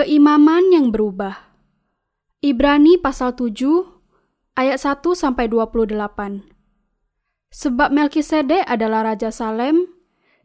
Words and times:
Keimaman 0.00 0.72
yang 0.72 0.88
berubah. 0.88 1.52
Ibrani 2.40 2.96
pasal 2.96 3.36
7 3.36 3.52
ayat 4.56 4.80
1 4.80 4.96
sampai 5.12 5.44
28. 5.44 6.40
Sebab 7.52 7.92
Melkisedek 7.92 8.64
adalah 8.64 9.12
raja 9.12 9.28
Salem 9.28 9.92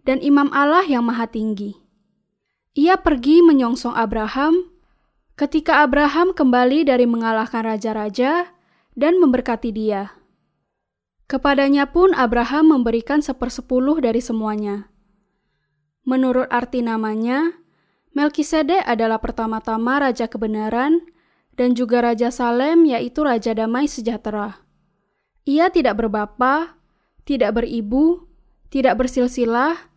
dan 0.03 0.19
imam 0.19 0.51
Allah 0.51 0.83
yang 0.83 1.07
maha 1.07 1.31
tinggi. 1.31 1.71
Ia 2.75 2.99
pergi 2.99 3.39
menyongsong 3.47 3.95
Abraham 3.95 4.75
ketika 5.39 5.87
Abraham 5.87 6.35
kembali 6.35 6.83
dari 6.91 7.07
mengalahkan 7.07 7.63
raja-raja 7.63 8.51
dan 8.91 9.23
memberkati 9.23 9.71
dia. 9.71 10.19
Kepadanya 11.31 11.95
pun 11.95 12.11
Abraham 12.11 12.75
memberikan 12.75 13.23
sepersepuluh 13.23 14.03
dari 14.03 14.19
semuanya. 14.19 14.91
Menurut 16.03 16.51
arti 16.51 16.83
namanya, 16.83 17.63
Melkisedek 18.15 18.87
adalah 18.87 19.19
pertama-tama 19.19 19.99
raja 19.99 20.31
kebenaran 20.31 21.03
dan 21.59 21.75
juga 21.75 21.99
raja 21.99 22.31
Salem 22.31 22.87
yaitu 22.87 23.27
raja 23.27 23.51
damai 23.51 23.91
sejahtera. 23.91 24.63
Ia 25.43 25.67
tidak 25.67 25.99
berbapa, 25.99 26.79
tidak 27.27 27.59
beribu, 27.59 28.23
tidak 28.71 29.03
bersilsilah, 29.03 29.91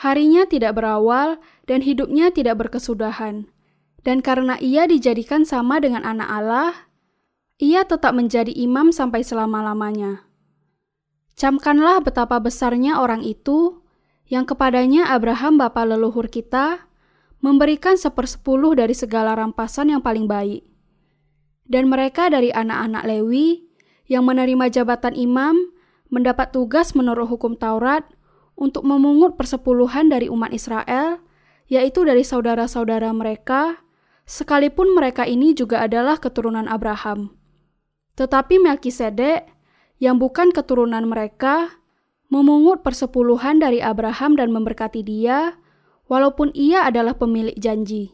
harinya 0.00 0.48
tidak 0.48 0.80
berawal 0.80 1.36
dan 1.68 1.84
hidupnya 1.84 2.32
tidak 2.32 2.56
berkesudahan. 2.56 3.52
Dan 4.00 4.24
karena 4.24 4.56
ia 4.58 4.88
dijadikan 4.88 5.44
sama 5.46 5.78
dengan 5.78 6.02
anak 6.08 6.28
Allah, 6.32 6.72
ia 7.60 7.84
tetap 7.84 8.16
menjadi 8.16 8.50
imam 8.50 8.90
sampai 8.90 9.22
selama-lamanya. 9.22 10.26
Camkanlah 11.36 12.02
betapa 12.02 12.40
besarnya 12.42 12.98
orang 12.98 13.22
itu 13.22 13.84
yang 14.26 14.48
kepadanya 14.48 15.12
Abraham 15.12 15.60
bapa 15.60 15.86
leluhur 15.86 16.26
kita 16.26 16.90
memberikan 17.42 17.98
sepersepuluh 17.98 18.78
dari 18.78 18.94
segala 18.94 19.34
rampasan 19.34 19.90
yang 19.90 20.00
paling 20.00 20.30
baik. 20.30 20.62
Dan 21.66 21.90
mereka 21.90 22.30
dari 22.30 22.54
anak-anak 22.54 23.02
Lewi 23.04 23.66
yang 24.06 24.22
menerima 24.24 24.70
jabatan 24.70 25.18
imam 25.18 25.58
mendapat 26.08 26.54
tugas 26.54 26.94
menurut 26.94 27.26
hukum 27.26 27.58
Taurat 27.58 28.06
untuk 28.54 28.86
memungut 28.86 29.34
persepuluhan 29.34 30.12
dari 30.12 30.30
umat 30.30 30.54
Israel, 30.54 31.18
yaitu 31.66 32.04
dari 32.06 32.22
saudara-saudara 32.22 33.10
mereka, 33.10 33.80
sekalipun 34.28 34.92
mereka 34.94 35.26
ini 35.26 35.56
juga 35.56 35.82
adalah 35.82 36.20
keturunan 36.20 36.68
Abraham. 36.68 37.34
Tetapi 38.14 38.60
Melkisedek, 38.60 39.48
yang 39.98 40.20
bukan 40.20 40.52
keturunan 40.52 41.08
mereka, 41.08 41.80
memungut 42.28 42.84
persepuluhan 42.84 43.62
dari 43.62 43.80
Abraham 43.80 44.36
dan 44.36 44.52
memberkati 44.52 45.00
dia, 45.00 45.56
walaupun 46.12 46.52
ia 46.52 46.84
adalah 46.84 47.16
pemilik 47.16 47.56
janji. 47.56 48.12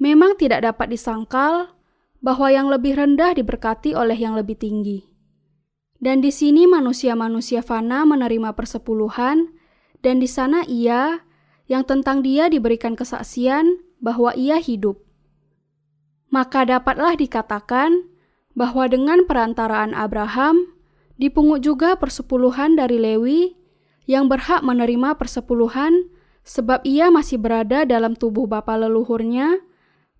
Memang 0.00 0.40
tidak 0.40 0.64
dapat 0.64 0.96
disangkal 0.96 1.76
bahwa 2.24 2.48
yang 2.48 2.72
lebih 2.72 2.96
rendah 2.96 3.36
diberkati 3.36 3.92
oleh 3.92 4.16
yang 4.16 4.32
lebih 4.32 4.56
tinggi. 4.56 5.04
Dan 6.00 6.24
di 6.24 6.32
sini 6.32 6.64
manusia-manusia 6.64 7.60
fana 7.60 8.08
menerima 8.08 8.56
persepuluhan, 8.56 9.52
dan 10.00 10.16
di 10.16 10.28
sana 10.28 10.64
ia, 10.64 11.28
yang 11.68 11.84
tentang 11.84 12.24
dia 12.24 12.48
diberikan 12.48 12.96
kesaksian 12.96 13.84
bahwa 14.00 14.32
ia 14.32 14.56
hidup. 14.56 15.00
Maka 16.32 16.64
dapatlah 16.64 17.16
dikatakan 17.20 18.08
bahwa 18.56 18.88
dengan 18.88 19.24
perantaraan 19.28 19.92
Abraham, 19.92 20.72
dipungut 21.20 21.64
juga 21.64 21.96
persepuluhan 21.96 22.76
dari 22.76 22.96
Lewi 23.00 23.56
yang 24.04 24.28
berhak 24.28 24.60
menerima 24.60 25.16
persepuluhan 25.16 26.12
sebab 26.44 26.84
ia 26.84 27.08
masih 27.08 27.40
berada 27.40 27.88
dalam 27.88 28.12
tubuh 28.12 28.44
bapa 28.44 28.76
leluhurnya 28.76 29.64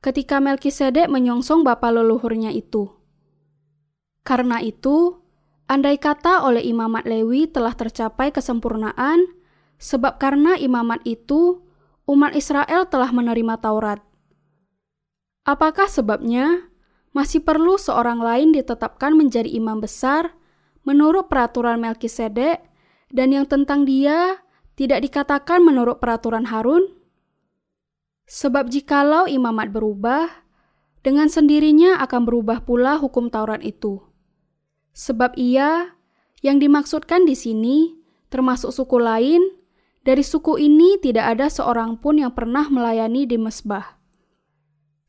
ketika 0.00 0.40
Melkisedek 0.40 1.08
menyongsong 1.08 1.64
bapa 1.64 1.92
leluhurnya 1.92 2.52
itu. 2.52 2.88
Karena 4.24 4.60
itu, 4.64 5.20
andai 5.68 6.00
kata 6.00 6.48
oleh 6.48 6.64
imamat 6.64 7.04
Lewi 7.04 7.44
telah 7.48 7.76
tercapai 7.76 8.32
kesempurnaan, 8.32 9.24
sebab 9.76 10.16
karena 10.16 10.56
imamat 10.56 11.04
itu 11.04 11.60
umat 12.08 12.32
Israel 12.32 12.88
telah 12.88 13.12
menerima 13.12 13.60
Taurat. 13.60 14.00
Apakah 15.44 15.88
sebabnya 15.92 16.72
masih 17.12 17.44
perlu 17.44 17.76
seorang 17.76 18.20
lain 18.20 18.56
ditetapkan 18.56 19.12
menjadi 19.12 19.48
imam 19.52 19.80
besar 19.80 20.32
menurut 20.88 21.28
peraturan 21.28 21.80
Melkisedek 21.80 22.64
dan 23.12 23.28
yang 23.32 23.44
tentang 23.44 23.84
dia 23.84 24.43
tidak 24.74 25.06
dikatakan 25.06 25.62
menurut 25.62 26.02
peraturan 26.02 26.50
Harun? 26.50 26.90
Sebab 28.26 28.72
jikalau 28.72 29.30
imamat 29.30 29.70
berubah, 29.70 30.44
dengan 31.04 31.28
sendirinya 31.28 32.00
akan 32.00 32.24
berubah 32.24 32.64
pula 32.64 32.96
hukum 32.96 33.28
Taurat 33.28 33.60
itu. 33.60 34.00
Sebab 34.96 35.36
ia 35.36 35.92
yang 36.40 36.56
dimaksudkan 36.56 37.28
di 37.28 37.36
sini 37.36 37.92
termasuk 38.32 38.72
suku 38.72 38.96
lain, 38.96 39.44
dari 40.00 40.24
suku 40.24 40.56
ini 40.56 40.96
tidak 40.98 41.36
ada 41.36 41.52
seorang 41.52 42.00
pun 42.00 42.18
yang 42.18 42.32
pernah 42.32 42.66
melayani 42.72 43.28
di 43.28 43.36
mesbah. 43.36 44.00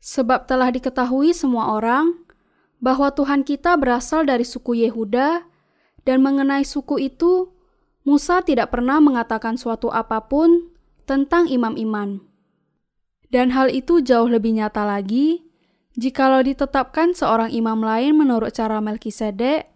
Sebab 0.04 0.46
telah 0.46 0.70
diketahui 0.70 1.32
semua 1.32 1.74
orang 1.74 2.12
bahwa 2.78 3.08
Tuhan 3.10 3.42
kita 3.42 3.74
berasal 3.80 4.28
dari 4.28 4.44
suku 4.44 4.84
Yehuda 4.84 5.48
dan 6.04 6.22
mengenai 6.22 6.62
suku 6.62 7.08
itu 7.08 7.55
Musa 8.06 8.38
tidak 8.46 8.70
pernah 8.70 9.02
mengatakan 9.02 9.58
suatu 9.58 9.90
apa 9.90 10.22
pun 10.30 10.70
tentang 11.10 11.50
imam 11.50 11.74
iman. 11.74 12.22
Dan 13.34 13.50
hal 13.50 13.74
itu 13.74 13.98
jauh 13.98 14.30
lebih 14.30 14.54
nyata 14.54 14.86
lagi 14.86 15.42
jikalau 15.98 16.44
ditetapkan 16.46 17.18
seorang 17.18 17.50
imam 17.50 17.82
lain 17.82 18.14
menurut 18.14 18.54
cara 18.54 18.78
Melkisedek 18.78 19.66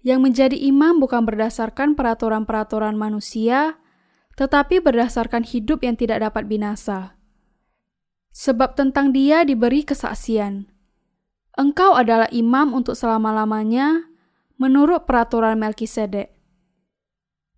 yang 0.00 0.24
menjadi 0.24 0.56
imam 0.56 0.96
bukan 1.02 1.28
berdasarkan 1.28 1.92
peraturan-peraturan 1.92 2.96
manusia, 2.96 3.76
tetapi 4.38 4.80
berdasarkan 4.80 5.44
hidup 5.44 5.84
yang 5.84 5.98
tidak 5.98 6.24
dapat 6.24 6.48
binasa. 6.48 7.18
Sebab 8.32 8.78
tentang 8.78 9.10
dia 9.10 9.42
diberi 9.42 9.82
kesaksian. 9.82 10.70
Engkau 11.58 11.98
adalah 11.98 12.30
imam 12.30 12.70
untuk 12.70 12.94
selama-lamanya 12.94 14.06
menurut 14.62 15.10
peraturan 15.10 15.58
Melkisedek. 15.58 16.37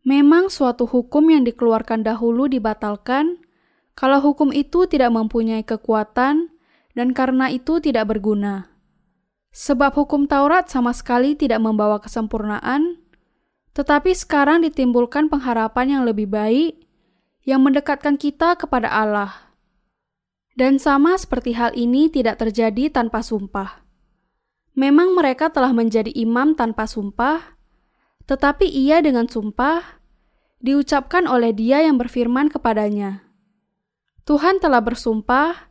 Memang 0.01 0.49
suatu 0.49 0.89
hukum 0.89 1.29
yang 1.29 1.45
dikeluarkan 1.45 2.01
dahulu 2.01 2.49
dibatalkan 2.49 3.41
kalau 3.93 4.17
hukum 4.25 4.49
itu 4.49 4.89
tidak 4.89 5.13
mempunyai 5.13 5.61
kekuatan 5.61 6.49
dan 6.97 7.09
karena 7.13 7.53
itu 7.53 7.85
tidak 7.85 8.09
berguna. 8.09 8.73
Sebab 9.53 9.93
hukum 9.99 10.25
Taurat 10.31 10.71
sama 10.71 10.95
sekali 10.95 11.37
tidak 11.37 11.61
membawa 11.61 12.01
kesempurnaan, 12.01 13.03
tetapi 13.77 14.15
sekarang 14.15 14.63
ditimbulkan 14.65 15.29
pengharapan 15.29 16.01
yang 16.01 16.03
lebih 16.07 16.31
baik 16.31 16.81
yang 17.45 17.61
mendekatkan 17.61 18.17
kita 18.17 18.57
kepada 18.57 18.89
Allah. 18.89 19.53
Dan 20.55 20.81
sama 20.81 21.19
seperti 21.19 21.57
hal 21.57 21.77
ini 21.77 22.09
tidak 22.09 22.41
terjadi 22.41 22.89
tanpa 22.89 23.21
sumpah. 23.21 23.85
Memang 24.79 25.13
mereka 25.19 25.51
telah 25.51 25.75
menjadi 25.75 26.15
imam 26.15 26.55
tanpa 26.55 26.87
sumpah, 26.87 27.59
tetapi 28.31 28.63
ia 28.71 29.03
dengan 29.03 29.27
sumpah 29.27 29.99
diucapkan 30.63 31.27
oleh 31.27 31.51
dia 31.51 31.83
yang 31.83 31.99
berfirman 31.99 32.47
kepadanya, 32.47 33.27
Tuhan 34.23 34.63
telah 34.63 34.79
bersumpah 34.79 35.67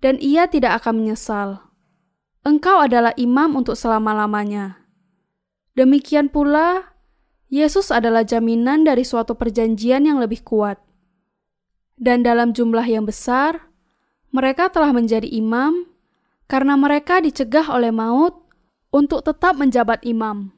dan 0.00 0.16
ia 0.16 0.48
tidak 0.48 0.80
akan 0.80 1.04
menyesal. 1.04 1.68
Engkau 2.48 2.80
adalah 2.80 3.12
imam 3.20 3.60
untuk 3.60 3.76
selama-lamanya. 3.76 4.80
Demikian 5.76 6.32
pula, 6.32 6.96
Yesus 7.52 7.92
adalah 7.92 8.24
jaminan 8.24 8.88
dari 8.88 9.04
suatu 9.04 9.36
perjanjian 9.36 10.08
yang 10.08 10.16
lebih 10.16 10.40
kuat. 10.40 10.80
Dan 12.00 12.24
dalam 12.24 12.56
jumlah 12.56 12.88
yang 12.88 13.04
besar, 13.04 13.68
mereka 14.32 14.72
telah 14.72 14.96
menjadi 14.96 15.28
imam 15.28 15.84
karena 16.48 16.72
mereka 16.80 17.20
dicegah 17.20 17.68
oleh 17.68 17.92
maut 17.92 18.48
untuk 18.88 19.20
tetap 19.28 19.60
menjabat 19.60 20.00
imam. 20.08 20.56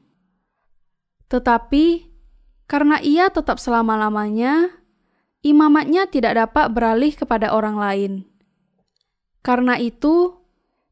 Tetapi 1.31 2.11
karena 2.67 2.99
ia 2.99 3.31
tetap 3.31 3.55
selama-lamanya, 3.59 4.67
imamatnya 5.43 6.07
tidak 6.11 6.35
dapat 6.35 6.71
beralih 6.75 7.15
kepada 7.15 7.55
orang 7.55 7.75
lain. 7.79 8.11
Karena 9.39 9.79
itu, 9.79 10.37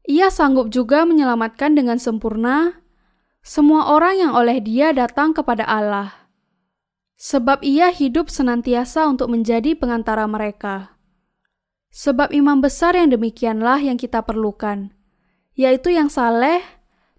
ia 0.08 0.32
sanggup 0.32 0.72
juga 0.72 1.04
menyelamatkan 1.06 1.76
dengan 1.76 2.00
sempurna 2.00 2.80
semua 3.40 3.88
orang 3.88 4.20
yang 4.20 4.32
oleh 4.36 4.60
dia 4.60 4.92
datang 4.92 5.32
kepada 5.32 5.64
Allah. 5.64 6.28
Sebab 7.20 7.64
ia 7.64 7.92
hidup 7.92 8.32
senantiasa 8.32 9.04
untuk 9.08 9.32
menjadi 9.32 9.76
pengantara 9.76 10.24
mereka. 10.24 10.96
Sebab 11.92 12.32
imam 12.32 12.64
besar 12.64 12.96
yang 12.96 13.12
demikianlah 13.12 13.80
yang 13.80 14.00
kita 14.00 14.24
perlukan, 14.24 14.92
yaitu 15.52 15.92
yang 15.92 16.08
saleh, 16.08 16.64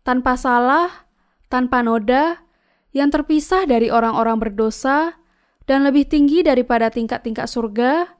tanpa 0.01 0.37
salah, 0.37 1.09
tanpa 1.49 1.85
noda, 1.85 2.41
yang 2.91 3.11
terpisah 3.11 3.67
dari 3.67 3.87
orang-orang 3.87 4.39
berdosa 4.39 5.15
dan 5.67 5.87
lebih 5.87 6.07
tinggi 6.07 6.43
daripada 6.43 6.91
tingkat-tingkat 6.91 7.47
surga, 7.47 8.11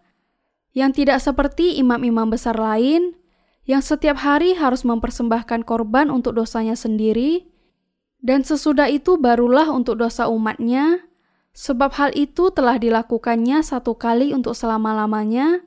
yang 0.71 0.95
tidak 0.95 1.19
seperti 1.19 1.75
imam-imam 1.79 2.31
besar 2.31 2.56
lain 2.56 3.19
yang 3.69 3.83
setiap 3.83 4.18
hari 4.25 4.57
harus 4.57 4.81
mempersembahkan 4.81 5.68
korban 5.69 6.09
untuk 6.09 6.33
dosanya 6.33 6.73
sendiri, 6.73 7.45
dan 8.21 8.41
sesudah 8.41 8.89
itu 8.89 9.21
barulah 9.21 9.69
untuk 9.69 10.01
dosa 10.01 10.25
umatnya, 10.29 11.06
sebab 11.53 11.94
hal 11.94 12.09
itu 12.17 12.50
telah 12.50 12.81
dilakukannya 12.81 13.62
satu 13.62 13.94
kali 13.94 14.33
untuk 14.33 14.57
selama-lamanya, 14.57 15.62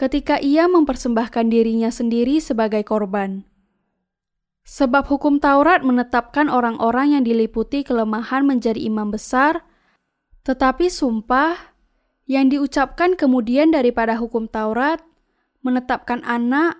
ketika 0.00 0.40
ia 0.40 0.64
mempersembahkan 0.64 1.52
dirinya 1.52 1.92
sendiri 1.92 2.40
sebagai 2.40 2.80
korban. 2.88 3.44
Sebab 4.70 5.10
hukum 5.10 5.42
Taurat 5.42 5.82
menetapkan 5.82 6.46
orang-orang 6.46 7.18
yang 7.18 7.26
diliputi 7.26 7.82
kelemahan 7.82 8.46
menjadi 8.46 8.78
imam 8.78 9.10
besar, 9.10 9.66
tetapi 10.46 10.86
sumpah 10.86 11.74
yang 12.30 12.46
diucapkan 12.46 13.18
kemudian 13.18 13.74
daripada 13.74 14.14
hukum 14.14 14.46
Taurat 14.46 15.02
menetapkan 15.66 16.22
anak 16.22 16.78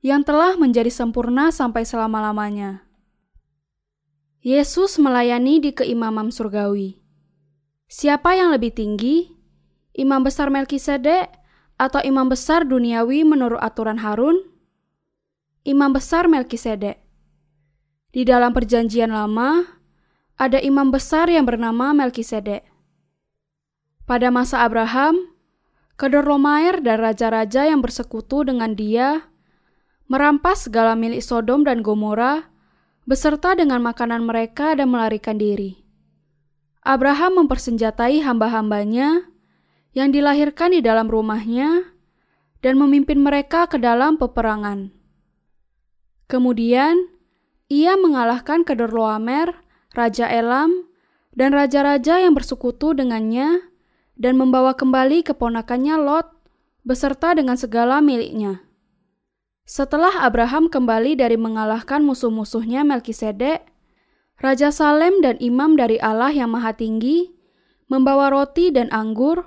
yang 0.00 0.24
telah 0.24 0.56
menjadi 0.56 0.88
sempurna 0.88 1.52
sampai 1.52 1.84
selama-lamanya. 1.84 2.88
Yesus 4.40 4.96
melayani 4.96 5.60
di 5.60 5.76
keimaman 5.76 6.32
surgawi. 6.32 7.04
Siapa 7.84 8.32
yang 8.32 8.48
lebih 8.48 8.72
tinggi? 8.72 9.28
Imam 9.92 10.24
besar 10.24 10.48
Melkisedek 10.48 11.28
atau 11.76 12.00
imam 12.00 12.32
besar 12.32 12.64
duniawi 12.64 13.28
menurut 13.28 13.60
aturan 13.60 14.00
Harun? 14.00 14.40
Imam 15.68 15.92
besar 15.92 16.24
Melkisedek. 16.24 17.09
Di 18.10 18.26
dalam 18.26 18.50
perjanjian 18.50 19.14
lama, 19.14 19.62
ada 20.34 20.58
imam 20.58 20.90
besar 20.90 21.30
yang 21.30 21.46
bernama 21.46 21.94
Melkisedek. 21.94 22.66
Pada 24.02 24.34
masa 24.34 24.66
Abraham, 24.66 25.30
Kedorlomaer 25.94 26.80
dan 26.80 26.98
raja-raja 27.04 27.68
yang 27.68 27.84
bersekutu 27.84 28.42
dengan 28.42 28.72
dia 28.72 29.30
merampas 30.10 30.66
segala 30.66 30.98
milik 30.98 31.22
Sodom 31.22 31.62
dan 31.62 31.86
Gomora, 31.86 32.50
beserta 33.06 33.54
dengan 33.54 33.78
makanan 33.78 34.26
mereka 34.26 34.74
dan 34.74 34.90
melarikan 34.90 35.38
diri. 35.38 35.78
Abraham 36.82 37.46
mempersenjatai 37.46 38.18
hamba-hambanya 38.26 39.30
yang 39.94 40.10
dilahirkan 40.10 40.74
di 40.74 40.82
dalam 40.82 41.06
rumahnya 41.06 41.94
dan 42.58 42.74
memimpin 42.74 43.22
mereka 43.22 43.70
ke 43.70 43.78
dalam 43.78 44.18
peperangan. 44.18 44.90
Kemudian, 46.26 47.19
ia 47.70 47.94
mengalahkan 47.94 48.66
Kedorloamer, 48.66 49.54
Raja 49.94 50.26
Elam, 50.26 50.90
dan 51.30 51.54
raja-raja 51.54 52.18
yang 52.18 52.34
bersekutu 52.34 52.92
dengannya 52.92 53.62
dan 54.18 54.34
membawa 54.34 54.74
kembali 54.74 55.22
keponakannya 55.22 55.96
Lot 56.02 56.28
beserta 56.82 57.32
dengan 57.32 57.54
segala 57.54 58.02
miliknya. 58.02 58.66
Setelah 59.62 60.26
Abraham 60.26 60.66
kembali 60.66 61.14
dari 61.14 61.38
mengalahkan 61.38 62.02
musuh-musuhnya 62.02 62.82
Melkisedek, 62.82 63.62
Raja 64.42 64.74
Salem 64.74 65.22
dan 65.22 65.38
imam 65.38 65.78
dari 65.78 66.02
Allah 66.02 66.34
yang 66.34 66.50
Maha 66.50 66.74
Tinggi 66.74 67.30
membawa 67.86 68.34
roti 68.34 68.74
dan 68.74 68.90
anggur 68.90 69.46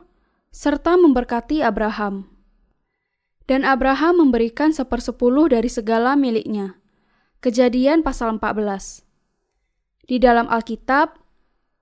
serta 0.54 0.96
memberkati 0.96 1.60
Abraham. 1.60 2.30
Dan 3.44 3.68
Abraham 3.68 4.24
memberikan 4.24 4.72
sepersepuluh 4.72 5.52
dari 5.52 5.68
segala 5.68 6.16
miliknya. 6.16 6.80
Kejadian 7.44 8.08
pasal 8.08 8.40
14. 8.40 9.04
Di 10.08 10.16
dalam 10.16 10.48
Alkitab, 10.48 11.20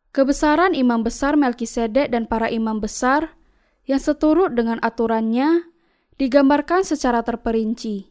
kebesaran 0.09 0.73
imam 0.73 1.05
besar 1.05 1.37
Melkisedek 1.37 2.09
dan 2.09 2.25
para 2.25 2.49
imam 2.49 2.81
besar 2.81 3.37
yang 3.85 4.01
seturut 4.01 4.57
dengan 4.57 4.81
aturannya 4.81 5.69
digambarkan 6.17 6.81
secara 6.81 7.21
terperinci. 7.21 8.09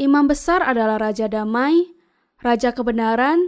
Imam 0.00 0.24
besar 0.24 0.64
adalah 0.64 0.96
raja 0.96 1.28
damai, 1.28 1.92
raja 2.40 2.72
kebenaran, 2.72 3.44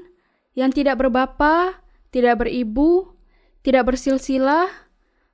yang 0.52 0.68
tidak 0.68 1.00
berbapa, 1.00 1.80
tidak 2.12 2.44
beribu, 2.44 3.16
tidak 3.64 3.88
bersilsilah, 3.88 4.68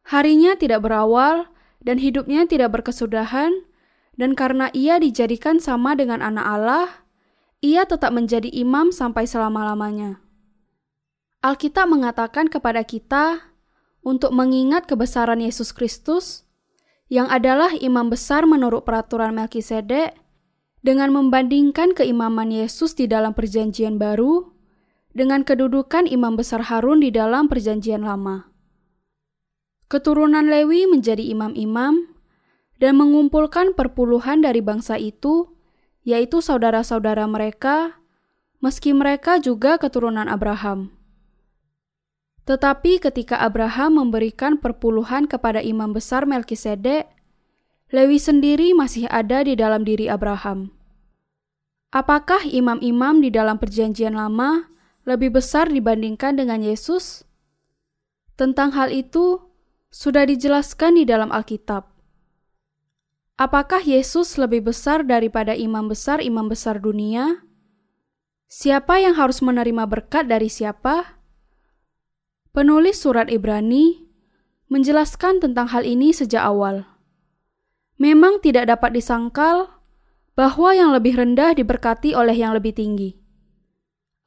harinya 0.07 0.55
tidak 0.55 0.87
berawal, 0.87 1.51
dan 1.83 1.99
hidupnya 1.99 2.47
tidak 2.47 2.71
berkesudahan, 2.71 3.67
dan 4.15 4.39
karena 4.39 4.71
ia 4.71 5.03
dijadikan 5.03 5.59
sama 5.59 5.99
dengan 5.99 6.23
anak 6.23 6.47
Allah, 6.47 7.02
ia 7.63 7.87
tetap 7.87 8.11
menjadi 8.11 8.51
imam 8.51 8.91
sampai 8.91 9.25
selama-lamanya. 9.25 10.19
Alkitab 11.41 11.87
mengatakan 11.87 12.51
kepada 12.51 12.83
kita 12.83 13.55
untuk 14.03 14.35
mengingat 14.35 14.91
kebesaran 14.91 15.39
Yesus 15.39 15.71
Kristus, 15.71 16.43
yang 17.07 17.31
adalah 17.31 17.71
imam 17.79 18.11
besar 18.11 18.45
menurut 18.51 18.83
peraturan 18.83 19.39
Melkisedek, 19.39 20.19
dengan 20.83 21.15
membandingkan 21.15 21.95
keimaman 21.95 22.51
Yesus 22.51 22.99
di 22.99 23.07
dalam 23.07 23.39
Perjanjian 23.39 24.03
Baru 24.03 24.51
dengan 25.15 25.47
kedudukan 25.47 26.11
imam 26.11 26.35
besar 26.35 26.67
Harun 26.67 26.99
di 26.99 27.15
dalam 27.15 27.47
Perjanjian 27.47 28.03
Lama. 28.03 28.51
Keturunan 29.87 30.51
Lewi 30.51 30.91
menjadi 30.91 31.23
imam-imam 31.23 32.11
dan 32.83 32.99
mengumpulkan 32.99 33.79
perpuluhan 33.79 34.43
dari 34.43 34.59
bangsa 34.59 34.99
itu, 34.99 35.55
yaitu 36.03 36.43
saudara-saudara 36.43 37.27
mereka, 37.31 37.99
meski 38.59 38.95
mereka 38.95 39.39
juga 39.39 39.79
keturunan 39.79 40.27
Abraham. 40.27 40.95
Tetapi 42.43 42.99
ketika 42.99 43.39
Abraham 43.39 44.03
memberikan 44.03 44.59
perpuluhan 44.59 45.31
kepada 45.31 45.63
imam 45.63 45.95
besar 45.95 46.27
Melkisedek, 46.27 47.07
Lewi 47.93 48.17
sendiri 48.17 48.73
masih 48.73 49.05
ada 49.13 49.45
di 49.45 49.53
dalam 49.53 49.85
diri 49.85 50.09
Abraham. 50.09 50.73
Apakah 51.93 52.41
imam-imam 52.49 53.21
di 53.21 53.29
dalam 53.29 53.61
Perjanjian 53.61 54.17
Lama 54.17 54.65
lebih 55.05 55.37
besar 55.37 55.69
dibandingkan 55.69 56.41
dengan 56.41 56.65
Yesus? 56.65 57.21
Tentang 58.33 58.73
hal 58.73 58.89
itu 58.89 59.45
sudah 59.93 60.25
dijelaskan 60.25 60.97
di 60.97 61.05
dalam 61.05 61.29
Alkitab. 61.29 61.92
Apakah 63.41 63.81
Yesus 63.81 64.37
lebih 64.37 64.69
besar 64.69 65.09
daripada 65.09 65.57
imam 65.57 65.89
besar-imam 65.89 66.53
besar 66.53 66.79
dunia? 66.79 67.45
Siapa 68.53 69.01
yang 69.01 69.17
harus 69.17 69.41
menerima 69.41 69.89
berkat 69.89 70.29
dari 70.29 70.53
siapa? 70.53 71.17
Penulis 72.53 73.01
surat 73.01 73.33
Ibrani 73.33 74.05
menjelaskan 74.69 75.41
tentang 75.41 75.73
hal 75.73 75.89
ini 75.89 76.13
sejak 76.13 76.45
awal. 76.45 76.85
Memang 77.97 78.45
tidak 78.45 78.69
dapat 78.69 78.93
disangkal 78.97 79.81
bahwa 80.37 80.73
yang 80.77 80.93
lebih 80.93 81.17
rendah 81.17 81.57
diberkati 81.57 82.13
oleh 82.17 82.37
yang 82.37 82.53
lebih 82.57 82.77
tinggi. 82.77 83.17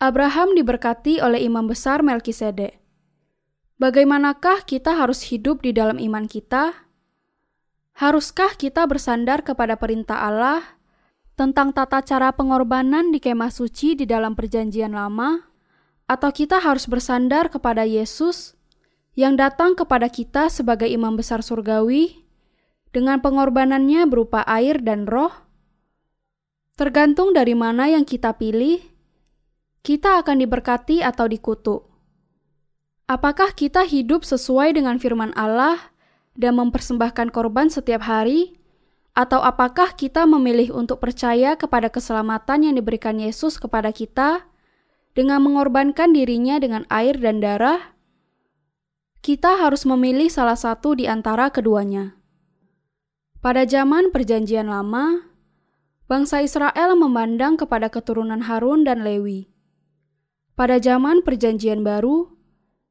Abraham 0.02 0.54
diberkati 0.54 1.22
oleh 1.22 1.42
imam 1.46 1.66
besar 1.66 2.06
Melkisedek. 2.06 2.78
Bagaimanakah 3.82 4.64
kita 4.64 4.96
harus 4.96 5.28
hidup 5.28 5.66
di 5.66 5.74
dalam 5.74 5.98
iman 5.98 6.30
kita? 6.30 6.85
Haruskah 7.96 8.60
kita 8.60 8.84
bersandar 8.92 9.40
kepada 9.40 9.80
perintah 9.80 10.28
Allah 10.28 10.76
tentang 11.40 11.72
tata 11.72 12.04
cara 12.04 12.36
pengorbanan 12.36 13.16
di 13.16 13.24
kemah 13.24 13.48
suci 13.48 13.96
di 13.96 14.04
dalam 14.04 14.36
Perjanjian 14.36 14.92
Lama, 14.92 15.40
atau 16.04 16.28
kita 16.36 16.60
harus 16.60 16.92
bersandar 16.92 17.48
kepada 17.48 17.88
Yesus 17.88 18.60
yang 19.16 19.40
datang 19.40 19.80
kepada 19.80 20.12
kita 20.12 20.52
sebagai 20.52 20.92
imam 20.92 21.16
besar 21.16 21.40
surgawi 21.40 22.20
dengan 22.92 23.24
pengorbanannya 23.24 24.04
berupa 24.12 24.44
air 24.44 24.84
dan 24.84 25.08
roh, 25.08 25.32
tergantung 26.76 27.32
dari 27.32 27.56
mana 27.56 27.88
yang 27.88 28.04
kita 28.04 28.36
pilih, 28.36 28.84
kita 29.88 30.20
akan 30.20 30.44
diberkati 30.44 31.00
atau 31.00 31.32
dikutuk. 31.32 31.88
Apakah 33.08 33.56
kita 33.56 33.88
hidup 33.88 34.28
sesuai 34.28 34.76
dengan 34.76 35.00
firman 35.00 35.32
Allah 35.40 35.95
dan 36.36 36.60
mempersembahkan 36.60 37.32
korban 37.32 37.72
setiap 37.72 38.04
hari, 38.04 38.60
atau 39.16 39.40
apakah 39.40 39.96
kita 39.96 40.28
memilih 40.28 40.76
untuk 40.76 41.00
percaya 41.00 41.56
kepada 41.56 41.88
keselamatan 41.88 42.68
yang 42.68 42.76
diberikan 42.76 43.16
Yesus 43.16 43.56
kepada 43.56 43.96
kita 43.96 44.44
dengan 45.16 45.40
mengorbankan 45.40 46.12
dirinya 46.12 46.60
dengan 46.60 46.84
air 46.92 47.16
dan 47.16 47.40
darah? 47.40 47.96
Kita 49.24 49.58
harus 49.58 49.88
memilih 49.88 50.28
salah 50.28 50.60
satu 50.60 50.94
di 51.00 51.08
antara 51.08 51.50
keduanya. 51.50 52.20
Pada 53.40 53.64
zaman 53.64 54.12
Perjanjian 54.12 54.68
Lama, 54.70 55.32
bangsa 56.06 56.44
Israel 56.44 56.94
memandang 56.94 57.58
kepada 57.58 57.90
keturunan 57.90 58.46
Harun 58.46 58.86
dan 58.86 59.02
Lewi. 59.02 59.50
Pada 60.54 60.78
zaman 60.78 61.24
Perjanjian 61.24 61.82
Baru, 61.82 62.36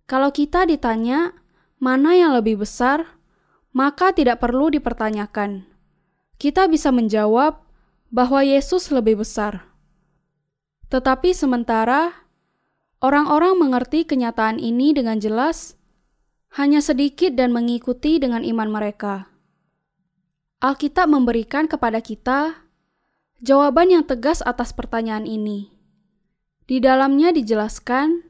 kalau 0.09 0.33
kita 0.35 0.67
ditanya 0.67 1.37
mana 1.79 2.17
yang 2.17 2.35
lebih 2.35 2.65
besar, 2.65 3.14
maka 3.75 4.15
tidak 4.15 4.39
perlu 4.39 4.71
dipertanyakan. 4.71 5.67
Kita 6.39 6.71
bisa 6.71 6.95
menjawab 6.95 7.59
bahwa 8.15 8.41
Yesus 8.47 8.95
lebih 8.95 9.21
besar. 9.27 9.67
Tetapi 10.95 11.35
sementara 11.35 12.15
orang-orang 13.03 13.59
mengerti 13.59 14.07
kenyataan 14.07 14.63
ini 14.63 14.95
dengan 14.95 15.19
jelas, 15.19 15.75
hanya 16.55 16.79
sedikit 16.79 17.35
dan 17.35 17.51
mengikuti 17.51 18.23
dengan 18.23 18.47
iman 18.47 18.71
mereka. 18.71 19.27
Alkitab 20.63 21.11
memberikan 21.11 21.67
kepada 21.67 21.99
kita 21.99 22.65
jawaban 23.43 23.91
yang 23.91 24.05
tegas 24.07 24.39
atas 24.47 24.71
pertanyaan 24.71 25.27
ini. 25.27 25.75
Di 26.65 26.79
dalamnya 26.79 27.35
dijelaskan 27.35 28.25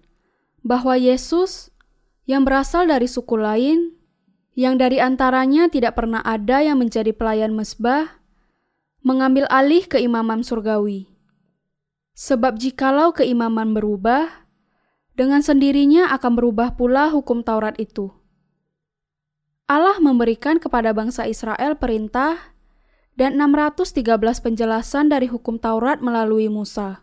bahwa 0.65 0.97
Yesus 0.97 1.69
yang 2.25 2.49
berasal 2.49 2.89
dari 2.89 3.07
suku 3.07 3.37
lain, 3.37 3.95
yang 4.55 4.79
dari 4.79 5.03
antaranya 5.03 5.67
tidak 5.67 5.99
pernah 5.99 6.23
ada 6.23 6.63
yang 6.63 6.79
menjadi 6.79 7.11
pelayan 7.11 7.55
mesbah, 7.55 8.23
mengambil 9.03 9.51
alih 9.51 9.83
keimaman 9.87 10.47
surgawi. 10.47 11.11
Sebab 12.15 12.63
jikalau 12.63 13.11
keimaman 13.11 13.75
berubah, 13.75 14.47
dengan 15.15 15.43
sendirinya 15.43 16.11
akan 16.15 16.33
berubah 16.39 16.75
pula 16.79 17.11
hukum 17.11 17.43
Taurat 17.43 17.75
itu. 17.79 18.11
Allah 19.67 19.99
memberikan 19.99 20.63
kepada 20.63 20.95
bangsa 20.95 21.27
Israel 21.27 21.79
perintah 21.79 22.55
dan 23.15 23.39
613 23.39 24.07
penjelasan 24.43 25.11
dari 25.11 25.31
hukum 25.31 25.59
Taurat 25.59 26.03
melalui 26.03 26.51
Musa. 26.51 27.03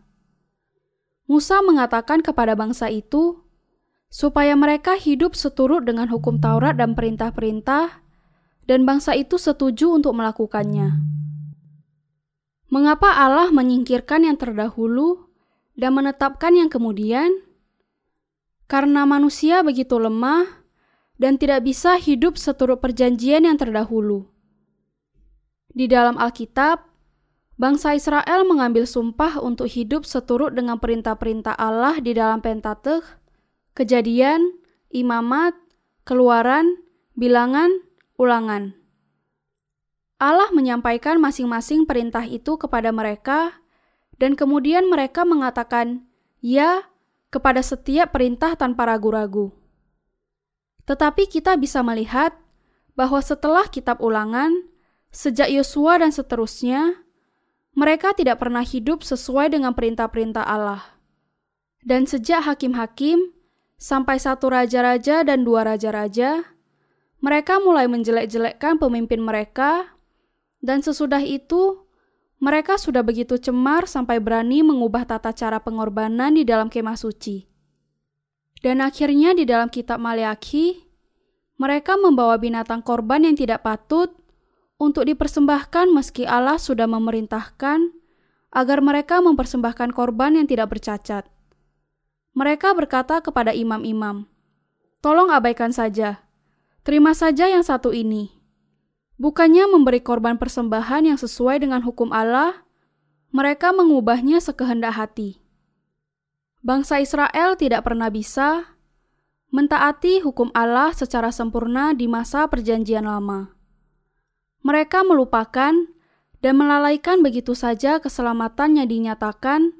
Musa 1.27 1.63
mengatakan 1.63 2.19
kepada 2.19 2.55
bangsa 2.59 2.91
itu 2.91 3.39
supaya 4.11 4.59
mereka 4.59 4.99
hidup 4.99 5.39
seturut 5.39 5.87
dengan 5.87 6.11
hukum 6.11 6.43
Taurat 6.43 6.75
dan 6.75 6.99
perintah-perintah, 6.99 8.03
dan 8.67 8.83
bangsa 8.83 9.15
itu 9.15 9.39
setuju 9.39 9.95
untuk 9.95 10.13
melakukannya. 10.19 10.99
Mengapa 12.67 13.15
Allah 13.15 13.51
menyingkirkan 13.51 14.27
yang 14.27 14.35
terdahulu 14.35 15.31
dan 15.79 15.95
menetapkan 15.95 16.55
yang 16.55 16.67
kemudian? 16.67 17.31
Karena 18.67 19.03
manusia 19.03 19.63
begitu 19.63 19.99
lemah 19.99 20.63
dan 21.19 21.35
tidak 21.39 21.67
bisa 21.67 21.99
hidup 21.99 22.39
seturut 22.39 22.79
perjanjian 22.79 23.47
yang 23.47 23.59
terdahulu. 23.59 24.27
Di 25.71 25.87
dalam 25.87 26.19
Alkitab, 26.19 26.83
bangsa 27.55 27.95
Israel 27.95 28.43
mengambil 28.47 28.83
sumpah 28.87 29.39
untuk 29.39 29.71
hidup 29.71 30.03
seturut 30.03 30.51
dengan 30.55 30.79
perintah-perintah 30.79 31.55
Allah 31.55 31.99
di 31.99 32.15
dalam 32.15 32.39
Pentateuch, 32.39 33.20
Kejadian, 33.71 34.59
Imamat, 34.91 35.55
Keluaran, 36.03 36.83
Bilangan, 37.15 37.71
Ulangan. 38.19 38.75
Allah 40.21 40.51
menyampaikan 40.53 41.17
masing-masing 41.17 41.87
perintah 41.87 42.27
itu 42.27 42.59
kepada 42.59 42.93
mereka, 42.93 43.63
dan 44.19 44.37
kemudian 44.37 44.85
mereka 44.91 45.25
mengatakan 45.25 46.05
"ya" 46.43 46.85
kepada 47.33 47.63
setiap 47.63 48.13
perintah 48.13 48.53
tanpa 48.59 48.85
ragu-ragu. 48.85 49.55
Tetapi 50.85 51.31
kita 51.31 51.55
bisa 51.55 51.79
melihat 51.81 52.35
bahwa 52.93 53.23
setelah 53.23 53.65
Kitab 53.71 54.03
Ulangan, 54.03 54.51
Sejak 55.11 55.51
Yosua 55.51 55.99
dan 55.99 56.15
seterusnya, 56.15 57.03
mereka 57.75 58.15
tidak 58.15 58.39
pernah 58.39 58.63
hidup 58.63 59.03
sesuai 59.03 59.51
dengan 59.51 59.75
perintah-perintah 59.75 60.43
Allah. 60.43 60.95
Dan 61.83 62.07
sejak 62.07 62.47
hakim-hakim 62.47 63.35
sampai 63.81 64.21
satu 64.21 64.53
raja-raja 64.53 65.25
dan 65.25 65.41
dua 65.41 65.65
raja-raja, 65.65 66.45
mereka 67.17 67.57
mulai 67.57 67.89
menjelek-jelekkan 67.89 68.77
pemimpin 68.77 69.17
mereka, 69.17 69.97
dan 70.61 70.85
sesudah 70.85 71.25
itu 71.25 71.81
mereka 72.37 72.77
sudah 72.77 73.01
begitu 73.01 73.41
cemar 73.41 73.89
sampai 73.89 74.21
berani 74.21 74.61
mengubah 74.61 75.09
tata 75.09 75.33
cara 75.33 75.57
pengorbanan 75.57 76.37
di 76.37 76.45
dalam 76.45 76.69
kemah 76.69 76.97
suci. 76.97 77.49
Dan 78.61 78.85
akhirnya 78.85 79.33
di 79.33 79.49
dalam 79.49 79.73
kitab 79.73 79.97
Maleakhi, 79.97 80.85
mereka 81.57 81.97
membawa 81.97 82.37
binatang 82.37 82.85
korban 82.85 83.25
yang 83.25 83.33
tidak 83.33 83.65
patut 83.65 84.13
untuk 84.77 85.09
dipersembahkan 85.09 85.89
meski 85.89 86.29
Allah 86.29 86.61
sudah 86.61 86.85
memerintahkan 86.85 87.93
agar 88.53 88.77
mereka 88.81 89.21
mempersembahkan 89.21 89.93
korban 89.93 90.37
yang 90.37 90.45
tidak 90.45 90.73
bercacat. 90.77 91.25
Mereka 92.31 92.71
berkata 92.73 93.19
kepada 93.19 93.51
imam-imam, 93.51 94.27
"Tolong 95.03 95.31
abaikan 95.31 95.75
saja, 95.75 96.23
terima 96.87 97.11
saja 97.11 97.51
yang 97.51 97.63
satu 97.63 97.91
ini." 97.91 98.31
Bukannya 99.21 99.69
memberi 99.69 100.01
korban 100.01 100.41
persembahan 100.41 101.13
yang 101.13 101.19
sesuai 101.19 101.61
dengan 101.61 101.85
hukum 101.85 102.09
Allah, 102.09 102.65
mereka 103.29 103.69
mengubahnya 103.69 104.41
sekehendak 104.41 104.97
hati. 104.97 105.37
Bangsa 106.65 107.01
Israel 107.01 107.53
tidak 107.53 107.85
pernah 107.85 108.09
bisa 108.09 108.77
mentaati 109.51 110.23
hukum 110.23 110.49
Allah 110.55 110.95
secara 110.95 111.29
sempurna 111.29 111.91
di 111.91 112.07
masa 112.07 112.47
Perjanjian 112.47 113.05
Lama. 113.05 113.53
Mereka 114.63 115.03
melupakan 115.03 115.73
dan 116.41 116.53
melalaikan 116.57 117.21
begitu 117.21 117.53
saja 117.53 118.01
keselamatan 118.01 118.81
yang 118.81 118.87
dinyatakan 118.89 119.73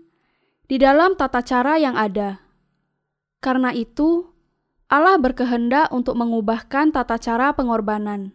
di 0.72 0.80
dalam 0.80 1.20
tata 1.20 1.44
cara 1.44 1.76
yang 1.76 2.00
ada. 2.00 2.48
Karena 3.44 3.76
itu, 3.76 4.32
Allah 4.88 5.20
berkehendak 5.20 5.92
untuk 5.92 6.16
mengubahkan 6.16 6.96
tata 6.96 7.20
cara 7.20 7.52
pengorbanan. 7.52 8.32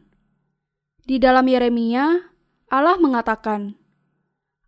Di 1.08 1.16
dalam 1.16 1.48
Yeremia, 1.48 2.28
Allah 2.68 3.00
mengatakan, 3.00 3.80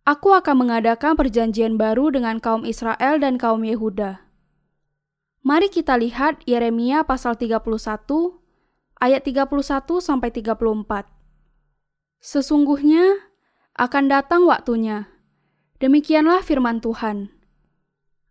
Aku 0.01 0.33
akan 0.33 0.65
mengadakan 0.65 1.13
perjanjian 1.13 1.77
baru 1.77 2.09
dengan 2.09 2.41
kaum 2.41 2.65
Israel 2.65 3.21
dan 3.21 3.37
kaum 3.37 3.61
Yehuda. 3.61 4.25
Mari 5.45 5.69
kita 5.69 5.93
lihat 6.01 6.41
Yeremia 6.49 7.05
pasal 7.05 7.37
31 7.37 7.61
ayat 8.97 9.21
31 9.21 9.45
sampai 10.01 10.33
34. 10.33 11.05
Sesungguhnya 12.17 13.29
akan 13.77 14.09
datang 14.09 14.49
waktunya. 14.49 15.05
Demikianlah 15.77 16.41
firman 16.41 16.81
Tuhan. 16.81 17.38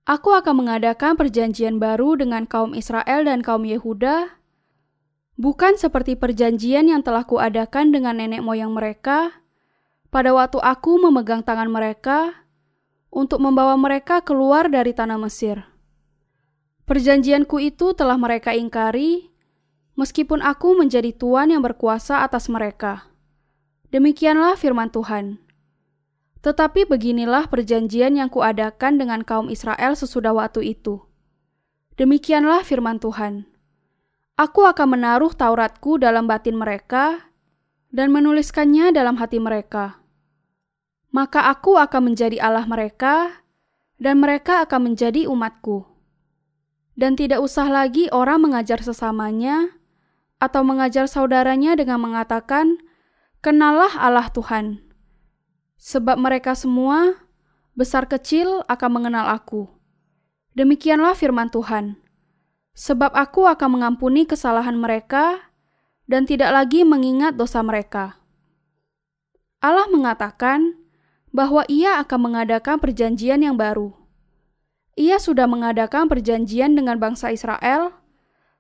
Aku 0.09 0.33
akan 0.33 0.65
mengadakan 0.65 1.21
perjanjian 1.21 1.77
baru 1.77 2.17
dengan 2.17 2.49
kaum 2.49 2.73
Israel 2.73 3.29
dan 3.29 3.45
kaum 3.45 3.69
Yehuda, 3.69 4.41
bukan 5.37 5.77
seperti 5.77 6.17
perjanjian 6.17 6.89
yang 6.89 7.05
telah 7.05 7.29
kuadakan 7.29 7.93
dengan 7.93 8.17
nenek 8.17 8.41
moyang 8.41 8.73
mereka 8.73 9.45
pada 10.09 10.33
waktu 10.33 10.65
aku 10.65 10.97
memegang 10.97 11.45
tangan 11.45 11.69
mereka 11.69 12.49
untuk 13.13 13.37
membawa 13.45 13.77
mereka 13.77 14.25
keluar 14.25 14.73
dari 14.73 14.97
tanah 14.97 15.21
Mesir. 15.21 15.61
Perjanjianku 16.89 17.61
itu 17.61 17.93
telah 17.93 18.17
mereka 18.17 18.57
ingkari, 18.57 19.29
meskipun 19.93 20.41
aku 20.41 20.73
menjadi 20.73 21.13
tuan 21.13 21.53
yang 21.53 21.61
berkuasa 21.61 22.25
atas 22.25 22.49
mereka. 22.49 23.13
Demikianlah 23.93 24.57
firman 24.57 24.89
Tuhan. 24.89 25.48
Tetapi 26.43 26.87
beginilah 26.87 27.51
perjanjian 27.51 28.15
yang 28.15 28.31
kuadakan 28.31 28.99
dengan 28.99 29.27
kaum 29.27 29.51
Israel 29.51 29.99
sesudah 29.99 30.31
waktu 30.31 30.79
itu. 30.79 31.03
Demikianlah 31.99 32.63
firman 32.63 33.03
Tuhan. 33.03 33.51
Aku 34.39 34.63
akan 34.63 34.95
menaruh 34.95 35.35
Tauratku 35.35 35.99
dalam 35.99 36.31
batin 36.31 36.55
mereka 36.55 37.27
dan 37.91 38.15
menuliskannya 38.15 38.95
dalam 38.95 39.19
hati 39.19 39.43
mereka. 39.43 39.99
Maka 41.11 41.51
aku 41.51 41.75
akan 41.75 42.15
menjadi 42.15 42.39
Allah 42.39 42.63
mereka 42.69 43.43
dan 43.99 44.23
mereka 44.23 44.63
akan 44.63 44.95
menjadi 44.95 45.27
umatku. 45.27 45.91
Dan 46.95 47.19
tidak 47.19 47.43
usah 47.43 47.67
lagi 47.67 48.07
orang 48.15 48.47
mengajar 48.47 48.79
sesamanya 48.79 49.75
atau 50.39 50.63
mengajar 50.63 51.11
saudaranya 51.11 51.75
dengan 51.75 51.99
mengatakan, 51.99 52.79
Kenallah 53.39 53.91
Allah 53.99 54.31
Tuhan, 54.31 54.83
sebab 55.79 56.19
mereka 56.19 56.59
semua, 56.59 57.17
besar 57.79 58.11
kecil, 58.11 58.67
akan 58.67 58.91
mengenal 58.91 59.31
Aku. 59.31 59.71
Demikianlah 60.59 61.15
firman 61.15 61.49
Tuhan, 61.49 61.95
sebab 62.75 63.15
Aku 63.15 63.47
akan 63.47 63.79
mengampuni 63.79 64.27
kesalahan 64.27 64.75
mereka 64.75 65.55
dan 66.11 66.27
tidak 66.27 66.51
lagi 66.51 66.83
mengingat 66.83 67.39
dosa 67.39 67.63
mereka. 67.63 68.19
Allah 69.63 69.87
mengatakan 69.87 70.75
bahwa 71.31 71.63
Ia 71.71 72.03
akan 72.03 72.19
mengadakan 72.31 72.83
perjanjian 72.83 73.47
yang 73.47 73.55
baru. 73.55 73.95
Ia 74.99 75.23
sudah 75.23 75.47
mengadakan 75.47 76.11
perjanjian 76.11 76.75
dengan 76.75 76.99
bangsa 76.99 77.31
Israel, 77.31 77.95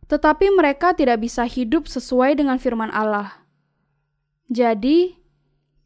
tetapi 0.06 0.54
mereka 0.54 0.94
tidak 0.94 1.18
bisa 1.18 1.42
hidup 1.42 1.90
sesuai 1.90 2.38
dengan 2.38 2.62
firman 2.62 2.94
Allah. 2.94 3.42
Jadi, 4.46 5.17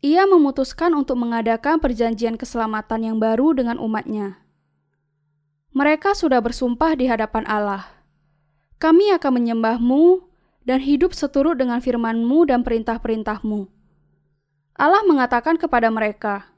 ia 0.03 0.27
memutuskan 0.27 0.99
untuk 0.99 1.15
mengadakan 1.15 1.79
perjanjian 1.79 2.35
keselamatan 2.35 3.07
yang 3.07 3.17
baru 3.23 3.55
dengan 3.55 3.79
umatnya. 3.79 4.43
Mereka 5.73 6.13
sudah 6.19 6.43
bersumpah 6.43 6.99
di 6.99 7.07
hadapan 7.09 7.47
Allah. 7.49 7.87
Kami 8.83 9.15
akan 9.15 9.33
menyembahmu 9.41 10.27
dan 10.69 10.83
hidup 10.83 11.15
seturut 11.15 11.57
dengan 11.57 11.79
firmanmu 11.79 12.51
dan 12.51 12.67
perintah-perintahmu. 12.67 13.71
Allah 14.77 15.03
mengatakan 15.07 15.57
kepada 15.57 15.89
mereka, 15.89 16.53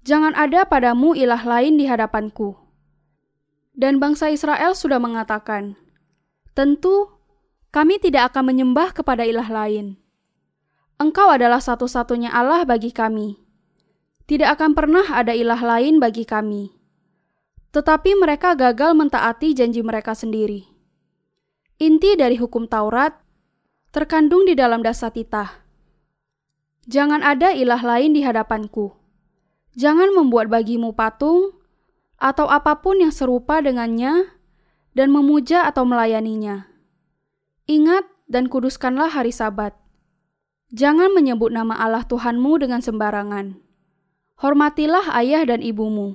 Jangan 0.00 0.32
ada 0.32 0.64
padamu 0.64 1.12
ilah 1.12 1.44
lain 1.44 1.76
di 1.76 1.84
hadapanku. 1.84 2.56
Dan 3.76 4.00
bangsa 4.00 4.32
Israel 4.32 4.72
sudah 4.72 4.96
mengatakan, 4.96 5.76
Tentu, 6.56 7.12
kami 7.68 8.00
tidak 8.00 8.32
akan 8.32 8.54
menyembah 8.54 8.96
kepada 8.96 9.28
ilah 9.28 9.44
lain. 9.44 9.99
Engkau 11.00 11.32
adalah 11.32 11.64
satu-satunya 11.64 12.28
Allah 12.28 12.68
bagi 12.68 12.92
kami. 12.92 13.40
Tidak 14.28 14.44
akan 14.44 14.76
pernah 14.76 15.08
ada 15.08 15.32
ilah 15.32 15.56
lain 15.56 15.96
bagi 15.96 16.28
kami. 16.28 16.76
Tetapi 17.72 18.20
mereka 18.20 18.52
gagal 18.52 18.92
mentaati 18.92 19.56
janji 19.56 19.80
mereka 19.80 20.12
sendiri. 20.12 20.68
Inti 21.80 22.20
dari 22.20 22.36
hukum 22.36 22.68
Taurat 22.68 23.16
terkandung 23.96 24.44
di 24.44 24.52
dalam 24.52 24.84
dasar 24.84 25.08
titah. 25.08 25.64
Jangan 26.84 27.24
ada 27.24 27.56
ilah 27.56 27.80
lain 27.80 28.12
di 28.12 28.20
hadapanku. 28.20 28.92
Jangan 29.80 30.12
membuat 30.12 30.52
bagimu 30.52 30.92
patung 30.92 31.56
atau 32.20 32.44
apa 32.44 32.76
pun 32.84 33.00
yang 33.00 33.14
serupa 33.14 33.64
dengannya 33.64 34.36
dan 34.92 35.08
memuja 35.08 35.64
atau 35.64 35.88
melayaninya. 35.88 36.68
Ingat 37.64 38.04
dan 38.28 38.52
kuduskanlah 38.52 39.08
hari 39.08 39.32
Sabat. 39.32 39.79
Jangan 40.70 41.10
menyebut 41.10 41.50
nama 41.50 41.74
Allah 41.74 42.06
Tuhanmu 42.06 42.62
dengan 42.62 42.78
sembarangan. 42.78 43.58
Hormatilah 44.38 45.10
ayah 45.18 45.42
dan 45.42 45.60
ibumu. 45.66 46.14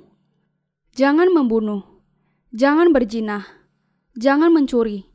Jangan 0.95 1.27
membunuh. 1.31 1.83
Jangan 2.55 2.95
berjinah. 2.95 3.43
Jangan 4.15 4.55
mencuri 4.55 5.12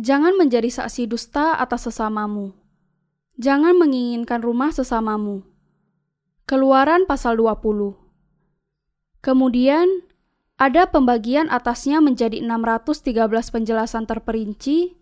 Jangan 0.00 0.36
menjadi 0.36 0.68
saksi 0.68 1.12
dusta 1.12 1.60
atas 1.60 1.84
sesamamu. 1.84 2.56
Jangan 3.36 3.76
menginginkan 3.76 4.40
rumah 4.40 4.72
sesamamu. 4.72 5.44
Keluaran 6.48 7.04
pasal 7.04 7.36
20. 7.36 7.96
Kemudian, 9.20 9.88
ada 10.56 10.88
pembagian 10.88 11.52
atasnya 11.52 12.00
menjadi 12.00 12.40
613 12.40 13.52
penjelasan 13.52 14.08
terperinci 14.08 14.99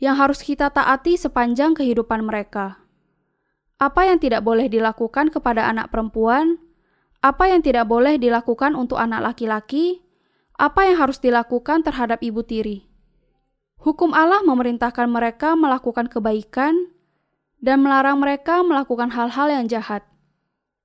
yang 0.00 0.16
harus 0.16 0.40
kita 0.40 0.72
taati 0.72 1.20
sepanjang 1.20 1.76
kehidupan 1.76 2.24
mereka. 2.24 2.80
Apa 3.76 4.08
yang 4.08 4.16
tidak 4.16 4.40
boleh 4.40 4.66
dilakukan 4.72 5.28
kepada 5.28 5.68
anak 5.68 5.92
perempuan, 5.92 6.56
apa 7.20 7.52
yang 7.52 7.60
tidak 7.60 7.84
boleh 7.84 8.16
dilakukan 8.16 8.72
untuk 8.72 8.96
anak 8.96 9.20
laki-laki, 9.20 10.00
apa 10.56 10.88
yang 10.88 10.96
harus 11.00 11.20
dilakukan 11.20 11.84
terhadap 11.84 12.20
ibu 12.24 12.40
tiri. 12.40 12.88
Hukum 13.80 14.12
Allah 14.12 14.44
memerintahkan 14.44 15.08
mereka 15.08 15.56
melakukan 15.56 16.08
kebaikan 16.08 16.92
dan 17.60 17.80
melarang 17.80 18.20
mereka 18.20 18.60
melakukan 18.60 19.12
hal-hal 19.12 19.48
yang 19.48 19.64
jahat. 19.68 20.04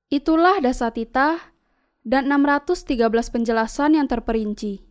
Itulah 0.07 0.63
dasar 0.63 0.95
titah 0.95 1.55
dan 2.07 2.31
613 2.31 2.95
penjelasan 3.31 3.99
yang 3.99 4.07
terperinci. 4.07 4.83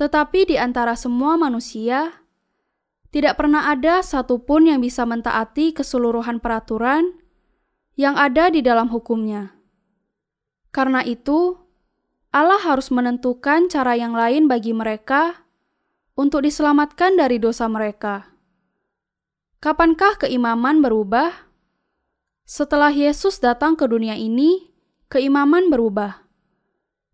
Tetapi 0.00 0.48
di 0.48 0.56
antara 0.56 0.96
semua 0.96 1.36
manusia, 1.36 2.21
tidak 3.12 3.36
pernah 3.36 3.68
ada 3.68 4.00
satupun 4.00 4.72
yang 4.72 4.80
bisa 4.80 5.04
mentaati 5.04 5.76
keseluruhan 5.76 6.40
peraturan 6.40 7.20
yang 7.92 8.16
ada 8.16 8.48
di 8.48 8.64
dalam 8.64 8.88
hukumnya. 8.88 9.52
Karena 10.72 11.04
itu, 11.04 11.60
Allah 12.32 12.56
harus 12.64 12.88
menentukan 12.88 13.68
cara 13.68 13.92
yang 13.92 14.16
lain 14.16 14.48
bagi 14.48 14.72
mereka 14.72 15.44
untuk 16.16 16.48
diselamatkan 16.48 17.20
dari 17.20 17.36
dosa 17.36 17.68
mereka. 17.68 18.32
Kapankah 19.60 20.24
keimaman 20.24 20.80
berubah? 20.80 21.52
Setelah 22.48 22.90
Yesus 22.90 23.36
datang 23.38 23.76
ke 23.76 23.84
dunia 23.84 24.16
ini, 24.16 24.72
keimaman 25.12 25.68
berubah. 25.68 26.24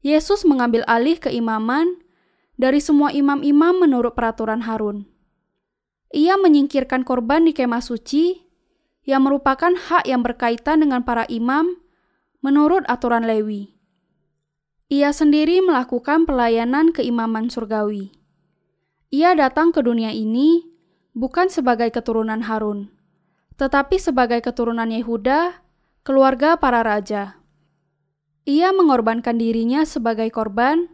Yesus 0.07 0.47
mengambil 0.47 0.87
alih 0.87 1.19
keimaman 1.19 1.99
dari 2.55 2.79
semua 2.79 3.11
imam-imam 3.11 3.83
menurut 3.83 4.15
peraturan 4.15 4.63
Harun. 4.63 5.18
Ia 6.09 6.41
menyingkirkan 6.41 7.05
korban 7.05 7.45
di 7.45 7.53
kemah 7.53 7.85
suci 7.85 8.41
yang 9.09 9.25
merupakan 9.25 9.73
hak 9.73 10.05
yang 10.05 10.21
berkaitan 10.25 10.85
dengan 10.85 11.05
para 11.05 11.25
imam 11.33 11.81
menurut 12.45 12.85
aturan 12.89 13.25
Lewi. 13.25 13.73
Ia 14.89 15.13
sendiri 15.13 15.61
melakukan 15.61 16.25
pelayanan 16.25 16.97
keimaman 16.97 17.53
surgawi. 17.53 18.09
Ia 19.09 19.37
datang 19.37 19.73
ke 19.73 19.81
dunia 19.81 20.13
ini 20.13 20.65
bukan 21.17 21.49
sebagai 21.49 21.89
keturunan 21.89 22.45
Harun, 22.45 22.93
tetapi 23.57 23.97
sebagai 23.97 24.45
keturunan 24.45 24.89
Yehuda, 24.89 25.65
keluarga 26.05 26.61
para 26.61 26.85
raja. 26.85 27.41
Ia 28.49 28.73
mengorbankan 28.73 29.37
dirinya 29.37 29.85
sebagai 29.85 30.29
korban 30.33 30.89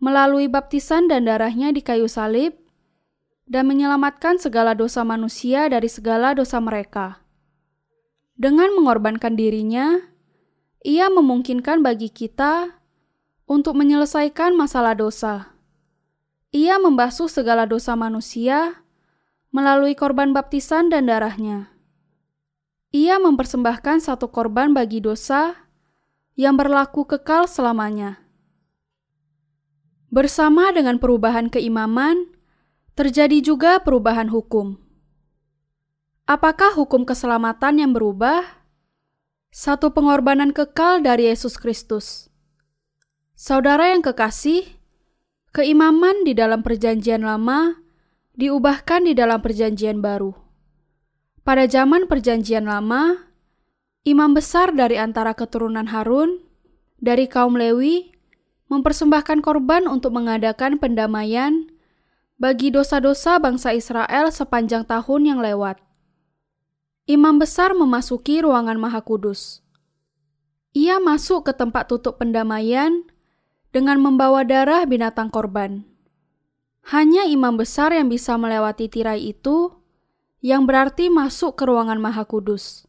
melalui 0.00 0.48
baptisan 0.48 1.08
dan 1.08 1.24
darahnya 1.24 1.72
di 1.72 1.80
kayu 1.80 2.08
salib 2.08 2.63
dan 3.44 3.68
menyelamatkan 3.68 4.40
segala 4.40 4.72
dosa 4.72 5.04
manusia 5.04 5.68
dari 5.68 5.88
segala 5.88 6.32
dosa 6.32 6.60
mereka. 6.60 7.22
Dengan 8.34 8.72
mengorbankan 8.74 9.36
dirinya, 9.38 10.00
ia 10.82 11.06
memungkinkan 11.12 11.80
bagi 11.80 12.10
kita 12.10 12.76
untuk 13.44 13.78
menyelesaikan 13.78 14.56
masalah 14.56 14.96
dosa 14.96 15.54
ia 16.54 16.78
membasuh 16.78 17.26
segala 17.26 17.66
dosa 17.66 17.98
manusia 17.98 18.86
melalui 19.50 19.98
korban 19.98 20.30
baptisan 20.30 20.86
dan 20.86 21.10
darahnya. 21.10 21.74
Ia 22.94 23.18
mempersembahkan 23.18 23.98
satu 23.98 24.30
korban 24.30 24.70
bagi 24.70 25.02
dosa 25.02 25.66
yang 26.38 26.54
berlaku 26.54 27.10
kekal 27.10 27.50
selamanya. 27.50 28.22
Bersama 30.14 30.70
dengan 30.70 31.02
perubahan 31.02 31.50
keimaman, 31.50 32.33
terjadi 32.94 33.42
juga 33.42 33.82
perubahan 33.82 34.30
hukum. 34.30 34.78
Apakah 36.24 36.72
hukum 36.78 37.04
keselamatan 37.04 37.82
yang 37.82 37.92
berubah? 37.92 38.64
Satu 39.54 39.94
pengorbanan 39.94 40.50
kekal 40.50 41.02
dari 41.02 41.30
Yesus 41.30 41.58
Kristus. 41.60 42.30
Saudara 43.34 43.90
yang 43.90 44.02
kekasih, 44.02 44.66
Keimaman 45.54 46.26
di 46.26 46.34
dalam 46.34 46.66
Perjanjian 46.66 47.22
Lama 47.22 47.78
diubahkan 48.34 49.06
di 49.06 49.14
dalam 49.14 49.38
Perjanjian 49.38 50.02
Baru. 50.02 50.34
Pada 51.46 51.70
zaman 51.70 52.10
Perjanjian 52.10 52.66
Lama, 52.66 53.30
imam 54.02 54.34
besar 54.34 54.74
dari 54.74 54.98
antara 54.98 55.30
keturunan 55.38 55.86
Harun 55.86 56.42
dari 56.98 57.30
kaum 57.30 57.54
Lewi 57.54 58.10
mempersembahkan 58.66 59.46
korban 59.46 59.86
untuk 59.86 60.18
mengadakan 60.18 60.82
pendamaian 60.82 61.70
bagi 62.44 62.68
dosa-dosa 62.68 63.40
bangsa 63.40 63.72
Israel 63.72 64.28
sepanjang 64.28 64.84
tahun 64.84 65.32
yang 65.32 65.40
lewat. 65.40 65.80
Imam 67.08 67.40
besar 67.40 67.72
memasuki 67.72 68.44
ruangan 68.44 68.76
Maha 68.76 69.00
Kudus. 69.00 69.64
Ia 70.76 71.00
masuk 71.00 71.48
ke 71.48 71.56
tempat 71.56 71.88
tutup 71.88 72.20
pendamaian 72.20 73.08
dengan 73.72 73.96
membawa 73.96 74.44
darah 74.44 74.84
binatang 74.84 75.32
korban. 75.32 75.88
Hanya 76.84 77.24
imam 77.24 77.56
besar 77.56 77.96
yang 77.96 78.12
bisa 78.12 78.36
melewati 78.36 78.92
tirai 78.92 79.24
itu, 79.24 79.72
yang 80.44 80.68
berarti 80.68 81.08
masuk 81.08 81.56
ke 81.56 81.64
ruangan 81.64 81.96
Maha 81.96 82.28
Kudus. 82.28 82.84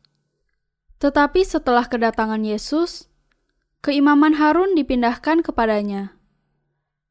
Tetapi 0.99 1.47
setelah 1.47 1.87
kedatangan 1.87 2.43
Yesus, 2.43 3.07
keimaman 3.79 4.35
Harun 4.35 4.75
dipindahkan 4.75 5.47
kepadanya. 5.47 6.14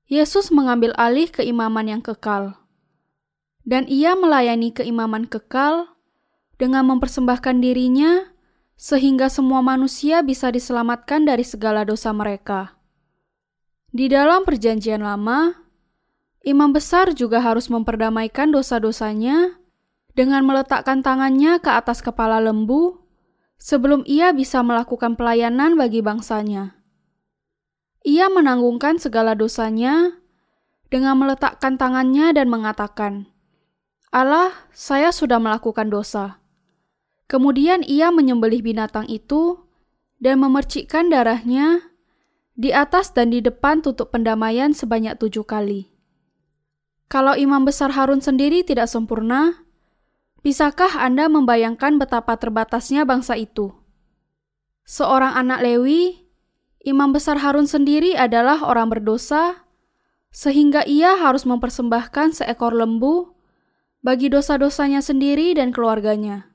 Yesus 0.05 0.53
mengambil 0.53 0.93
alih 1.01 1.33
keimaman 1.33 1.89
yang 1.89 2.03
kekal, 2.05 2.61
dan 3.65 3.89
ia 3.89 4.13
melayani 4.13 4.69
keimaman 4.71 5.25
kekal 5.25 5.89
dengan 6.61 6.85
mempersembahkan 6.93 7.65
dirinya 7.65 8.29
sehingga 8.77 9.33
semua 9.33 9.65
manusia 9.65 10.21
bisa 10.21 10.53
diselamatkan 10.53 11.25
dari 11.25 11.43
segala 11.47 11.89
dosa 11.89 12.13
mereka. 12.13 12.77
Di 13.95 14.11
dalam 14.11 14.45
Perjanjian 14.45 15.01
Lama, 15.01 15.55
imam 16.45 16.71
besar 16.75 17.15
juga 17.17 17.41
harus 17.41 17.73
memperdamaikan 17.73 18.51
dosa-dosanya 18.53 19.57
dengan 20.13 20.45
meletakkan 20.45 21.01
tangannya 21.01 21.63
ke 21.63 21.71
atas 21.71 22.03
kepala 22.05 22.43
lembu 22.43 23.01
sebelum 23.57 24.05
ia 24.05 24.35
bisa 24.37 24.61
melakukan 24.61 25.17
pelayanan 25.17 25.79
bagi 25.79 26.05
bangsanya. 26.05 26.84
Ia 28.05 28.29
menanggungkan 28.29 29.01
segala 29.01 29.33
dosanya 29.33 30.21
dengan 30.93 31.17
meletakkan 31.17 31.81
tangannya 31.81 32.37
dan 32.37 32.53
mengatakan, 32.53 33.33
"Allah, 34.13 34.53
saya 34.77 35.09
sudah 35.09 35.41
melakukan 35.41 35.89
dosa." 35.89 36.45
Kemudian 37.25 37.81
ia 37.81 38.13
menyembelih 38.13 38.61
binatang 38.61 39.09
itu 39.09 39.65
dan 40.21 40.45
memercikkan 40.45 41.09
darahnya 41.09 41.89
di 42.55 42.71
atas 42.71 43.11
dan 43.11 43.33
di 43.33 43.41
depan 43.41 43.81
tutup 43.81 44.13
pendamaian 44.13 44.77
sebanyak 44.77 45.17
tujuh 45.19 45.43
kali. 45.43 45.91
Kalau 47.09 47.37
imam 47.37 47.65
besar 47.65 47.93
Harun 47.93 48.21
sendiri 48.21 48.65
tidak 48.65 48.89
sempurna, 48.89 49.65
bisakah 50.45 51.01
Anda 51.01 51.33
membayangkan 51.33 51.97
betapa 51.97 52.37
terbatasnya 52.37 53.09
bangsa 53.09 53.41
itu? 53.41 53.73
Seorang 54.85 55.33
anak 55.33 55.65
Lewi, 55.65 56.24
imam 56.85 57.11
besar 57.17 57.41
Harun 57.41 57.65
sendiri 57.65 58.13
adalah 58.15 58.61
orang 58.61 58.93
berdosa, 58.93 59.65
sehingga 60.29 60.85
ia 60.85 61.17
harus 61.17 61.49
mempersembahkan 61.49 62.45
seekor 62.45 62.77
lembu 62.77 63.33
bagi 64.05 64.29
dosa-dosanya 64.29 65.01
sendiri 65.01 65.57
dan 65.57 65.73
keluarganya. 65.73 66.53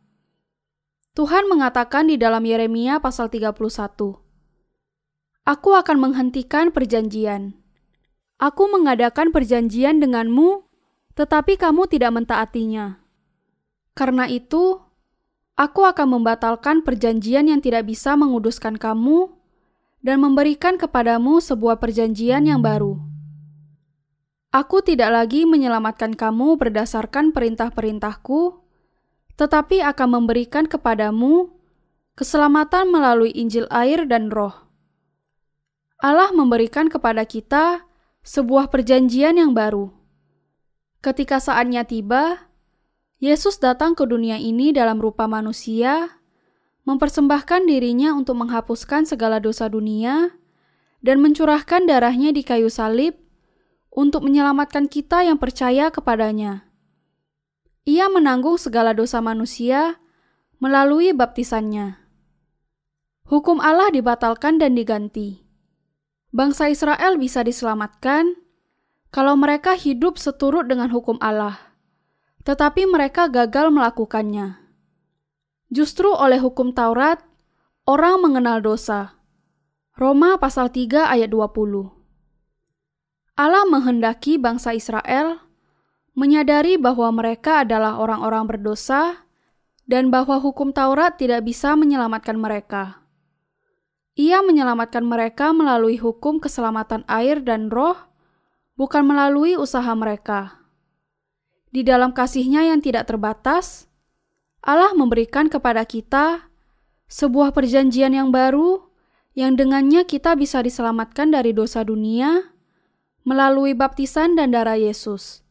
Tuhan 1.17 1.49
mengatakan 1.49 2.07
di 2.07 2.15
dalam 2.15 2.45
Yeremia 2.45 3.01
pasal 3.01 3.33
31, 3.33 3.57
Aku 5.49 5.69
akan 5.73 5.97
menghentikan 5.97 6.69
perjanjian. 6.69 7.57
Aku 8.37 8.69
mengadakan 8.69 9.33
perjanjian 9.33 9.97
denganmu, 9.97 10.63
tetapi 11.17 11.57
kamu 11.57 11.89
tidak 11.89 12.13
mentaatinya. 12.13 13.01
Karena 13.97 14.29
itu, 14.29 14.79
aku 15.57 15.81
akan 15.83 16.21
membatalkan 16.21 16.85
perjanjian 16.85 17.49
yang 17.49 17.59
tidak 17.59 17.89
bisa 17.89 18.13
menguduskan 18.13 18.77
kamu 18.77 19.38
dan 19.99 20.23
memberikan 20.23 20.79
kepadamu 20.79 21.43
sebuah 21.43 21.79
perjanjian 21.79 22.47
yang 22.47 22.63
baru. 22.63 22.99
Aku 24.49 24.81
tidak 24.81 25.13
lagi 25.13 25.45
menyelamatkan 25.45 26.17
kamu 26.17 26.57
berdasarkan 26.57 27.29
perintah-perintahku, 27.35 28.57
tetapi 29.37 29.85
akan 29.85 30.07
memberikan 30.09 30.65
kepadamu 30.65 31.53
keselamatan 32.17 32.89
melalui 32.89 33.31
Injil 33.31 33.69
air 33.71 34.03
dan 34.09 34.33
Roh. 34.33 34.67
Allah 36.03 36.33
memberikan 36.35 36.89
kepada 36.91 37.23
kita 37.23 37.87
sebuah 38.25 38.67
perjanjian 38.73 39.39
yang 39.39 39.55
baru. 39.55 39.91
Ketika 40.99 41.39
saatnya 41.39 41.87
tiba, 41.87 42.51
Yesus 43.19 43.59
datang 43.59 43.95
ke 43.95 44.03
dunia 44.03 44.35
ini 44.35 44.75
dalam 44.75 44.99
rupa 44.99 45.27
manusia, 45.27 46.18
mempersembahkan 46.89 47.69
dirinya 47.69 48.17
untuk 48.17 48.41
menghapuskan 48.41 49.05
segala 49.05 49.37
dosa 49.37 49.69
dunia, 49.69 50.33
dan 51.05 51.21
mencurahkan 51.21 51.85
darahnya 51.85 52.33
di 52.33 52.41
kayu 52.41 52.67
salib 52.67 53.15
untuk 53.93 54.25
menyelamatkan 54.25 54.89
kita 54.89 55.23
yang 55.23 55.37
percaya 55.37 55.93
kepadanya. 55.93 56.65
Ia 57.85 58.09
menanggung 58.09 58.57
segala 58.57 58.97
dosa 58.97 59.21
manusia 59.21 60.01
melalui 60.57 61.15
baptisannya. 61.15 61.97
Hukum 63.29 63.61
Allah 63.61 63.93
dibatalkan 63.93 64.57
dan 64.57 64.73
diganti. 64.73 65.45
Bangsa 66.29 66.69
Israel 66.69 67.17
bisa 67.17 67.41
diselamatkan 67.41 68.37
kalau 69.09 69.33
mereka 69.33 69.73
hidup 69.73 70.21
seturut 70.21 70.69
dengan 70.69 70.93
hukum 70.93 71.17
Allah, 71.17 71.57
tetapi 72.45 72.85
mereka 72.85 73.25
gagal 73.25 73.73
melakukannya. 73.73 74.68
Justru 75.69 76.09
oleh 76.09 76.41
hukum 76.41 76.73
Taurat, 76.73 77.21
orang 77.85 78.25
mengenal 78.25 78.57
dosa. 78.57 79.21
Roma 79.93 80.41
pasal 80.41 80.73
3 80.73 81.05
ayat 81.05 81.29
20. 81.29 81.93
Allah 83.37 83.63
menghendaki 83.69 84.41
bangsa 84.41 84.73
Israel 84.73 85.37
menyadari 86.17 86.81
bahwa 86.81 87.13
mereka 87.13 87.61
adalah 87.61 88.01
orang-orang 88.01 88.49
berdosa 88.49 89.29
dan 89.89 90.13
bahwa 90.13 90.41
hukum 90.41 90.73
Taurat 90.73 91.17
tidak 91.17 91.45
bisa 91.45 91.73
menyelamatkan 91.73 92.37
mereka. 92.37 93.05
Ia 94.17 94.41
menyelamatkan 94.45 95.01
mereka 95.05 95.53
melalui 95.53 95.97
hukum 96.01 96.41
keselamatan 96.41 97.05
air 97.09 97.41
dan 97.45 97.69
roh, 97.73 97.95
bukan 98.73 99.05
melalui 99.05 99.53
usaha 99.53 99.89
mereka. 99.93 100.65
Di 101.69 101.85
dalam 101.85 102.13
kasihnya 102.13 102.65
yang 102.69 102.81
tidak 102.81 103.05
terbatas, 103.05 103.88
Allah 104.59 104.91
memberikan 104.91 105.47
kepada 105.47 105.87
kita 105.87 106.51
sebuah 107.09 107.55
perjanjian 107.55 108.11
yang 108.13 108.29
baru 108.29 108.89
yang 109.33 109.55
dengannya 109.55 110.03
kita 110.03 110.35
bisa 110.35 110.59
diselamatkan 110.59 111.31
dari 111.31 111.55
dosa 111.55 111.81
dunia 111.87 112.51
melalui 113.23 113.71
baptisan 113.71 114.35
dan 114.35 114.51
darah 114.51 114.75
Yesus. 114.75 115.45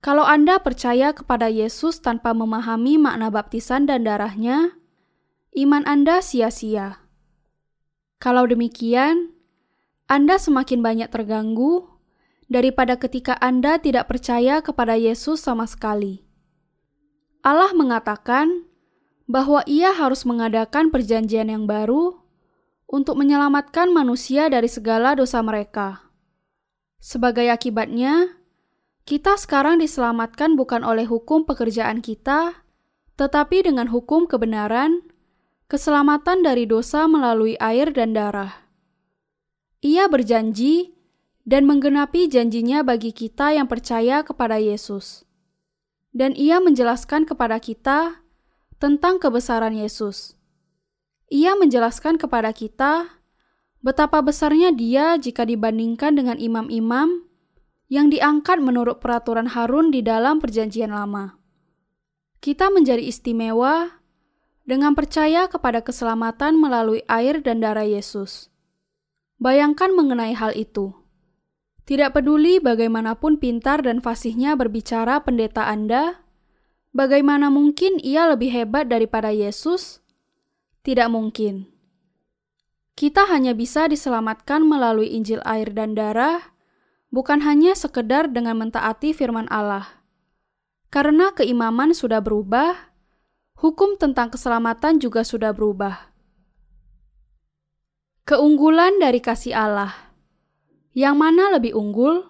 Kalau 0.00 0.24
Anda 0.24 0.56
percaya 0.64 1.12
kepada 1.12 1.52
Yesus 1.52 2.00
tanpa 2.00 2.32
memahami 2.32 2.96
makna 2.96 3.28
baptisan 3.28 3.84
dan 3.84 4.08
darahnya, 4.08 4.80
iman 5.60 5.84
Anda 5.84 6.24
sia-sia. 6.24 7.04
Kalau 8.16 8.48
demikian, 8.48 9.36
Anda 10.08 10.40
semakin 10.40 10.80
banyak 10.80 11.12
terganggu 11.12 11.84
daripada 12.48 12.96
ketika 12.96 13.36
Anda 13.44 13.76
tidak 13.76 14.08
percaya 14.08 14.64
kepada 14.64 14.96
Yesus 14.96 15.44
sama 15.44 15.68
sekali. 15.68 16.29
Allah 17.40 17.72
mengatakan 17.72 18.68
bahwa 19.30 19.64
Ia 19.64 19.96
harus 19.96 20.26
mengadakan 20.28 20.92
perjanjian 20.92 21.48
yang 21.48 21.64
baru 21.64 22.20
untuk 22.90 23.16
menyelamatkan 23.16 23.94
manusia 23.94 24.50
dari 24.50 24.66
segala 24.66 25.14
dosa 25.14 25.38
mereka. 25.40 26.10
Sebagai 27.00 27.48
akibatnya, 27.48 28.36
kita 29.06 29.38
sekarang 29.40 29.80
diselamatkan 29.80 30.58
bukan 30.58 30.84
oleh 30.84 31.08
hukum 31.08 31.48
pekerjaan 31.48 32.04
kita, 32.04 32.66
tetapi 33.16 33.64
dengan 33.64 33.88
hukum 33.88 34.28
kebenaran, 34.28 35.00
keselamatan 35.70 36.44
dari 36.44 36.66
dosa 36.66 37.06
melalui 37.06 37.56
air 37.62 37.94
dan 37.94 38.12
darah. 38.12 38.68
Ia 39.80 40.10
berjanji 40.12 40.92
dan 41.48 41.64
menggenapi 41.64 42.28
janjinya 42.28 42.84
bagi 42.84 43.16
kita 43.16 43.56
yang 43.56 43.64
percaya 43.64 44.20
kepada 44.20 44.60
Yesus. 44.60 45.24
Dan 46.10 46.34
ia 46.34 46.58
menjelaskan 46.58 47.26
kepada 47.26 47.62
kita 47.62 48.22
tentang 48.82 49.22
kebesaran 49.22 49.76
Yesus. 49.76 50.34
Ia 51.30 51.54
menjelaskan 51.54 52.18
kepada 52.18 52.50
kita 52.50 53.22
betapa 53.80 54.18
besarnya 54.20 54.74
dia 54.74 55.14
jika 55.16 55.46
dibandingkan 55.46 56.18
dengan 56.18 56.36
imam-imam 56.36 57.30
yang 57.90 58.10
diangkat 58.10 58.62
menurut 58.62 59.02
peraturan 59.02 59.50
Harun 59.50 59.90
di 59.90 60.02
dalam 60.02 60.38
Perjanjian 60.38 60.94
Lama. 60.94 61.38
Kita 62.38 62.70
menjadi 62.70 63.02
istimewa 63.02 64.00
dengan 64.64 64.94
percaya 64.94 65.50
kepada 65.50 65.82
keselamatan 65.82 66.54
melalui 66.56 67.02
air 67.10 67.42
dan 67.42 67.58
darah 67.58 67.84
Yesus. 67.84 68.48
Bayangkan 69.42 69.90
mengenai 69.92 70.36
hal 70.36 70.54
itu. 70.54 70.99
Tidak 71.90 72.14
peduli 72.14 72.62
bagaimanapun 72.62 73.42
pintar 73.42 73.82
dan 73.82 73.98
fasihnya 73.98 74.54
berbicara 74.54 75.26
pendeta 75.26 75.66
Anda, 75.66 76.22
bagaimana 76.94 77.50
mungkin 77.50 77.98
ia 77.98 78.30
lebih 78.30 78.54
hebat 78.54 78.86
daripada 78.86 79.34
Yesus? 79.34 79.98
Tidak 80.86 81.10
mungkin. 81.10 81.66
Kita 82.94 83.26
hanya 83.26 83.58
bisa 83.58 83.90
diselamatkan 83.90 84.62
melalui 84.62 85.10
Injil 85.18 85.42
air 85.42 85.74
dan 85.74 85.98
darah 85.98 86.54
bukan 87.10 87.42
hanya 87.42 87.74
sekedar 87.74 88.30
dengan 88.30 88.62
mentaati 88.62 89.10
firman 89.10 89.50
Allah. 89.50 89.98
Karena 90.94 91.34
keimaman 91.34 91.90
sudah 91.90 92.22
berubah, 92.22 92.94
hukum 93.58 93.98
tentang 93.98 94.30
keselamatan 94.30 95.02
juga 95.02 95.26
sudah 95.26 95.50
berubah. 95.50 96.14
Keunggulan 98.30 99.02
dari 99.02 99.18
kasih 99.18 99.58
Allah. 99.58 100.09
Yang 100.90 101.14
mana 101.14 101.54
lebih 101.54 101.78
unggul? 101.78 102.26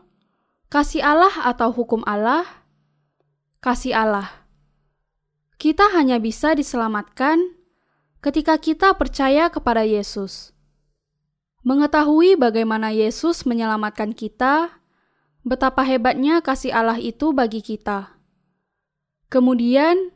Kasih 0.68 1.00
Allah 1.00 1.32
atau 1.48 1.72
hukum 1.72 2.04
Allah? 2.04 2.44
Kasih 3.64 3.96
Allah. 3.96 4.46
Kita 5.56 5.92
hanya 5.96 6.20
bisa 6.20 6.52
diselamatkan 6.52 7.56
ketika 8.20 8.60
kita 8.60 8.92
percaya 8.96 9.48
kepada 9.48 9.84
Yesus. 9.84 10.52
Mengetahui 11.64 12.40
bagaimana 12.40 12.92
Yesus 12.92 13.44
menyelamatkan 13.44 14.16
kita, 14.16 14.80
betapa 15.44 15.84
hebatnya 15.84 16.40
kasih 16.40 16.72
Allah 16.72 16.96
itu 16.96 17.32
bagi 17.36 17.60
kita. 17.60 18.16
Kemudian, 19.28 20.12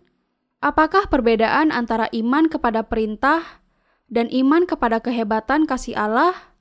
apakah 0.65 1.09
perbedaan 1.09 1.73
antara 1.73 2.09
iman 2.17 2.49
kepada 2.49 2.85
perintah 2.89 3.61
dan 4.09 4.33
iman 4.33 4.65
kepada 4.65 5.01
kehebatan 5.01 5.69
kasih 5.69 5.97
Allah? 5.97 6.54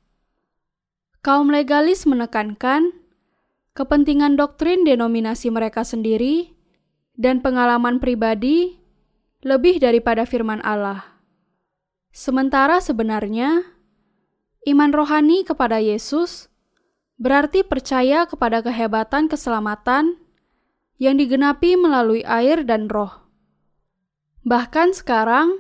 Kaum 1.24 1.48
legalis 1.50 2.04
menekankan 2.04 2.92
kepentingan 3.72 4.36
doktrin 4.36 4.84
denominasi 4.84 5.48
mereka 5.50 5.88
sendiri 5.88 6.52
dan 7.16 7.40
pengalaman 7.40 8.04
pribadi 8.04 8.76
lebih 9.40 9.80
daripada 9.80 10.28
firman 10.28 10.60
Allah. 10.68 11.16
Sementara 12.12 12.84
sebenarnya, 12.84 13.74
Iman 14.64 14.96
rohani 14.96 15.44
kepada 15.44 15.84
Yesus 15.84 16.48
berarti 17.20 17.68
percaya 17.68 18.24
kepada 18.24 18.64
kehebatan 18.64 19.28
keselamatan 19.28 20.16
yang 20.96 21.20
digenapi 21.20 21.76
melalui 21.76 22.24
air 22.24 22.64
dan 22.64 22.88
roh. 22.88 23.12
Bahkan 24.48 24.96
sekarang, 24.96 25.60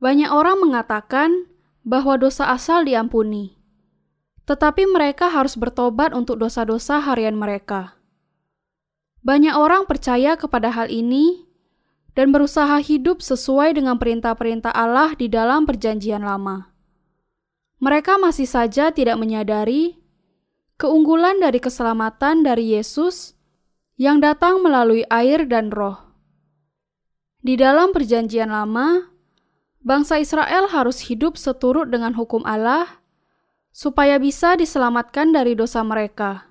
banyak 0.00 0.32
orang 0.32 0.60
mengatakan 0.64 1.48
bahwa 1.84 2.16
dosa 2.16 2.48
asal 2.48 2.88
diampuni, 2.88 3.55
tetapi 4.46 4.86
mereka 4.86 5.28
harus 5.28 5.58
bertobat 5.58 6.14
untuk 6.14 6.38
dosa-dosa 6.38 7.02
harian 7.02 7.34
mereka. 7.34 7.98
Banyak 9.26 9.58
orang 9.58 9.90
percaya 9.90 10.38
kepada 10.38 10.70
hal 10.70 10.86
ini 10.86 11.44
dan 12.14 12.30
berusaha 12.30 12.78
hidup 12.78 13.20
sesuai 13.20 13.74
dengan 13.74 13.98
perintah-perintah 13.98 14.70
Allah 14.70 15.12
di 15.18 15.26
dalam 15.26 15.66
Perjanjian 15.66 16.22
Lama 16.22 16.76
mereka 17.76 18.16
masih 18.16 18.48
saja 18.48 18.88
tidak 18.88 19.20
menyadari 19.20 20.00
keunggulan 20.80 21.40
dari 21.40 21.60
keselamatan 21.60 22.40
dari 22.44 22.72
Yesus 22.76 23.36
yang 24.00 24.20
datang 24.20 24.64
melalui 24.64 25.04
air 25.08 25.44
dan 25.48 25.72
roh. 25.72 26.00
Di 27.40 27.56
dalam 27.56 27.92
Perjanjian 27.92 28.48
Lama, 28.48 29.12
bangsa 29.84 30.18
Israel 30.18 30.72
harus 30.72 31.04
hidup 31.06 31.36
seturut 31.36 31.92
dengan 31.92 32.16
hukum 32.16 32.42
Allah 32.48 33.04
supaya 33.76 34.16
bisa 34.16 34.56
diselamatkan 34.56 35.36
dari 35.36 35.52
dosa 35.52 35.84
mereka. 35.84 36.48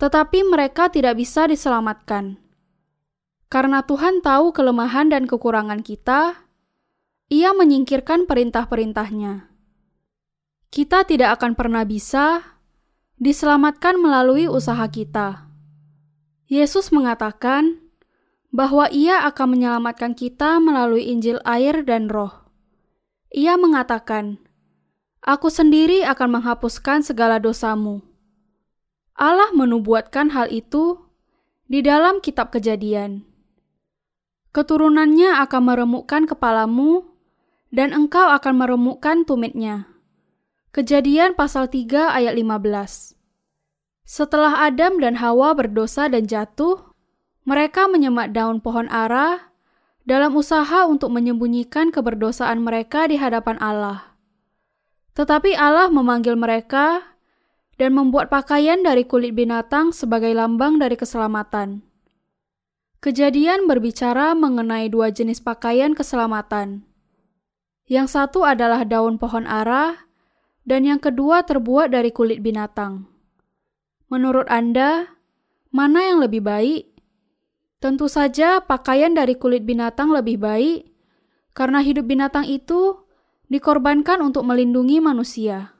Tetapi 0.00 0.48
mereka 0.48 0.88
tidak 0.88 1.20
bisa 1.20 1.44
diselamatkan. 1.44 2.40
Karena 3.52 3.84
Tuhan 3.84 4.24
tahu 4.24 4.56
kelemahan 4.56 5.12
dan 5.12 5.28
kekurangan 5.28 5.84
kita, 5.84 6.48
Ia 7.28 7.52
menyingkirkan 7.52 8.24
perintah-perintahnya. 8.24 9.52
Kita 10.72 11.04
tidak 11.04 11.36
akan 11.36 11.52
pernah 11.52 11.84
bisa 11.84 12.56
diselamatkan 13.20 14.00
melalui 14.00 14.48
usaha 14.48 14.88
kita. 14.88 15.52
Yesus 16.48 16.88
mengatakan 16.88 17.76
bahwa 18.48 18.88
Ia 18.88 19.28
akan 19.28 19.52
menyelamatkan 19.52 20.16
kita 20.16 20.56
melalui 20.64 21.12
Injil 21.12 21.44
air 21.44 21.84
dan 21.84 22.08
Roh. 22.08 22.48
Ia 23.36 23.60
mengatakan, 23.60 24.47
Aku 25.28 25.52
sendiri 25.52 26.08
akan 26.08 26.40
menghapuskan 26.40 27.04
segala 27.04 27.36
dosamu. 27.36 28.00
Allah 29.12 29.52
menubuatkan 29.52 30.32
hal 30.32 30.48
itu 30.48 31.04
di 31.68 31.84
dalam 31.84 32.24
kitab 32.24 32.48
kejadian. 32.48 33.28
Keturunannya 34.56 35.36
akan 35.44 35.62
meremukkan 35.68 36.24
kepalamu, 36.24 37.12
dan 37.68 37.92
engkau 37.92 38.24
akan 38.32 38.56
meremukkan 38.56 39.28
tumitnya. 39.28 39.92
Kejadian 40.72 41.36
pasal 41.36 41.68
3 41.68 42.08
ayat 42.08 42.32
15 42.32 43.12
Setelah 44.08 44.64
Adam 44.64 44.96
dan 44.96 45.20
Hawa 45.20 45.52
berdosa 45.52 46.08
dan 46.08 46.24
jatuh, 46.24 46.96
mereka 47.44 47.84
menyemat 47.84 48.32
daun 48.32 48.64
pohon 48.64 48.88
ara 48.88 49.52
dalam 50.08 50.32
usaha 50.32 50.88
untuk 50.88 51.12
menyembunyikan 51.12 51.92
keberdosaan 51.92 52.64
mereka 52.64 53.04
di 53.04 53.20
hadapan 53.20 53.60
Allah. 53.60 54.17
Tetapi 55.18 55.58
Allah 55.58 55.90
memanggil 55.90 56.38
mereka 56.38 57.02
dan 57.74 57.98
membuat 57.98 58.30
pakaian 58.30 58.86
dari 58.86 59.02
kulit 59.02 59.34
binatang 59.34 59.90
sebagai 59.90 60.30
lambang 60.30 60.78
dari 60.78 60.94
keselamatan. 60.94 61.82
Kejadian 63.02 63.66
berbicara 63.66 64.38
mengenai 64.38 64.86
dua 64.86 65.10
jenis 65.10 65.42
pakaian 65.42 65.90
keselamatan. 65.90 66.86
Yang 67.90 68.14
satu 68.14 68.46
adalah 68.46 68.86
daun 68.86 69.18
pohon 69.18 69.42
ara, 69.42 70.06
dan 70.62 70.86
yang 70.86 71.02
kedua 71.02 71.42
terbuat 71.42 71.90
dari 71.90 72.14
kulit 72.14 72.38
binatang. 72.38 73.10
Menurut 74.06 74.46
Anda, 74.46 75.18
mana 75.74 76.14
yang 76.14 76.22
lebih 76.22 76.46
baik? 76.46 76.94
Tentu 77.82 78.06
saja 78.06 78.62
pakaian 78.62 79.18
dari 79.18 79.34
kulit 79.34 79.66
binatang 79.66 80.14
lebih 80.14 80.38
baik, 80.38 80.90
karena 81.58 81.82
hidup 81.82 82.06
binatang 82.06 82.46
itu 82.46 83.07
dikorbankan 83.48 84.20
untuk 84.20 84.44
melindungi 84.44 85.00
manusia. 85.00 85.76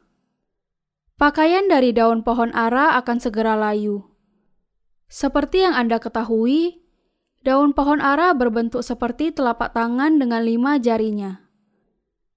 Pakaian 1.20 1.68
dari 1.68 1.92
daun 1.92 2.24
pohon 2.24 2.48
ara 2.56 2.96
akan 2.96 3.18
segera 3.20 3.58
layu. 3.58 4.06
Seperti 5.08 5.64
yang 5.64 5.74
Anda 5.76 6.00
ketahui, 6.00 6.84
daun 7.44 7.72
pohon 7.72 8.00
ara 8.00 8.32
berbentuk 8.36 8.84
seperti 8.84 9.32
telapak 9.32 9.72
tangan 9.72 10.20
dengan 10.20 10.44
lima 10.44 10.76
jarinya. 10.80 11.48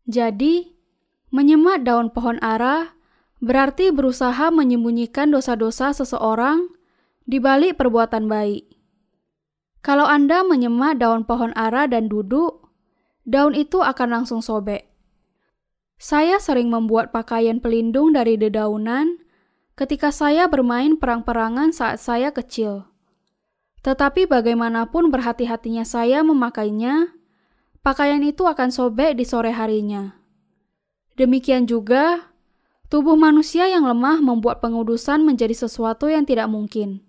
Jadi, 0.09 0.75
menyemat 1.31 1.87
daun 1.87 2.11
pohon 2.11 2.41
ara 2.43 2.95
berarti 3.39 3.89
berusaha 3.89 4.51
menyembunyikan 4.51 5.31
dosa-dosa 5.31 5.95
seseorang 5.95 6.67
di 7.23 7.39
balik 7.39 7.79
perbuatan 7.79 8.27
baik. 8.27 8.65
Kalau 9.81 10.05
Anda 10.05 10.45
menyemat 10.45 11.01
daun 11.01 11.25
pohon 11.25 11.55
ara 11.57 11.89
dan 11.89 12.05
duduk, 12.05 12.69
daun 13.25 13.57
itu 13.57 13.81
akan 13.81 14.21
langsung 14.21 14.41
sobek. 14.45 14.90
Saya 16.01 16.41
sering 16.41 16.73
membuat 16.73 17.13
pakaian 17.13 17.61
pelindung 17.61 18.17
dari 18.17 18.33
dedaunan 18.33 19.21
ketika 19.77 20.09
saya 20.09 20.49
bermain 20.49 20.97
perang-perangan 20.97 21.69
saat 21.69 22.01
saya 22.01 22.33
kecil. 22.33 22.89
Tetapi 23.85 24.25
bagaimanapun 24.25 25.13
berhati-hatinya 25.13 25.85
saya 25.85 26.25
memakainya, 26.25 27.13
pakaian 27.85 28.25
itu 28.25 28.49
akan 28.49 28.73
sobek 28.73 29.13
di 29.13 29.29
sore 29.29 29.53
harinya. 29.53 30.17
Demikian 31.21 31.69
juga, 31.69 32.33
tubuh 32.89 33.13
manusia 33.13 33.69
yang 33.69 33.85
lemah 33.85 34.25
membuat 34.25 34.57
pengudusan 34.57 35.21
menjadi 35.21 35.53
sesuatu 35.53 36.09
yang 36.09 36.25
tidak 36.25 36.49
mungkin. 36.49 37.05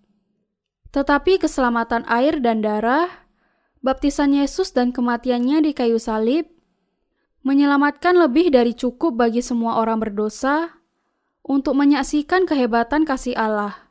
Tetapi 0.93 1.41
keselamatan 1.41 2.05
air 2.13 2.45
dan 2.45 2.61
darah, 2.61 3.09
baptisan 3.81 4.37
Yesus 4.37 4.77
dan 4.77 4.93
kematiannya 4.93 5.65
di 5.65 5.73
kayu 5.73 5.97
salib, 5.97 6.45
menyelamatkan 7.43 8.15
lebih 8.15 8.55
dari 8.55 8.75
cukup 8.75 9.19
bagi 9.19 9.43
semua 9.43 9.83
orang 9.83 9.99
berdosa 9.99 10.79
untuk 11.43 11.75
menyaksikan 11.75 12.47
kehebatan 12.47 13.03
kasih 13.03 13.35
Allah. 13.35 13.91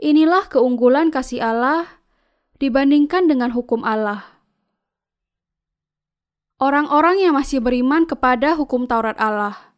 Inilah 0.00 0.48
keunggulan 0.48 1.12
kasih 1.12 1.44
Allah 1.44 2.00
dibandingkan 2.58 3.28
dengan 3.28 3.52
hukum 3.52 3.84
Allah. 3.84 4.24
Orang-orang 6.56 7.20
yang 7.20 7.36
masih 7.36 7.60
beriman 7.60 8.08
kepada 8.08 8.56
hukum 8.56 8.88
Taurat 8.88 9.18
Allah. 9.20 9.76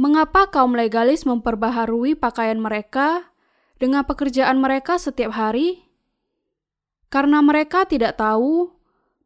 Mengapa 0.00 0.48
kaum 0.48 0.72
legalis 0.72 1.28
memperbaharui 1.28 2.16
pakaian 2.16 2.56
mereka 2.56 3.28
dengan 3.76 4.08
pekerjaan 4.08 4.56
mereka 4.56 4.96
setiap 4.96 5.36
hari? 5.36 5.84
Karena 7.12 7.44
mereka 7.44 7.84
tidak 7.84 8.16
tahu 8.16 8.79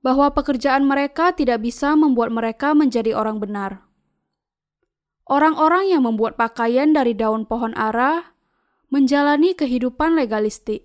bahwa 0.05 0.29
pekerjaan 0.37 0.85
mereka 0.85 1.33
tidak 1.33 1.65
bisa 1.65 1.97
membuat 1.97 2.29
mereka 2.29 2.77
menjadi 2.77 3.17
orang 3.17 3.41
benar. 3.41 3.89
Orang-orang 5.25 5.89
yang 5.89 6.05
membuat 6.05 6.37
pakaian 6.37 6.93
dari 6.93 7.17
daun 7.17 7.49
pohon 7.49 7.73
ara 7.73 8.37
menjalani 8.93 9.57
kehidupan 9.57 10.13
legalistik. 10.13 10.85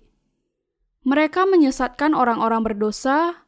Mereka 1.04 1.44
menyesatkan 1.44 2.16
orang-orang 2.16 2.64
berdosa 2.64 3.44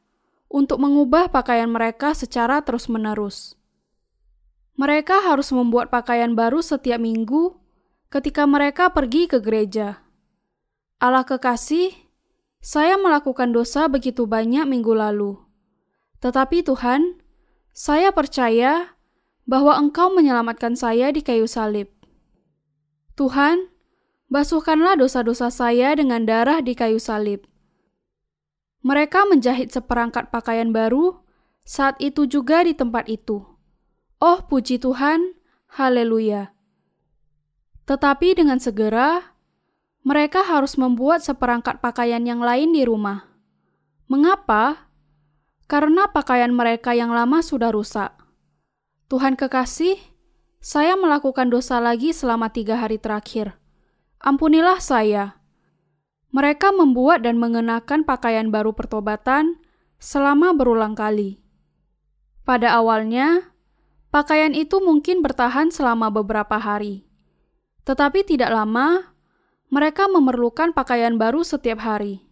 untuk 0.53 0.85
mengubah 0.85 1.33
pakaian 1.33 1.73
mereka 1.73 2.13
secara 2.13 2.61
terus-menerus. 2.61 3.57
Mereka 4.77 5.25
harus 5.25 5.49
membuat 5.57 5.89
pakaian 5.89 6.37
baru 6.37 6.61
setiap 6.61 7.01
minggu 7.01 7.57
ketika 8.13 8.45
mereka 8.45 8.93
pergi 8.93 9.25
ke 9.25 9.41
gereja. 9.41 10.05
Allah 11.01 11.25
kekasih, 11.25 11.97
saya 12.61 13.01
melakukan 13.01 13.57
dosa 13.57 13.89
begitu 13.89 14.29
banyak 14.29 14.69
minggu 14.69 14.93
lalu. 14.93 15.52
Tetapi 16.23 16.63
Tuhan, 16.63 17.19
saya 17.75 18.15
percaya 18.15 18.95
bahwa 19.43 19.75
Engkau 19.75 20.15
menyelamatkan 20.15 20.79
saya 20.79 21.11
di 21.11 21.19
kayu 21.19 21.51
salib. 21.51 21.91
Tuhan, 23.19 23.69
basuhkanlah 24.31 24.95
dosa-dosa 24.97 25.51
saya 25.51 25.93
dengan 25.99 26.23
darah 26.23 26.63
di 26.63 26.79
kayu 26.79 27.03
salib. 27.03 27.45
Mereka 28.87 29.27
menjahit 29.27 29.75
seperangkat 29.75 30.31
pakaian 30.31 30.71
baru 30.71 31.23
saat 31.63 31.99
itu 31.99 32.27
juga 32.27 32.63
di 32.63 32.75
tempat 32.75 33.11
itu. 33.11 33.43
Oh, 34.23 34.39
puji 34.47 34.79
Tuhan, 34.79 35.35
haleluya! 35.75 36.55
Tetapi 37.87 38.39
dengan 38.39 38.63
segera 38.63 39.35
mereka 40.03 40.43
harus 40.43 40.79
membuat 40.79 41.23
seperangkat 41.23 41.79
pakaian 41.79 42.23
yang 42.23 42.43
lain 42.43 42.75
di 42.75 42.83
rumah. 42.87 43.27
Mengapa? 44.11 44.92
Karena 45.73 46.05
pakaian 46.13 46.53
mereka 46.53 46.93
yang 46.93 47.17
lama 47.17 47.41
sudah 47.41 47.73
rusak. 47.73 48.13
Tuhan 49.09 49.41
kekasih, 49.41 49.97
saya 50.61 51.01
melakukan 51.01 51.49
dosa 51.49 51.81
lagi 51.81 52.13
selama 52.13 52.53
tiga 52.53 52.77
hari 52.77 53.01
terakhir. 53.01 53.57
Ampunilah 54.21 54.85
saya. 54.85 55.41
Mereka 56.29 56.77
membuat 56.77 57.25
dan 57.25 57.41
mengenakan 57.41 58.05
pakaian 58.05 58.53
baru 58.53 58.77
pertobatan 58.77 59.57
selama 59.97 60.53
berulang 60.53 60.93
kali. 60.93 61.41
Pada 62.45 62.77
awalnya, 62.77 63.57
pakaian 64.13 64.53
itu 64.53 64.77
mungkin 64.77 65.25
bertahan 65.25 65.73
selama 65.73 66.13
beberapa 66.13 66.61
hari, 66.61 67.09
tetapi 67.89 68.29
tidak 68.29 68.53
lama 68.53 69.17
mereka 69.73 70.05
memerlukan 70.05 70.77
pakaian 70.77 71.17
baru 71.17 71.41
setiap 71.41 71.81
hari. 71.81 72.32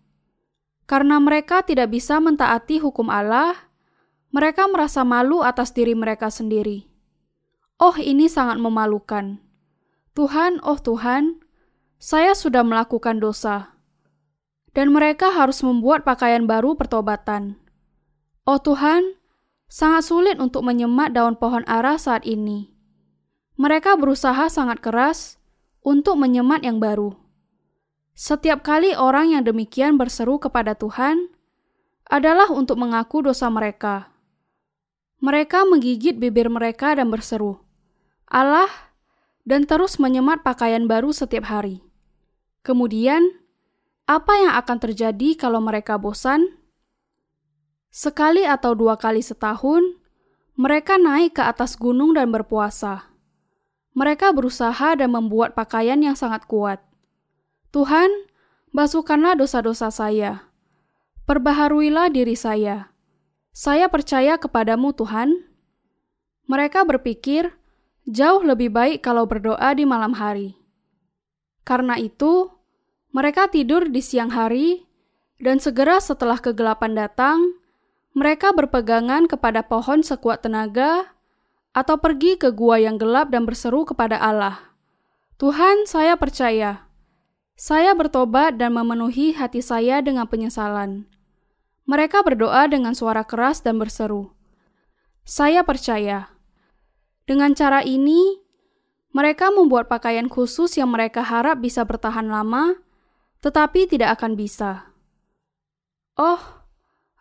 Karena 0.91 1.23
mereka 1.23 1.63
tidak 1.63 1.95
bisa 1.95 2.19
mentaati 2.19 2.83
hukum 2.83 3.15
Allah, 3.15 3.55
mereka 4.35 4.67
merasa 4.67 5.07
malu 5.07 5.39
atas 5.47 5.71
diri 5.71 5.95
mereka 5.95 6.35
sendiri. 6.35 6.91
Oh, 7.79 7.95
ini 7.95 8.27
sangat 8.27 8.59
memalukan. 8.59 9.39
Tuhan, 10.19 10.59
oh 10.67 10.83
Tuhan, 10.83 11.47
saya 12.03 12.35
sudah 12.35 12.67
melakukan 12.67 13.23
dosa. 13.23 13.79
Dan 14.75 14.91
mereka 14.91 15.31
harus 15.31 15.63
membuat 15.63 16.03
pakaian 16.03 16.51
baru 16.51 16.75
pertobatan. 16.75 17.55
Oh 18.43 18.59
Tuhan, 18.59 19.15
sangat 19.71 20.11
sulit 20.11 20.43
untuk 20.43 20.67
menyemat 20.67 21.15
daun 21.15 21.39
pohon 21.39 21.63
ara 21.71 22.03
saat 22.03 22.27
ini. 22.27 22.75
Mereka 23.55 23.95
berusaha 23.95 24.51
sangat 24.51 24.83
keras 24.83 25.39
untuk 25.87 26.19
menyemat 26.19 26.67
yang 26.67 26.83
baru. 26.83 27.15
Setiap 28.21 28.61
kali 28.61 28.93
orang 28.93 29.33
yang 29.33 29.49
demikian 29.49 29.97
berseru 29.97 30.37
kepada 30.37 30.77
Tuhan, 30.77 31.33
adalah 32.05 32.53
untuk 32.53 32.77
mengaku 32.77 33.25
dosa 33.25 33.49
mereka. 33.49 34.13
Mereka 35.25 35.65
menggigit 35.65 36.21
bibir 36.21 36.53
mereka 36.53 36.93
dan 36.93 37.09
berseru, 37.09 37.65
"Allah!" 38.29 38.69
dan 39.49 39.65
terus 39.65 39.97
menyemat 39.97 40.45
pakaian 40.45 40.85
baru 40.85 41.17
setiap 41.17 41.49
hari. 41.49 41.81
Kemudian, 42.61 43.41
apa 44.05 44.37
yang 44.37 44.53
akan 44.53 44.79
terjadi 44.85 45.41
kalau 45.41 45.65
mereka 45.65 45.97
bosan? 45.97 46.61
Sekali 47.89 48.45
atau 48.45 48.77
dua 48.77 49.01
kali 49.01 49.25
setahun, 49.25 49.97
mereka 50.61 51.01
naik 51.01 51.41
ke 51.41 51.43
atas 51.49 51.73
gunung 51.73 52.13
dan 52.13 52.29
berpuasa. 52.29 53.17
Mereka 53.97 54.37
berusaha 54.37 54.93
dan 54.93 55.09
membuat 55.09 55.57
pakaian 55.57 55.97
yang 56.05 56.13
sangat 56.13 56.45
kuat. 56.45 56.90
Tuhan, 57.71 58.11
basuhkanlah 58.75 59.39
dosa-dosa 59.39 59.95
saya. 59.95 60.51
Perbaharuilah 61.23 62.11
diri 62.11 62.35
saya. 62.35 62.91
Saya 63.55 63.87
percaya 63.87 64.43
kepadamu, 64.43 64.91
Tuhan. 64.91 65.47
Mereka 66.51 66.83
berpikir 66.83 67.55
jauh 68.11 68.43
lebih 68.43 68.75
baik 68.75 69.07
kalau 69.07 69.23
berdoa 69.23 69.71
di 69.79 69.87
malam 69.87 70.19
hari. 70.19 70.59
Karena 71.63 71.95
itu, 71.95 72.51
mereka 73.15 73.47
tidur 73.47 73.87
di 73.87 74.03
siang 74.03 74.35
hari, 74.35 74.83
dan 75.39 75.63
segera 75.63 76.03
setelah 76.03 76.43
kegelapan 76.43 76.99
datang, 76.99 77.55
mereka 78.19 78.51
berpegangan 78.51 79.31
kepada 79.31 79.63
pohon 79.63 80.03
sekuat 80.03 80.43
tenaga, 80.43 81.15
atau 81.71 82.03
pergi 82.03 82.35
ke 82.35 82.51
gua 82.51 82.83
yang 82.83 82.99
gelap 82.99 83.31
dan 83.31 83.47
berseru 83.47 83.87
kepada 83.87 84.19
Allah, 84.19 84.75
"Tuhan, 85.39 85.87
saya 85.87 86.19
percaya. 86.19 86.90
Saya 87.61 87.93
bertobat 87.93 88.57
dan 88.57 88.73
memenuhi 88.73 89.37
hati 89.37 89.61
saya 89.61 90.01
dengan 90.01 90.25
penyesalan." 90.25 91.05
Mereka 91.85 92.25
berdoa 92.25 92.65
dengan 92.73 92.97
suara 92.97 93.21
keras 93.29 93.61
dan 93.61 93.77
berseru, 93.77 94.33
"Saya 95.29 95.61
percaya." 95.61 96.33
Dengan 97.29 97.53
cara 97.53 97.85
ini, 97.85 98.41
mereka 99.13 99.53
membuat 99.53 99.93
pakaian 99.93 100.33
khusus 100.33 100.81
yang 100.81 100.89
mereka 100.89 101.21
harap 101.21 101.61
bisa 101.61 101.85
bertahan 101.85 102.33
lama 102.33 102.81
tetapi 103.41 103.89
tidak 103.89 104.21
akan 104.21 104.37
bisa. 104.37 104.93
Oh, 106.21 106.41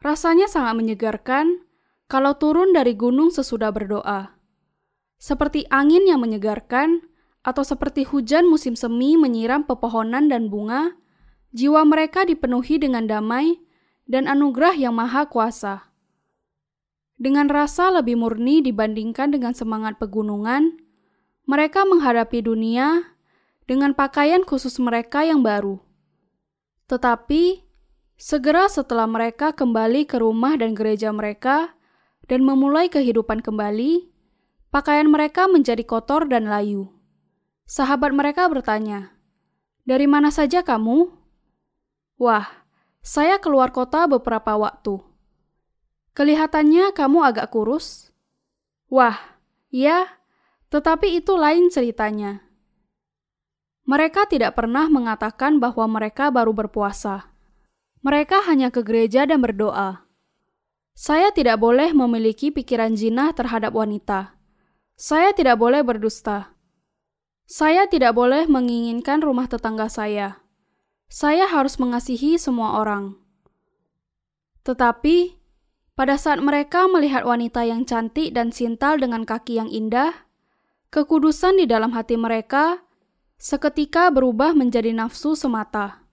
rasanya 0.03 0.51
sangat 0.51 0.75
menyegarkan 0.75 1.63
kalau 2.11 2.35
turun 2.35 2.75
dari 2.75 2.95
gunung 2.95 3.31
sesudah 3.31 3.71
berdoa. 3.71 4.35
Seperti 5.19 5.67
angin 5.71 6.07
yang 6.07 6.19
menyegarkan, 6.19 7.03
atau 7.43 7.63
seperti 7.63 8.03
hujan 8.03 8.45
musim 8.47 8.75
semi 8.75 9.15
menyiram 9.15 9.63
pepohonan 9.63 10.27
dan 10.27 10.51
bunga, 10.51 10.95
jiwa 11.55 11.87
mereka 11.87 12.27
dipenuhi 12.27 12.77
dengan 12.77 13.07
damai 13.07 13.57
dan 14.09 14.27
anugerah 14.27 14.75
yang 14.75 14.97
maha 14.97 15.29
kuasa. 15.29 15.89
Dengan 17.19 17.51
rasa 17.51 17.91
lebih 17.91 18.15
murni 18.15 18.63
dibandingkan 18.63 19.35
dengan 19.35 19.51
semangat 19.51 19.99
pegunungan, 19.99 20.79
mereka 21.43 21.83
menghadapi 21.83 22.39
dunia 22.45 23.15
dengan 23.67 23.91
pakaian 23.91 24.41
khusus 24.47 24.79
mereka 24.79 25.27
yang 25.27 25.43
baru. 25.43 25.83
Tetapi, 26.87 27.61
segera 28.15 28.71
setelah 28.71 29.05
mereka 29.05 29.51
kembali 29.51 30.07
ke 30.07 30.17
rumah 30.17 30.55
dan 30.55 30.73
gereja 30.73 31.11
mereka 31.11 31.75
dan 32.25 32.41
memulai 32.45 32.87
kehidupan 32.87 33.43
kembali, 33.43 34.09
pakaian 34.71 35.09
mereka 35.09 35.45
menjadi 35.45 35.83
kotor 35.85 36.25
dan 36.25 36.47
layu. 36.47 36.98
Sahabat 37.69 38.09
mereka 38.17 38.49
bertanya, 38.49 39.13
"Dari 39.85 40.09
mana 40.09 40.33
saja 40.33 40.65
kamu?" 40.65 41.13
"Wah, 42.17 42.65
saya 43.05 43.37
keluar 43.37 43.69
kota 43.69 44.09
beberapa 44.09 44.57
waktu." 44.57 44.97
"Kelihatannya 46.17 46.89
kamu 46.97 47.21
agak 47.21 47.53
kurus." 47.53 48.09
"Wah, 48.89 49.37
ya, 49.69 50.17
tetapi 50.73 51.21
itu 51.21 51.37
lain 51.37 51.69
ceritanya." 51.69 52.41
Mereka 53.85 54.25
tidak 54.25 54.57
pernah 54.57 54.89
mengatakan 54.89 55.61
bahwa 55.61 55.85
mereka 55.85 56.33
baru 56.33 56.57
berpuasa. 56.57 57.29
Mereka 58.01 58.49
hanya 58.49 58.73
ke 58.73 58.81
gereja 58.81 59.29
dan 59.29 59.45
berdoa. 59.45 60.09
Saya 60.97 61.29
tidak 61.29 61.61
boleh 61.61 61.93
memiliki 61.93 62.49
pikiran 62.49 62.97
jinah 62.97 63.29
terhadap 63.37 63.77
wanita. 63.77 64.33
Saya 64.97 65.37
tidak 65.37 65.61
boleh 65.61 65.85
berdusta. 65.85 66.58
Saya 67.49 67.89
tidak 67.89 68.13
boleh 68.13 68.45
menginginkan 68.45 69.25
rumah 69.25 69.49
tetangga 69.49 69.89
saya. 69.89 70.37
Saya 71.09 71.49
harus 71.49 71.81
mengasihi 71.81 72.37
semua 72.37 72.77
orang. 72.77 73.17
Tetapi, 74.61 75.33
pada 75.97 76.13
saat 76.21 76.37
mereka 76.45 76.85
melihat 76.85 77.25
wanita 77.25 77.65
yang 77.65 77.89
cantik 77.89 78.37
dan 78.37 78.53
sintal 78.53 79.01
dengan 79.01 79.25
kaki 79.25 79.57
yang 79.57 79.65
indah, 79.65 80.29
kekudusan 80.93 81.57
di 81.57 81.65
dalam 81.65 81.89
hati 81.97 82.21
mereka 82.21 82.85
seketika 83.41 84.13
berubah 84.13 84.53
menjadi 84.53 84.93
nafsu 84.93 85.33
semata. 85.33 86.05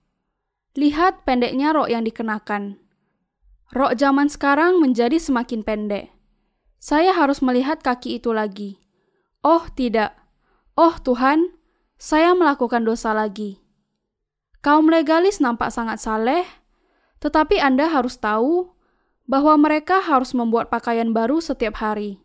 Lihat 0.73 1.29
pendeknya 1.29 1.77
rok 1.77 1.93
yang 1.93 2.09
dikenakan. 2.09 2.81
Rok 3.77 3.93
zaman 4.01 4.33
sekarang 4.33 4.81
menjadi 4.81 5.21
semakin 5.21 5.61
pendek. 5.69 6.17
Saya 6.81 7.13
harus 7.13 7.45
melihat 7.45 7.85
kaki 7.85 8.25
itu 8.25 8.33
lagi. 8.33 8.81
Oh, 9.45 9.69
tidak. 9.77 10.26
Oh, 10.77 10.93
Tuhan, 11.01 11.57
saya 11.97 12.37
melakukan 12.37 12.85
dosa 12.85 13.17
lagi. 13.17 13.65
Kaum 14.61 14.93
legalis 14.93 15.41
nampak 15.41 15.73
sangat 15.73 16.05
saleh, 16.05 16.45
tetapi 17.17 17.57
Anda 17.57 17.89
harus 17.89 18.21
tahu 18.21 18.77
bahwa 19.25 19.57
mereka 19.57 20.05
harus 20.05 20.37
membuat 20.37 20.69
pakaian 20.69 21.17
baru 21.17 21.41
setiap 21.41 21.81
hari. 21.81 22.21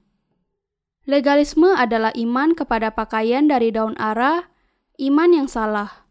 Legalisme 1.07 1.71
adalah 1.71 2.11
iman 2.13 2.51
kepada 2.51 2.91
pakaian 2.91 3.47
dari 3.47 3.71
daun 3.71 3.95
ara 3.95 4.51
iman 4.99 5.31
yang 5.31 5.47
salah. 5.47 6.05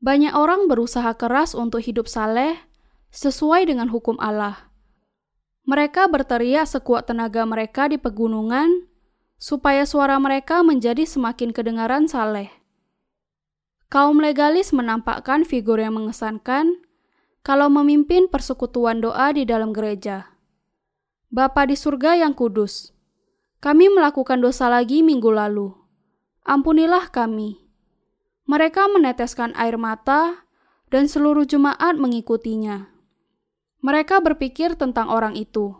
Banyak 0.00 0.32
orang 0.32 0.64
berusaha 0.66 1.12
keras 1.14 1.52
untuk 1.52 1.84
hidup 1.84 2.08
saleh 2.10 2.56
sesuai 3.12 3.68
dengan 3.70 3.92
hukum 3.92 4.16
Allah. 4.18 4.72
Mereka 5.68 6.10
berteriak 6.10 6.66
sekuat 6.66 7.06
tenaga 7.06 7.44
mereka 7.46 7.86
di 7.86 8.00
pegunungan 8.00 8.89
supaya 9.40 9.88
suara 9.88 10.20
mereka 10.20 10.60
menjadi 10.60 11.08
semakin 11.08 11.56
kedengaran 11.56 12.04
saleh. 12.04 12.52
Kaum 13.88 14.20
legalis 14.20 14.70
menampakkan 14.76 15.48
figur 15.48 15.80
yang 15.80 15.96
mengesankan 15.96 16.84
kalau 17.40 17.72
memimpin 17.72 18.28
persekutuan 18.28 19.00
doa 19.00 19.32
di 19.32 19.48
dalam 19.48 19.72
gereja. 19.72 20.36
Bapa 21.32 21.64
di 21.64 21.74
surga 21.74 22.20
yang 22.20 22.36
kudus, 22.36 22.92
kami 23.64 23.88
melakukan 23.88 24.44
dosa 24.44 24.68
lagi 24.68 25.00
minggu 25.00 25.32
lalu. 25.32 25.72
Ampunilah 26.44 27.08
kami. 27.08 27.64
Mereka 28.44 28.92
meneteskan 28.92 29.56
air 29.56 29.80
mata, 29.80 30.44
dan 30.90 31.06
seluruh 31.06 31.46
jemaat 31.46 31.96
mengikutinya. 31.96 32.90
Mereka 33.80 34.20
berpikir 34.20 34.74
tentang 34.74 35.08
orang 35.08 35.38
itu. 35.38 35.72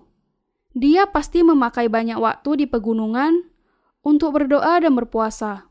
Dia 0.71 1.11
pasti 1.11 1.43
memakai 1.43 1.91
banyak 1.91 2.17
waktu 2.17 2.65
di 2.65 2.67
pegunungan 2.71 3.50
untuk 4.01 4.37
berdoa 4.37 4.81
dan 4.81 4.97
berpuasa. 4.97 5.69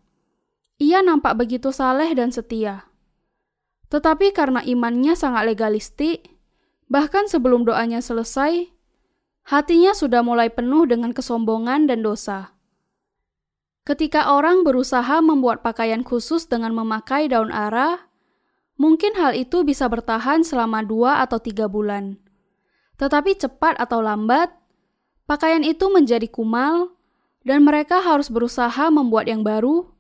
Ia 0.80 1.04
nampak 1.04 1.36
begitu 1.36 1.74
saleh 1.76 2.14
dan 2.16 2.32
setia. 2.32 2.88
Tetapi 3.90 4.32
karena 4.32 4.62
imannya 4.62 5.18
sangat 5.18 5.50
legalistik, 5.50 6.38
bahkan 6.88 7.26
sebelum 7.26 7.66
doanya 7.66 8.00
selesai, 8.00 8.70
hatinya 9.50 9.98
sudah 9.98 10.22
mulai 10.22 10.54
penuh 10.54 10.86
dengan 10.86 11.10
kesombongan 11.12 11.90
dan 11.90 12.06
dosa. 12.06 12.54
Ketika 13.90 14.30
orang 14.30 14.62
berusaha 14.62 15.18
membuat 15.26 15.66
pakaian 15.66 16.06
khusus 16.06 16.46
dengan 16.46 16.78
memakai 16.78 17.26
daun 17.26 17.50
ara, 17.50 18.10
mungkin 18.78 19.18
hal 19.18 19.34
itu 19.34 19.66
bisa 19.66 19.90
bertahan 19.90 20.46
selama 20.46 20.86
dua 20.86 21.26
atau 21.26 21.42
tiga 21.42 21.66
bulan. 21.66 22.22
Tetapi 23.02 23.34
cepat 23.42 23.82
atau 23.82 24.06
lambat, 24.06 24.54
pakaian 25.26 25.66
itu 25.66 25.90
menjadi 25.90 26.30
kumal, 26.30 26.94
dan 27.44 27.64
mereka 27.64 28.04
harus 28.04 28.28
berusaha 28.28 28.92
membuat 28.92 29.32
yang 29.32 29.44
baru 29.44 29.92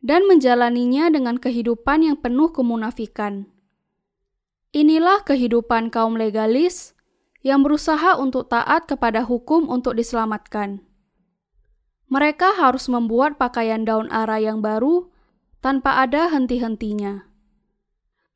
dan 0.00 0.24
menjalaninya 0.24 1.12
dengan 1.12 1.36
kehidupan 1.36 2.06
yang 2.06 2.16
penuh 2.16 2.50
kemunafikan. 2.50 3.50
Inilah 4.70 5.26
kehidupan 5.26 5.90
kaum 5.90 6.14
legalis 6.14 6.94
yang 7.42 7.66
berusaha 7.66 8.14
untuk 8.16 8.46
taat 8.46 8.86
kepada 8.86 9.26
hukum 9.26 9.66
untuk 9.66 9.98
diselamatkan. 9.98 10.84
Mereka 12.10 12.58
harus 12.58 12.90
membuat 12.90 13.38
pakaian 13.38 13.86
daun 13.86 14.10
ara 14.10 14.38
yang 14.42 14.62
baru 14.62 15.10
tanpa 15.62 16.02
ada 16.02 16.30
henti-hentinya. 16.30 17.28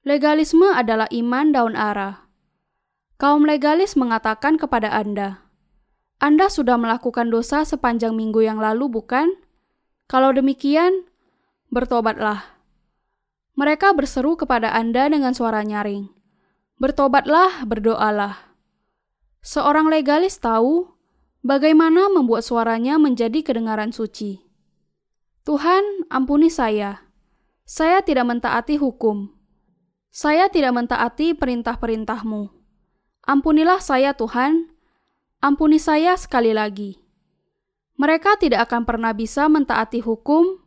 Legalisme 0.05 0.68
adalah 0.68 1.09
iman 1.11 1.47
daun 1.51 1.74
ara. 1.74 2.28
Kaum 3.16 3.47
legalis 3.47 3.97
mengatakan 3.97 4.61
kepada 4.61 4.93
Anda, 4.93 5.43
Anda 6.25 6.49
sudah 6.49 6.81
melakukan 6.81 7.29
dosa 7.29 7.68
sepanjang 7.68 8.16
minggu 8.16 8.41
yang 8.41 8.57
lalu, 8.57 8.89
bukan? 8.89 9.29
Kalau 10.09 10.33
demikian, 10.33 11.05
bertobatlah. 11.68 12.57
Mereka 13.61 13.93
berseru 13.93 14.33
kepada 14.33 14.72
Anda 14.72 15.05
dengan 15.12 15.37
suara 15.37 15.61
nyaring. 15.61 16.09
Bertobatlah, 16.81 17.68
berdoalah. 17.68 18.57
Seorang 19.45 19.93
legalis 19.93 20.41
tahu 20.41 20.89
bagaimana 21.45 22.09
membuat 22.09 22.41
suaranya 22.41 22.97
menjadi 22.97 23.45
kedengaran 23.45 23.93
suci. 23.93 24.41
Tuhan, 25.45 26.09
ampuni 26.09 26.49
saya. 26.49 27.05
Saya 27.68 28.01
tidak 28.01 28.33
mentaati 28.33 28.81
hukum. 28.81 29.29
Saya 30.09 30.49
tidak 30.49 30.72
mentaati 30.72 31.37
perintah-perintahmu. 31.37 32.49
Ampunilah 33.29 33.85
saya 33.85 34.16
Tuhan, 34.16 34.74
ampuni 35.45 35.76
saya 35.76 36.16
sekali 36.16 36.57
lagi. 36.57 36.97
Mereka 38.01 38.40
tidak 38.40 38.72
akan 38.72 38.88
pernah 38.88 39.12
bisa 39.12 39.45
mentaati 39.53 40.01
hukum 40.01 40.64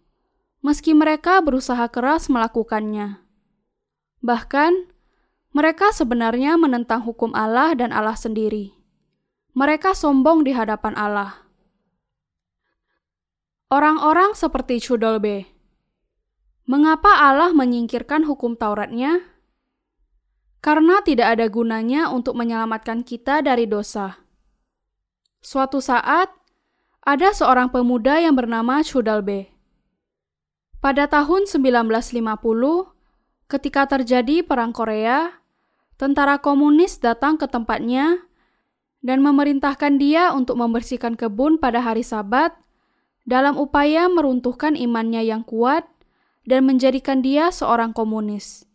meski 0.61 0.93
mereka 0.93 1.41
berusaha 1.41 1.89
keras 1.89 2.29
melakukannya. 2.29 3.17
Bahkan, 4.21 4.73
mereka 5.57 5.89
sebenarnya 5.89 6.61
menentang 6.61 7.01
hukum 7.01 7.33
Allah 7.33 7.73
dan 7.73 7.89
Allah 7.89 8.13
sendiri. 8.13 8.77
Mereka 9.57 9.97
sombong 9.97 10.45
di 10.45 10.53
hadapan 10.53 10.93
Allah. 10.93 11.49
Orang-orang 13.73 14.37
seperti 14.37 14.77
Chudolbe. 14.77 15.49
Mengapa 16.69 17.25
Allah 17.25 17.51
menyingkirkan 17.51 18.29
hukum 18.29 18.53
Tauratnya? 18.53 19.25
Karena 20.61 21.01
tidak 21.01 21.35
ada 21.35 21.49
gunanya 21.49 22.13
untuk 22.13 22.37
menyelamatkan 22.37 23.01
kita 23.01 23.41
dari 23.41 23.65
dosa. 23.65 24.26
Suatu 25.47 25.79
saat, 25.79 26.27
ada 27.07 27.31
seorang 27.31 27.71
pemuda 27.71 28.19
yang 28.19 28.35
bernama 28.35 28.83
Chudalbe. 28.83 29.47
Pada 30.83 31.07
tahun 31.07 31.47
1950, 31.47 32.03
ketika 33.47 33.87
terjadi 33.87 34.43
Perang 34.43 34.75
Korea, 34.75 35.39
tentara 35.95 36.35
komunis 36.43 36.99
datang 36.99 37.39
ke 37.39 37.47
tempatnya 37.47 38.27
dan 38.99 39.23
memerintahkan 39.23 39.95
dia 39.95 40.35
untuk 40.35 40.59
membersihkan 40.59 41.15
kebun 41.15 41.63
pada 41.63 41.79
hari 41.79 42.03
Sabat 42.03 42.51
dalam 43.23 43.55
upaya 43.55 44.11
meruntuhkan 44.11 44.75
imannya 44.75 45.31
yang 45.31 45.47
kuat 45.47 45.87
dan 46.43 46.67
menjadikan 46.67 47.23
dia 47.23 47.55
seorang 47.55 47.95
komunis. 47.95 48.67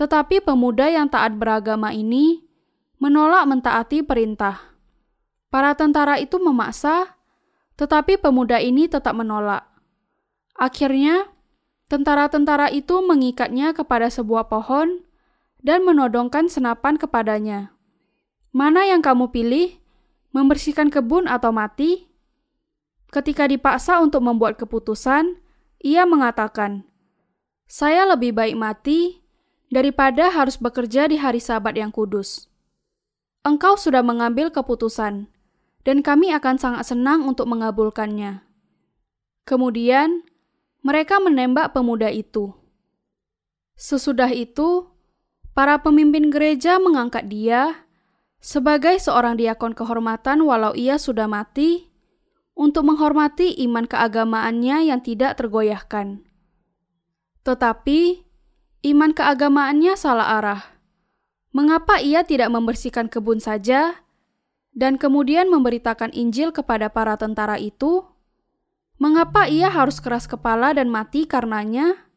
Tetapi 0.00 0.48
pemuda 0.48 0.88
yang 0.88 1.12
taat 1.12 1.36
beragama 1.36 1.92
ini 1.92 2.40
menolak 2.96 3.44
mentaati 3.44 4.00
perintah. 4.00 4.73
Para 5.54 5.78
tentara 5.78 6.18
itu 6.18 6.42
memaksa 6.42 7.14
tetapi 7.78 8.18
pemuda 8.18 8.58
ini 8.58 8.90
tetap 8.90 9.14
menolak. 9.14 9.62
Akhirnya, 10.58 11.30
tentara-tentara 11.86 12.74
itu 12.74 12.98
mengikatnya 12.98 13.70
kepada 13.70 14.10
sebuah 14.10 14.50
pohon 14.50 15.06
dan 15.62 15.86
menodongkan 15.86 16.50
senapan 16.50 16.98
kepadanya. 16.98 17.70
Mana 18.50 18.82
yang 18.82 18.98
kamu 18.98 19.30
pilih, 19.30 19.78
membersihkan 20.34 20.90
kebun 20.90 21.30
atau 21.30 21.54
mati? 21.54 22.10
Ketika 23.14 23.46
dipaksa 23.46 24.02
untuk 24.02 24.26
membuat 24.26 24.58
keputusan, 24.58 25.38
ia 25.78 26.02
mengatakan, 26.02 26.82
"Saya 27.70 28.10
lebih 28.10 28.34
baik 28.34 28.58
mati 28.58 29.22
daripada 29.70 30.34
harus 30.34 30.58
bekerja 30.58 31.06
di 31.06 31.22
hari 31.22 31.38
Sabat 31.38 31.78
yang 31.78 31.94
kudus." 31.94 32.50
Engkau 33.46 33.78
sudah 33.78 34.02
mengambil 34.02 34.50
keputusan 34.50 35.33
dan 35.84 36.00
kami 36.00 36.32
akan 36.32 36.56
sangat 36.56 36.88
senang 36.88 37.28
untuk 37.28 37.44
mengabulkannya. 37.46 38.40
Kemudian, 39.44 40.24
mereka 40.80 41.20
menembak 41.20 41.76
pemuda 41.76 42.08
itu. 42.08 42.56
Sesudah 43.76 44.32
itu, 44.32 44.88
para 45.52 45.80
pemimpin 45.84 46.32
gereja 46.32 46.80
mengangkat 46.80 47.28
dia 47.28 47.84
sebagai 48.40 48.96
seorang 49.00 49.40
diakon 49.40 49.72
kehormatan 49.72 50.44
walau 50.44 50.76
ia 50.76 51.00
sudah 51.00 51.28
mati, 51.28 51.92
untuk 52.54 52.86
menghormati 52.86 53.50
iman 53.66 53.84
keagamaannya 53.84 54.92
yang 54.92 55.02
tidak 55.02 55.40
tergoyahkan. 55.40 56.22
Tetapi, 57.42 58.24
iman 58.94 59.10
keagamaannya 59.10 59.98
salah 59.98 60.38
arah. 60.38 60.62
Mengapa 61.50 61.98
ia 61.98 62.22
tidak 62.22 62.50
membersihkan 62.50 63.10
kebun 63.10 63.42
saja 63.42 64.03
dan 64.74 64.98
kemudian 64.98 65.46
memberitakan 65.46 66.10
Injil 66.10 66.50
kepada 66.50 66.90
para 66.90 67.14
tentara 67.14 67.62
itu, 67.62 68.02
mengapa 68.98 69.46
ia 69.46 69.70
harus 69.70 70.02
keras 70.02 70.26
kepala 70.26 70.74
dan 70.74 70.90
mati 70.90 71.30
karenanya? 71.30 72.10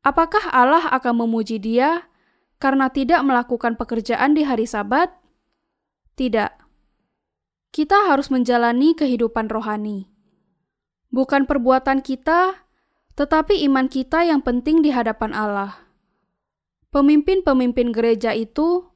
Apakah 0.00 0.48
Allah 0.48 0.88
akan 0.96 1.28
memuji 1.28 1.60
dia 1.60 2.08
karena 2.56 2.88
tidak 2.88 3.20
melakukan 3.20 3.76
pekerjaan 3.76 4.32
di 4.32 4.48
hari 4.48 4.64
Sabat? 4.64 5.12
Tidak. 6.16 6.52
Kita 7.68 8.08
harus 8.08 8.32
menjalani 8.32 8.96
kehidupan 8.96 9.52
rohani. 9.52 10.08
Bukan 11.12 11.44
perbuatan 11.44 12.00
kita, 12.00 12.64
tetapi 13.12 13.60
iman 13.68 13.92
kita 13.92 14.24
yang 14.24 14.40
penting 14.40 14.80
di 14.80 14.88
hadapan 14.88 15.36
Allah. 15.36 15.84
Pemimpin-pemimpin 16.94 17.90
gereja 17.90 18.30
itu 18.32 18.93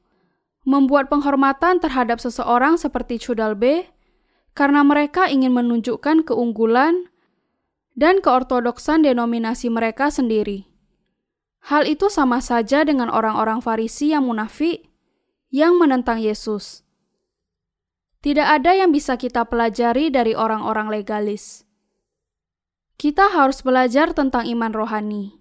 membuat 0.69 1.09
penghormatan 1.09 1.81
terhadap 1.81 2.21
seseorang 2.21 2.77
seperti 2.77 3.17
Chudalbe 3.17 3.89
karena 4.53 4.85
mereka 4.85 5.25
ingin 5.25 5.49
menunjukkan 5.49 6.29
keunggulan 6.29 7.09
dan 7.97 8.21
keortodoksan 8.21 9.01
denominasi 9.01 9.73
mereka 9.73 10.13
sendiri. 10.13 10.69
Hal 11.65 11.89
itu 11.89 12.07
sama 12.13 12.37
saja 12.37 12.85
dengan 12.85 13.09
orang-orang 13.09 13.65
Farisi 13.65 14.13
yang 14.13 14.29
munafik 14.29 14.85
yang 15.49 15.81
menentang 15.81 16.21
Yesus. 16.21 16.85
Tidak 18.21 18.45
ada 18.45 18.77
yang 18.77 18.93
bisa 18.93 19.17
kita 19.17 19.49
pelajari 19.49 20.13
dari 20.13 20.37
orang-orang 20.37 20.93
legalis. 20.93 21.65
Kita 22.99 23.31
harus 23.33 23.65
belajar 23.65 24.13
tentang 24.13 24.45
iman 24.45 24.75
rohani. 24.75 25.39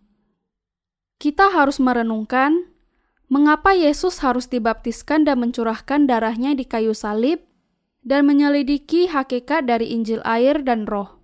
Kita 1.18 1.50
harus 1.50 1.82
merenungkan 1.82 2.70
Mengapa 3.28 3.76
Yesus 3.76 4.24
harus 4.24 4.48
dibaptiskan 4.48 5.28
dan 5.28 5.44
mencurahkan 5.44 6.08
darahnya 6.08 6.56
di 6.56 6.64
kayu 6.64 6.96
salib 6.96 7.44
dan 8.00 8.24
menyelidiki 8.24 9.04
hakikat 9.12 9.68
dari 9.68 9.92
Injil 9.92 10.24
air 10.24 10.64
dan 10.64 10.88
roh? 10.88 11.20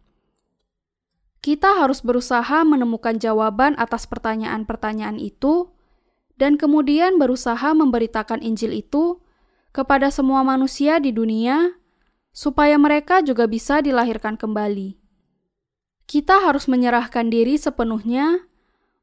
Kita 1.41 1.81
harus 1.81 2.05
berusaha 2.05 2.61
menemukan 2.61 3.17
jawaban 3.17 3.73
atas 3.81 4.05
pertanyaan-pertanyaan 4.05 5.17
itu 5.17 5.73
dan 6.37 6.61
kemudian 6.61 7.17
berusaha 7.17 7.73
memberitakan 7.73 8.45
Injil 8.45 8.77
itu 8.77 9.25
kepada 9.73 10.13
semua 10.13 10.45
manusia 10.45 11.01
di 11.01 11.09
dunia 11.09 11.73
supaya 12.37 12.77
mereka 12.77 13.25
juga 13.25 13.49
bisa 13.49 13.81
dilahirkan 13.81 14.37
kembali. 14.37 15.01
Kita 16.05 16.45
harus 16.45 16.69
menyerahkan 16.69 17.33
diri 17.33 17.57
sepenuhnya 17.57 18.45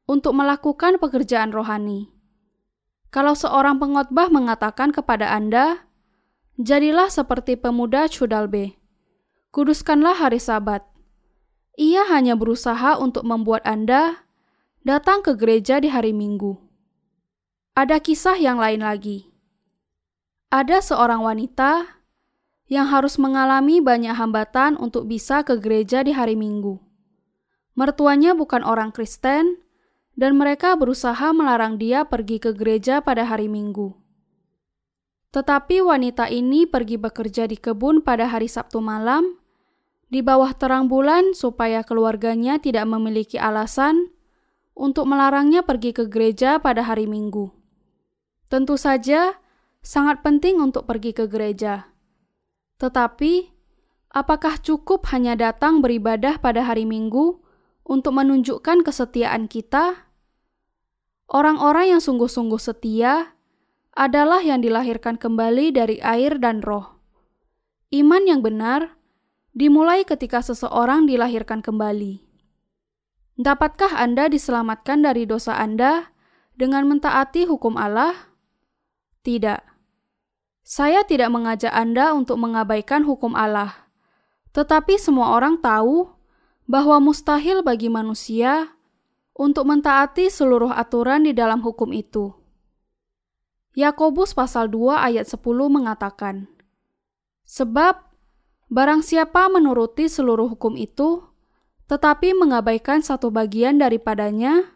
untuk 0.06 0.38
melakukan 0.38 1.02
pekerjaan 1.02 1.50
rohani. 1.50 2.11
Kalau 3.12 3.36
seorang 3.36 3.76
pengotbah 3.76 4.32
mengatakan 4.32 4.96
kepada 4.96 5.36
Anda, 5.36 5.84
"Jadilah 6.56 7.12
seperti 7.12 7.60
pemuda 7.60 8.08
Cudalbe, 8.08 8.80
kuduskanlah 9.52 10.16
hari 10.16 10.40
Sabat." 10.40 10.88
Ia 11.76 12.08
hanya 12.08 12.40
berusaha 12.40 12.96
untuk 12.96 13.28
membuat 13.28 13.68
Anda 13.68 14.24
datang 14.88 15.28
ke 15.28 15.36
gereja 15.36 15.84
di 15.84 15.92
hari 15.92 16.16
Minggu. 16.16 16.56
Ada 17.76 18.00
kisah 18.00 18.40
yang 18.40 18.60
lain 18.60 18.84
lagi. 18.84 19.32
Ada 20.52 20.84
seorang 20.84 21.24
wanita 21.24 22.04
yang 22.72 22.88
harus 22.88 23.20
mengalami 23.20 23.84
banyak 23.84 24.16
hambatan 24.16 24.80
untuk 24.80 25.08
bisa 25.08 25.44
ke 25.44 25.60
gereja 25.60 26.04
di 26.04 26.16
hari 26.16 26.40
Minggu. 26.40 26.80
Mertuanya 27.76 28.36
bukan 28.36 28.64
orang 28.64 28.92
Kristen, 28.96 29.60
dan 30.16 30.36
mereka 30.36 30.76
berusaha 30.76 31.32
melarang 31.32 31.80
dia 31.80 32.04
pergi 32.04 32.38
ke 32.38 32.52
gereja 32.52 33.00
pada 33.00 33.28
hari 33.28 33.48
Minggu. 33.48 33.96
Tetapi 35.32 35.80
wanita 35.80 36.28
ini 36.28 36.68
pergi 36.68 37.00
bekerja 37.00 37.48
di 37.48 37.56
kebun 37.56 38.04
pada 38.04 38.28
hari 38.28 38.52
Sabtu 38.52 38.84
malam 38.84 39.40
di 40.12 40.20
bawah 40.20 40.52
terang 40.52 40.92
bulan 40.92 41.32
supaya 41.32 41.88
keluarganya 41.88 42.60
tidak 42.60 42.84
memiliki 42.84 43.40
alasan 43.40 44.12
untuk 44.76 45.08
melarangnya 45.08 45.64
pergi 45.64 45.96
ke 45.96 46.08
gereja 46.12 46.60
pada 46.60 46.84
hari 46.84 47.08
Minggu. 47.08 47.48
Tentu 48.52 48.76
saja, 48.76 49.40
sangat 49.80 50.20
penting 50.20 50.60
untuk 50.60 50.84
pergi 50.84 51.16
ke 51.16 51.32
gereja. 51.32 51.88
Tetapi, 52.78 53.48
apakah 54.12 54.60
cukup 54.60 55.08
hanya 55.16 55.40
datang 55.40 55.80
beribadah 55.80 56.44
pada 56.44 56.68
hari 56.68 56.84
Minggu 56.84 57.41
untuk 57.92 58.16
menunjukkan 58.16 58.88
kesetiaan 58.88 59.52
kita, 59.52 60.08
orang-orang 61.28 61.92
yang 61.92 62.02
sungguh-sungguh 62.02 62.56
setia 62.56 63.36
adalah 63.92 64.40
yang 64.40 64.64
dilahirkan 64.64 65.20
kembali 65.20 65.76
dari 65.76 66.00
air 66.00 66.40
dan 66.40 66.64
roh. 66.64 66.96
Iman 67.92 68.24
yang 68.24 68.40
benar 68.40 68.96
dimulai 69.52 70.08
ketika 70.08 70.40
seseorang 70.40 71.04
dilahirkan 71.04 71.60
kembali. 71.60 72.24
Dapatkah 73.36 74.00
Anda 74.00 74.32
diselamatkan 74.32 75.04
dari 75.04 75.28
dosa 75.28 75.60
Anda 75.60 76.16
dengan 76.56 76.88
mentaati 76.88 77.44
hukum 77.44 77.76
Allah? 77.76 78.32
Tidak. 79.28 79.60
Saya 80.64 81.04
tidak 81.04 81.28
mengajak 81.36 81.76
Anda 81.76 82.16
untuk 82.16 82.40
mengabaikan 82.40 83.04
hukum 83.04 83.36
Allah, 83.36 83.92
tetapi 84.56 84.96
semua 84.96 85.36
orang 85.36 85.60
tahu 85.60 86.21
bahwa 86.72 87.04
mustahil 87.04 87.68
bagi 87.68 87.92
manusia 87.92 88.72
untuk 89.36 89.68
mentaati 89.68 90.32
seluruh 90.32 90.72
aturan 90.72 91.28
di 91.28 91.36
dalam 91.36 91.60
hukum 91.60 91.92
itu. 91.92 92.32
Yakobus 93.76 94.32
pasal 94.32 94.72
2 94.72 94.96
ayat 94.96 95.28
10 95.28 95.44
mengatakan, 95.68 96.48
Sebab 97.44 98.08
barang 98.72 99.04
siapa 99.04 99.52
menuruti 99.52 100.08
seluruh 100.08 100.56
hukum 100.56 100.80
itu, 100.80 101.20
tetapi 101.92 102.32
mengabaikan 102.40 103.04
satu 103.04 103.36
bagian 103.36 103.76
daripadanya, 103.76 104.72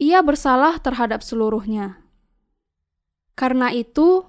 ia 0.00 0.24
bersalah 0.24 0.80
terhadap 0.80 1.20
seluruhnya. 1.20 2.00
Karena 3.36 3.68
itu, 3.68 4.24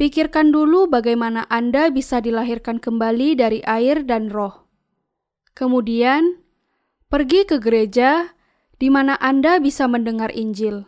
pikirkan 0.00 0.48
dulu 0.48 0.88
bagaimana 0.88 1.44
Anda 1.52 1.92
bisa 1.92 2.24
dilahirkan 2.24 2.80
kembali 2.80 3.36
dari 3.36 3.60
air 3.68 4.00
dan 4.08 4.32
roh. 4.32 4.65
Kemudian, 5.56 6.36
pergi 7.08 7.48
ke 7.48 7.56
gereja 7.56 8.36
di 8.76 8.92
mana 8.92 9.16
Anda 9.16 9.56
bisa 9.56 9.88
mendengar 9.88 10.28
Injil. 10.36 10.84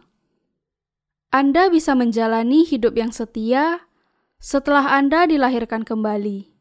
Anda 1.33 1.73
bisa 1.73 1.97
menjalani 1.97 2.69
hidup 2.69 2.93
yang 3.01 3.09
setia 3.09 3.89
setelah 4.37 4.93
Anda 4.93 5.25
dilahirkan 5.25 5.89
kembali. 5.89 6.53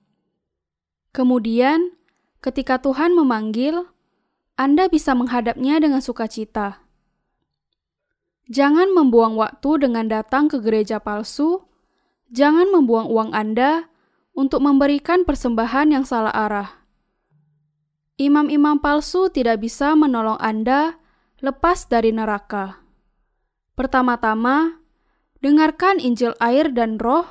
Kemudian, 1.11 1.99
ketika 2.39 2.79
Tuhan 2.79 3.11
memanggil, 3.11 3.91
Anda 4.55 4.87
bisa 4.87 5.11
menghadapnya 5.11 5.83
dengan 5.83 5.99
sukacita. 5.99 6.79
Jangan 8.47 8.95
membuang 8.95 9.35
waktu 9.35 9.83
dengan 9.83 10.07
datang 10.07 10.47
ke 10.47 10.63
gereja 10.63 11.03
palsu. 11.03 11.67
Jangan 12.31 12.71
membuang 12.71 13.11
uang 13.11 13.35
Anda 13.35 13.91
untuk 14.31 14.63
memberikan 14.63 15.27
persembahan 15.27 15.91
yang 15.91 16.07
salah 16.07 16.31
arah. 16.31 16.86
Imam-imam 18.17 18.81
palsu 18.81 19.29
tidak 19.29 19.61
bisa 19.61 19.93
menolong 19.93 20.41
Anda 20.41 20.97
lepas 21.37 21.85
dari 21.85 22.09
neraka. 22.09 22.81
Pertama-tama, 23.77 24.81
dengarkan 25.45 26.01
Injil 26.01 26.33
air 26.41 26.73
dan 26.73 26.97
roh, 26.97 27.29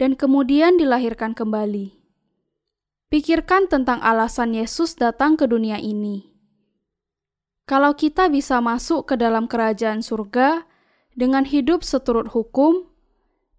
dan 0.00 0.16
kemudian 0.16 0.80
dilahirkan 0.80 1.36
kembali. 1.36 1.92
Pikirkan 3.12 3.68
tentang 3.68 4.00
alasan 4.00 4.56
Yesus 4.56 4.96
datang 4.96 5.36
ke 5.36 5.44
dunia 5.44 5.76
ini. 5.76 6.32
Kalau 7.68 7.92
kita 7.92 8.32
bisa 8.32 8.64
masuk 8.64 9.12
ke 9.12 9.20
dalam 9.20 9.44
kerajaan 9.44 10.00
surga 10.00 10.64
dengan 11.12 11.44
hidup 11.44 11.84
seturut 11.84 12.32
hukum, 12.32 12.88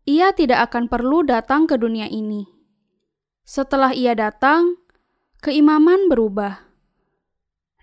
ia 0.09 0.34
tidak 0.34 0.74
akan 0.74 0.89
perlu 0.89 1.22
datang 1.22 1.70
ke 1.70 1.78
dunia 1.78 2.09
ini. 2.09 2.49
Setelah 3.45 3.93
ia 3.93 4.18
datang, 4.18 4.82
keimaman 5.46 6.10
berubah. 6.10 6.66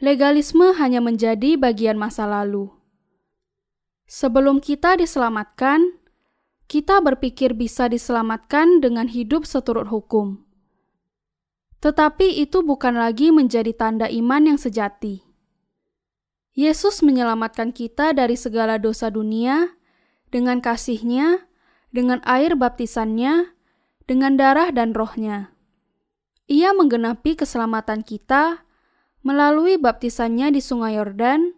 Legalisme 0.03 0.75
hanya 0.83 0.99
menjadi 0.99 1.55
bagian 1.55 1.95
masa 1.95 2.27
lalu. 2.27 2.75
Sebelum 4.11 4.59
kita 4.59 4.99
diselamatkan, 4.99 5.95
kita 6.67 6.99
berpikir 6.99 7.55
bisa 7.55 7.87
diselamatkan 7.87 8.83
dengan 8.83 9.07
hidup 9.07 9.47
seturut 9.47 9.87
hukum. 9.95 10.43
Tetapi 11.79 12.43
itu 12.43 12.67
bukan 12.67 12.99
lagi 12.99 13.31
menjadi 13.31 13.71
tanda 13.79 14.11
iman 14.11 14.43
yang 14.43 14.59
sejati. 14.59 15.23
Yesus 16.59 16.99
menyelamatkan 16.99 17.71
kita 17.71 18.11
dari 18.11 18.35
segala 18.35 18.83
dosa 18.83 19.07
dunia 19.07 19.71
dengan 20.35 20.59
kasihnya, 20.59 21.47
dengan 21.95 22.19
air 22.27 22.59
baptisannya, 22.59 23.55
dengan 24.11 24.35
darah 24.35 24.75
dan 24.75 24.99
rohnya. 24.99 25.52
Ia 26.51 26.75
menggenapi 26.75 27.39
keselamatan 27.39 28.03
kita 28.03 28.67
melalui 29.23 29.79
baptisannya 29.79 30.51
di 30.51 30.59
Sungai 30.59 30.99
Yordan, 30.99 31.55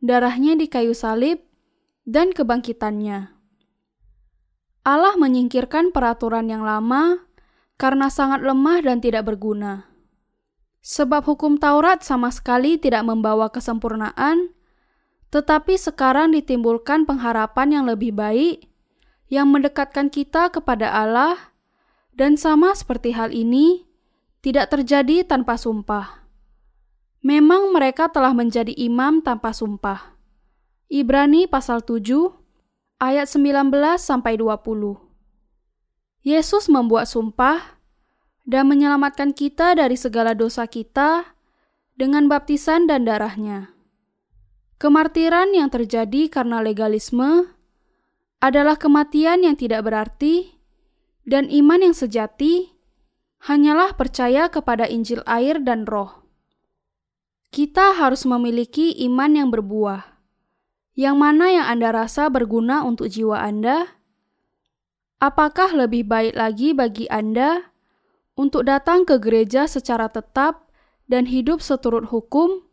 darahnya 0.00 0.56
di 0.56 0.66
kayu 0.66 0.96
salib, 0.96 1.44
dan 2.08 2.32
kebangkitannya. 2.32 3.30
Allah 4.82 5.14
menyingkirkan 5.14 5.94
peraturan 5.94 6.50
yang 6.50 6.66
lama 6.66 7.22
karena 7.78 8.10
sangat 8.10 8.42
lemah 8.42 8.82
dan 8.82 8.98
tidak 8.98 9.30
berguna. 9.30 9.86
Sebab 10.82 11.22
hukum 11.22 11.62
Taurat 11.62 12.02
sama 12.02 12.34
sekali 12.34 12.74
tidak 12.74 13.06
membawa 13.06 13.54
kesempurnaan, 13.54 14.50
tetapi 15.30 15.78
sekarang 15.78 16.34
ditimbulkan 16.34 17.06
pengharapan 17.06 17.78
yang 17.78 17.84
lebih 17.86 18.10
baik 18.10 18.66
yang 19.30 19.48
mendekatkan 19.48 20.12
kita 20.12 20.52
kepada 20.52 20.92
Allah, 20.92 21.54
dan 22.12 22.36
sama 22.36 22.76
seperti 22.76 23.16
hal 23.16 23.32
ini, 23.32 23.88
tidak 24.42 24.74
terjadi 24.74 25.22
tanpa 25.22 25.54
sumpah. 25.54 26.26
Memang 27.22 27.70
mereka 27.70 28.10
telah 28.10 28.34
menjadi 28.34 28.74
imam 28.74 29.22
tanpa 29.22 29.54
sumpah. 29.54 30.18
Ibrani 30.90 31.46
pasal 31.46 31.86
7 31.86 32.02
ayat 32.98 33.30
19 33.30 33.70
sampai 34.02 34.34
20. 34.34 34.98
Yesus 36.26 36.66
membuat 36.66 37.06
sumpah 37.06 37.78
dan 38.42 38.66
menyelamatkan 38.66 39.30
kita 39.30 39.78
dari 39.78 39.94
segala 39.94 40.34
dosa 40.34 40.66
kita 40.66 41.38
dengan 41.94 42.26
baptisan 42.26 42.90
dan 42.90 43.06
darahnya. 43.06 43.70
Kemartiran 44.82 45.54
yang 45.54 45.70
terjadi 45.70 46.26
karena 46.26 46.58
legalisme 46.58 47.46
adalah 48.42 48.74
kematian 48.74 49.46
yang 49.46 49.54
tidak 49.54 49.86
berarti 49.86 50.58
dan 51.22 51.46
iman 51.46 51.86
yang 51.86 51.94
sejati 51.94 52.71
hanyalah 53.42 53.98
percaya 53.98 54.46
kepada 54.46 54.86
Injil 54.86 55.26
air 55.26 55.58
dan 55.58 55.82
roh. 55.82 56.22
Kita 57.50 57.98
harus 57.98 58.22
memiliki 58.22 58.94
iman 59.10 59.30
yang 59.34 59.48
berbuah. 59.50 60.08
Yang 60.94 61.16
mana 61.18 61.46
yang 61.50 61.66
Anda 61.66 61.90
rasa 61.90 62.30
berguna 62.30 62.86
untuk 62.86 63.10
jiwa 63.10 63.42
Anda? 63.42 63.98
Apakah 65.18 65.74
lebih 65.74 66.06
baik 66.06 66.38
lagi 66.38 66.70
bagi 66.72 67.10
Anda 67.10 67.72
untuk 68.38 68.64
datang 68.64 69.04
ke 69.04 69.18
gereja 69.18 69.66
secara 69.66 70.08
tetap 70.08 70.70
dan 71.10 71.28
hidup 71.28 71.60
seturut 71.60 72.08
hukum, 72.08 72.64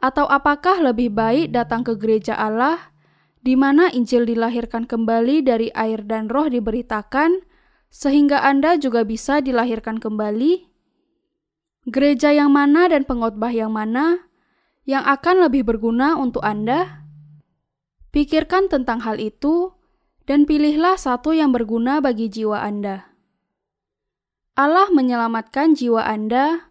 atau 0.00 0.24
apakah 0.30 0.80
lebih 0.80 1.12
baik 1.12 1.52
datang 1.52 1.82
ke 1.82 1.98
gereja 1.98 2.38
Allah, 2.38 2.92
di 3.42 3.58
mana 3.58 3.90
Injil 3.90 4.24
dilahirkan 4.28 4.86
kembali 4.86 5.42
dari 5.44 5.68
air 5.74 6.06
dan 6.06 6.30
roh 6.30 6.46
diberitakan, 6.46 7.44
sehingga 7.90 8.40
Anda 8.46 8.78
juga 8.78 9.02
bisa 9.02 9.42
dilahirkan 9.42 9.98
kembali? 9.98 10.70
Gereja 11.90 12.30
yang 12.30 12.54
mana 12.54 12.86
dan 12.86 13.02
pengotbah 13.02 13.50
yang 13.50 13.74
mana 13.74 14.30
yang 14.86 15.02
akan 15.02 15.50
lebih 15.50 15.66
berguna 15.66 16.14
untuk 16.14 16.46
Anda? 16.46 17.04
Pikirkan 18.14 18.70
tentang 18.70 19.02
hal 19.02 19.18
itu 19.18 19.74
dan 20.26 20.46
pilihlah 20.46 20.94
satu 20.94 21.34
yang 21.34 21.50
berguna 21.50 21.98
bagi 21.98 22.30
jiwa 22.30 22.62
Anda. 22.62 23.10
Allah 24.54 24.90
menyelamatkan 24.90 25.74
jiwa 25.74 26.06
Anda 26.06 26.70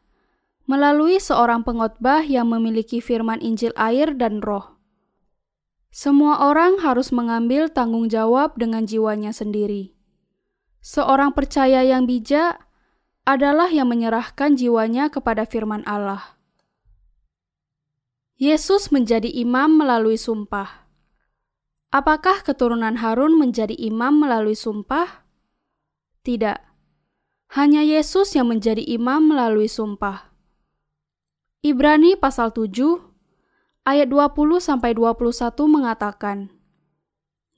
melalui 0.70 1.18
seorang 1.18 1.66
pengotbah 1.66 2.24
yang 2.24 2.54
memiliki 2.54 3.02
firman 3.02 3.42
Injil 3.42 3.74
air 3.74 4.14
dan 4.16 4.40
roh. 4.40 4.78
Semua 5.90 6.46
orang 6.46 6.80
harus 6.86 7.10
mengambil 7.10 7.66
tanggung 7.66 8.06
jawab 8.08 8.54
dengan 8.56 8.86
jiwanya 8.86 9.34
sendiri. 9.34 9.99
Seorang 10.80 11.36
percaya 11.36 11.84
yang 11.84 12.08
bijak 12.08 12.64
adalah 13.28 13.68
yang 13.68 13.92
menyerahkan 13.92 14.56
jiwanya 14.56 15.12
kepada 15.12 15.44
firman 15.44 15.84
Allah. 15.84 16.40
Yesus 18.40 18.88
menjadi 18.90 19.28
imam 19.28 19.76
melalui 19.76 20.16
sumpah. 20.16 20.88
Apakah 21.92 22.46
keturunan 22.48 22.96
Harun 23.04 23.36
menjadi 23.36 23.76
imam 23.76 24.24
melalui 24.24 24.56
sumpah? 24.56 25.28
Tidak. 26.24 26.56
Hanya 27.58 27.82
Yesus 27.82 28.38
yang 28.38 28.48
menjadi 28.48 28.80
imam 28.80 29.28
melalui 29.34 29.68
sumpah. 29.68 30.32
Ibrani 31.60 32.16
pasal 32.16 32.56
7 32.56 32.72
ayat 33.84 34.08
20 34.08 34.64
sampai 34.64 34.96
21 34.96 35.44
mengatakan, 35.68 36.54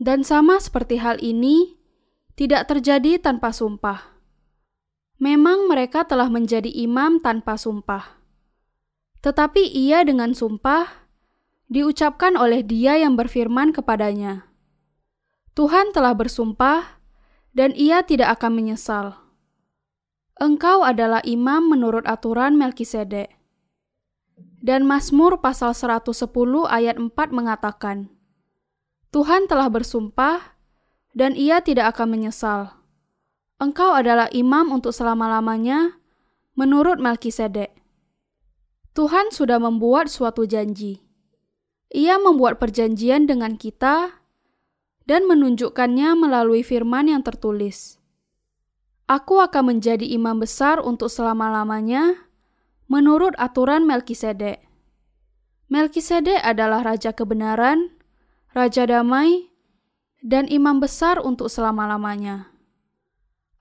Dan 0.02 0.26
sama 0.26 0.58
seperti 0.58 0.98
hal 0.98 1.22
ini 1.22 1.81
tidak 2.36 2.72
terjadi 2.72 3.20
tanpa 3.20 3.52
sumpah. 3.52 4.16
Memang 5.22 5.70
mereka 5.70 6.02
telah 6.08 6.32
menjadi 6.32 6.68
imam 6.68 7.22
tanpa 7.22 7.60
sumpah. 7.60 8.18
Tetapi 9.22 9.62
ia 9.70 10.02
dengan 10.02 10.34
sumpah 10.34 10.90
diucapkan 11.70 12.34
oleh 12.34 12.66
dia 12.66 12.98
yang 12.98 13.14
berfirman 13.14 13.70
kepadanya. 13.70 14.50
Tuhan 15.54 15.94
telah 15.94 16.18
bersumpah 16.18 17.00
dan 17.54 17.76
ia 17.78 18.02
tidak 18.02 18.40
akan 18.40 18.52
menyesal. 18.56 19.20
Engkau 20.42 20.82
adalah 20.82 21.22
imam 21.22 21.70
menurut 21.70 22.08
aturan 22.10 22.58
Melkisedek. 22.58 23.30
Dan 24.62 24.90
Mazmur 24.90 25.42
pasal 25.42 25.74
110 25.78 26.10
ayat 26.66 26.98
4 26.98 27.14
mengatakan, 27.30 28.10
Tuhan 29.14 29.46
telah 29.46 29.70
bersumpah 29.70 30.58
dan 31.12 31.36
ia 31.36 31.64
tidak 31.64 31.96
akan 31.96 32.08
menyesal 32.20 32.82
engkau 33.62 33.94
adalah 33.94 34.26
imam 34.34 34.74
untuk 34.74 34.90
selama-lamanya 34.90 36.02
menurut 36.58 36.98
Melkisedek. 36.98 37.78
Tuhan 38.98 39.30
sudah 39.30 39.62
membuat 39.62 40.10
suatu 40.10 40.44
janji. 40.50 41.06
Ia 41.94 42.18
membuat 42.18 42.58
perjanjian 42.58 43.30
dengan 43.30 43.56
kita 43.56 44.20
dan 45.06 45.30
menunjukkannya 45.30 46.18
melalui 46.18 46.66
firman 46.66 47.08
yang 47.08 47.22
tertulis. 47.22 48.02
Aku 49.06 49.40
akan 49.40 49.78
menjadi 49.78 50.04
imam 50.10 50.42
besar 50.42 50.82
untuk 50.82 51.12
selama-lamanya 51.14 52.28
menurut 52.90 53.38
aturan 53.40 53.88
Melkisedek. 53.88 54.66
Melkisedek 55.72 56.44
adalah 56.44 56.84
raja 56.84 57.16
kebenaran, 57.16 57.96
raja 58.52 58.84
damai, 58.84 59.51
dan 60.22 60.46
imam 60.48 60.78
besar 60.78 61.18
untuk 61.18 61.50
selama-lamanya. 61.50 62.54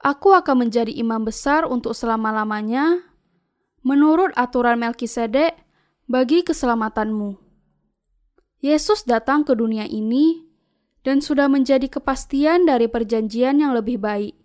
Aku 0.00 0.32
akan 0.32 0.68
menjadi 0.68 0.92
imam 0.92 1.24
besar 1.24 1.68
untuk 1.68 1.92
selama-lamanya 1.92 3.04
menurut 3.84 4.32
aturan 4.36 4.80
Melkisedek 4.80 5.56
bagi 6.08 6.44
keselamatanmu. 6.44 7.36
Yesus 8.60 9.08
datang 9.08 9.44
ke 9.44 9.56
dunia 9.56 9.88
ini 9.88 10.44
dan 11.00 11.24
sudah 11.24 11.48
menjadi 11.48 11.88
kepastian 11.88 12.68
dari 12.68 12.88
perjanjian 12.88 13.56
yang 13.60 13.72
lebih 13.72 13.96
baik. 13.96 14.36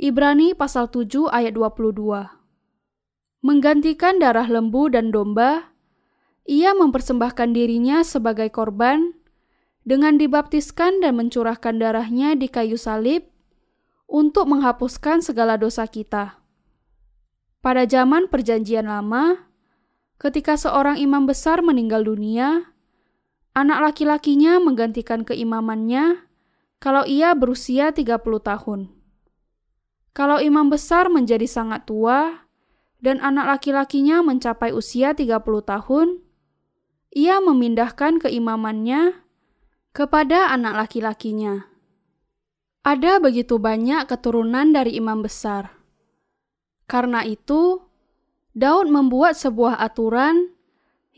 Ibrani 0.00 0.56
pasal 0.56 0.88
7 0.88 1.28
ayat 1.28 1.52
22. 1.52 2.38
Menggantikan 3.44 4.16
darah 4.16 4.48
lembu 4.48 4.88
dan 4.88 5.12
domba, 5.12 5.74
ia 6.48 6.72
mempersembahkan 6.72 7.52
dirinya 7.52 8.00
sebagai 8.00 8.48
korban 8.48 9.17
dengan 9.88 10.20
dibaptiskan 10.20 11.00
dan 11.00 11.16
mencurahkan 11.16 11.80
darahnya 11.80 12.36
di 12.36 12.52
kayu 12.52 12.76
salib 12.76 13.24
untuk 14.04 14.44
menghapuskan 14.44 15.24
segala 15.24 15.56
dosa 15.56 15.88
kita. 15.88 16.36
Pada 17.64 17.88
zaman 17.88 18.28
Perjanjian 18.28 18.84
Lama, 18.84 19.48
ketika 20.20 20.60
seorang 20.60 21.00
imam 21.00 21.24
besar 21.24 21.64
meninggal 21.64 22.04
dunia, 22.04 22.68
anak 23.56 23.80
laki-lakinya 23.80 24.60
menggantikan 24.60 25.24
keimamannya 25.24 26.20
kalau 26.84 27.08
ia 27.08 27.32
berusia 27.32 27.88
30 27.88 28.20
tahun. 28.44 28.92
Kalau 30.12 30.36
imam 30.36 30.68
besar 30.68 31.08
menjadi 31.08 31.48
sangat 31.48 31.88
tua 31.88 32.44
dan 33.00 33.24
anak 33.24 33.56
laki-lakinya 33.56 34.20
mencapai 34.20 34.68
usia 34.68 35.16
30 35.16 35.40
tahun, 35.64 36.20
ia 37.08 37.40
memindahkan 37.40 38.20
keimamannya 38.20 39.27
kepada 39.98 40.54
anak 40.54 40.86
laki-lakinya. 40.86 41.66
Ada 42.86 43.18
begitu 43.18 43.58
banyak 43.58 44.06
keturunan 44.06 44.70
dari 44.70 44.94
imam 44.94 45.26
besar. 45.26 45.74
Karena 46.86 47.26
itu, 47.26 47.82
Daud 48.54 48.86
membuat 48.94 49.34
sebuah 49.34 49.82
aturan 49.82 50.54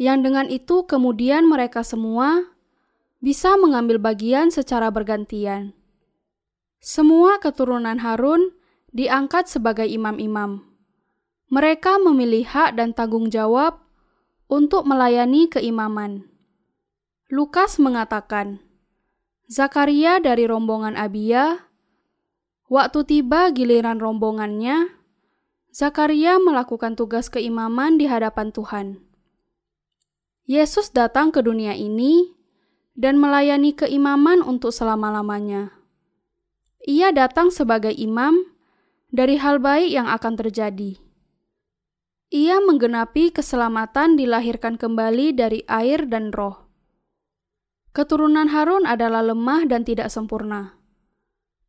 yang 0.00 0.24
dengan 0.24 0.48
itu 0.48 0.88
kemudian 0.88 1.44
mereka 1.44 1.84
semua 1.84 2.56
bisa 3.20 3.60
mengambil 3.60 4.00
bagian 4.00 4.48
secara 4.48 4.88
bergantian. 4.88 5.76
Semua 6.80 7.36
keturunan 7.36 8.00
Harun 8.00 8.56
diangkat 8.96 9.44
sebagai 9.44 9.84
imam-imam. 9.84 10.64
Mereka 11.52 12.00
memilih 12.00 12.48
hak 12.48 12.80
dan 12.80 12.96
tanggung 12.96 13.28
jawab 13.28 13.76
untuk 14.48 14.88
melayani 14.88 15.52
keimaman. 15.52 16.24
Lukas 17.28 17.76
mengatakan, 17.76 18.69
Zakaria 19.50 20.22
dari 20.22 20.46
rombongan 20.46 20.94
Abia, 20.94 21.66
waktu 22.70 23.02
tiba 23.02 23.50
giliran 23.50 23.98
rombongannya, 23.98 24.94
Zakaria 25.74 26.38
melakukan 26.38 26.94
tugas 26.94 27.26
keimaman 27.26 27.98
di 27.98 28.06
hadapan 28.06 28.54
Tuhan. 28.54 29.02
Yesus 30.46 30.94
datang 30.94 31.34
ke 31.34 31.42
dunia 31.42 31.74
ini 31.74 32.30
dan 32.94 33.18
melayani 33.18 33.74
keimaman 33.74 34.38
untuk 34.38 34.70
selama-lamanya. 34.70 35.74
Ia 36.86 37.10
datang 37.10 37.50
sebagai 37.50 37.90
imam 37.90 38.54
dari 39.10 39.34
hal 39.34 39.58
baik 39.58 39.90
yang 39.90 40.06
akan 40.06 40.38
terjadi. 40.38 40.94
Ia 42.30 42.62
menggenapi 42.62 43.34
keselamatan 43.34 44.14
dilahirkan 44.14 44.78
kembali 44.78 45.34
dari 45.34 45.66
air 45.66 46.06
dan 46.06 46.30
roh. 46.30 46.69
Keturunan 47.90 48.46
Harun 48.50 48.86
adalah 48.86 49.22
lemah 49.22 49.66
dan 49.66 49.82
tidak 49.82 50.08
sempurna. 50.14 50.78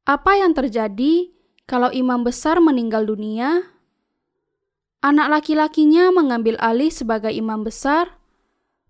Apa 0.06 0.38
yang 0.38 0.54
terjadi 0.54 1.34
kalau 1.66 1.90
imam 1.90 2.22
besar 2.26 2.62
meninggal 2.62 3.06
dunia 3.06 3.72
Anak 5.02 5.34
laki-lakinya 5.34 6.14
mengambil 6.14 6.62
alih 6.62 6.94
sebagai 6.94 7.34
imam 7.34 7.66
besar, 7.66 8.22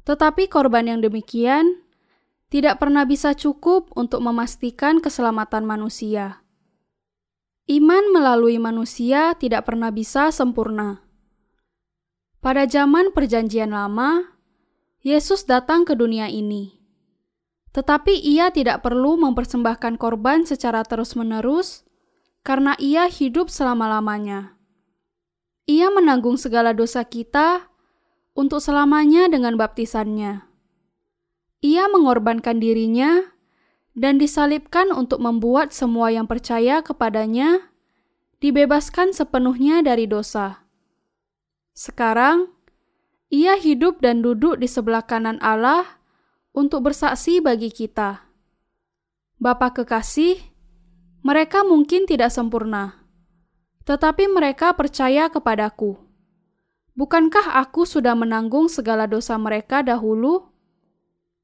tetapi 0.04 0.52
korban 0.52 0.84
yang 0.84 1.00
demikian 1.00 1.80
tidak 2.52 2.84
pernah 2.84 3.08
bisa 3.08 3.32
cukup 3.32 3.88
untuk 3.96 4.20
memastikan 4.20 5.00
keselamatan 5.00 5.64
manusia. 5.64 6.44
Iman 7.64 8.12
melalui 8.12 8.60
manusia 8.60 9.40
tidak 9.40 9.72
pernah 9.72 9.88
bisa 9.88 10.36
sempurna. 10.36 11.00
Pada 12.44 12.68
zaman 12.68 13.16
Perjanjian 13.16 13.72
Lama, 13.72 14.36
Yesus 15.00 15.48
datang 15.48 15.88
ke 15.88 15.96
dunia 15.96 16.28
ini, 16.28 16.76
tetapi 17.72 18.20
Ia 18.20 18.52
tidak 18.52 18.84
perlu 18.84 19.16
mempersembahkan 19.20 19.96
korban 19.96 20.44
secara 20.44 20.84
terus-menerus 20.84 21.88
karena 22.44 22.76
Ia 22.80 23.08
hidup 23.08 23.48
selama-lamanya. 23.48 24.60
Ia 25.70 25.88
menanggung 25.94 26.36
segala 26.36 26.76
dosa 26.76 27.06
kita 27.08 27.72
untuk 28.36 28.60
selamanya 28.60 29.32
dengan 29.32 29.56
baptisannya. 29.56 30.44
Ia 31.62 31.86
mengorbankan 31.94 32.58
dirinya 32.58 33.32
dan 33.94 34.18
disalibkan 34.18 34.90
untuk 34.90 35.22
membuat 35.22 35.76
semua 35.76 36.10
yang 36.10 36.26
percaya 36.26 36.82
kepadanya 36.82 37.72
dibebaskan 38.42 39.14
sepenuhnya 39.14 39.86
dari 39.86 40.10
dosa. 40.10 40.66
Sekarang, 41.78 42.50
ia 43.30 43.56
hidup 43.56 44.02
dan 44.02 44.26
duduk 44.26 44.58
di 44.60 44.68
sebelah 44.68 45.06
kanan 45.06 45.38
Allah 45.40 46.01
untuk 46.52 46.92
bersaksi 46.92 47.40
bagi 47.40 47.72
kita. 47.72 48.28
Bapa 49.42 49.74
kekasih, 49.74 50.40
mereka 51.26 51.66
mungkin 51.66 52.06
tidak 52.06 52.30
sempurna 52.30 53.02
tetapi 53.86 54.30
mereka 54.30 54.74
percaya 54.78 55.28
kepadaku. 55.30 55.98
Bukankah 56.94 57.60
aku 57.60 57.88
sudah 57.88 58.14
menanggung 58.14 58.70
segala 58.70 59.10
dosa 59.10 59.36
mereka 59.40 59.82
dahulu? 59.82 60.52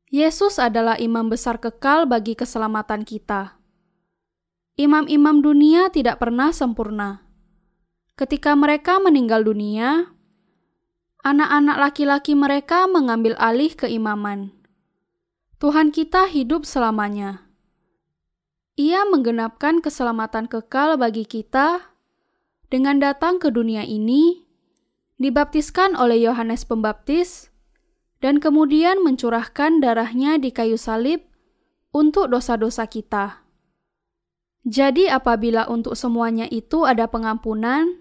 Yesus 0.08 0.56
adalah 0.62 0.96
imam 0.96 1.28
besar 1.28 1.60
kekal 1.60 2.08
bagi 2.08 2.38
keselamatan 2.38 3.04
kita. 3.04 3.60
Imam-imam 4.78 5.42
dunia 5.42 5.90
tidak 5.90 6.22
pernah 6.22 6.54
sempurna. 6.54 7.26
Ketika 8.16 8.54
mereka 8.54 9.02
meninggal 9.02 9.44
dunia, 9.44 10.14
anak-anak 11.26 11.78
laki-laki 11.90 12.38
mereka 12.38 12.86
mengambil 12.86 13.34
alih 13.42 13.74
keimaman. 13.74 14.54
Tuhan 15.58 15.90
kita 15.90 16.30
hidup 16.30 16.70
selamanya. 16.70 17.50
Ia 18.78 19.10
menggenapkan 19.10 19.82
keselamatan 19.82 20.46
kekal 20.46 21.02
bagi 21.02 21.26
kita 21.26 21.98
dengan 22.70 23.02
datang 23.02 23.42
ke 23.42 23.50
dunia 23.50 23.82
ini, 23.82 24.46
dibaptiskan 25.18 25.98
oleh 25.98 26.22
Yohanes 26.22 26.62
Pembaptis, 26.62 27.50
dan 28.22 28.38
kemudian 28.38 29.02
mencurahkan 29.02 29.82
darahnya 29.82 30.38
di 30.38 30.54
kayu 30.54 30.78
salib 30.78 31.26
untuk 31.90 32.30
dosa-dosa 32.30 32.86
kita. 32.86 33.42
Jadi, 34.62 35.10
apabila 35.10 35.66
untuk 35.74 35.98
semuanya 35.98 36.46
itu 36.54 36.86
ada 36.86 37.10
pengampunan, 37.10 37.98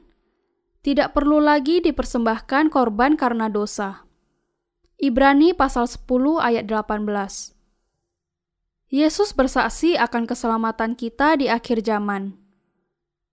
tidak 0.84 1.16
perlu 1.16 1.40
lagi 1.40 1.80
dipersembahkan 1.80 2.68
korban 2.68 3.16
karena 3.16 3.48
dosa. 3.48 4.05
Ibrani 4.96 5.52
pasal 5.52 5.84
10 5.84 6.08
ayat 6.40 6.64
18. 6.64 7.04
Yesus 8.88 9.36
bersaksi 9.36 9.92
akan 9.92 10.24
keselamatan 10.24 10.96
kita 10.96 11.36
di 11.36 11.52
akhir 11.52 11.84
zaman. 11.84 12.32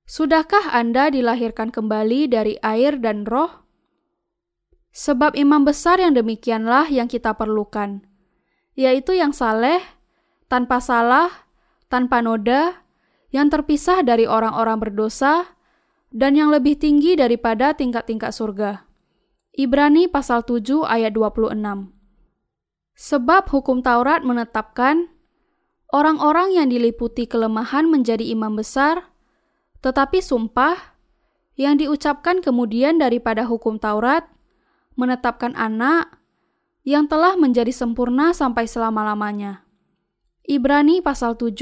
Sudahkah 0.04 0.76
Anda 0.76 1.08
dilahirkan 1.08 1.72
kembali 1.72 2.28
dari 2.28 2.60
air 2.60 3.00
dan 3.00 3.24
roh? 3.24 3.64
Sebab 4.92 5.40
imam 5.40 5.64
besar 5.64 6.04
yang 6.04 6.12
demikianlah 6.12 6.92
yang 6.92 7.08
kita 7.08 7.32
perlukan, 7.32 8.04
yaitu 8.76 9.16
yang 9.16 9.32
saleh, 9.32 9.80
tanpa 10.52 10.84
salah, 10.84 11.32
tanpa 11.88 12.20
noda, 12.20 12.84
yang 13.32 13.48
terpisah 13.48 14.04
dari 14.04 14.28
orang-orang 14.28 14.84
berdosa, 14.84 15.56
dan 16.12 16.36
yang 16.36 16.52
lebih 16.52 16.76
tinggi 16.76 17.16
daripada 17.16 17.72
tingkat-tingkat 17.72 18.36
surga. 18.36 18.93
Ibrani 19.54 20.10
pasal 20.10 20.42
7 20.42 20.82
ayat 20.82 21.14
26 21.14 21.54
Sebab 22.98 23.44
hukum 23.54 23.86
Taurat 23.86 24.26
menetapkan 24.26 25.14
orang-orang 25.94 26.58
yang 26.58 26.74
diliputi 26.74 27.30
kelemahan 27.30 27.86
menjadi 27.86 28.26
imam 28.34 28.58
besar 28.58 29.14
tetapi 29.86 30.26
sumpah 30.26 30.98
yang 31.54 31.78
diucapkan 31.78 32.42
kemudian 32.42 32.98
daripada 32.98 33.46
hukum 33.46 33.78
Taurat 33.78 34.26
menetapkan 34.98 35.54
anak 35.54 36.18
yang 36.82 37.06
telah 37.06 37.38
menjadi 37.38 37.70
sempurna 37.70 38.34
sampai 38.34 38.66
selama-lamanya. 38.66 39.70
Ibrani 40.50 40.98
pasal 41.06 41.38
7 41.38 41.54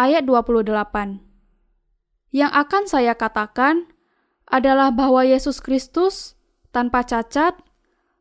ayat 0.00 0.24
28. 0.24 1.20
Yang 2.32 2.52
akan 2.56 2.82
saya 2.88 3.12
katakan 3.12 3.84
adalah 4.48 4.88
bahwa 4.88 5.28
Yesus 5.28 5.60
Kristus 5.60 6.35
tanpa 6.76 7.08
cacat 7.08 7.56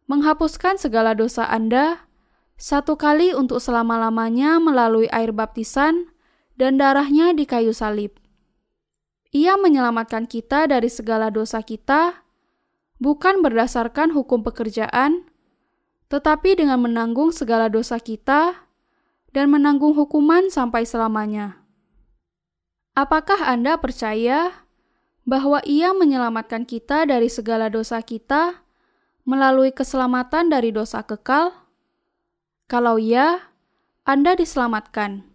menghapuskan 0.07 0.79
segala 0.79 1.11
dosa 1.11 1.43
Anda 1.43 2.07
satu 2.55 2.95
kali 2.95 3.35
untuk 3.35 3.59
selama-lamanya 3.59 4.63
melalui 4.63 5.11
air 5.11 5.35
baptisan 5.35 6.07
dan 6.55 6.79
darahnya 6.79 7.35
di 7.35 7.43
kayu 7.43 7.75
salib. 7.75 8.15
Ia 9.35 9.59
menyelamatkan 9.59 10.31
kita 10.31 10.71
dari 10.71 10.87
segala 10.87 11.27
dosa 11.27 11.59
kita, 11.59 12.23
bukan 13.03 13.43
berdasarkan 13.43 14.15
hukum 14.15 14.39
pekerjaan, 14.47 15.27
tetapi 16.07 16.55
dengan 16.55 16.79
menanggung 16.79 17.35
segala 17.35 17.67
dosa 17.67 17.99
kita 17.99 18.71
dan 19.35 19.51
menanggung 19.51 19.91
hukuman 19.99 20.47
sampai 20.47 20.87
selamanya. 20.87 21.59
Apakah 22.95 23.51
Anda 23.51 23.75
percaya 23.75 24.64
bahwa 25.25 25.59
Ia 25.65 25.91
menyelamatkan 25.91 26.63
kita 26.69 27.09
dari 27.09 27.27
segala 27.27 27.67
dosa 27.73 27.99
kita 28.05 28.61
melalui 29.25 29.73
keselamatan 29.73 30.53
dari 30.53 30.69
dosa 30.69 31.01
kekal? 31.01 31.51
Kalau 32.69 33.01
ya, 33.01 33.51
Anda 34.05 34.37
diselamatkan. 34.37 35.25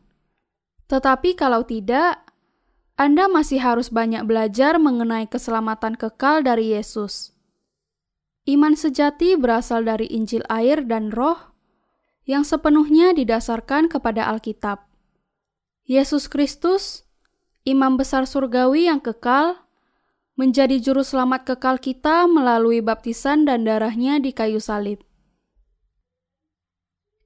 Tetapi 0.87 1.39
kalau 1.39 1.67
tidak, 1.67 2.23
Anda 2.95 3.27
masih 3.31 3.63
harus 3.63 3.91
banyak 3.91 4.27
belajar 4.27 4.79
mengenai 4.79 5.27
keselamatan 5.31 5.99
kekal 5.99 6.43
dari 6.43 6.75
Yesus. 6.75 7.35
Iman 8.47 8.75
sejati 8.75 9.39
berasal 9.39 9.87
dari 9.87 10.11
Injil 10.11 10.43
air 10.51 10.83
dan 10.83 11.15
roh 11.15 11.51
yang 12.27 12.43
sepenuhnya 12.43 13.15
didasarkan 13.15 13.87
kepada 13.87 14.27
Alkitab. 14.27 14.87
Yesus 15.87 16.27
Kristus, 16.31 17.07
imam 17.67 17.99
besar 17.99 18.27
surgawi 18.27 18.87
yang 18.91 18.99
kekal, 18.99 19.70
menjadi 20.41 20.81
juru 20.81 21.05
selamat 21.05 21.45
kekal 21.45 21.77
kita 21.77 22.25
melalui 22.25 22.81
baptisan 22.81 23.45
dan 23.45 23.69
darahnya 23.69 24.17
di 24.17 24.33
kayu 24.33 24.57
salib. 24.57 25.05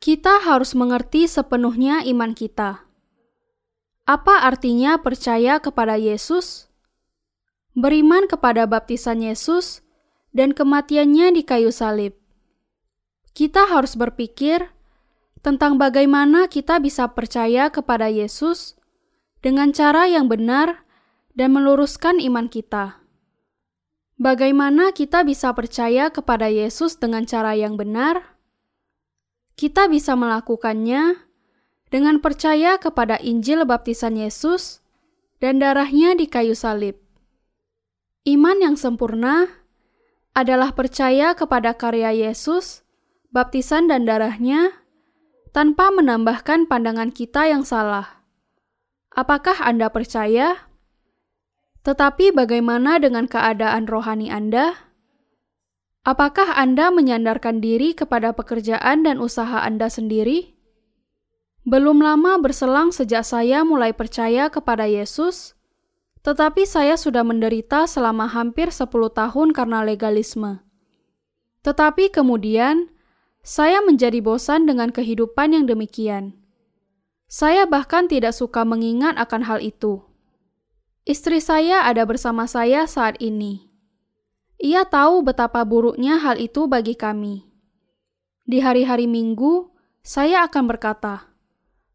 Kita 0.02 0.42
harus 0.42 0.74
mengerti 0.74 1.30
sepenuhnya 1.30 2.02
iman 2.10 2.34
kita. 2.34 2.82
Apa 4.02 4.42
artinya 4.42 4.98
percaya 4.98 5.62
kepada 5.62 5.94
Yesus? 5.94 6.66
Beriman 7.78 8.26
kepada 8.26 8.66
baptisan 8.66 9.22
Yesus 9.22 9.86
dan 10.34 10.50
kematiannya 10.50 11.38
di 11.38 11.46
kayu 11.46 11.70
salib. 11.70 12.18
Kita 13.30 13.70
harus 13.70 13.94
berpikir 13.94 14.74
tentang 15.38 15.78
bagaimana 15.78 16.50
kita 16.50 16.82
bisa 16.82 17.06
percaya 17.14 17.70
kepada 17.70 18.10
Yesus 18.10 18.74
dengan 19.38 19.70
cara 19.70 20.10
yang 20.10 20.26
benar 20.26 20.82
dan 21.38 21.54
meluruskan 21.54 22.18
iman 22.18 22.50
kita. 22.50 23.03
Bagaimana 24.14 24.94
kita 24.94 25.26
bisa 25.26 25.50
percaya 25.58 26.06
kepada 26.06 26.46
Yesus 26.46 26.94
dengan 27.02 27.26
cara 27.26 27.58
yang 27.58 27.74
benar? 27.74 28.38
Kita 29.58 29.90
bisa 29.90 30.14
melakukannya 30.14 31.18
dengan 31.90 32.22
percaya 32.22 32.78
kepada 32.78 33.18
Injil 33.18 33.66
baptisan 33.66 34.14
Yesus 34.14 34.82
dan 35.42 35.58
darahnya 35.58 36.14
di 36.14 36.30
kayu 36.30 36.54
salib. 36.54 36.98
Iman 38.22 38.62
yang 38.62 38.78
sempurna 38.78 39.50
adalah 40.30 40.74
percaya 40.74 41.34
kepada 41.34 41.74
karya 41.74 42.14
Yesus, 42.14 42.86
baptisan 43.34 43.90
dan 43.90 44.06
darahnya, 44.06 44.78
tanpa 45.54 45.90
menambahkan 45.90 46.66
pandangan 46.66 47.10
kita 47.14 47.50
yang 47.50 47.62
salah. 47.62 48.22
Apakah 49.14 49.58
Anda 49.62 49.90
percaya? 49.90 50.70
Tetapi 51.84 52.32
bagaimana 52.32 52.96
dengan 52.96 53.28
keadaan 53.28 53.84
rohani 53.84 54.32
Anda? 54.32 54.72
Apakah 56.04 56.56
Anda 56.56 56.88
menyandarkan 56.88 57.60
diri 57.60 57.92
kepada 57.92 58.32
pekerjaan 58.32 59.04
dan 59.04 59.20
usaha 59.20 59.60
Anda 59.60 59.92
sendiri? 59.92 60.56
Belum 61.64 62.00
lama 62.00 62.40
berselang 62.40 62.92
sejak 62.92 63.24
saya 63.24 63.64
mulai 63.64 63.92
percaya 63.92 64.48
kepada 64.48 64.88
Yesus, 64.88 65.56
tetapi 66.24 66.64
saya 66.64 66.96
sudah 66.96 67.20
menderita 67.24 67.84
selama 67.84 68.32
hampir 68.32 68.72
10 68.72 68.88
tahun 68.88 69.48
karena 69.52 69.84
legalisme. 69.84 70.64
Tetapi 71.64 72.12
kemudian, 72.12 72.92
saya 73.44 73.84
menjadi 73.84 74.24
bosan 74.24 74.64
dengan 74.64 74.88
kehidupan 74.88 75.52
yang 75.52 75.64
demikian. 75.68 76.36
Saya 77.28 77.68
bahkan 77.68 78.08
tidak 78.08 78.32
suka 78.32 78.64
mengingat 78.64 79.16
akan 79.20 79.44
hal 79.44 79.60
itu. 79.60 80.04
Istri 81.04 81.44
saya 81.44 81.84
ada 81.84 82.08
bersama 82.08 82.48
saya 82.48 82.88
saat 82.88 83.20
ini. 83.20 83.68
Ia 84.56 84.88
tahu 84.88 85.20
betapa 85.20 85.60
buruknya 85.60 86.16
hal 86.16 86.40
itu 86.40 86.64
bagi 86.64 86.96
kami. 86.96 87.44
Di 88.48 88.64
hari-hari 88.64 89.04
Minggu, 89.04 89.68
saya 90.00 90.48
akan 90.48 90.64
berkata, 90.64 91.28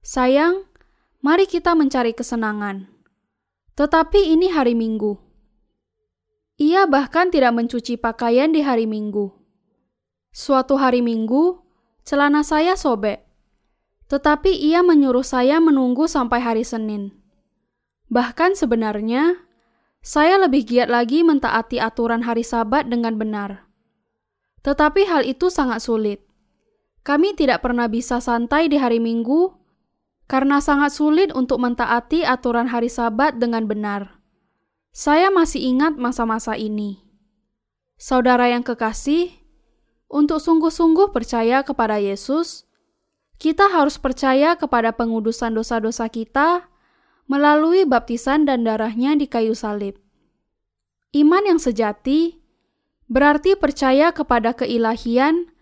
"Sayang, 0.06 0.62
mari 1.26 1.50
kita 1.50 1.74
mencari 1.74 2.14
kesenangan." 2.14 2.86
Tetapi 3.74 4.30
ini 4.30 4.54
hari 4.54 4.78
Minggu. 4.78 5.18
Ia 6.62 6.86
bahkan 6.86 7.34
tidak 7.34 7.58
mencuci 7.58 7.98
pakaian 7.98 8.54
di 8.54 8.62
hari 8.62 8.86
Minggu. 8.86 9.34
Suatu 10.30 10.78
hari 10.78 11.02
Minggu, 11.02 11.58
celana 12.06 12.46
saya 12.46 12.78
sobek. 12.78 13.26
Tetapi 14.06 14.54
ia 14.54 14.86
menyuruh 14.86 15.26
saya 15.26 15.58
menunggu 15.58 16.06
sampai 16.06 16.46
hari 16.46 16.62
Senin. 16.62 17.19
Bahkan 18.10 18.58
sebenarnya, 18.58 19.38
saya 20.02 20.42
lebih 20.42 20.66
giat 20.66 20.90
lagi 20.90 21.22
mentaati 21.22 21.78
aturan 21.78 22.26
hari 22.26 22.42
Sabat 22.42 22.90
dengan 22.90 23.22
benar. 23.22 23.70
Tetapi 24.66 25.06
hal 25.06 25.24
itu 25.30 25.54
sangat 25.54 25.86
sulit. 25.86 26.26
Kami 27.06 27.38
tidak 27.38 27.62
pernah 27.62 27.86
bisa 27.86 28.18
santai 28.20 28.68
di 28.68 28.82
hari 28.82 28.98
Minggu 28.98 29.56
karena 30.26 30.62
sangat 30.62 30.94
sulit 30.94 31.30
untuk 31.34 31.62
mentaati 31.62 32.26
aturan 32.26 32.70
hari 32.70 32.90
Sabat 32.90 33.38
dengan 33.38 33.70
benar. 33.70 34.20
Saya 34.90 35.30
masih 35.30 35.62
ingat 35.70 35.96
masa-masa 35.96 36.58
ini. 36.58 37.06
Saudara 38.00 38.50
yang 38.50 38.66
kekasih, 38.66 39.30
untuk 40.10 40.42
sungguh-sungguh 40.42 41.14
percaya 41.14 41.62
kepada 41.62 42.02
Yesus, 42.02 42.66
kita 43.38 43.70
harus 43.70 44.02
percaya 44.02 44.58
kepada 44.58 44.90
pengudusan 44.98 45.54
dosa-dosa 45.54 46.10
kita 46.10 46.66
melalui 47.30 47.86
baptisan 47.86 48.50
dan 48.50 48.66
darahnya 48.66 49.14
di 49.14 49.30
kayu 49.30 49.54
salib. 49.54 50.02
Iman 51.14 51.46
yang 51.46 51.62
sejati 51.62 52.42
berarti 53.06 53.54
percaya 53.54 54.10
kepada 54.10 54.58
keilahian 54.58 55.54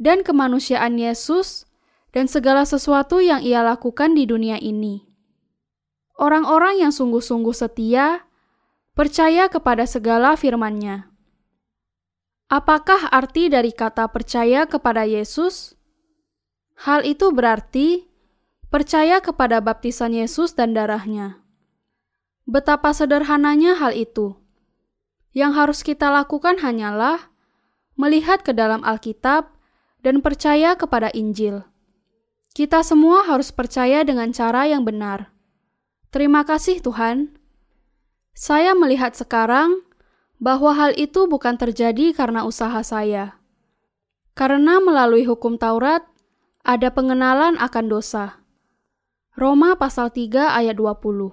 dan 0.00 0.24
kemanusiaan 0.24 0.96
Yesus 0.96 1.68
dan 2.10 2.26
segala 2.26 2.64
sesuatu 2.66 3.20
yang 3.20 3.44
ia 3.44 3.60
lakukan 3.60 4.16
di 4.16 4.24
dunia 4.24 4.56
ini. 4.58 5.04
Orang-orang 6.16 6.84
yang 6.84 6.92
sungguh-sungguh 6.92 7.54
setia 7.54 8.24
percaya 8.92 9.48
kepada 9.48 9.88
segala 9.88 10.36
firman-Nya. 10.36 11.08
Apakah 12.50 13.08
arti 13.14 13.46
dari 13.46 13.70
kata 13.70 14.10
percaya 14.10 14.66
kepada 14.66 15.06
Yesus? 15.06 15.78
Hal 16.82 17.06
itu 17.06 17.30
berarti 17.30 18.09
percaya 18.70 19.18
kepada 19.18 19.58
baptisan 19.58 20.14
Yesus 20.14 20.54
dan 20.54 20.72
darahnya. 20.72 21.42
Betapa 22.46 22.94
sederhananya 22.94 23.76
hal 23.76 23.94
itu. 23.98 24.38
Yang 25.34 25.52
harus 25.54 25.80
kita 25.82 26.10
lakukan 26.10 26.58
hanyalah 26.62 27.30
melihat 27.98 28.42
ke 28.46 28.54
dalam 28.54 28.82
Alkitab 28.86 29.50
dan 30.02 30.22
percaya 30.22 30.78
kepada 30.78 31.10
Injil. 31.14 31.66
Kita 32.50 32.82
semua 32.82 33.26
harus 33.26 33.54
percaya 33.54 34.02
dengan 34.02 34.34
cara 34.34 34.66
yang 34.66 34.82
benar. 34.82 35.30
Terima 36.10 36.42
kasih, 36.42 36.82
Tuhan. 36.82 37.38
Saya 38.34 38.74
melihat 38.74 39.14
sekarang 39.14 39.86
bahwa 40.42 40.74
hal 40.74 40.98
itu 40.98 41.30
bukan 41.30 41.54
terjadi 41.54 42.10
karena 42.10 42.42
usaha 42.42 42.82
saya. 42.82 43.38
Karena 44.34 44.82
melalui 44.82 45.22
hukum 45.22 45.60
Taurat, 45.60 46.02
ada 46.66 46.90
pengenalan 46.90 47.54
akan 47.60 47.86
dosa. 47.86 48.40
Roma 49.40 49.72
pasal 49.72 50.12
3 50.12 50.52
ayat 50.52 50.76
20. 50.76 51.32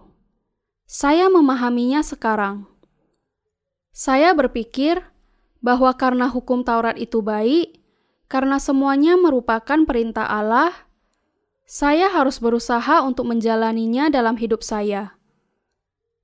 Saya 0.88 1.28
memahaminya 1.28 2.00
sekarang. 2.00 2.64
Saya 3.92 4.32
berpikir 4.32 5.04
bahwa 5.60 5.92
karena 5.92 6.32
hukum 6.32 6.64
Taurat 6.64 6.96
itu 6.96 7.20
baik, 7.20 7.84
karena 8.32 8.64
semuanya 8.64 9.20
merupakan 9.20 9.84
perintah 9.84 10.24
Allah, 10.24 10.88
saya 11.68 12.08
harus 12.08 12.40
berusaha 12.40 13.04
untuk 13.04 13.28
menjalaninya 13.28 14.08
dalam 14.08 14.40
hidup 14.40 14.64
saya. 14.64 15.20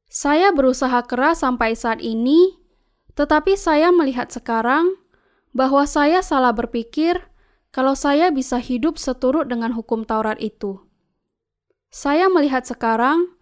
Saya 0.07 0.55
berusaha 0.55 1.03
keras 1.03 1.43
sampai 1.43 1.75
saat 1.75 1.99
ini, 1.99 2.63
tetapi 3.11 3.59
saya 3.59 3.91
melihat 3.91 4.31
sekarang 4.31 4.95
bahwa 5.51 5.83
saya 5.83 6.23
salah 6.23 6.55
berpikir 6.55 7.27
kalau 7.75 7.91
saya 7.91 8.31
bisa 8.31 8.55
hidup 8.55 8.95
seturut 8.95 9.51
dengan 9.51 9.75
hukum 9.75 10.07
Taurat 10.07 10.39
itu. 10.39 10.92
Saya 11.93 12.25
melihat 12.25 12.65
sekarang 12.65 13.37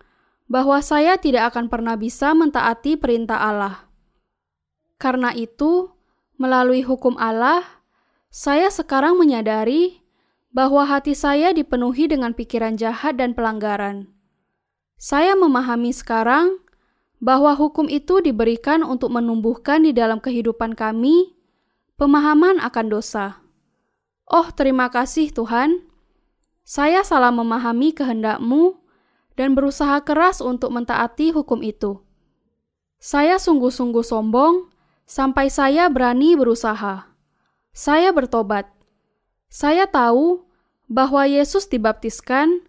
bahwa 0.52 0.84
saya 0.84 1.16
tidak 1.16 1.56
akan 1.56 1.72
pernah 1.72 1.96
bisa 1.96 2.36
mentaati 2.36 3.00
perintah 3.00 3.40
Allah. 3.40 3.88
Karena 5.00 5.32
itu, 5.32 5.88
melalui 6.36 6.84
hukum 6.84 7.16
Allah, 7.16 7.64
saya 8.28 8.68
sekarang 8.68 9.16
menyadari 9.16 10.04
bahwa 10.52 10.84
hati 10.84 11.16
saya 11.16 11.56
dipenuhi 11.56 12.12
dengan 12.12 12.36
pikiran 12.36 12.76
jahat 12.76 13.16
dan 13.16 13.32
pelanggaran. 13.32 14.12
Saya 15.00 15.32
memahami 15.40 15.96
sekarang 15.96 16.60
bahwa 17.24 17.56
hukum 17.56 17.88
itu 17.88 18.20
diberikan 18.20 18.84
untuk 18.84 19.16
menumbuhkan 19.16 19.88
di 19.88 19.96
dalam 19.96 20.20
kehidupan 20.20 20.76
kami 20.76 21.40
pemahaman 21.96 22.60
akan 22.60 22.86
dosa. 22.92 23.40
Oh, 24.28 24.52
terima 24.52 24.92
kasih 24.92 25.32
Tuhan. 25.32 25.91
Saya 26.72 27.04
salah 27.04 27.36
memahami 27.36 27.92
kehendakmu 27.92 28.80
dan 29.36 29.60
berusaha 29.60 30.00
keras 30.08 30.40
untuk 30.40 30.72
mentaati 30.72 31.36
hukum 31.36 31.60
itu. 31.68 32.00
Saya 32.96 33.36
sungguh-sungguh 33.44 34.00
sombong 34.00 34.72
sampai 35.04 35.52
saya 35.52 35.92
berani 35.92 36.32
berusaha. 36.40 37.12
Saya 37.76 38.16
bertobat. 38.16 38.72
Saya 39.52 39.84
tahu 39.84 40.48
bahwa 40.88 41.28
Yesus 41.28 41.68
dibaptiskan 41.68 42.64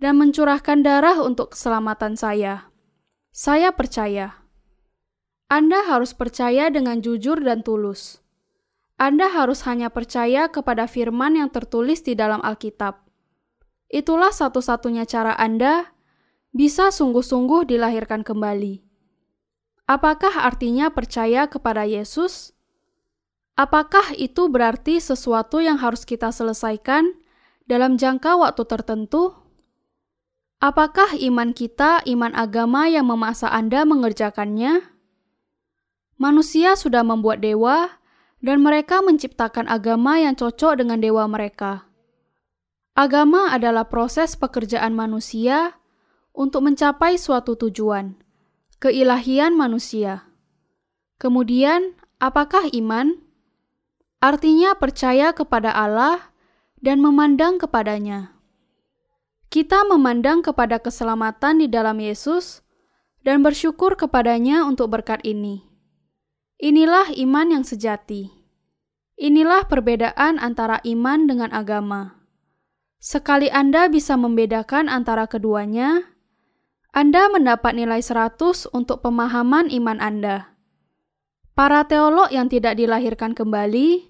dan 0.00 0.16
mencurahkan 0.16 0.80
darah 0.80 1.20
untuk 1.20 1.52
keselamatan 1.52 2.16
saya. 2.16 2.72
Saya 3.36 3.68
percaya. 3.76 4.48
Anda 5.52 5.84
harus 5.92 6.16
percaya 6.16 6.72
dengan 6.72 7.04
jujur 7.04 7.36
dan 7.44 7.60
tulus. 7.60 8.24
Anda 8.96 9.28
harus 9.28 9.68
hanya 9.68 9.92
percaya 9.92 10.48
kepada 10.48 10.88
firman 10.88 11.36
yang 11.36 11.52
tertulis 11.52 12.00
di 12.00 12.16
dalam 12.16 12.40
Alkitab. 12.40 13.11
Itulah 13.92 14.32
satu-satunya 14.32 15.04
cara 15.04 15.36
Anda 15.36 15.92
bisa 16.56 16.88
sungguh-sungguh 16.88 17.68
dilahirkan 17.68 18.24
kembali. 18.24 18.80
Apakah 19.84 20.32
artinya 20.48 20.88
percaya 20.88 21.44
kepada 21.44 21.84
Yesus? 21.84 22.56
Apakah 23.52 24.16
itu 24.16 24.48
berarti 24.48 24.96
sesuatu 24.96 25.60
yang 25.60 25.76
harus 25.76 26.08
kita 26.08 26.32
selesaikan 26.32 27.12
dalam 27.68 28.00
jangka 28.00 28.40
waktu 28.40 28.64
tertentu? 28.64 29.36
Apakah 30.56 31.12
iman 31.20 31.52
kita 31.52 32.00
iman 32.08 32.32
agama 32.32 32.88
yang 32.88 33.12
memaksa 33.12 33.52
Anda 33.52 33.84
mengerjakannya? 33.84 34.88
Manusia 36.16 36.80
sudah 36.80 37.04
membuat 37.04 37.44
dewa, 37.44 38.00
dan 38.40 38.64
mereka 38.64 39.04
menciptakan 39.04 39.68
agama 39.68 40.16
yang 40.16 40.32
cocok 40.32 40.80
dengan 40.80 40.98
dewa 40.98 41.28
mereka. 41.28 41.91
Agama 42.92 43.52
adalah 43.52 43.88
proses 43.88 44.36
pekerjaan 44.36 44.92
manusia 44.92 45.80
untuk 46.36 46.68
mencapai 46.68 47.16
suatu 47.16 47.56
tujuan, 47.56 48.16
keilahian 48.80 49.56
manusia. 49.56 50.28
Kemudian, 51.16 51.96
apakah 52.20 52.68
iman? 52.72 53.22
artinya 54.22 54.78
percaya 54.78 55.34
kepada 55.34 55.74
Allah 55.74 56.30
dan 56.78 57.02
memandang 57.02 57.58
kepadanya. 57.58 58.30
Kita 59.50 59.84
memandang 59.84 60.40
kepada 60.40 60.78
keselamatan 60.78 61.60
di 61.60 61.68
dalam 61.68 61.98
Yesus 61.98 62.62
dan 63.26 63.42
bersyukur 63.42 63.98
kepadanya 63.98 64.64
untuk 64.64 64.94
berkat 64.94 65.20
ini. 65.26 65.66
Inilah 66.62 67.10
iman 67.18 67.60
yang 67.60 67.64
sejati. 67.66 68.30
Inilah 69.18 69.66
perbedaan 69.66 70.38
antara 70.38 70.80
iman 70.86 71.26
dengan 71.26 71.50
agama. 71.52 72.21
Sekali 73.02 73.50
Anda 73.50 73.90
bisa 73.90 74.14
membedakan 74.14 74.86
antara 74.86 75.26
keduanya, 75.26 76.14
Anda 76.94 77.26
mendapat 77.34 77.74
nilai 77.74 77.98
100 77.98 78.70
untuk 78.70 79.02
pemahaman 79.02 79.74
iman 79.74 79.98
Anda. 79.98 80.54
Para 81.58 81.82
teolog 81.82 82.30
yang 82.30 82.46
tidak 82.46 82.78
dilahirkan 82.78 83.34
kembali 83.34 84.06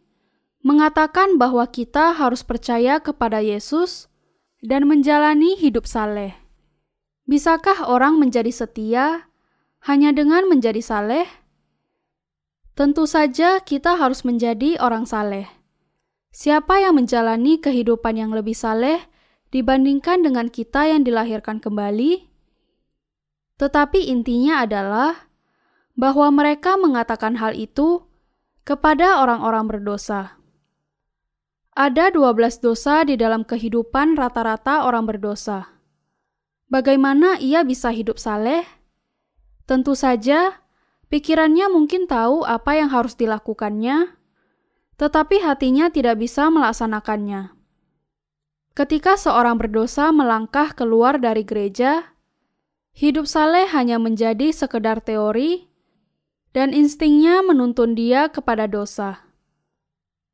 mengatakan 0.61 1.41
bahwa 1.41 1.65
kita 1.73 2.13
harus 2.13 2.45
percaya 2.45 3.01
kepada 3.01 3.41
Yesus 3.41 4.13
dan 4.61 4.85
menjalani 4.85 5.57
hidup 5.57 5.89
saleh. 5.89 6.37
Bisakah 7.25 7.89
orang 7.89 8.21
menjadi 8.21 8.53
setia 8.53 9.25
hanya 9.89 10.13
dengan 10.13 10.45
menjadi 10.53 10.85
saleh? 10.85 11.25
Tentu 12.77 13.09
saja 13.09 13.57
kita 13.65 13.97
harus 13.97 14.21
menjadi 14.21 14.77
orang 14.85 15.09
saleh. 15.09 15.62
Siapa 16.33 16.81
yang 16.81 16.97
menjalani 16.97 17.61
kehidupan 17.61 18.17
yang 18.17 18.33
lebih 18.33 18.57
saleh 18.57 19.05
dibandingkan 19.53 20.25
dengan 20.25 20.49
kita 20.49 20.89
yang 20.89 21.05
dilahirkan 21.05 21.61
kembali? 21.61 22.25
Tetapi 23.61 24.09
intinya 24.09 24.65
adalah 24.65 25.29
bahwa 25.93 26.33
mereka 26.33 26.81
mengatakan 26.81 27.37
hal 27.37 27.53
itu 27.53 28.09
kepada 28.65 29.21
orang-orang 29.21 29.69
berdosa. 29.69 30.41
Ada 31.77 32.09
12 32.09 32.65
dosa 32.65 33.05
di 33.05 33.21
dalam 33.21 33.45
kehidupan 33.45 34.17
rata-rata 34.17 34.89
orang 34.89 35.05
berdosa. 35.05 35.69
Bagaimana 36.73 37.37
ia 37.45 37.61
bisa 37.61 37.93
hidup 37.93 38.17
saleh? 38.17 38.65
Tentu 39.69 39.93
saja, 39.93 40.65
pikirannya 41.13 41.69
mungkin 41.69 42.09
tahu 42.09 42.49
apa 42.49 42.81
yang 42.81 42.89
harus 42.89 43.17
dilakukannya, 43.21 44.22
tetapi 45.03 45.43
hatinya 45.43 45.91
tidak 45.91 46.23
bisa 46.23 46.47
melaksanakannya. 46.47 47.51
Ketika 48.79 49.19
seorang 49.19 49.59
berdosa 49.59 50.15
melangkah 50.15 50.71
keluar 50.79 51.19
dari 51.19 51.43
gereja, 51.43 52.15
hidup 52.95 53.27
saleh 53.27 53.67
hanya 53.75 53.99
menjadi 53.99 54.55
sekedar 54.55 55.03
teori, 55.03 55.67
dan 56.55 56.71
instingnya 56.71 57.43
menuntun 57.43 57.99
dia 57.99 58.31
kepada 58.31 58.71
dosa. 58.71 59.27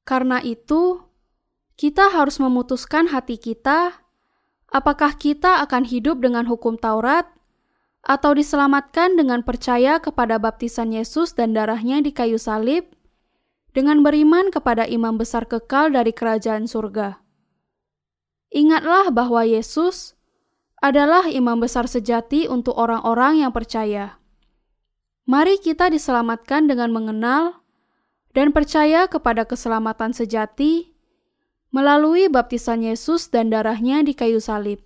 Karena 0.05 0.45
itu, 0.45 1.01
kita 1.81 2.13
harus 2.13 2.37
memutuskan 2.37 3.09
hati 3.09 3.41
kita, 3.41 4.05
apakah 4.69 5.17
kita 5.17 5.65
akan 5.65 5.89
hidup 5.89 6.21
dengan 6.21 6.45
hukum 6.45 6.77
Taurat 6.77 7.25
atau 8.05 8.37
diselamatkan 8.37 9.17
dengan 9.17 9.41
percaya 9.49 9.97
kepada 9.97 10.37
baptisan 10.37 10.93
Yesus 10.93 11.33
dan 11.33 11.57
darahnya 11.57 12.05
di 12.05 12.13
kayu 12.13 12.37
salib, 12.37 12.98
dengan 13.73 14.01
beriman 14.01 14.49
kepada 14.49 14.89
imam 14.89 15.17
besar 15.21 15.45
kekal 15.45 15.93
dari 15.93 16.13
kerajaan 16.13 16.65
surga. 16.69 17.21
Ingatlah 18.49 19.13
bahwa 19.13 19.45
Yesus 19.45 20.17
adalah 20.81 21.27
imam 21.29 21.59
besar 21.59 21.91
sejati 21.91 22.49
untuk 22.49 22.79
orang-orang 22.79 23.45
yang 23.45 23.53
percaya. 23.53 24.17
Mari 25.29 25.61
kita 25.61 25.93
diselamatkan 25.93 26.65
dengan 26.71 26.89
mengenal 26.89 27.61
dan 28.33 28.55
percaya 28.57 29.05
kepada 29.11 29.45
keselamatan 29.45 30.17
sejati 30.17 30.97
melalui 31.69 32.33
baptisan 32.33 32.81
Yesus 32.81 33.29
dan 33.29 33.53
darahnya 33.53 34.01
di 34.01 34.17
kayu 34.17 34.41
salib. 34.41 34.81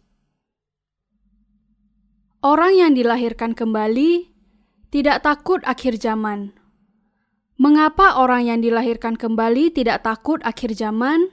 Orang 2.42 2.74
yang 2.74 2.98
dilahirkan 2.98 3.54
kembali 3.54 4.34
tidak 4.90 5.22
takut 5.22 5.62
akhir 5.62 6.02
zaman. 6.02 6.61
Mengapa 7.60 8.16
orang 8.16 8.48
yang 8.48 8.58
dilahirkan 8.64 9.20
kembali 9.20 9.72
tidak 9.76 10.08
takut 10.08 10.40
akhir 10.40 10.72
zaman? 10.72 11.28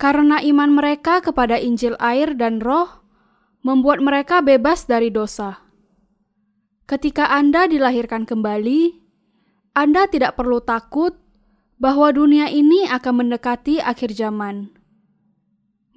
Karena 0.00 0.40
iman 0.40 0.70
mereka 0.72 1.20
kepada 1.20 1.58
Injil 1.60 1.98
air 2.00 2.32
dan 2.38 2.62
Roh 2.62 3.04
membuat 3.66 4.00
mereka 4.00 4.40
bebas 4.40 4.86
dari 4.88 5.10
dosa. 5.12 5.60
Ketika 6.88 7.28
Anda 7.28 7.68
dilahirkan 7.68 8.24
kembali, 8.24 8.96
Anda 9.76 10.08
tidak 10.08 10.40
perlu 10.40 10.64
takut 10.64 11.18
bahwa 11.76 12.10
dunia 12.10 12.48
ini 12.48 12.88
akan 12.88 13.26
mendekati 13.26 13.78
akhir 13.78 14.16
zaman. 14.16 14.72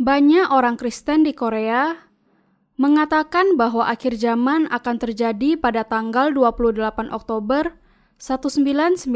Banyak 0.02 0.52
orang 0.52 0.76
Kristen 0.76 1.24
di 1.24 1.32
Korea 1.32 1.94
mengatakan 2.76 3.54
bahwa 3.56 3.86
akhir 3.86 4.18
zaman 4.18 4.66
akan 4.68 4.96
terjadi 4.98 5.56
pada 5.56 5.86
tanggal 5.86 6.34
28 6.34 7.14
Oktober 7.14 7.81
1992. 8.22 9.10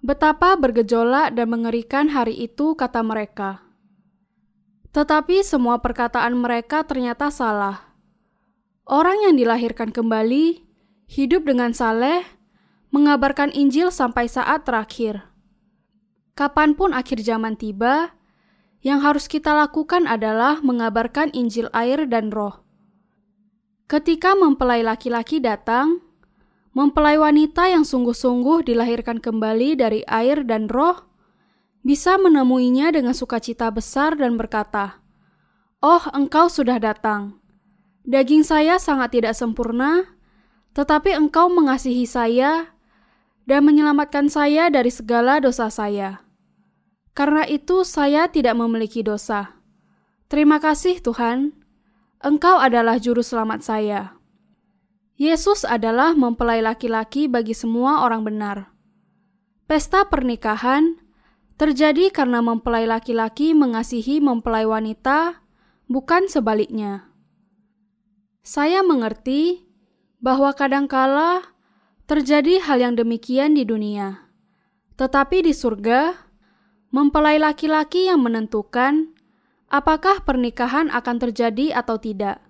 Betapa 0.00 0.56
bergejolak 0.56 1.36
dan 1.36 1.52
mengerikan 1.52 2.08
hari 2.08 2.32
itu 2.32 2.72
kata 2.72 3.04
mereka. 3.04 3.60
Tetapi 4.96 5.44
semua 5.44 5.84
perkataan 5.84 6.32
mereka 6.32 6.88
ternyata 6.88 7.28
salah. 7.28 7.92
Orang 8.88 9.20
yang 9.20 9.36
dilahirkan 9.36 9.92
kembali 9.92 10.64
hidup 11.12 11.44
dengan 11.44 11.76
saleh 11.76 12.24
mengabarkan 12.88 13.52
Injil 13.52 13.92
sampai 13.92 14.32
saat 14.32 14.64
terakhir. 14.64 15.28
Kapan 16.32 16.72
pun 16.72 16.96
akhir 16.96 17.20
zaman 17.20 17.60
tiba, 17.60 18.16
yang 18.80 19.04
harus 19.04 19.28
kita 19.28 19.52
lakukan 19.52 20.08
adalah 20.08 20.64
mengabarkan 20.64 21.28
Injil 21.36 21.68
air 21.76 22.08
dan 22.08 22.32
roh. 22.32 22.64
Ketika 23.92 24.32
mempelai 24.32 24.80
laki-laki 24.80 25.36
datang, 25.36 26.05
mempelai 26.76 27.16
wanita 27.16 27.72
yang 27.72 27.88
sungguh-sungguh 27.88 28.68
dilahirkan 28.68 29.16
kembali 29.16 29.80
dari 29.80 30.04
air 30.04 30.44
dan 30.44 30.68
roh 30.68 31.08
bisa 31.80 32.20
menemuinya 32.20 32.92
dengan 32.92 33.16
sukacita 33.16 33.72
besar 33.72 34.20
dan 34.20 34.36
berkata, 34.36 35.00
"Oh, 35.80 36.04
engkau 36.12 36.52
sudah 36.52 36.76
datang. 36.76 37.40
Daging 38.04 38.44
saya 38.44 38.76
sangat 38.76 39.16
tidak 39.16 39.32
sempurna, 39.32 40.04
tetapi 40.76 41.16
engkau 41.16 41.48
mengasihi 41.48 42.04
saya 42.04 42.76
dan 43.48 43.64
menyelamatkan 43.64 44.28
saya 44.28 44.68
dari 44.68 44.92
segala 44.92 45.40
dosa 45.40 45.72
saya. 45.72 46.20
Karena 47.16 47.48
itu, 47.48 47.86
saya 47.88 48.28
tidak 48.28 48.52
memiliki 48.60 49.00
dosa. 49.00 49.56
Terima 50.28 50.60
kasih, 50.60 51.00
Tuhan. 51.00 51.56
Engkau 52.20 52.60
adalah 52.60 53.00
juru 53.00 53.24
selamat 53.24 53.64
saya. 53.64 54.15
Yesus 55.16 55.64
adalah 55.64 56.12
mempelai 56.12 56.60
laki-laki 56.60 57.24
bagi 57.24 57.56
semua 57.56 58.04
orang 58.04 58.20
benar. 58.28 58.68
Pesta 59.64 60.04
pernikahan 60.06 61.00
terjadi 61.56 62.12
karena 62.12 62.44
mempelai 62.44 62.84
laki-laki 62.84 63.56
mengasihi 63.56 64.20
mempelai 64.20 64.68
wanita, 64.68 65.40
bukan 65.88 66.28
sebaliknya. 66.28 67.08
Saya 68.44 68.84
mengerti 68.84 69.66
bahwa 70.20 70.52
kadangkala 70.52 71.42
terjadi 72.04 72.62
hal 72.62 72.78
yang 72.78 72.94
demikian 72.94 73.56
di 73.56 73.66
dunia, 73.66 74.30
tetapi 75.00 75.42
di 75.42 75.56
surga, 75.56 76.14
mempelai 76.94 77.40
laki-laki 77.42 78.06
yang 78.06 78.22
menentukan 78.22 79.16
apakah 79.72 80.22
pernikahan 80.22 80.92
akan 80.94 81.16
terjadi 81.18 81.74
atau 81.74 81.98
tidak. 81.98 82.45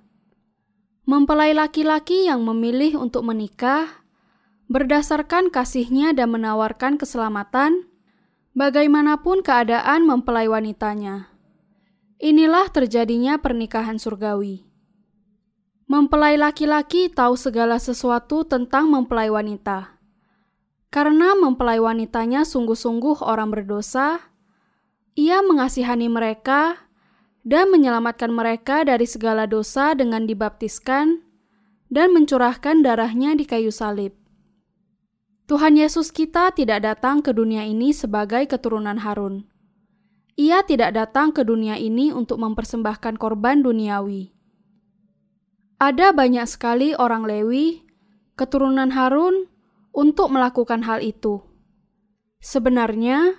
Mempelai 1.07 1.55
laki-laki 1.55 2.27
yang 2.27 2.43
memilih 2.43 2.99
untuk 2.99 3.23
menikah 3.23 4.03
berdasarkan 4.67 5.55
kasihnya 5.55 6.11
dan 6.11 6.35
menawarkan 6.35 6.99
keselamatan, 6.99 7.87
bagaimanapun 8.59 9.47
keadaan 9.47 10.03
mempelai 10.03 10.51
wanitanya. 10.51 11.31
Inilah 12.19 12.67
terjadinya 12.75 13.39
pernikahan 13.39 14.03
surgawi. 14.03 14.67
Mempelai 15.87 16.35
laki-laki 16.35 17.07
tahu 17.07 17.39
segala 17.39 17.79
sesuatu 17.79 18.43
tentang 18.43 18.91
mempelai 18.91 19.31
wanita. 19.31 19.95
Karena 20.91 21.39
mempelai 21.39 21.79
wanitanya 21.79 22.43
sungguh-sungguh 22.43 23.23
orang 23.23 23.55
berdosa, 23.55 24.33
ia 25.15 25.39
mengasihani 25.47 26.11
mereka 26.11 26.86
dan 27.47 27.71
menyelamatkan 27.71 28.35
mereka 28.35 28.83
dari 28.83 29.07
segala 29.07 29.47
dosa 29.47 29.95
dengan 29.95 30.27
dibaptiskan 30.27 31.23
dan 31.87 32.11
mencurahkan 32.11 32.83
darahnya 32.83 33.39
di 33.39 33.47
kayu 33.47 33.71
salib. 33.71 34.11
Tuhan 35.47 35.79
Yesus 35.79 36.11
kita 36.11 36.51
tidak 36.51 36.83
datang 36.83 37.23
ke 37.23 37.31
dunia 37.31 37.63
ini 37.63 37.95
sebagai 37.95 38.51
keturunan 38.51 38.99
Harun. 38.99 39.47
Ia 40.35 40.67
tidak 40.67 40.99
datang 40.99 41.31
ke 41.31 41.47
dunia 41.47 41.79
ini 41.79 42.11
untuk 42.11 42.43
mempersembahkan 42.43 43.15
korban 43.15 43.63
duniawi. 43.63 44.35
Ada 45.79 46.11
banyak 46.11 46.51
sekali 46.51 46.99
orang 46.99 47.23
Lewi, 47.31 47.87
keturunan 48.35 48.91
Harun, 48.91 49.47
untuk 49.95 50.35
melakukan 50.35 50.83
hal 50.83 50.99
itu. 50.99 51.47
Sebenarnya, 52.43 53.39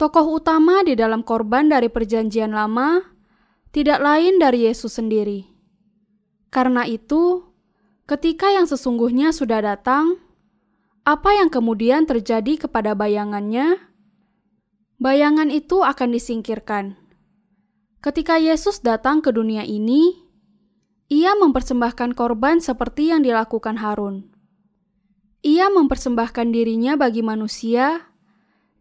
tokoh 0.00 0.40
utama 0.40 0.80
di 0.80 0.96
dalam 0.96 1.20
korban 1.22 1.68
dari 1.68 1.92
Perjanjian 1.92 2.56
Lama 2.56 3.17
tidak 3.68 4.00
lain 4.00 4.40
dari 4.40 4.64
Yesus 4.64 4.96
sendiri. 4.96 5.44
Karena 6.48 6.88
itu, 6.88 7.44
ketika 8.08 8.48
yang 8.48 8.64
sesungguhnya 8.64 9.36
sudah 9.36 9.60
datang, 9.60 10.16
apa 11.04 11.36
yang 11.36 11.52
kemudian 11.52 12.08
terjadi 12.08 12.68
kepada 12.68 12.96
bayangannya? 12.96 13.76
Bayangan 14.98 15.52
itu 15.52 15.84
akan 15.84 16.16
disingkirkan. 16.16 16.96
Ketika 18.00 18.40
Yesus 18.40 18.80
datang 18.80 19.20
ke 19.20 19.30
dunia 19.30 19.62
ini, 19.68 20.16
ia 21.12 21.36
mempersembahkan 21.36 22.16
korban 22.16 22.64
seperti 22.64 23.12
yang 23.12 23.20
dilakukan 23.20 23.78
Harun. 23.78 24.32
Ia 25.44 25.70
mempersembahkan 25.70 26.50
dirinya 26.50 26.98
bagi 26.98 27.22
manusia 27.22 28.10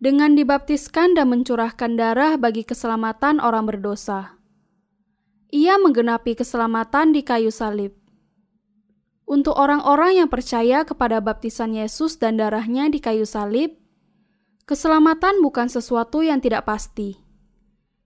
dengan 0.01 0.33
dibaptiskan 0.33 1.13
dan 1.13 1.29
mencurahkan 1.29 1.99
darah 1.99 2.33
bagi 2.39 2.65
keselamatan 2.65 3.37
orang 3.37 3.69
berdosa 3.69 4.36
ia 5.47 5.79
menggenapi 5.79 6.35
keselamatan 6.35 7.15
di 7.15 7.23
kayu 7.23 7.51
salib. 7.51 7.95
Untuk 9.27 9.59
orang-orang 9.59 10.23
yang 10.23 10.29
percaya 10.31 10.87
kepada 10.87 11.19
baptisan 11.19 11.75
Yesus 11.75 12.15
dan 12.15 12.39
darahnya 12.39 12.87
di 12.87 13.03
kayu 13.03 13.27
salib, 13.27 13.75
keselamatan 14.67 15.43
bukan 15.43 15.67
sesuatu 15.67 16.23
yang 16.23 16.39
tidak 16.39 16.63
pasti. 16.67 17.19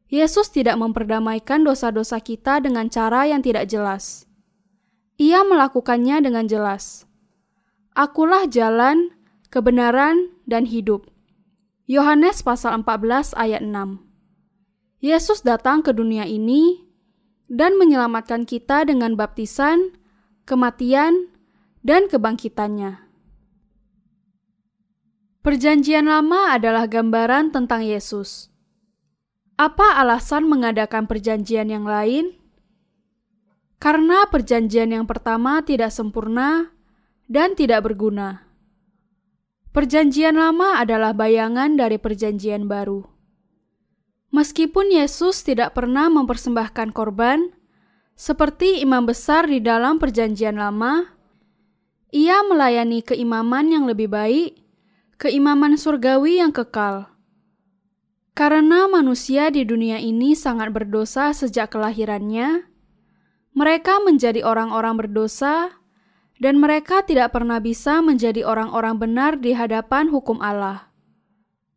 Yesus 0.09 0.49
tidak 0.51 0.75
memperdamaikan 0.81 1.63
dosa-dosa 1.63 2.19
kita 2.19 2.59
dengan 2.59 2.89
cara 2.89 3.29
yang 3.29 3.39
tidak 3.45 3.69
jelas. 3.69 4.25
Ia 5.21 5.45
melakukannya 5.45 6.25
dengan 6.25 6.49
jelas. 6.49 7.05
Akulah 7.93 8.49
jalan, 8.49 9.13
kebenaran, 9.53 10.33
dan 10.49 10.65
hidup. 10.65 11.07
Yohanes 11.85 12.41
pasal 12.41 12.81
14 12.81 13.37
ayat 13.37 13.61
6. 13.61 14.01
Yesus 15.01 15.41
datang 15.41 15.81
ke 15.85 15.93
dunia 15.93 16.25
ini 16.29 16.90
dan 17.51 17.75
menyelamatkan 17.75 18.47
kita 18.47 18.87
dengan 18.87 19.19
baptisan, 19.19 19.91
kematian, 20.47 21.27
dan 21.83 22.07
kebangkitannya. 22.07 23.03
Perjanjian 25.43 26.07
Lama 26.07 26.55
adalah 26.55 26.87
gambaran 26.87 27.51
tentang 27.51 27.83
Yesus. 27.83 28.47
Apa 29.59 29.99
alasan 29.99 30.47
mengadakan 30.47 31.11
perjanjian 31.11 31.67
yang 31.67 31.83
lain? 31.83 32.39
Karena 33.81 34.29
perjanjian 34.31 34.95
yang 34.95 35.03
pertama 35.09 35.59
tidak 35.65 35.91
sempurna 35.91 36.71
dan 37.27 37.57
tidak 37.57 37.83
berguna. 37.83 38.47
Perjanjian 39.75 40.39
Lama 40.39 40.79
adalah 40.79 41.11
bayangan 41.11 41.75
dari 41.75 41.97
Perjanjian 41.99 42.69
Baru. 42.69 43.10
Meskipun 44.31 44.95
Yesus 44.95 45.43
tidak 45.43 45.75
pernah 45.75 46.07
mempersembahkan 46.07 46.95
korban, 46.95 47.51
seperti 48.15 48.79
imam 48.79 49.03
besar 49.03 49.43
di 49.43 49.59
dalam 49.59 49.99
Perjanjian 49.99 50.55
Lama, 50.55 51.03
ia 52.15 52.39
melayani 52.47 53.03
keimaman 53.03 53.71
yang 53.71 53.83
lebih 53.87 54.07
baik, 54.07 54.55
keimaman 55.19 55.75
surgawi 55.75 56.39
yang 56.39 56.55
kekal. 56.55 57.11
Karena 58.31 58.87
manusia 58.87 59.51
di 59.51 59.67
dunia 59.67 59.99
ini 59.99 60.31
sangat 60.31 60.71
berdosa 60.71 61.35
sejak 61.35 61.75
kelahirannya, 61.75 62.71
mereka 63.51 63.99
menjadi 63.99 64.47
orang-orang 64.47 64.95
berdosa, 64.95 65.75
dan 66.39 66.57
mereka 66.57 67.03
tidak 67.03 67.35
pernah 67.35 67.59
bisa 67.59 67.99
menjadi 67.99 68.47
orang-orang 68.47 68.95
benar 68.95 69.35
di 69.37 69.51
hadapan 69.51 70.07
hukum 70.07 70.39
Allah. 70.39 70.87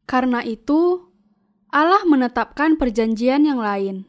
Karena 0.06 0.40
itu, 0.46 1.10
Allah 1.74 2.06
menetapkan 2.06 2.78
perjanjian 2.78 3.42
yang 3.42 3.58
lain. 3.58 4.06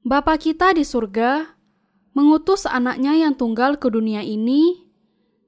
Bapa 0.00 0.40
kita 0.40 0.72
di 0.72 0.88
surga 0.88 1.52
mengutus 2.16 2.64
anaknya 2.64 3.12
yang 3.12 3.36
tunggal 3.36 3.76
ke 3.76 3.92
dunia 3.92 4.24
ini 4.24 4.88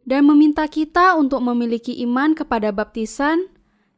dan 0.05 0.29
meminta 0.29 0.69
kita 0.69 1.17
untuk 1.17 1.41
memiliki 1.41 1.97
iman 2.05 2.37
kepada 2.37 2.77
baptisan, 2.77 3.49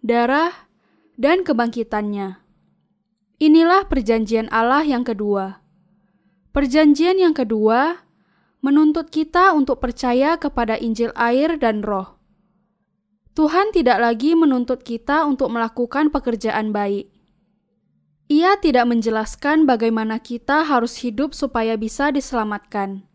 darah, 0.07 0.71
dan 1.19 1.43
kebangkitannya. 1.43 2.39
Inilah 3.43 3.91
perjanjian 3.91 4.47
Allah 4.55 4.87
yang 4.87 5.03
kedua. 5.03 5.67
Perjanjian 6.55 7.19
yang 7.19 7.35
kedua 7.35 8.07
menuntut 8.63 9.11
kita 9.11 9.51
untuk 9.51 9.83
percaya 9.83 10.39
kepada 10.39 10.79
Injil 10.79 11.11
air 11.19 11.59
dan 11.59 11.83
roh. 11.83 12.20
Tuhan 13.39 13.71
tidak 13.71 14.03
lagi 14.03 14.35
menuntut 14.35 14.83
kita 14.83 15.23
untuk 15.25 15.55
melakukan 15.55 16.11
pekerjaan 16.11 16.75
baik. 16.75 17.11
Ia 18.31 18.59
tidak 18.63 18.87
menjelaskan 18.87 19.67
bagaimana 19.67 20.23
kita 20.23 20.63
harus 20.63 20.99
hidup 21.03 21.35
supaya 21.35 21.75
bisa 21.75 22.15
diselamatkan. 22.15 23.07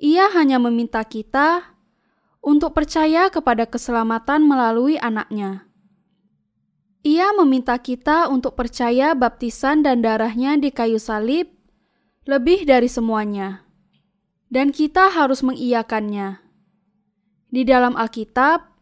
Ia 0.00 0.32
hanya 0.32 0.56
meminta 0.60 1.04
kita 1.04 1.76
untuk 2.44 2.76
percaya 2.76 3.32
kepada 3.32 3.64
keselamatan 3.64 4.44
melalui 4.44 5.00
anaknya. 5.00 5.68
Ia 7.04 7.36
meminta 7.36 7.76
kita 7.76 8.32
untuk 8.32 8.56
percaya 8.56 9.12
baptisan 9.12 9.84
dan 9.84 10.00
darahnya 10.00 10.56
di 10.56 10.72
kayu 10.72 10.96
salib 10.96 11.52
lebih 12.24 12.64
dari 12.64 12.88
semuanya. 12.88 13.64
Dan 14.48 14.72
kita 14.72 15.12
harus 15.12 15.44
mengiyakannya. 15.44 16.40
Di 17.52 17.62
dalam 17.68 17.92
Alkitab, 17.92 18.73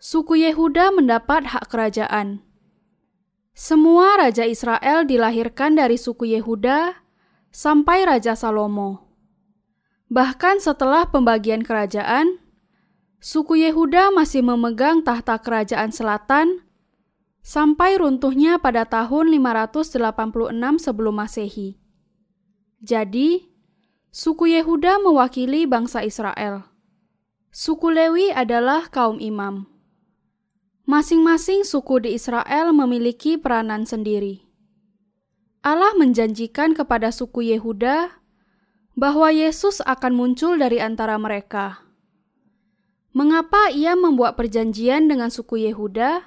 suku 0.00 0.40
Yehuda 0.40 0.96
mendapat 0.96 1.52
hak 1.52 1.68
kerajaan. 1.68 2.40
Semua 3.52 4.16
raja 4.16 4.48
Israel 4.48 5.04
dilahirkan 5.04 5.76
dari 5.76 6.00
suku 6.00 6.32
Yehuda 6.32 7.04
sampai 7.52 8.08
Raja 8.08 8.32
Salomo. 8.32 9.12
Bahkan 10.08 10.64
setelah 10.64 11.04
pembagian 11.12 11.60
kerajaan, 11.60 12.40
suku 13.20 13.60
Yehuda 13.60 14.08
masih 14.16 14.40
memegang 14.40 15.04
tahta 15.04 15.36
kerajaan 15.36 15.92
selatan 15.92 16.64
sampai 17.44 18.00
runtuhnya 18.00 18.56
pada 18.56 18.88
tahun 18.88 19.28
586 19.36 20.80
sebelum 20.80 21.14
Masehi. 21.20 21.76
Jadi, 22.80 23.52
suku 24.08 24.56
Yehuda 24.56 25.04
mewakili 25.04 25.68
bangsa 25.68 26.00
Israel. 26.00 26.64
Suku 27.52 27.92
Lewi 27.92 28.32
adalah 28.32 28.88
kaum 28.88 29.20
imam. 29.20 29.69
Masing-masing 30.90 31.62
suku 31.62 32.02
di 32.02 32.18
Israel 32.18 32.74
memiliki 32.74 33.38
peranan 33.38 33.86
sendiri. 33.86 34.42
Allah 35.62 35.94
menjanjikan 35.94 36.74
kepada 36.74 37.14
suku 37.14 37.46
Yehuda 37.46 38.18
bahwa 38.98 39.30
Yesus 39.30 39.78
akan 39.86 40.18
muncul 40.18 40.58
dari 40.58 40.82
antara 40.82 41.14
mereka. 41.14 41.86
Mengapa 43.14 43.70
ia 43.70 43.94
membuat 43.94 44.34
perjanjian 44.34 45.06
dengan 45.06 45.30
suku 45.30 45.62
Yehuda? 45.70 46.26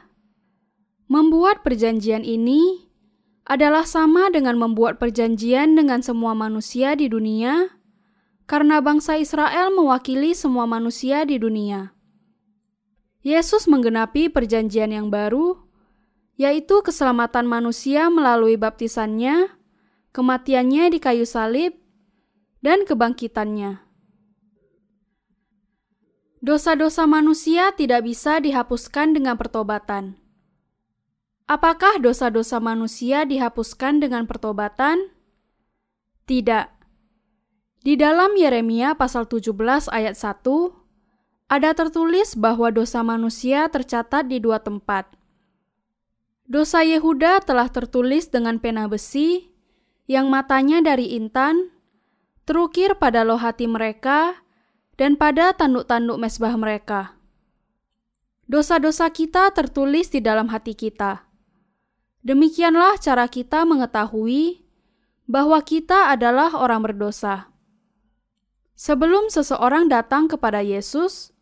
Membuat 1.11 1.67
perjanjian 1.67 2.23
ini 2.23 2.87
adalah 3.43 3.83
sama 3.83 4.31
dengan 4.31 4.55
membuat 4.55 4.95
perjanjian 4.95 5.75
dengan 5.75 5.99
semua 5.99 6.31
manusia 6.31 6.95
di 6.95 7.11
dunia, 7.11 7.67
karena 8.47 8.79
bangsa 8.79 9.19
Israel 9.19 9.75
mewakili 9.75 10.31
semua 10.31 10.63
manusia 10.63 11.27
di 11.27 11.35
dunia. 11.35 11.91
Yesus 13.23 13.71
menggenapi 13.71 14.27
perjanjian 14.27 14.91
yang 14.91 15.07
baru, 15.07 15.55
yaitu 16.35 16.83
keselamatan 16.83 17.47
manusia 17.47 18.11
melalui 18.11 18.59
baptisannya, 18.59 19.47
kematiannya 20.11 20.91
di 20.91 20.99
kayu 20.99 21.23
salib, 21.23 21.71
dan 22.59 22.83
kebangkitannya. 22.83 23.79
Dosa-dosa 26.43 27.07
manusia 27.07 27.71
tidak 27.71 28.03
bisa 28.03 28.43
dihapuskan 28.43 29.15
dengan 29.15 29.39
pertobatan. 29.39 30.19
Apakah 31.47 32.03
dosa-dosa 32.03 32.59
manusia 32.59 33.23
dihapuskan 33.23 34.03
dengan 34.03 34.27
pertobatan? 34.27 35.15
Tidak. 36.27 36.67
Di 37.83 37.95
dalam 37.95 38.35
Yeremia 38.35 38.99
pasal 38.99 39.27
17 39.31 39.87
ayat 39.87 40.19
1, 40.19 40.82
ada 41.53 41.69
tertulis 41.77 42.33
bahwa 42.33 42.73
dosa 42.73 43.05
manusia 43.05 43.69
tercatat 43.69 44.25
di 44.25 44.41
dua 44.41 44.57
tempat. 44.57 45.05
Dosa 46.49 46.81
Yehuda 46.81 47.45
telah 47.45 47.69
tertulis 47.69 48.33
dengan 48.33 48.57
pena 48.57 48.89
besi, 48.89 49.53
yang 50.09 50.33
matanya 50.33 50.81
dari 50.81 51.13
intan, 51.13 51.69
terukir 52.49 52.97
pada 52.97 53.21
loh 53.21 53.37
hati 53.37 53.69
mereka 53.69 54.41
dan 54.97 55.13
pada 55.13 55.53
tanduk-tanduk 55.53 56.17
mesbah 56.17 56.57
mereka. 56.57 57.21
Dosa-dosa 58.49 59.07
kita 59.13 59.53
tertulis 59.53 60.09
di 60.09 60.25
dalam 60.25 60.49
hati 60.49 60.73
kita. 60.73 61.21
Demikianlah 62.25 62.97
cara 62.97 63.29
kita 63.29 63.61
mengetahui 63.63 64.65
bahwa 65.29 65.61
kita 65.61 66.09
adalah 66.09 66.51
orang 66.57 66.81
berdosa. 66.81 67.53
Sebelum 68.73 69.29
seseorang 69.29 69.87
datang 69.87 70.27
kepada 70.27 70.59
Yesus, 70.59 71.32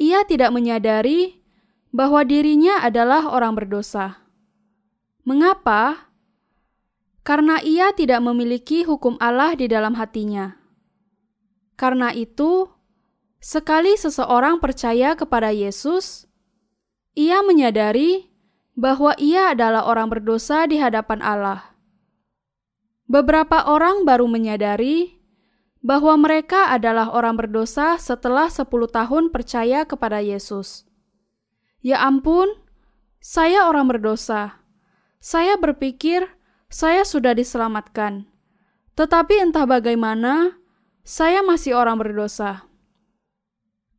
ia 0.00 0.24
tidak 0.24 0.56
menyadari 0.56 1.44
bahwa 1.92 2.24
dirinya 2.24 2.80
adalah 2.80 3.28
orang 3.28 3.52
berdosa. 3.52 4.24
Mengapa? 5.28 6.10
karena 7.20 7.60
ia 7.60 7.92
tidak 7.92 8.20
memiliki 8.24 8.82
hukum 8.82 9.14
Allah 9.20 9.52
di 9.54 9.68
dalam 9.68 9.94
hatinya. 9.96 10.56
Karena 11.76 12.12
itu, 12.12 12.68
sekali 13.40 13.96
seseorang 13.96 14.60
percaya 14.60 15.16
kepada 15.16 15.52
Yesus, 15.52 16.28
ia 17.16 17.40
menyadari 17.44 18.28
bahwa 18.76 19.14
ia 19.20 19.52
adalah 19.52 19.84
orang 19.88 20.08
berdosa 20.10 20.64
di 20.66 20.80
hadapan 20.80 21.20
Allah. 21.20 21.70
Beberapa 23.06 23.66
orang 23.68 24.06
baru 24.06 24.26
menyadari 24.30 25.19
bahwa 25.80 26.16
mereka 26.20 26.68
adalah 26.68 27.08
orang 27.12 27.40
berdosa 27.40 27.96
setelah 27.96 28.52
10 28.52 28.68
tahun 28.68 29.32
percaya 29.32 29.88
kepada 29.88 30.20
Yesus. 30.20 30.84
Ya 31.80 32.04
ampun, 32.04 32.52
saya 33.20 33.68
orang 33.68 33.88
berdosa. 33.88 34.60
Saya 35.20 35.56
berpikir 35.56 36.28
saya 36.68 37.04
sudah 37.08 37.32
diselamatkan. 37.32 38.28
Tetapi 38.96 39.40
entah 39.40 39.64
bagaimana, 39.64 40.60
saya 41.00 41.40
masih 41.40 41.76
orang 41.76 41.96
berdosa. 41.96 42.68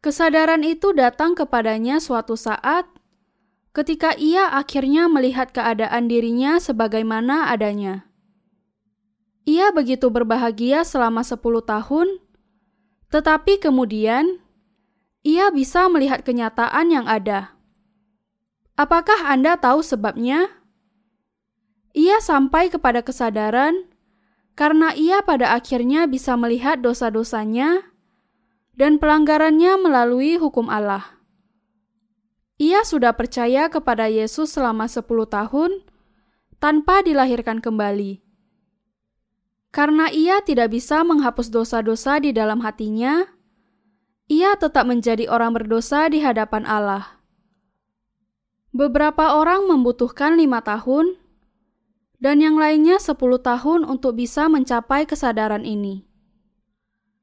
Kesadaran 0.02 0.62
itu 0.66 0.94
datang 0.94 1.34
kepadanya 1.38 2.02
suatu 2.02 2.34
saat 2.38 2.86
ketika 3.74 4.14
ia 4.18 4.50
akhirnya 4.50 5.06
melihat 5.10 5.54
keadaan 5.54 6.10
dirinya 6.10 6.58
sebagaimana 6.58 7.50
adanya. 7.54 8.11
Ia 9.46 9.74
begitu 9.74 10.14
berbahagia 10.14 10.86
selama 10.86 11.26
sepuluh 11.26 11.66
tahun, 11.66 12.22
tetapi 13.10 13.58
kemudian 13.58 14.38
ia 15.26 15.50
bisa 15.50 15.90
melihat 15.90 16.22
kenyataan 16.22 16.88
yang 16.94 17.06
ada. 17.10 17.58
Apakah 18.78 19.30
Anda 19.30 19.58
tahu 19.58 19.86
sebabnya? 19.86 20.50
Ia 21.92 22.24
sampai 22.24 22.72
kepada 22.72 23.04
kesadaran 23.04 23.92
karena 24.56 24.96
ia 24.96 25.20
pada 25.22 25.52
akhirnya 25.58 26.08
bisa 26.08 26.40
melihat 26.40 26.80
dosa-dosanya 26.80 27.92
dan 28.78 28.98
pelanggarannya 28.98 29.76
melalui 29.82 30.40
hukum 30.40 30.72
Allah. 30.72 31.20
Ia 32.62 32.86
sudah 32.86 33.18
percaya 33.18 33.68
kepada 33.74 34.06
Yesus 34.06 34.54
selama 34.54 34.86
10 34.86 35.04
tahun 35.28 35.82
tanpa 36.62 37.02
dilahirkan 37.02 37.58
kembali. 37.58 38.31
Karena 39.72 40.12
ia 40.12 40.44
tidak 40.44 40.76
bisa 40.76 41.02
menghapus 41.08 41.48
dosa-dosa 41.48 42.20
di 42.20 42.36
dalam 42.36 42.60
hatinya, 42.60 43.24
ia 44.28 44.56
tetap 44.60 44.84
menjadi 44.84 45.32
orang 45.32 45.56
berdosa 45.56 46.12
di 46.12 46.20
hadapan 46.20 46.68
Allah. 46.68 47.24
Beberapa 48.76 49.36
orang 49.36 49.68
membutuhkan 49.68 50.36
lima 50.36 50.60
tahun 50.64 51.20
dan 52.22 52.38
yang 52.40 52.56
lainnya 52.56 53.02
10 53.02 53.18
tahun 53.18 53.82
untuk 53.84 54.16
bisa 54.20 54.46
mencapai 54.46 55.10
kesadaran 55.10 55.66
ini. 55.66 56.06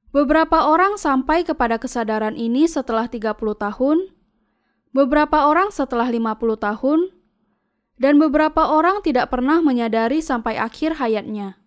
Beberapa 0.08 0.66
orang 0.66 0.96
sampai 0.96 1.44
kepada 1.44 1.76
kesadaran 1.78 2.34
ini 2.34 2.64
setelah 2.64 3.06
30 3.06 3.36
tahun, 3.54 4.10
beberapa 4.90 5.46
orang 5.46 5.70
setelah 5.70 6.08
50 6.08 6.58
tahun, 6.58 7.00
dan 8.00 8.18
beberapa 8.18 8.72
orang 8.72 9.04
tidak 9.04 9.30
pernah 9.30 9.60
menyadari 9.62 10.18
sampai 10.18 10.58
akhir 10.58 10.98
hayatnya. 10.98 11.57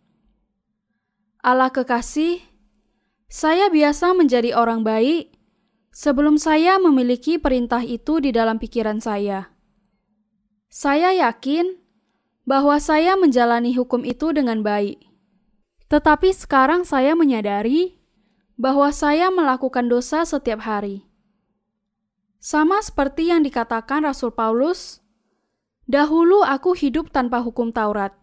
Allah 1.41 1.73
kekasih, 1.73 2.37
saya 3.25 3.73
biasa 3.73 4.13
menjadi 4.13 4.53
orang 4.53 4.85
baik 4.85 5.33
sebelum 5.89 6.37
saya 6.37 6.77
memiliki 6.77 7.41
perintah 7.41 7.81
itu 7.81 8.21
di 8.21 8.29
dalam 8.29 8.61
pikiran 8.61 9.01
saya. 9.01 9.49
Saya 10.69 11.09
yakin 11.17 11.81
bahwa 12.45 12.77
saya 12.77 13.17
menjalani 13.17 13.73
hukum 13.73 14.05
itu 14.05 14.29
dengan 14.37 14.61
baik. 14.61 15.01
Tetapi 15.89 16.29
sekarang 16.29 16.85
saya 16.85 17.17
menyadari 17.17 17.97
bahwa 18.53 18.93
saya 18.93 19.33
melakukan 19.33 19.89
dosa 19.89 20.21
setiap 20.29 20.61
hari. 20.61 21.09
Sama 22.37 22.85
seperti 22.85 23.33
yang 23.33 23.41
dikatakan 23.41 24.05
Rasul 24.05 24.29
Paulus, 24.29 25.01
"Dahulu 25.89 26.45
aku 26.45 26.77
hidup 26.77 27.09
tanpa 27.09 27.41
hukum 27.41 27.73
Taurat, 27.73 28.13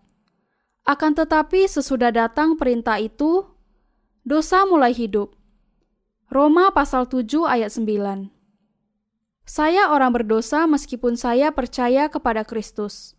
akan 0.89 1.13
tetapi 1.13 1.69
sesudah 1.69 2.09
datang 2.09 2.57
perintah 2.57 2.97
itu, 2.97 3.45
dosa 4.25 4.65
mulai 4.65 4.97
hidup." 4.97 5.37
Roma 6.33 6.73
pasal 6.73 7.05
7 7.09 7.45
ayat 7.45 7.69
9. 7.73 8.33
Saya 9.49 9.89
orang 9.89 10.13
berdosa 10.13 10.69
meskipun 10.69 11.17
saya 11.17 11.53
percaya 11.57 12.13
kepada 12.13 12.45
Kristus. 12.45 13.17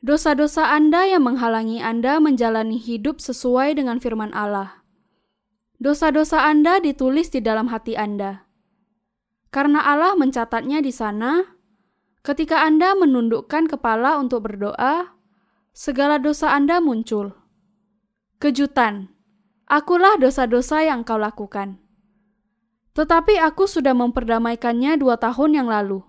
Dosa-dosa 0.00 0.72
Anda 0.72 1.04
yang 1.04 1.28
menghalangi 1.28 1.84
Anda 1.84 2.16
menjalani 2.24 2.80
hidup 2.80 3.20
sesuai 3.20 3.76
dengan 3.76 4.00
firman 4.00 4.32
Allah. 4.32 4.80
Dosa-dosa 5.76 6.48
Anda 6.48 6.80
ditulis 6.80 7.28
di 7.28 7.44
dalam 7.44 7.68
hati 7.68 8.00
Anda. 8.00 8.48
Karena 9.52 9.84
Allah 9.84 10.16
mencatatnya 10.16 10.80
di 10.80 10.88
sana, 10.88 11.44
ketika 12.24 12.64
Anda 12.64 12.96
menundukkan 12.96 13.68
kepala 13.68 14.16
untuk 14.16 14.48
berdoa, 14.48 15.19
segala 15.80 16.20
dosa 16.20 16.52
Anda 16.52 16.76
muncul. 16.76 17.32
Kejutan, 18.36 19.08
akulah 19.64 20.20
dosa-dosa 20.20 20.84
yang 20.84 21.08
kau 21.08 21.16
lakukan. 21.16 21.80
Tetapi 22.92 23.40
aku 23.40 23.64
sudah 23.64 23.96
memperdamaikannya 23.96 25.00
dua 25.00 25.16
tahun 25.16 25.56
yang 25.56 25.72
lalu. 25.72 26.04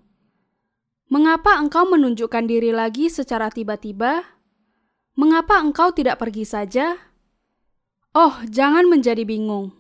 Mengapa 1.08 1.56
engkau 1.56 1.88
menunjukkan 1.88 2.52
diri 2.52 2.76
lagi 2.76 3.08
secara 3.08 3.48
tiba-tiba? 3.48 4.44
Mengapa 5.16 5.64
engkau 5.64 5.96
tidak 5.96 6.20
pergi 6.20 6.44
saja? 6.44 7.00
Oh, 8.12 8.44
jangan 8.52 8.92
menjadi 8.92 9.24
bingung. 9.24 9.72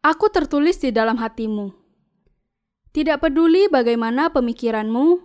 Aku 0.00 0.32
tertulis 0.32 0.80
di 0.80 0.88
dalam 0.88 1.20
hatimu. 1.20 1.68
Tidak 2.96 3.20
peduli 3.20 3.68
bagaimana 3.68 4.32
pemikiranmu, 4.32 5.20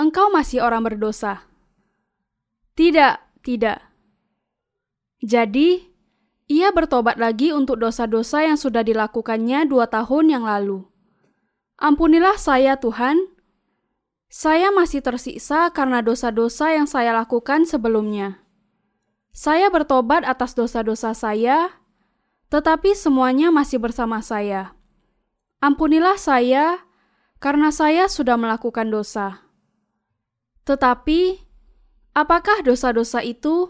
engkau 0.00 0.32
masih 0.32 0.64
orang 0.64 0.80
berdosa. 0.80 1.51
Tidak, 2.72 3.44
tidak. 3.44 3.78
Jadi, 5.20 5.92
ia 6.48 6.68
bertobat 6.72 7.20
lagi 7.20 7.52
untuk 7.52 7.78
dosa-dosa 7.78 8.48
yang 8.48 8.56
sudah 8.56 8.80
dilakukannya 8.80 9.68
dua 9.68 9.86
tahun 9.88 10.32
yang 10.32 10.44
lalu. 10.48 10.84
Ampunilah 11.76 12.40
saya, 12.40 12.80
Tuhan. 12.80 13.32
Saya 14.32 14.72
masih 14.72 15.04
tersiksa 15.04 15.68
karena 15.76 16.00
dosa-dosa 16.00 16.72
yang 16.72 16.88
saya 16.88 17.12
lakukan 17.12 17.68
sebelumnya. 17.68 18.40
Saya 19.32 19.68
bertobat 19.68 20.24
atas 20.24 20.56
dosa-dosa 20.56 21.12
saya, 21.12 21.80
tetapi 22.48 22.96
semuanya 22.96 23.52
masih 23.52 23.80
bersama 23.80 24.24
saya. 24.24 24.72
Ampunilah 25.60 26.16
saya 26.16 26.84
karena 27.40 27.68
saya 27.68 28.08
sudah 28.08 28.40
melakukan 28.40 28.88
dosa. 28.88 29.44
Tetapi, 30.64 31.51
apakah 32.12 32.64
dosa-dosa 32.64 33.20
itu 33.20 33.68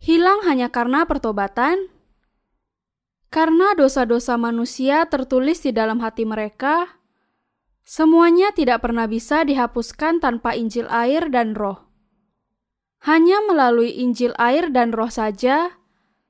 hilang 0.00 0.44
hanya 0.48 0.72
karena 0.72 1.04
pertobatan? 1.04 1.92
Karena 3.32 3.72
dosa-dosa 3.72 4.36
manusia 4.36 5.08
tertulis 5.08 5.64
di 5.64 5.72
dalam 5.72 6.04
hati 6.04 6.28
mereka, 6.28 7.02
Semuanya 7.82 8.54
tidak 8.54 8.86
pernah 8.86 9.10
bisa 9.10 9.42
dihapuskan 9.42 10.22
tanpa 10.22 10.54
Injil 10.54 10.86
air 10.86 11.26
dan 11.34 11.58
Roh. 11.58 11.90
Hanya 13.02 13.42
melalui 13.42 13.98
Injil 13.98 14.30
air 14.38 14.70
dan 14.70 14.94
Roh 14.94 15.10
saja, 15.10 15.82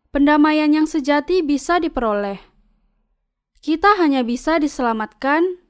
pendamaian 0.09 0.73
yang 0.73 0.89
sejati 0.89 1.45
bisa 1.45 1.77
diperoleh. 1.77 2.41
Kita 3.61 4.01
hanya 4.01 4.25
bisa 4.25 4.57
diselamatkan 4.57 5.61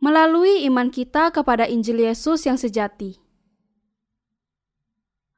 melalui 0.00 0.64
iman 0.64 0.88
kita 0.88 1.28
kepada 1.30 1.68
Injil 1.68 2.00
Yesus 2.00 2.48
yang 2.48 2.56
sejati. 2.56 3.20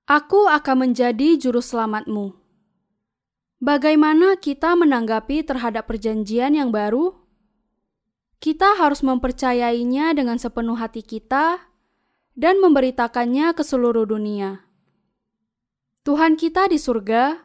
Aku 0.07 0.47
akan 0.47 0.87
menjadi 0.87 1.35
juru 1.35 1.59
selamatmu. 1.59 2.31
Bagaimana 3.59 4.39
kita 4.39 4.79
menanggapi 4.79 5.43
terhadap 5.43 5.91
perjanjian 5.91 6.55
yang 6.55 6.71
baru? 6.71 7.11
Kita 8.39 8.79
harus 8.79 9.03
mempercayainya 9.03 10.15
dengan 10.15 10.39
sepenuh 10.39 10.79
hati 10.79 11.03
kita 11.03 11.59
dan 12.39 12.63
memberitakannya 12.63 13.51
ke 13.51 13.67
seluruh 13.67 14.07
dunia. 14.07 14.63
Tuhan 16.07 16.39
kita 16.39 16.71
di 16.71 16.79
surga 16.79 17.43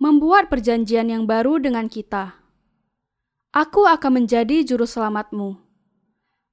membuat 0.00 0.48
perjanjian 0.48 1.12
yang 1.12 1.28
baru 1.28 1.60
dengan 1.60 1.92
kita. 1.92 2.40
Aku 3.52 3.84
akan 3.84 4.24
menjadi 4.24 4.64
juru 4.64 4.88
selamatmu. 4.88 5.60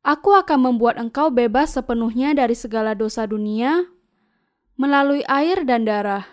Aku 0.03 0.35
akan 0.35 0.59
membuat 0.67 0.99
engkau 0.99 1.31
bebas 1.31 1.79
sepenuhnya 1.79 2.35
dari 2.35 2.59
segala 2.59 2.91
dosa 2.91 3.23
dunia 3.23 3.87
melalui 4.79 5.27
air 5.27 5.67
dan 5.67 5.83
darah. 5.83 6.23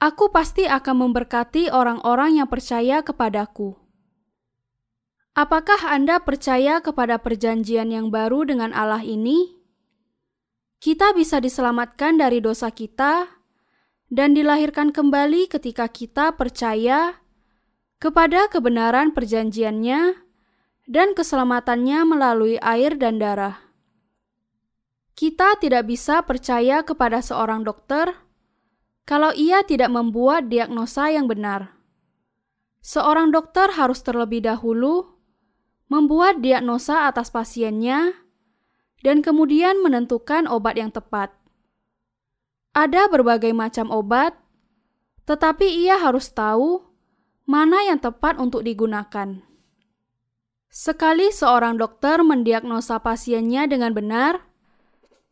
Aku 0.00 0.32
pasti 0.32 0.64
akan 0.64 1.04
memberkati 1.04 1.68
orang-orang 1.68 2.40
yang 2.40 2.48
percaya 2.48 3.04
kepadaku. 3.04 3.76
Apakah 5.36 5.84
Anda 5.92 6.24
percaya 6.24 6.80
kepada 6.80 7.20
perjanjian 7.20 7.92
yang 7.92 8.08
baru 8.08 8.48
dengan 8.48 8.72
Allah 8.72 9.04
ini? 9.04 9.52
Kita 10.80 11.12
bisa 11.12 11.44
diselamatkan 11.44 12.16
dari 12.16 12.40
dosa 12.40 12.72
kita 12.72 13.28
dan 14.08 14.32
dilahirkan 14.32 14.88
kembali 14.88 15.52
ketika 15.52 15.92
kita 15.92 16.32
percaya 16.40 17.20
kepada 18.00 18.48
kebenaran 18.48 19.12
perjanjiannya 19.12 20.16
dan 20.88 21.12
keselamatannya 21.12 22.00
melalui 22.08 22.56
air 22.64 22.96
dan 22.96 23.20
darah. 23.20 23.69
Kita 25.20 25.60
tidak 25.60 25.84
bisa 25.84 26.24
percaya 26.24 26.80
kepada 26.80 27.20
seorang 27.20 27.60
dokter 27.60 28.08
kalau 29.04 29.36
ia 29.36 29.60
tidak 29.60 29.92
membuat 29.92 30.48
diagnosa 30.48 31.12
yang 31.12 31.28
benar. 31.28 31.76
Seorang 32.80 33.28
dokter 33.28 33.68
harus 33.76 34.00
terlebih 34.00 34.40
dahulu 34.40 35.20
membuat 35.92 36.40
diagnosa 36.40 37.04
atas 37.04 37.28
pasiennya, 37.28 38.16
dan 39.04 39.20
kemudian 39.20 39.84
menentukan 39.84 40.48
obat 40.48 40.80
yang 40.80 40.88
tepat. 40.88 41.36
Ada 42.72 43.12
berbagai 43.12 43.52
macam 43.52 43.92
obat, 43.92 44.32
tetapi 45.28 45.68
ia 45.84 46.00
harus 46.00 46.32
tahu 46.32 46.80
mana 47.44 47.84
yang 47.84 48.00
tepat 48.00 48.40
untuk 48.40 48.64
digunakan. 48.64 49.44
Sekali 50.72 51.28
seorang 51.28 51.76
dokter 51.76 52.24
mendiagnosa 52.24 53.04
pasiennya 53.04 53.68
dengan 53.68 53.92
benar, 53.92 54.49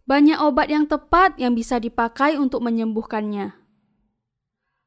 banyak 0.09 0.41
obat 0.41 0.73
yang 0.73 0.89
tepat 0.89 1.37
yang 1.37 1.53
bisa 1.53 1.77
dipakai 1.77 2.41
untuk 2.41 2.65
menyembuhkannya. 2.65 3.53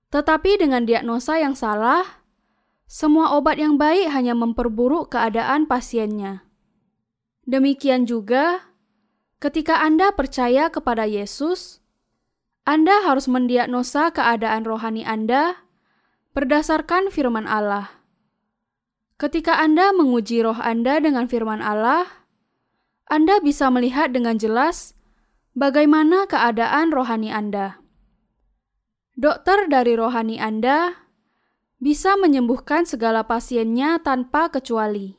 Tetapi 0.09 0.57
dengan 0.57 0.83
diagnosa 0.89 1.37
yang 1.37 1.53
salah, 1.53 2.25
semua 2.89 3.37
obat 3.37 3.61
yang 3.61 3.77
baik 3.77 4.09
hanya 4.09 4.33
memperburuk 4.33 5.13
keadaan 5.13 5.69
pasiennya. 5.69 6.43
Demikian 7.45 8.09
juga, 8.09 8.73
ketika 9.37 9.85
Anda 9.85 10.09
percaya 10.09 10.73
kepada 10.73 11.05
Yesus, 11.05 11.85
Anda 12.65 13.05
harus 13.05 13.29
mendiagnosa 13.29 14.09
keadaan 14.11 14.65
rohani 14.65 15.05
Anda 15.05 15.61
berdasarkan 16.33 17.13
firman 17.13 17.45
Allah. 17.45 18.01
Ketika 19.21 19.61
Anda 19.61 19.93
menguji 19.93 20.41
roh 20.41 20.57
Anda 20.57 20.97
dengan 20.97 21.29
firman 21.29 21.61
Allah, 21.61 22.09
Anda 23.05 23.37
bisa 23.37 23.69
melihat 23.69 24.11
dengan 24.17 24.41
jelas 24.41 24.97
bagaimana 25.51 26.27
keadaan 26.27 26.95
rohani 26.95 27.31
Anda. 27.31 27.79
Dokter 29.19 29.67
dari 29.67 29.99
rohani 29.99 30.39
Anda 30.39 30.95
bisa 31.81 32.15
menyembuhkan 32.15 32.87
segala 32.87 33.27
pasiennya 33.27 33.99
tanpa 33.99 34.47
kecuali. 34.53 35.17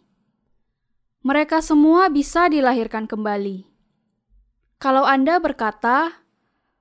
Mereka 1.22 1.62
semua 1.62 2.10
bisa 2.10 2.50
dilahirkan 2.50 3.06
kembali. 3.06 3.66
Kalau 4.82 5.06
Anda 5.06 5.38
berkata, 5.38 6.26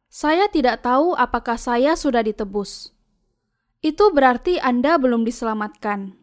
"Saya 0.09 0.49
tidak 0.49 0.81
tahu 0.81 1.13
apakah 1.13 1.61
saya 1.61 1.93
sudah 1.93 2.25
ditebus," 2.25 2.89
itu 3.85 4.09
berarti 4.09 4.57
Anda 4.57 4.97
belum 4.97 5.21
diselamatkan. 5.25 6.17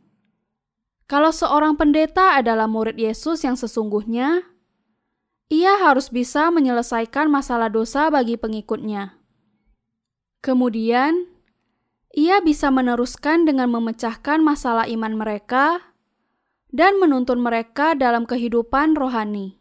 Kalau 1.07 1.31
seorang 1.31 1.79
pendeta 1.79 2.35
adalah 2.37 2.67
murid 2.67 2.99
Yesus 2.99 3.47
yang 3.47 3.55
sesungguhnya, 3.55 4.45
ia 5.49 5.81
harus 5.81 6.13
bisa 6.13 6.53
menyelesaikan 6.53 7.33
masalah 7.33 7.73
dosa 7.73 8.13
bagi 8.13 8.37
pengikutnya. 8.37 9.17
Kemudian, 10.45 11.29
ia 12.13 12.41
bisa 12.41 12.69
meneruskan 12.69 13.49
dengan 13.49 13.73
memecahkan 13.73 14.41
masalah 14.41 14.85
iman 14.89 15.17
mereka 15.17 15.93
dan 16.69 17.01
menuntun 17.01 17.41
mereka 17.41 17.97
dalam 17.97 18.29
kehidupan 18.29 18.97
rohani. 18.97 19.57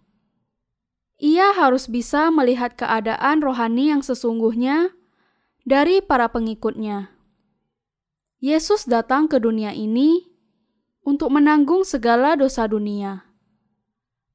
Ia 1.18 1.56
harus 1.58 1.90
bisa 1.90 2.30
melihat 2.30 2.78
keadaan 2.78 3.42
rohani 3.42 3.90
yang 3.90 4.06
sesungguhnya 4.06 4.94
dari 5.66 6.00
para 6.00 6.30
pengikutnya. 6.30 7.10
Yesus 8.38 8.86
datang 8.86 9.26
ke 9.26 9.42
dunia 9.42 9.74
ini 9.74 10.30
untuk 11.02 11.34
menanggung 11.34 11.82
segala 11.82 12.38
dosa 12.38 12.70
dunia. 12.70 13.27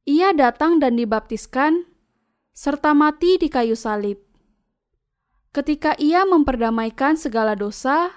Ia 0.02 0.34
datang 0.34 0.82
dan 0.82 0.98
dibaptiskan 0.98 1.86
serta 2.50 2.90
mati 2.90 3.38
di 3.38 3.46
kayu 3.46 3.78
salib. 3.78 4.18
Ketika 5.52 5.94
ia 6.00 6.24
memperdamaikan 6.24 7.14
segala 7.14 7.54
dosa, 7.54 8.10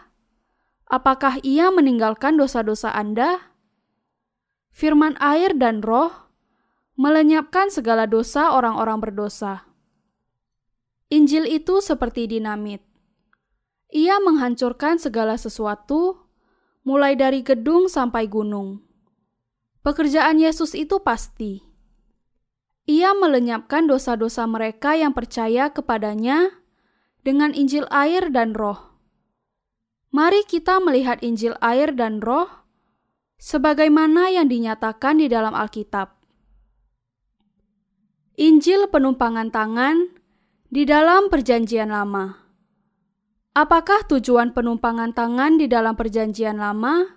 apakah 0.88 1.38
ia 1.46 1.70
meninggalkan 1.70 2.40
dosa-dosa 2.40 2.90
Anda? 2.90 3.54
Firman 4.74 5.14
air 5.22 5.54
dan 5.54 5.84
roh 5.86 6.10
melenyapkan 6.96 7.68
segala 7.68 8.08
dosa 8.08 8.56
orang-orang 8.56 9.04
berdosa. 9.04 9.68
Injil 11.12 11.46
itu 11.46 11.84
seperti 11.84 12.26
dinamit. 12.26 12.82
Ia 13.94 14.18
menghancurkan 14.26 14.98
segala 14.98 15.38
sesuatu, 15.38 16.18
mulai 16.82 17.14
dari 17.14 17.46
gedung 17.46 17.86
sampai 17.92 18.26
gunung. 18.26 18.82
Pekerjaan 19.86 20.42
Yesus 20.42 20.74
itu 20.74 20.98
pasti. 21.04 21.65
Ia 22.86 23.18
melenyapkan 23.18 23.90
dosa-dosa 23.90 24.46
mereka 24.46 24.94
yang 24.94 25.10
percaya 25.18 25.74
kepadanya 25.74 26.54
dengan 27.26 27.50
Injil 27.58 27.90
air 27.90 28.30
dan 28.30 28.54
Roh. 28.54 28.78
Mari 30.14 30.46
kita 30.46 30.78
melihat 30.78 31.18
Injil 31.26 31.58
air 31.66 31.92
dan 31.98 32.22
Roh 32.22 32.46
sebagaimana 33.42 34.30
yang 34.30 34.46
dinyatakan 34.48 35.18
di 35.18 35.26
dalam 35.26 35.58
Alkitab. 35.58 36.14
Injil 38.38 38.86
penumpangan 38.94 39.50
tangan 39.50 40.12
di 40.70 40.86
dalam 40.86 41.34
Perjanjian 41.34 41.90
Lama. 41.90 42.38
Apakah 43.56 44.06
tujuan 44.06 44.52
penumpangan 44.54 45.16
tangan 45.16 45.58
di 45.58 45.66
dalam 45.66 45.98
Perjanjian 45.98 46.62
Lama? 46.62 47.08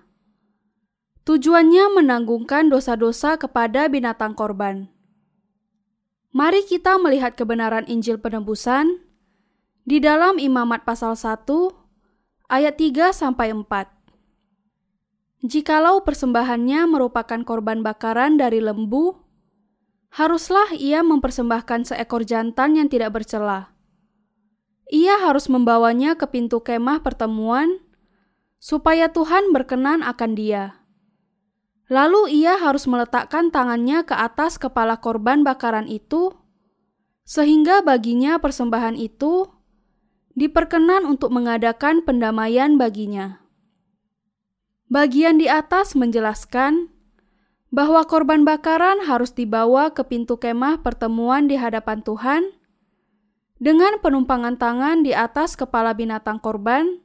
Tujuannya 1.29 1.99
menanggungkan 1.99 2.73
dosa-dosa 2.73 3.37
kepada 3.37 3.91
binatang 3.93 4.33
korban. 4.33 4.98
Mari 6.39 6.63
kita 6.63 7.03
melihat 7.03 7.35
kebenaran 7.35 7.83
Injil 7.91 8.23
penebusan 8.23 9.03
di 9.83 9.99
dalam 9.99 10.39
Imamat 10.39 10.87
pasal 10.87 11.19
1 11.19 11.35
ayat 12.47 12.79
3 12.79 13.11
sampai 13.11 13.51
4. 13.51 13.67
Jikalau 15.43 16.07
persembahannya 16.07 16.87
merupakan 16.87 17.43
korban 17.43 17.83
bakaran 17.83 18.39
dari 18.39 18.63
lembu, 18.63 19.19
haruslah 20.15 20.79
ia 20.79 21.03
mempersembahkan 21.03 21.91
seekor 21.91 22.23
jantan 22.23 22.79
yang 22.79 22.87
tidak 22.87 23.19
bercela. 23.19 23.75
Ia 24.95 25.19
harus 25.19 25.51
membawanya 25.51 26.15
ke 26.15 26.31
pintu 26.31 26.63
kemah 26.63 27.03
pertemuan, 27.03 27.83
supaya 28.63 29.11
Tuhan 29.11 29.51
berkenan 29.51 30.07
akan 30.07 30.39
dia. 30.39 30.78
Lalu 31.89 32.45
ia 32.45 32.61
harus 32.61 32.85
meletakkan 32.85 33.49
tangannya 33.49 34.05
ke 34.05 34.13
atas 34.13 34.61
kepala 34.61 35.01
korban 35.01 35.41
bakaran 35.41 35.89
itu, 35.89 36.37
sehingga 37.25 37.81
baginya 37.81 38.37
persembahan 38.37 38.97
itu 38.97 39.49
diperkenan 40.37 41.09
untuk 41.09 41.33
mengadakan 41.33 42.05
pendamaian 42.05 42.77
baginya. 42.77 43.41
Bagian 44.89 45.41
di 45.41 45.49
atas 45.49 45.97
menjelaskan 45.97 46.93
bahwa 47.69 48.05
korban 48.05 48.45
bakaran 48.45 49.05
harus 49.05 49.33
dibawa 49.33 49.93
ke 49.93 50.05
pintu 50.05 50.41
kemah 50.41 50.81
pertemuan 50.81 51.49
di 51.49 51.57
hadapan 51.61 52.01
Tuhan 52.01 52.53
dengan 53.61 53.99
penumpangan 54.01 54.57
tangan 54.57 55.05
di 55.05 55.13
atas 55.13 55.59
kepala 55.59 55.93
binatang 55.93 56.39
korban, 56.39 57.01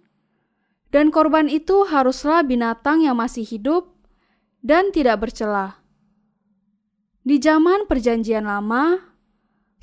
dan 0.93 1.09
korban 1.09 1.49
itu 1.49 1.87
haruslah 1.87 2.45
binatang 2.45 3.01
yang 3.01 3.17
masih 3.17 3.41
hidup 3.41 3.92
dan 4.63 4.95
tidak 4.95 5.27
bercela. 5.27 5.83
Di 7.21 7.37
zaman 7.37 7.85
Perjanjian 7.85 8.47
Lama, 8.47 8.99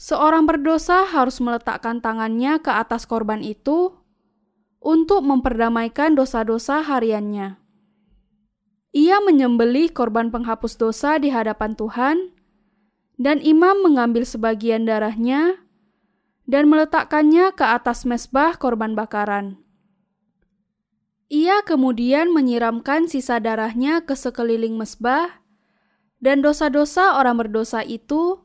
seorang 0.01 0.49
berdosa 0.49 1.05
harus 1.05 1.37
meletakkan 1.39 2.01
tangannya 2.01 2.59
ke 2.65 2.73
atas 2.73 3.05
korban 3.05 3.45
itu 3.45 3.93
untuk 4.81 5.21
memperdamaikan 5.21 6.17
dosa-dosa 6.17 6.81
hariannya. 6.81 7.61
Ia 8.91 9.23
menyembelih 9.23 9.93
korban 9.95 10.33
penghapus 10.35 10.75
dosa 10.75 11.21
di 11.21 11.31
hadapan 11.31 11.79
Tuhan, 11.79 12.35
dan 13.21 13.39
imam 13.45 13.85
mengambil 13.85 14.25
sebagian 14.25 14.89
darahnya 14.89 15.61
dan 16.49 16.67
meletakkannya 16.67 17.53
ke 17.53 17.63
atas 17.63 18.09
mesbah 18.09 18.57
korban 18.57 18.97
bakaran. 18.97 19.61
Ia 21.31 21.63
kemudian 21.63 22.35
menyiramkan 22.35 23.07
sisa 23.07 23.39
darahnya 23.39 24.03
ke 24.03 24.19
sekeliling 24.19 24.75
mesbah, 24.75 25.47
dan 26.19 26.43
dosa-dosa 26.43 27.23
orang 27.23 27.39
berdosa 27.39 27.87
itu 27.87 28.43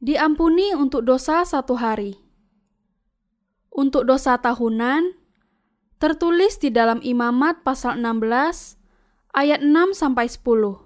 diampuni 0.00 0.72
untuk 0.72 1.04
dosa 1.04 1.44
satu 1.44 1.76
hari. 1.76 2.16
Untuk 3.68 4.08
dosa 4.08 4.40
tahunan, 4.40 5.20
tertulis 6.00 6.56
di 6.56 6.72
dalam 6.72 7.04
Imamat 7.04 7.60
pasal 7.60 8.00
16 8.00 8.80
ayat 9.36 9.60
6 9.60 9.92
sampai 9.92 10.32
10. 10.32 10.80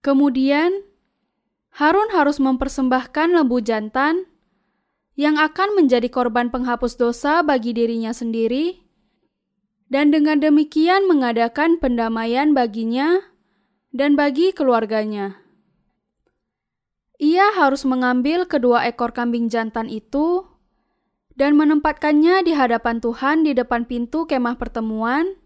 Kemudian 0.00 0.72
Harun 1.76 2.08
harus 2.16 2.40
mempersembahkan 2.40 3.36
lembu 3.36 3.60
jantan 3.60 4.24
yang 5.20 5.36
akan 5.36 5.76
menjadi 5.76 6.08
korban 6.08 6.48
penghapus 6.48 6.96
dosa 6.96 7.44
bagi 7.44 7.76
dirinya 7.76 8.16
sendiri 8.16 8.79
dan 9.90 10.14
dengan 10.14 10.38
demikian 10.38 11.10
mengadakan 11.10 11.76
pendamaian 11.82 12.54
baginya 12.54 13.26
dan 13.90 14.14
bagi 14.14 14.54
keluarganya. 14.54 15.42
Ia 17.20 17.52
harus 17.52 17.84
mengambil 17.84 18.48
kedua 18.48 18.88
ekor 18.88 19.12
kambing 19.12 19.52
jantan 19.52 19.90
itu 19.92 20.46
dan 21.36 21.58
menempatkannya 21.58 22.46
di 22.46 22.56
hadapan 22.56 23.02
Tuhan 23.02 23.44
di 23.44 23.52
depan 23.52 23.84
pintu 23.84 24.24
kemah 24.24 24.56
pertemuan, 24.56 25.36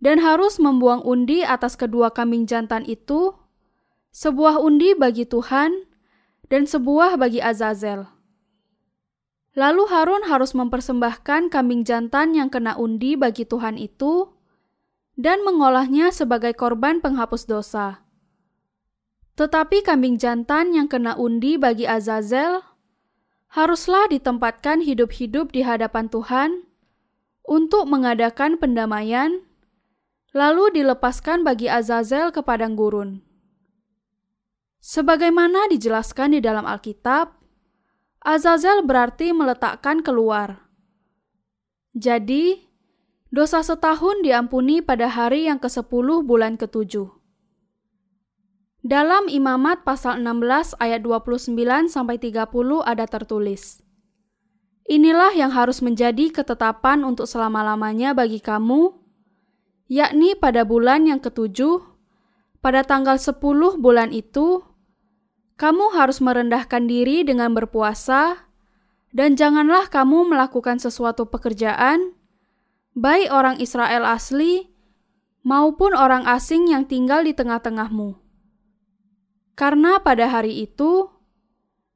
dan 0.00 0.22
harus 0.22 0.56
membuang 0.56 1.04
undi 1.04 1.44
atas 1.44 1.76
kedua 1.76 2.10
kambing 2.10 2.48
jantan 2.48 2.88
itu, 2.88 3.36
sebuah 4.10 4.58
undi 4.58 4.96
bagi 4.96 5.28
Tuhan 5.28 5.86
dan 6.48 6.64
sebuah 6.64 7.20
bagi 7.20 7.38
Azazel. 7.38 8.08
Lalu 9.58 9.90
Harun 9.90 10.30
harus 10.30 10.54
mempersembahkan 10.54 11.50
kambing 11.50 11.82
jantan 11.82 12.38
yang 12.38 12.46
kena 12.46 12.78
undi 12.78 13.18
bagi 13.18 13.42
Tuhan 13.42 13.74
itu 13.74 14.30
dan 15.18 15.42
mengolahnya 15.42 16.14
sebagai 16.14 16.54
korban 16.54 17.02
penghapus 17.02 17.50
dosa. 17.50 18.06
Tetapi 19.34 19.82
kambing 19.82 20.20
jantan 20.22 20.70
yang 20.70 20.86
kena 20.86 21.18
undi 21.18 21.58
bagi 21.58 21.88
Azazel 21.88 22.62
haruslah 23.50 24.06
ditempatkan 24.06 24.86
hidup-hidup 24.86 25.50
di 25.50 25.66
hadapan 25.66 26.06
Tuhan 26.06 26.70
untuk 27.42 27.90
mengadakan 27.90 28.62
pendamaian, 28.62 29.42
lalu 30.30 30.70
dilepaskan 30.78 31.42
bagi 31.42 31.66
Azazel 31.66 32.30
ke 32.30 32.46
padang 32.46 32.78
gurun. 32.78 33.26
Sebagaimana 34.78 35.66
dijelaskan 35.66 36.38
di 36.38 36.40
dalam 36.40 36.62
Alkitab, 36.62 37.39
Azazel 38.20 38.84
berarti 38.84 39.32
meletakkan 39.32 40.04
keluar. 40.04 40.68
Jadi, 41.96 42.68
dosa 43.32 43.64
setahun 43.64 44.20
diampuni 44.20 44.84
pada 44.84 45.08
hari 45.08 45.48
yang 45.48 45.56
ke-10 45.56 46.28
bulan 46.28 46.60
ke-7. 46.60 47.08
Dalam 48.84 49.28
Imamat 49.28 49.88
pasal 49.88 50.20
16 50.20 50.76
ayat 50.76 51.00
29 51.00 51.88
sampai 51.88 52.16
30 52.20 52.44
ada 52.84 53.04
tertulis. 53.08 53.80
Inilah 54.84 55.32
yang 55.32 55.52
harus 55.52 55.80
menjadi 55.80 56.28
ketetapan 56.28 57.04
untuk 57.08 57.24
selama-lamanya 57.24 58.12
bagi 58.12 58.40
kamu, 58.40 58.96
yakni 59.88 60.36
pada 60.36 60.68
bulan 60.68 61.08
yang 61.08 61.24
ketujuh, 61.24 61.80
pada 62.60 62.84
tanggal 62.84 63.16
10 63.16 63.80
bulan 63.80 64.12
itu, 64.12 64.60
kamu 65.60 65.92
harus 65.92 66.24
merendahkan 66.24 66.88
diri 66.88 67.20
dengan 67.20 67.52
berpuasa, 67.52 68.48
dan 69.12 69.36
janganlah 69.36 69.92
kamu 69.92 70.32
melakukan 70.32 70.80
sesuatu 70.80 71.28
pekerjaan, 71.28 72.16
baik 72.96 73.28
orang 73.28 73.60
Israel 73.60 74.08
asli 74.08 74.72
maupun 75.44 75.92
orang 75.92 76.24
asing 76.24 76.72
yang 76.72 76.88
tinggal 76.88 77.20
di 77.20 77.36
tengah-tengahmu. 77.36 78.16
Karena 79.52 80.00
pada 80.00 80.32
hari 80.32 80.64
itu 80.64 81.12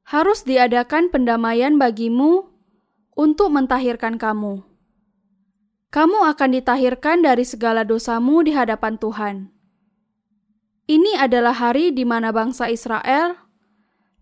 harus 0.05 0.45
diadakan 0.45 1.09
pendamaian 1.09 1.81
bagimu 1.81 2.45
untuk 3.17 3.49
mentahirkan 3.49 4.21
kamu. 4.21 4.61
Kamu 5.89 6.19
akan 6.29 6.49
ditahirkan 6.61 7.25
dari 7.25 7.41
segala 7.41 7.81
dosamu 7.81 8.45
di 8.45 8.53
hadapan 8.53 9.01
Tuhan. 9.01 9.35
Ini 10.85 11.17
adalah 11.17 11.57
hari 11.57 11.89
di 11.89 12.05
mana 12.05 12.29
bangsa 12.29 12.69
Israel 12.69 13.44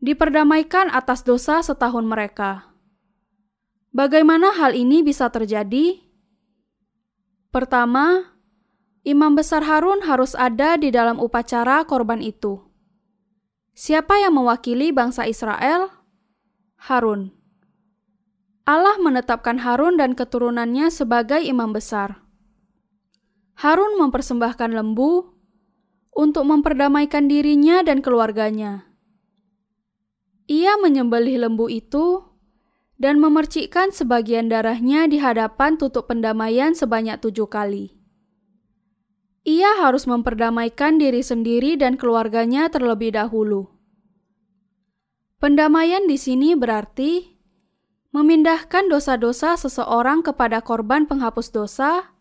diperdamaikan 0.04 0.92
atas 0.92 1.24
dosa 1.24 1.64
setahun 1.64 2.04
mereka. 2.04 2.76
Bagaimana 3.96 4.52
hal 4.52 4.76
ini 4.76 5.00
bisa 5.00 5.32
terjadi? 5.32 6.04
Pertama, 7.56 8.36
imam 9.08 9.32
besar 9.32 9.64
Harun 9.64 10.04
harus 10.04 10.36
ada 10.36 10.76
di 10.76 10.92
dalam 10.92 11.24
upacara 11.24 11.88
korban 11.88 12.20
itu. 12.20 12.60
Siapa 13.72 14.20
yang 14.20 14.36
mewakili 14.36 14.92
bangsa 14.92 15.24
Israel? 15.24 15.88
Harun. 16.84 17.32
Allah 18.68 19.00
menetapkan 19.00 19.64
Harun 19.64 19.96
dan 19.96 20.20
keturunannya 20.20 20.92
sebagai 20.92 21.40
imam 21.40 21.72
besar. 21.72 22.20
Harun 23.56 23.96
mempersembahkan 23.96 24.76
lembu 24.76 25.32
untuk 26.12 26.44
memperdamaikan 26.44 27.32
dirinya 27.32 27.86
dan 27.88 28.04
keluarganya. 28.04 28.93
Ia 30.48 30.76
menyembelih 30.80 31.40
lembu 31.40 31.72
itu 31.72 32.24
dan 32.99 33.20
memercikkan 33.20 33.95
sebagian 33.95 34.52
darahnya 34.52 35.07
di 35.07 35.20
hadapan 35.20 35.80
tutup 35.80 36.11
pendamaian 36.11 36.76
sebanyak 36.76 37.20
tujuh 37.20 37.48
kali. 37.48 37.95
Ia 39.44 39.84
harus 39.84 40.07
memperdamaikan 40.07 40.99
diri 40.99 41.20
sendiri 41.20 41.76
dan 41.76 41.99
keluarganya 41.99 42.72
terlebih 42.72 43.11
dahulu. 43.11 43.68
Pendamaian 45.44 46.07
di 46.07 46.15
sini 46.15 46.56
berarti 46.56 47.36
memindahkan 48.15 48.88
dosa-dosa 48.88 49.60
seseorang 49.60 50.24
kepada 50.24 50.64
korban 50.64 51.03
penghapus 51.03 51.52
dosa 51.52 52.15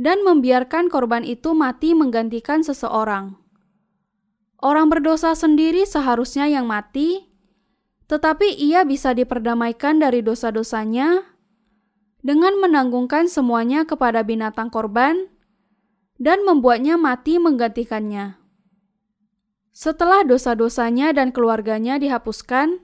dan 0.00 0.24
membiarkan 0.24 0.88
korban 0.88 1.20
itu 1.20 1.52
mati 1.52 1.92
menggantikan 1.92 2.64
seseorang. 2.64 3.36
Orang 4.56 4.88
berdosa 4.88 5.36
sendiri 5.36 5.84
seharusnya 5.84 6.48
yang 6.48 6.64
mati, 6.64 7.27
tetapi 8.08 8.56
ia 8.56 8.88
bisa 8.88 9.12
diperdamaikan 9.12 10.00
dari 10.00 10.24
dosa-dosanya 10.24 11.28
dengan 12.24 12.56
menanggungkan 12.58 13.28
semuanya 13.28 13.84
kepada 13.84 14.24
binatang 14.24 14.72
korban 14.72 15.28
dan 16.18 16.42
membuatnya 16.42 16.98
mati 16.98 17.38
menggantikannya. 17.38 18.40
Setelah 19.70 20.26
dosa-dosanya 20.26 21.14
dan 21.14 21.30
keluarganya 21.30 22.02
dihapuskan, 22.02 22.82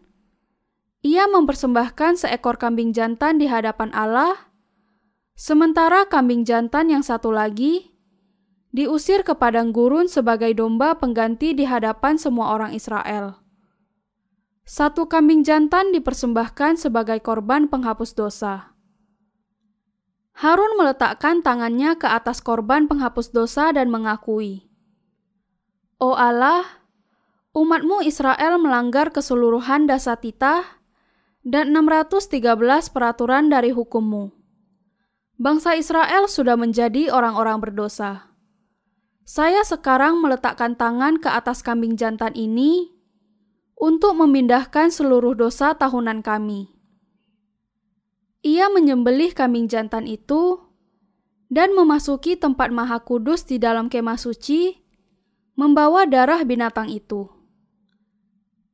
ia 1.02 1.26
mempersembahkan 1.26 2.22
seekor 2.22 2.56
kambing 2.56 2.94
jantan 2.94 3.42
di 3.42 3.50
hadapan 3.50 3.90
Allah, 3.90 4.54
sementara 5.34 6.06
kambing 6.06 6.46
jantan 6.46 6.94
yang 6.94 7.02
satu 7.02 7.34
lagi 7.34 7.90
diusir 8.70 9.26
ke 9.26 9.34
padang 9.34 9.74
gurun 9.74 10.06
sebagai 10.06 10.54
domba 10.54 10.94
pengganti 10.94 11.52
di 11.52 11.66
hadapan 11.66 12.14
semua 12.14 12.54
orang 12.54 12.70
Israel. 12.72 13.43
Satu 14.64 15.12
kambing 15.12 15.44
jantan 15.44 15.92
dipersembahkan 15.92 16.80
sebagai 16.80 17.20
korban 17.20 17.68
penghapus 17.68 18.16
dosa. 18.16 18.72
Harun 20.34 20.80
meletakkan 20.80 21.44
tangannya 21.44 22.00
ke 22.00 22.08
atas 22.08 22.40
korban 22.40 22.88
penghapus 22.88 23.30
dosa 23.30 23.70
dan 23.76 23.92
mengakui, 23.92 24.66
"Oh 26.00 26.16
Allah, 26.16 26.64
umatmu 27.52 28.02
Israel 28.08 28.56
melanggar 28.56 29.12
keseluruhan 29.12 29.84
dasar 29.84 30.16
titah 30.18 30.82
dan 31.44 31.76
613 31.76 32.88
peraturan 32.88 33.52
dari 33.52 33.68
hukummu. 33.68 34.32
Bangsa 35.36 35.76
Israel 35.76 36.24
sudah 36.24 36.56
menjadi 36.56 37.12
orang-orang 37.12 37.60
berdosa. 37.60 38.32
Saya 39.28 39.60
sekarang 39.60 40.24
meletakkan 40.24 40.72
tangan 40.72 41.20
ke 41.20 41.28
atas 41.28 41.60
kambing 41.60 42.00
jantan 42.00 42.32
ini 42.32 42.93
untuk 43.74 44.14
memindahkan 44.16 44.90
seluruh 44.94 45.34
dosa 45.34 45.74
tahunan 45.74 46.22
kami. 46.22 46.70
Ia 48.44 48.68
menyembelih 48.68 49.32
kambing 49.32 49.72
jantan 49.72 50.04
itu 50.04 50.60
dan 51.48 51.72
memasuki 51.72 52.36
tempat 52.36 52.68
maha 52.74 53.00
kudus 53.00 53.48
di 53.48 53.56
dalam 53.56 53.88
kemah 53.88 54.20
suci, 54.20 54.84
membawa 55.56 56.04
darah 56.04 56.44
binatang 56.44 56.92
itu. 56.92 57.30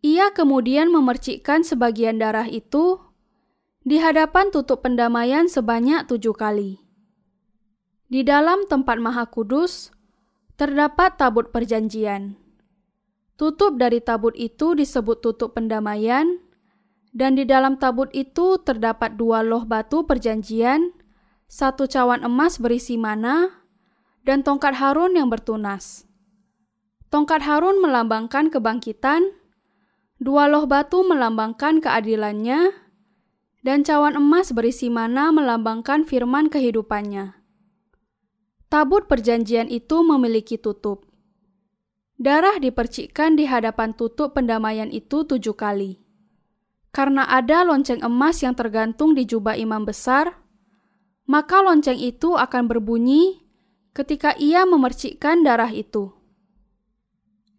Ia 0.01 0.32
kemudian 0.32 0.89
memercikkan 0.89 1.60
sebagian 1.60 2.16
darah 2.16 2.48
itu 2.48 2.98
di 3.85 4.01
hadapan 4.01 4.48
tutup 4.48 4.81
pendamaian 4.81 5.44
sebanyak 5.44 6.09
tujuh 6.09 6.32
kali. 6.32 6.81
Di 8.10 8.27
dalam 8.27 8.66
tempat 8.66 8.98
maha 8.98 9.28
kudus 9.28 9.93
terdapat 10.59 11.14
tabut 11.14 11.52
perjanjian. 11.55 12.35
Tutup 13.40 13.80
dari 13.80 14.04
tabut 14.04 14.36
itu 14.36 14.76
disebut 14.76 15.24
tutup 15.24 15.56
pendamaian, 15.56 16.44
dan 17.16 17.40
di 17.40 17.48
dalam 17.48 17.80
tabut 17.80 18.12
itu 18.12 18.60
terdapat 18.60 19.16
dua 19.16 19.40
loh 19.40 19.64
batu 19.64 20.04
perjanjian, 20.04 20.92
satu 21.48 21.88
cawan 21.88 22.20
emas 22.20 22.60
berisi 22.60 23.00
mana, 23.00 23.64
dan 24.28 24.44
tongkat 24.44 24.76
Harun 24.76 25.16
yang 25.16 25.32
bertunas. 25.32 26.04
Tongkat 27.08 27.40
Harun 27.40 27.80
melambangkan 27.80 28.52
kebangkitan, 28.52 29.40
Dua 30.20 30.52
loh 30.52 30.68
batu 30.68 31.00
melambangkan 31.00 31.80
keadilannya, 31.80 32.76
dan 33.64 33.80
cawan 33.88 34.20
emas 34.20 34.52
berisi 34.52 34.92
mana 34.92 35.32
melambangkan 35.32 36.04
firman 36.04 36.52
kehidupannya. 36.52 37.40
Tabut 38.68 39.08
perjanjian 39.08 39.72
itu 39.72 40.04
memiliki 40.04 40.60
tutup. 40.60 41.09
Darah 42.20 42.60
dipercikkan 42.60 43.32
di 43.32 43.48
hadapan 43.48 43.97
tutup 43.97 44.36
pendamaian 44.36 44.92
itu 44.92 45.24
tujuh 45.24 45.56
kali. 45.56 45.97
Karena 46.92 47.24
ada 47.24 47.64
lonceng 47.64 48.05
emas 48.05 48.44
yang 48.44 48.52
tergantung 48.52 49.16
di 49.16 49.24
jubah 49.24 49.56
imam 49.56 49.88
besar, 49.88 50.36
maka 51.24 51.64
lonceng 51.64 51.97
itu 51.97 52.36
akan 52.36 52.68
berbunyi 52.68 53.40
ketika 53.97 54.36
ia 54.36 54.68
memercikkan 54.68 55.40
darah 55.40 55.72
itu. 55.72 56.12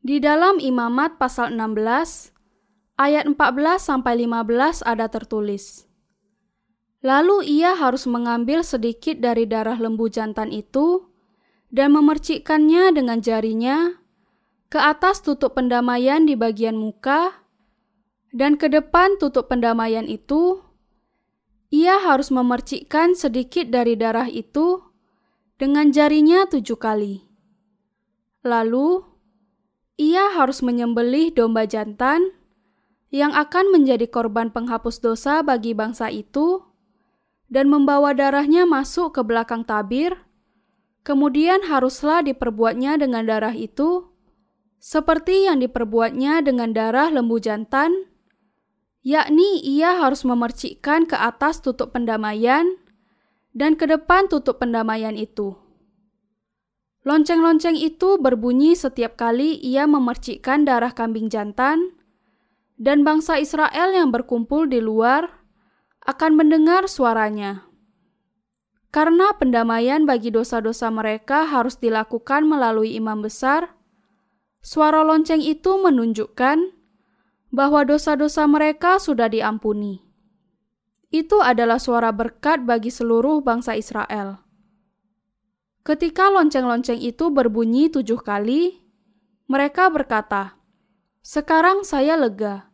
Di 0.06 0.22
dalam 0.22 0.62
imamat 0.62 1.18
pasal 1.18 1.58
16, 1.58 2.30
ayat 3.02 3.26
14 3.26 3.82
sampai 3.82 4.30
15 4.30 4.86
ada 4.86 5.10
tertulis. 5.10 5.90
Lalu 7.02 7.50
ia 7.50 7.74
harus 7.74 8.06
mengambil 8.06 8.62
sedikit 8.62 9.18
dari 9.18 9.50
darah 9.50 9.82
lembu 9.82 10.06
jantan 10.06 10.54
itu 10.54 11.10
dan 11.74 11.98
memercikkannya 11.98 12.94
dengan 12.94 13.26
jarinya 13.26 14.01
ke 14.72 14.80
atas 14.80 15.20
tutup 15.20 15.60
pendamaian 15.60 16.24
di 16.24 16.40
bagian 16.40 16.80
muka 16.80 17.44
dan 18.32 18.56
ke 18.56 18.72
depan 18.72 19.20
tutup 19.20 19.52
pendamaian 19.52 20.08
itu 20.08 20.64
ia 21.72 22.00
harus 22.00 22.32
memercikkan 22.32 23.16
sedikit 23.16 23.68
dari 23.68 24.00
darah 24.00 24.32
itu 24.32 24.80
dengan 25.60 25.92
jarinya 25.92 26.48
tujuh 26.48 26.80
kali. 26.80 27.24
Lalu, 28.44 29.04
ia 30.00 30.36
harus 30.36 30.60
menyembelih 30.64 31.32
domba 31.32 31.68
jantan 31.68 32.36
yang 33.12 33.36
akan 33.36 33.72
menjadi 33.72 34.08
korban 34.08 34.52
penghapus 34.52 35.04
dosa 35.04 35.44
bagi 35.44 35.76
bangsa 35.76 36.12
itu 36.12 36.64
dan 37.52 37.68
membawa 37.68 38.16
darahnya 38.16 38.64
masuk 38.64 39.20
ke 39.20 39.22
belakang 39.24 39.68
tabir, 39.68 40.16
kemudian 41.04 41.68
haruslah 41.68 42.24
diperbuatnya 42.24 42.96
dengan 43.00 43.28
darah 43.28 43.56
itu, 43.56 44.11
seperti 44.82 45.46
yang 45.46 45.62
diperbuatnya 45.62 46.42
dengan 46.42 46.74
darah 46.74 47.14
lembu 47.14 47.38
jantan, 47.38 48.10
yakni 49.06 49.62
ia 49.62 50.02
harus 50.02 50.26
memercikkan 50.26 51.06
ke 51.06 51.14
atas 51.14 51.62
tutup 51.62 51.94
pendamaian 51.94 52.82
dan 53.54 53.78
ke 53.78 53.86
depan 53.86 54.26
tutup 54.26 54.58
pendamaian 54.58 55.14
itu. 55.14 55.54
Lonceng-lonceng 57.06 57.78
itu 57.78 58.18
berbunyi 58.18 58.74
setiap 58.74 59.18
kali 59.18 59.58
ia 59.62 59.86
memercikkan 59.86 60.66
darah 60.66 60.94
kambing 60.94 61.30
jantan, 61.30 61.94
dan 62.82 63.06
bangsa 63.06 63.38
Israel 63.38 63.94
yang 63.94 64.10
berkumpul 64.10 64.66
di 64.66 64.82
luar 64.82 65.30
akan 66.10 66.34
mendengar 66.34 66.90
suaranya. 66.90 67.70
Karena 68.90 69.34
pendamaian 69.38 70.10
bagi 70.10 70.34
dosa-dosa 70.34 70.90
mereka 70.90 71.46
harus 71.46 71.78
dilakukan 71.78 72.50
melalui 72.50 72.98
imam 72.98 73.22
besar, 73.22 73.78
suara 74.62 75.02
lonceng 75.02 75.42
itu 75.42 75.82
menunjukkan 75.82 76.74
bahwa 77.52 77.84
dosa-dosa 77.84 78.48
mereka 78.48 78.98
sudah 78.98 79.28
diampuni. 79.28 80.00
Itu 81.12 81.44
adalah 81.44 81.82
suara 81.82 82.16
berkat 82.16 82.64
bagi 82.64 82.88
seluruh 82.88 83.44
bangsa 83.44 83.76
Israel. 83.76 84.40
Ketika 85.84 86.32
lonceng-lonceng 86.32 87.02
itu 87.02 87.28
berbunyi 87.34 87.92
tujuh 87.92 88.22
kali, 88.24 88.80
mereka 89.52 89.92
berkata, 89.92 90.56
"Sekarang 91.20 91.84
saya 91.84 92.16
lega." 92.16 92.72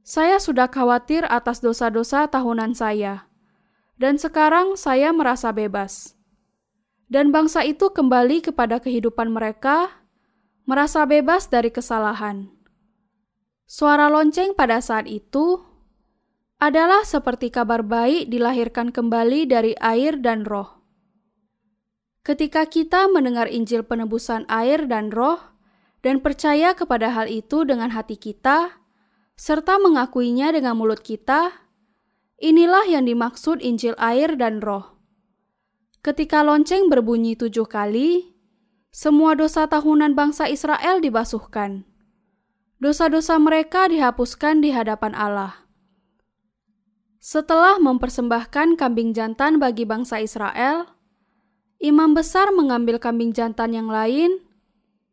Saya 0.00 0.42
sudah 0.42 0.66
khawatir 0.66 1.22
atas 1.28 1.62
dosa-dosa 1.62 2.26
tahunan 2.26 2.74
saya, 2.74 3.30
dan 3.94 4.18
sekarang 4.18 4.74
saya 4.74 5.14
merasa 5.14 5.54
bebas. 5.54 6.18
Dan 7.06 7.30
bangsa 7.30 7.62
itu 7.62 7.92
kembali 7.94 8.42
kepada 8.42 8.82
kehidupan 8.82 9.30
mereka, 9.30 9.99
merasa 10.64 11.04
bebas 11.08 11.48
dari 11.48 11.68
kesalahan. 11.72 12.50
Suara 13.70 14.10
lonceng 14.10 14.58
pada 14.58 14.82
saat 14.82 15.06
itu 15.06 15.62
adalah 16.60 17.06
seperti 17.06 17.48
kabar 17.48 17.80
baik 17.80 18.28
dilahirkan 18.28 18.92
kembali 18.92 19.48
dari 19.48 19.72
air 19.80 20.20
dan 20.20 20.44
roh. 20.44 20.80
Ketika 22.20 22.68
kita 22.68 23.08
mendengar 23.08 23.48
Injil 23.48 23.80
penebusan 23.80 24.44
air 24.50 24.84
dan 24.84 25.08
roh 25.08 25.40
dan 26.04 26.20
percaya 26.20 26.76
kepada 26.76 27.08
hal 27.16 27.32
itu 27.32 27.64
dengan 27.64 27.88
hati 27.96 28.20
kita, 28.20 28.76
serta 29.40 29.80
mengakuinya 29.80 30.52
dengan 30.52 30.76
mulut 30.76 31.00
kita, 31.00 31.64
inilah 32.36 32.84
yang 32.84 33.08
dimaksud 33.08 33.64
Injil 33.64 33.96
air 33.96 34.36
dan 34.36 34.60
roh. 34.60 35.00
Ketika 36.04 36.44
lonceng 36.44 36.92
berbunyi 36.92 37.40
tujuh 37.40 37.64
kali, 37.64 38.36
semua 38.90 39.38
dosa 39.38 39.70
tahunan 39.70 40.18
bangsa 40.18 40.50
Israel 40.50 40.98
dibasuhkan. 40.98 41.86
Dosa-dosa 42.82 43.38
mereka 43.38 43.86
dihapuskan 43.86 44.66
di 44.66 44.74
hadapan 44.74 45.14
Allah. 45.14 45.62
Setelah 47.22 47.78
mempersembahkan 47.78 48.74
kambing 48.74 49.14
jantan 49.14 49.62
bagi 49.62 49.86
bangsa 49.86 50.18
Israel, 50.18 50.90
imam 51.78 52.18
besar 52.18 52.50
mengambil 52.50 52.98
kambing 52.98 53.30
jantan 53.30 53.76
yang 53.76 53.86
lain 53.86 54.42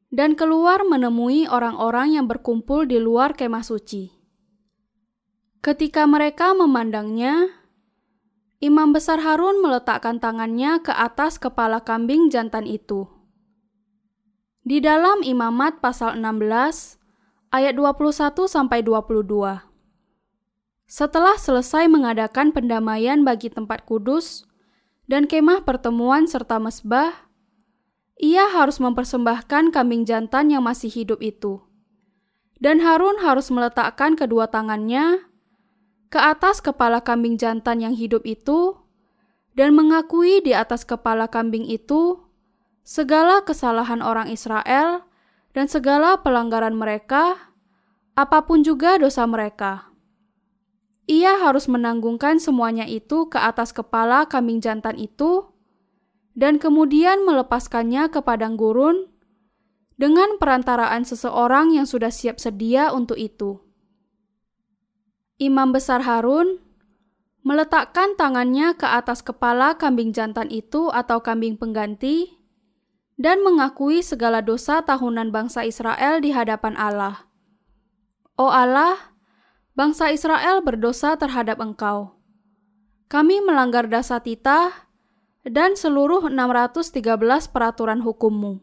dan 0.10 0.40
keluar 0.40 0.82
menemui 0.88 1.46
orang-orang 1.52 2.16
yang 2.16 2.26
berkumpul 2.26 2.88
di 2.88 2.98
luar 2.98 3.36
kemah 3.36 3.62
suci. 3.62 4.10
Ketika 5.60 6.08
mereka 6.08 6.56
memandangnya, 6.56 7.52
Imam 8.58 8.90
Besar 8.90 9.22
Harun 9.22 9.62
meletakkan 9.62 10.18
tangannya 10.18 10.82
ke 10.82 10.90
atas 10.90 11.38
kepala 11.38 11.84
kambing 11.84 12.34
jantan 12.34 12.66
itu. 12.66 13.17
Di 14.68 14.84
dalam 14.84 15.24
Imamat 15.24 15.80
pasal 15.80 16.20
16 16.20 17.00
ayat 17.56 17.72
21 17.72 18.52
sampai 18.52 18.84
22. 18.84 19.64
Setelah 20.92 21.40
selesai 21.40 21.88
mengadakan 21.88 22.52
pendamaian 22.52 23.24
bagi 23.24 23.48
tempat 23.48 23.88
kudus 23.88 24.44
dan 25.08 25.24
kemah 25.24 25.64
pertemuan 25.64 26.28
serta 26.28 26.60
mesbah, 26.60 27.32
ia 28.20 28.52
harus 28.52 28.84
mempersembahkan 28.84 29.72
kambing 29.72 30.04
jantan 30.04 30.52
yang 30.52 30.68
masih 30.68 30.92
hidup 30.92 31.24
itu. 31.24 31.64
Dan 32.60 32.84
Harun 32.84 33.24
harus 33.24 33.48
meletakkan 33.48 34.20
kedua 34.20 34.52
tangannya 34.52 35.32
ke 36.12 36.20
atas 36.20 36.60
kepala 36.60 37.00
kambing 37.00 37.40
jantan 37.40 37.80
yang 37.80 37.96
hidup 37.96 38.28
itu 38.28 38.76
dan 39.56 39.72
mengakui 39.72 40.44
di 40.44 40.52
atas 40.52 40.84
kepala 40.84 41.32
kambing 41.32 41.64
itu 41.64 42.27
segala 42.88 43.44
kesalahan 43.44 44.00
orang 44.00 44.32
Israel 44.32 45.04
dan 45.52 45.68
segala 45.68 46.24
pelanggaran 46.24 46.72
mereka, 46.72 47.52
apa 48.16 48.48
pun 48.48 48.64
juga 48.64 48.96
dosa 48.96 49.28
mereka. 49.28 49.92
Ia 51.12 51.44
harus 51.44 51.68
menanggungkan 51.68 52.40
semuanya 52.40 52.88
itu 52.88 53.28
ke 53.28 53.36
atas 53.36 53.76
kepala 53.76 54.24
kambing 54.32 54.64
jantan 54.64 54.96
itu 54.96 55.52
dan 56.32 56.64
kemudian 56.64 57.28
melepaskannya 57.28 58.08
ke 58.08 58.24
padang 58.24 58.56
gurun 58.56 59.12
dengan 60.00 60.40
perantaraan 60.40 61.04
seseorang 61.04 61.76
yang 61.76 61.84
sudah 61.84 62.12
siap 62.12 62.40
sedia 62.40 62.96
untuk 62.96 63.20
itu. 63.20 63.60
Imam 65.44 65.76
besar 65.76 66.08
Harun 66.08 66.64
meletakkan 67.44 68.16
tangannya 68.16 68.76
ke 68.80 68.88
atas 68.88 69.24
kepala 69.24 69.76
kambing 69.76 70.12
jantan 70.16 70.48
itu 70.52 70.92
atau 70.92 71.24
kambing 71.24 71.56
pengganti 71.56 72.37
dan 73.18 73.42
mengakui 73.42 74.06
segala 74.06 74.46
dosa 74.46 74.86
tahunan 74.86 75.34
bangsa 75.34 75.66
Israel 75.66 76.22
di 76.22 76.30
hadapan 76.30 76.78
Allah. 76.78 77.26
Oh 78.38 78.54
Allah, 78.54 79.18
bangsa 79.74 80.14
Israel 80.14 80.62
berdosa 80.62 81.18
terhadap 81.18 81.58
Engkau. 81.58 82.14
Kami 83.10 83.42
melanggar 83.42 83.90
dasar 83.90 84.22
titah 84.22 84.86
dan 85.42 85.74
seluruh 85.74 86.30
613 86.30 87.02
peraturan 87.50 88.06
hukummu. 88.06 88.62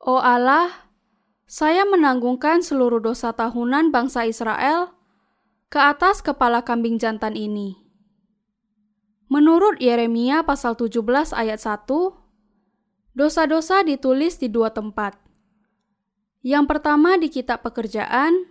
Oh 0.00 0.22
Allah, 0.22 0.90
saya 1.50 1.82
menanggungkan 1.82 2.62
seluruh 2.62 3.02
dosa 3.02 3.34
tahunan 3.34 3.90
bangsa 3.90 4.22
Israel 4.30 4.94
ke 5.66 5.82
atas 5.82 6.22
kepala 6.22 6.62
kambing 6.62 7.02
jantan 7.02 7.34
ini. 7.34 7.74
Menurut 9.26 9.78
Yeremia 9.82 10.46
pasal 10.46 10.78
17 10.78 11.34
ayat 11.34 11.58
1, 11.58 12.19
dosa-dosa 13.20 13.84
ditulis 13.84 14.40
di 14.40 14.48
dua 14.48 14.72
tempat. 14.72 15.20
Yang 16.40 16.64
pertama 16.72 17.20
di 17.20 17.28
kitab 17.28 17.60
pekerjaan, 17.60 18.48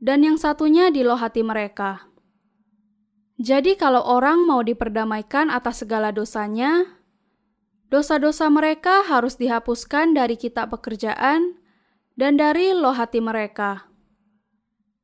dan 0.00 0.24
yang 0.24 0.40
satunya 0.40 0.88
di 0.88 1.04
loh 1.04 1.20
hati 1.20 1.44
mereka. 1.44 2.08
Jadi 3.36 3.76
kalau 3.76 4.00
orang 4.00 4.48
mau 4.48 4.64
diperdamaikan 4.64 5.52
atas 5.52 5.84
segala 5.84 6.08
dosanya, 6.08 6.98
dosa-dosa 7.92 8.48
mereka 8.48 9.04
harus 9.04 9.36
dihapuskan 9.36 10.16
dari 10.16 10.40
kitab 10.40 10.72
pekerjaan 10.72 11.60
dan 12.16 12.40
dari 12.40 12.72
loh 12.72 12.96
hati 12.96 13.20
mereka. 13.20 13.92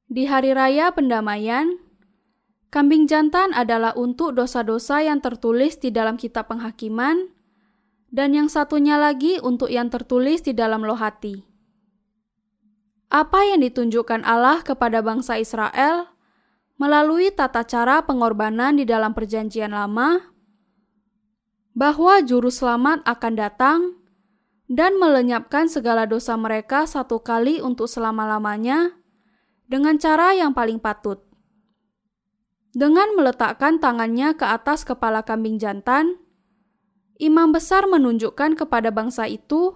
Di 0.08 0.24
hari 0.24 0.56
raya 0.56 0.88
pendamaian, 0.96 1.76
kambing 2.72 3.04
jantan 3.04 3.52
adalah 3.52 3.92
untuk 4.00 4.32
dosa-dosa 4.32 5.04
yang 5.04 5.20
tertulis 5.20 5.76
di 5.76 5.92
dalam 5.92 6.16
kitab 6.16 6.48
penghakiman, 6.48 7.37
dan 8.08 8.32
yang 8.32 8.48
satunya 8.48 8.96
lagi 8.96 9.36
untuk 9.40 9.68
yang 9.68 9.92
tertulis 9.92 10.40
di 10.40 10.56
dalam 10.56 10.84
loh 10.84 10.96
hati. 10.96 11.44
Apa 13.08 13.40
yang 13.48 13.64
ditunjukkan 13.64 14.24
Allah 14.24 14.60
kepada 14.60 15.00
bangsa 15.00 15.40
Israel 15.40 16.12
melalui 16.76 17.32
tata 17.32 17.64
cara 17.64 18.04
pengorbanan 18.04 18.76
di 18.76 18.84
dalam 18.84 19.16
Perjanjian 19.16 19.72
Lama, 19.72 20.30
bahwa 21.72 22.20
Juru 22.22 22.52
Selamat 22.52 23.02
akan 23.06 23.34
datang 23.38 23.80
dan 24.68 25.00
melenyapkan 25.00 25.66
segala 25.66 26.04
dosa 26.04 26.36
mereka 26.36 26.84
satu 26.84 27.24
kali 27.24 27.64
untuk 27.64 27.88
selama-lamanya 27.88 28.98
dengan 29.70 29.96
cara 29.96 30.36
yang 30.36 30.52
paling 30.52 30.76
patut. 30.76 31.24
Dengan 32.76 33.16
meletakkan 33.16 33.80
tangannya 33.80 34.36
ke 34.36 34.44
atas 34.44 34.84
kepala 34.84 35.24
kambing 35.24 35.56
jantan, 35.56 36.20
imam 37.18 37.50
besar 37.50 37.84
menunjukkan 37.90 38.54
kepada 38.54 38.94
bangsa 38.94 39.26
itu 39.26 39.74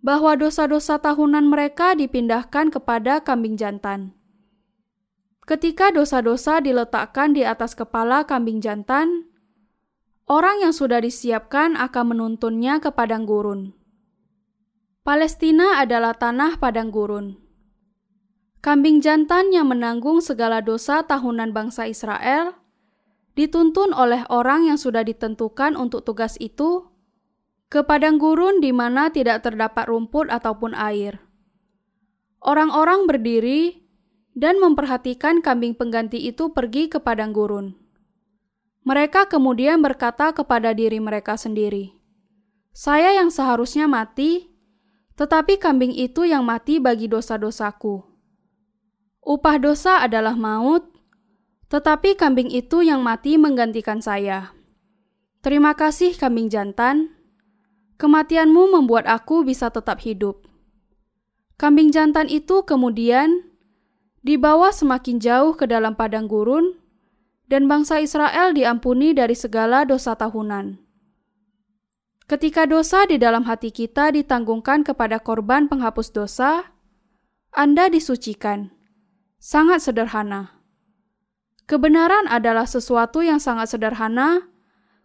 bahwa 0.00 0.36
dosa-dosa 0.36 1.00
tahunan 1.00 1.48
mereka 1.48 1.92
dipindahkan 1.96 2.72
kepada 2.72 3.20
kambing 3.20 3.56
jantan. 3.56 4.16
Ketika 5.44 5.90
dosa-dosa 5.90 6.62
diletakkan 6.62 7.34
di 7.34 7.42
atas 7.42 7.74
kepala 7.74 8.22
kambing 8.22 8.62
jantan, 8.62 9.28
orang 10.30 10.62
yang 10.62 10.70
sudah 10.70 11.02
disiapkan 11.02 11.74
akan 11.74 12.14
menuntunnya 12.14 12.78
ke 12.78 12.94
padang 12.94 13.26
gurun. 13.26 13.74
Palestina 15.02 15.80
adalah 15.80 16.14
tanah 16.14 16.60
padang 16.60 16.92
gurun. 16.92 17.40
Kambing 18.60 19.00
jantan 19.00 19.50
yang 19.50 19.72
menanggung 19.72 20.20
segala 20.20 20.60
dosa 20.60 21.00
tahunan 21.02 21.56
bangsa 21.56 21.88
Israel 21.88 22.59
dituntun 23.38 23.94
oleh 23.94 24.26
orang 24.28 24.66
yang 24.66 24.78
sudah 24.78 25.06
ditentukan 25.06 25.78
untuk 25.78 26.02
tugas 26.06 26.38
itu 26.42 26.90
ke 27.70 27.86
padang 27.86 28.18
gurun 28.18 28.58
di 28.58 28.74
mana 28.74 29.14
tidak 29.14 29.46
terdapat 29.46 29.86
rumput 29.86 30.26
ataupun 30.26 30.74
air. 30.74 31.22
Orang-orang 32.42 33.06
berdiri 33.06 33.86
dan 34.34 34.58
memperhatikan 34.58 35.44
kambing 35.44 35.76
pengganti 35.76 36.18
itu 36.18 36.50
pergi 36.50 36.90
ke 36.90 36.98
padang 36.98 37.30
gurun. 37.30 37.76
Mereka 38.82 39.28
kemudian 39.28 39.84
berkata 39.84 40.32
kepada 40.32 40.72
diri 40.72 40.98
mereka 40.98 41.36
sendiri, 41.36 41.94
"Saya 42.72 43.12
yang 43.14 43.28
seharusnya 43.28 43.84
mati, 43.86 44.50
tetapi 45.20 45.60
kambing 45.60 45.92
itu 45.92 46.24
yang 46.24 46.48
mati 46.48 46.80
bagi 46.80 47.04
dosa-dosaku. 47.04 48.00
Upah 49.20 49.60
dosa 49.60 50.00
adalah 50.00 50.32
maut, 50.32 50.88
tetapi 51.70 52.18
kambing 52.18 52.50
itu 52.50 52.82
yang 52.82 53.00
mati 53.00 53.38
menggantikan 53.38 54.02
saya. 54.02 54.52
Terima 55.40 55.72
kasih, 55.78 56.18
kambing 56.18 56.50
jantan. 56.50 57.14
Kematianmu 57.96 58.74
membuat 58.74 59.06
aku 59.06 59.46
bisa 59.46 59.70
tetap 59.70 60.02
hidup." 60.02 60.44
Kambing 61.60 61.92
jantan 61.92 62.26
itu 62.26 62.64
kemudian 62.64 63.44
dibawa 64.24 64.72
semakin 64.72 65.20
jauh 65.20 65.52
ke 65.56 65.68
dalam 65.68 65.96
padang 65.96 66.28
gurun, 66.28 66.76
dan 67.50 67.66
bangsa 67.66 68.00
Israel 68.00 68.52
diampuni 68.52 69.12
dari 69.12 69.36
segala 69.36 69.84
dosa 69.84 70.14
tahunan. 70.16 70.78
Ketika 72.30 72.62
dosa 72.62 73.10
di 73.10 73.18
dalam 73.18 73.42
hati 73.42 73.74
kita 73.74 74.14
ditanggungkan 74.14 74.86
kepada 74.86 75.18
korban 75.18 75.66
penghapus 75.66 76.14
dosa, 76.14 76.70
Anda 77.50 77.90
disucikan. 77.90 78.70
Sangat 79.42 79.82
sederhana. 79.82 80.59
Kebenaran 81.70 82.26
adalah 82.26 82.66
sesuatu 82.66 83.22
yang 83.22 83.38
sangat 83.38 83.70
sederhana 83.70 84.50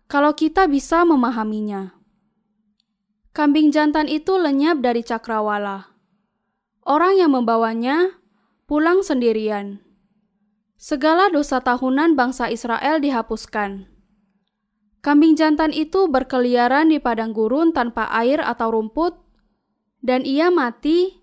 kalau 0.10 0.34
kita 0.34 0.66
bisa 0.66 1.06
memahaminya. 1.06 1.94
Kambing 3.38 3.70
jantan 3.70 4.10
itu 4.10 4.34
lenyap 4.34 4.82
dari 4.82 5.06
cakrawala. 5.06 5.94
Orang 6.82 7.22
yang 7.22 7.38
membawanya 7.38 8.18
pulang 8.66 9.06
sendirian. 9.06 9.78
Segala 10.82 11.30
dosa 11.30 11.62
tahunan 11.62 12.18
bangsa 12.18 12.50
Israel 12.50 12.98
dihapuskan. 12.98 13.86
Kambing 15.06 15.38
jantan 15.38 15.70
itu 15.70 16.10
berkeliaran 16.10 16.90
di 16.90 16.98
padang 16.98 17.30
gurun 17.30 17.78
tanpa 17.78 18.10
air 18.10 18.42
atau 18.42 18.74
rumput, 18.74 19.14
dan 20.02 20.26
ia 20.26 20.50
mati, 20.50 21.22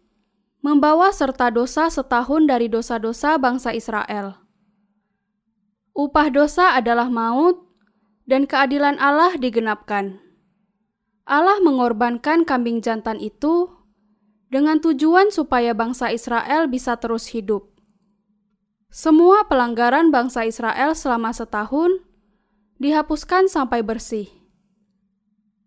membawa 0.63 1.11
serta 1.11 1.51
dosa 1.51 1.91
setahun 1.91 2.47
dari 2.47 2.71
dosa-dosa 2.71 3.43
bangsa 3.43 3.75
Israel. 3.75 4.42
Upah 5.93 6.33
dosa 6.33 6.73
adalah 6.73 7.13
maut, 7.13 7.69
dan 8.25 8.49
keadilan 8.49 8.97
Allah 8.97 9.37
digenapkan. 9.37 10.23
Allah 11.29 11.61
mengorbankan 11.61 12.49
kambing 12.49 12.81
jantan 12.83 13.21
itu 13.21 13.71
dengan 14.49 14.81
tujuan 14.81 15.29
supaya 15.29 15.73
bangsa 15.77 16.11
Israel 16.11 16.67
bisa 16.67 16.97
terus 16.97 17.31
hidup. 17.31 17.73
Semua 18.93 19.49
pelanggaran 19.49 20.13
bangsa 20.13 20.45
Israel 20.45 20.93
selama 20.93 21.33
setahun 21.33 22.05
dihapuskan 22.77 23.49
sampai 23.49 23.81
bersih. 23.81 24.29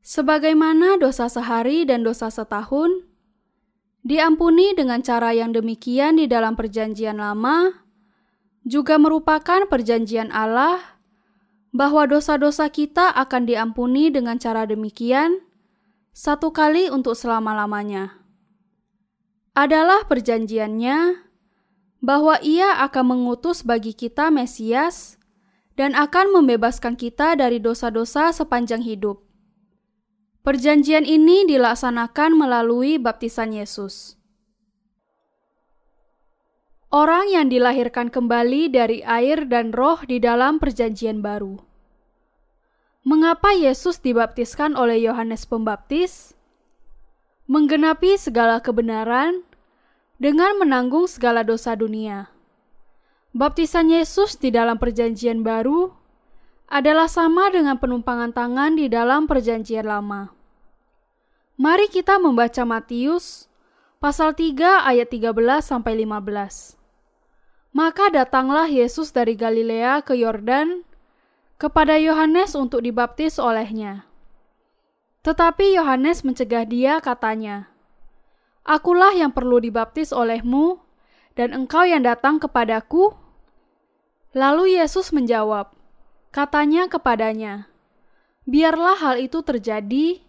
Sebagaimana 0.05 1.01
dosa 1.01 1.25
sehari 1.25 1.81
dan 1.89 2.05
dosa 2.05 2.29
setahun, 2.29 3.09
diampuni 4.05 4.77
dengan 4.77 5.01
cara 5.01 5.33
yang 5.33 5.49
demikian 5.49 6.21
di 6.21 6.29
dalam 6.29 6.53
Perjanjian 6.53 7.17
Lama, 7.17 7.84
juga 8.65 8.97
merupakan 8.97 9.69
perjanjian 9.69 10.33
Allah 10.33 10.97
bahwa 11.69 12.09
dosa-dosa 12.09 12.67
kita 12.73 13.13
akan 13.13 13.45
diampuni 13.45 14.09
dengan 14.09 14.41
cara 14.41 14.65
demikian 14.65 15.39
satu 16.11 16.49
kali 16.49 16.89
untuk 16.89 17.13
selama-lamanya 17.13 18.25
adalah 19.55 20.03
perjanjiannya 20.09 21.23
bahwa 22.03 22.41
ia 22.43 22.83
akan 22.83 23.15
mengutus 23.15 23.63
bagi 23.63 23.95
kita 23.95 24.27
Mesias 24.27 25.15
dan 25.79 25.95
akan 25.95 26.35
membebaskan 26.35 26.99
kita 26.99 27.39
dari 27.39 27.59
dosa-dosa 27.59 28.35
sepanjang 28.35 28.83
hidup. 28.83 29.23
Perjanjian 30.45 31.07
ini 31.07 31.47
dilaksanakan 31.49 32.37
melalui 32.37 33.01
baptisan 33.01 33.55
Yesus. 33.55 34.19
Orang 36.93 37.33
yang 37.33 37.49
dilahirkan 37.49 38.13
kembali 38.13 38.69
dari 38.69 39.01
air 39.01 39.49
dan 39.49 39.73
roh 39.73 40.05
di 40.05 40.21
dalam 40.21 40.61
Perjanjian 40.61 41.25
Baru. 41.25 41.57
Mengapa 43.01 43.57
Yesus 43.57 43.97
dibaptiskan 43.97 44.77
oleh 44.77 45.01
Yohanes 45.01 45.49
Pembaptis? 45.49 46.37
Menggenapi 47.49 48.17
segala 48.21 48.61
kebenaran 48.61 49.41
dengan 50.21 50.61
menanggung 50.61 51.09
segala 51.09 51.41
dosa 51.41 51.73
dunia. 51.73 52.29
Baptisan 53.33 53.89
Yesus 53.89 54.37
di 54.37 54.53
dalam 54.53 54.77
Perjanjian 54.77 55.41
Baru 55.41 55.89
adalah 56.69 57.09
sama 57.09 57.49
dengan 57.49 57.81
penumpangan 57.81 58.29
tangan 58.29 58.77
di 58.77 58.89
dalam 58.89 59.25
Perjanjian 59.25 59.89
Lama. 59.89 60.33
Mari 61.57 61.89
kita 61.89 62.21
membaca 62.21 62.61
Matius 62.61 63.49
pasal 64.05 64.37
3 64.37 64.85
ayat 64.85 65.09
13 65.09 65.33
sampai 65.65 66.05
15. 66.05 66.77
Maka 67.73 68.13
datanglah 68.13 68.69
Yesus 68.69 69.09
dari 69.09 69.33
Galilea 69.33 70.05
ke 70.05 70.13
Yordan 70.13 70.85
kepada 71.57 71.97
Yohanes 71.97 72.53
untuk 72.53 72.85
dibaptis 72.85 73.41
olehnya. 73.41 74.05
Tetapi 75.25 75.73
Yohanes 75.73 76.21
mencegah 76.21 76.69
dia 76.69 77.01
katanya, 77.01 77.73
Akulah 78.61 79.09
yang 79.09 79.33
perlu 79.33 79.57
dibaptis 79.57 80.13
olehmu, 80.13 80.85
dan 81.33 81.57
engkau 81.57 81.81
yang 81.81 82.05
datang 82.05 82.37
kepadaku 82.37 83.09
Lalu 84.37 84.77
Yesus 84.77 85.09
menjawab, 85.09 85.73
katanya 86.29 86.85
kepadanya, 86.85 87.73
"Biarlah 88.45 89.01
hal 89.01 89.15
itu 89.17 89.41
terjadi, 89.41 90.21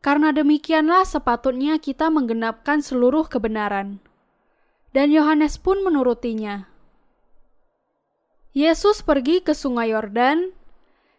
karena 0.00 0.30
demikianlah 0.30 1.02
sepatutnya 1.04 1.78
kita 1.82 2.08
menggenapkan 2.08 2.82
seluruh 2.82 3.26
kebenaran." 3.26 3.98
Dan 4.90 5.12
Yohanes 5.12 5.60
pun 5.60 5.84
menurutinya. 5.84 6.66
Yesus 8.56 9.04
pergi 9.04 9.44
ke 9.44 9.52
Sungai 9.52 9.92
Yordan 9.92 10.56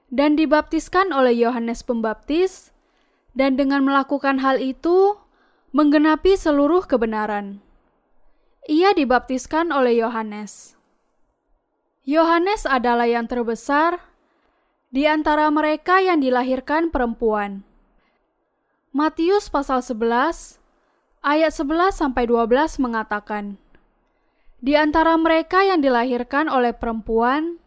dan 0.10 0.34
dibaptiskan 0.34 1.14
oleh 1.14 1.38
Yohanes 1.38 1.86
Pembaptis, 1.86 2.74
dan 3.38 3.56
dengan 3.56 3.86
melakukan 3.86 4.42
hal 4.42 4.58
itu 4.58 5.16
menggenapi 5.70 6.34
seluruh 6.34 6.90
kebenaran. 6.90 7.62
Ia 8.66 8.98
dibaptiskan 8.98 9.70
oleh 9.70 10.02
Yohanes. 10.02 10.74
Yohanes 12.10 12.66
adalah 12.66 13.06
yang 13.06 13.30
terbesar 13.30 14.02
di 14.90 15.06
antara 15.06 15.46
mereka 15.54 16.02
yang 16.02 16.18
dilahirkan 16.18 16.90
perempuan. 16.90 17.69
Matius 18.90 19.54
pasal 19.54 19.86
11 19.86 20.58
ayat 21.22 21.54
11 21.54 21.94
sampai 21.94 22.26
12 22.26 22.82
mengatakan, 22.82 23.62
Di 24.58 24.74
antara 24.74 25.14
mereka 25.14 25.62
yang 25.62 25.78
dilahirkan 25.78 26.50
oleh 26.50 26.74
perempuan, 26.74 27.62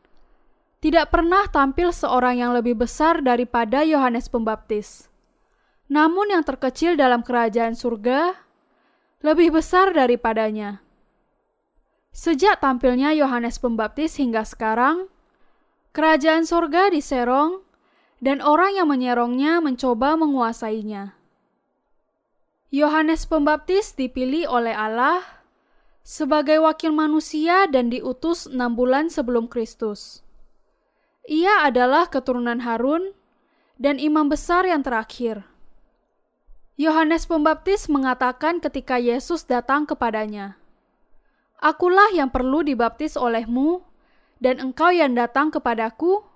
tidak 0.82 1.14
pernah 1.14 1.46
tampil 1.46 1.94
seorang 1.94 2.42
yang 2.42 2.50
lebih 2.50 2.74
besar 2.74 3.22
daripada 3.22 3.86
Yohanes 3.86 4.26
Pembaptis. 4.26 5.06
Namun 5.86 6.34
yang 6.34 6.42
terkecil 6.42 6.98
dalam 6.98 7.22
kerajaan 7.22 7.78
surga 7.78 8.34
lebih 9.22 9.54
besar 9.54 9.94
daripadanya. 9.94 10.82
Sejak 12.10 12.58
tampilnya 12.58 13.14
Yohanes 13.14 13.62
Pembaptis 13.62 14.18
hingga 14.18 14.42
sekarang, 14.42 15.06
kerajaan 15.94 16.42
sorga 16.50 16.90
diserong 16.90 17.62
dan 18.22 18.38
orang 18.38 18.78
yang 18.78 18.86
menyerongnya 18.86 19.58
mencoba 19.58 20.14
menguasainya. 20.14 21.18
Yohanes 22.72 23.26
Pembaptis 23.26 23.92
dipilih 23.98 24.48
oleh 24.48 24.72
Allah 24.72 25.20
sebagai 26.06 26.62
wakil 26.62 26.94
manusia 26.94 27.66
dan 27.66 27.90
diutus 27.90 28.46
enam 28.46 28.78
bulan 28.78 29.10
sebelum 29.10 29.50
Kristus. 29.50 30.22
Ia 31.26 31.66
adalah 31.66 32.08
keturunan 32.08 32.62
Harun 32.62 33.12
dan 33.76 33.98
imam 33.98 34.30
besar 34.30 34.64
yang 34.64 34.80
terakhir. 34.80 35.42
Yohanes 36.80 37.28
Pembaptis 37.28 37.86
mengatakan 37.90 38.58
ketika 38.58 38.96
Yesus 38.96 39.44
datang 39.44 39.84
kepadanya, 39.84 40.56
Akulah 41.62 42.10
yang 42.10 42.26
perlu 42.32 42.66
dibaptis 42.66 43.14
olehmu, 43.14 43.86
dan 44.42 44.58
engkau 44.58 44.90
yang 44.90 45.14
datang 45.14 45.54
kepadaku. 45.54 46.26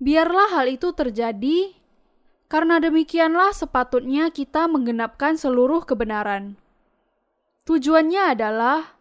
Biarlah 0.00 0.56
hal 0.56 0.72
itu 0.72 0.96
terjadi, 0.96 1.76
karena 2.48 2.80
demikianlah 2.80 3.52
sepatutnya 3.52 4.32
kita 4.32 4.64
menggenapkan 4.64 5.36
seluruh 5.36 5.84
kebenaran. 5.84 6.56
Tujuannya 7.68 8.32
adalah 8.32 8.96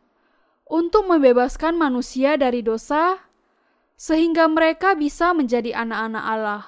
untuk 0.67 1.07
membebaskan 1.07 1.79
manusia 1.79 2.35
dari 2.35 2.59
dosa, 2.59 3.15
sehingga 3.95 4.51
mereka 4.51 4.91
bisa 4.91 5.31
menjadi 5.31 5.71
anak-anak 5.71 6.25
Allah. 6.27 6.63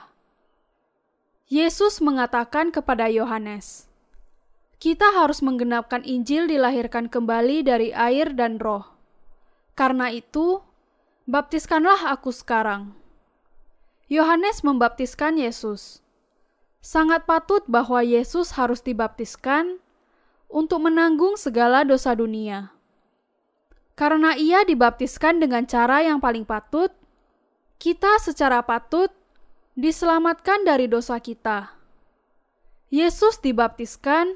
Yesus 1.51 1.99
mengatakan 1.99 2.71
kepada 2.71 3.11
Yohanes, 3.11 3.91
kita 4.79 5.11
harus 5.11 5.43
menggenapkan 5.43 6.07
Injil 6.07 6.47
dilahirkan 6.47 7.11
kembali 7.11 7.67
dari 7.67 7.91
air 7.91 8.31
dan 8.31 8.63
roh. 8.63 8.87
Karena 9.75 10.07
itu, 10.07 10.63
baptiskanlah 11.27 12.15
aku 12.15 12.31
sekarang. 12.31 13.00
Yohanes 14.11 14.59
membaptiskan 14.59 15.39
Yesus. 15.39 16.03
Sangat 16.83 17.23
patut 17.23 17.63
bahwa 17.71 18.03
Yesus 18.03 18.59
harus 18.59 18.83
dibaptiskan 18.83 19.79
untuk 20.51 20.83
menanggung 20.83 21.39
segala 21.39 21.87
dosa 21.87 22.11
dunia. 22.11 22.75
Karena 23.95 24.35
ia 24.35 24.67
dibaptiskan 24.67 25.39
dengan 25.39 25.63
cara 25.63 26.03
yang 26.03 26.19
paling 26.19 26.43
patut, 26.43 26.91
kita 27.79 28.19
secara 28.19 28.59
patut 28.59 29.07
diselamatkan 29.79 30.67
dari 30.67 30.91
dosa 30.91 31.15
kita. 31.23 31.71
Yesus 32.91 33.39
dibaptiskan 33.39 34.35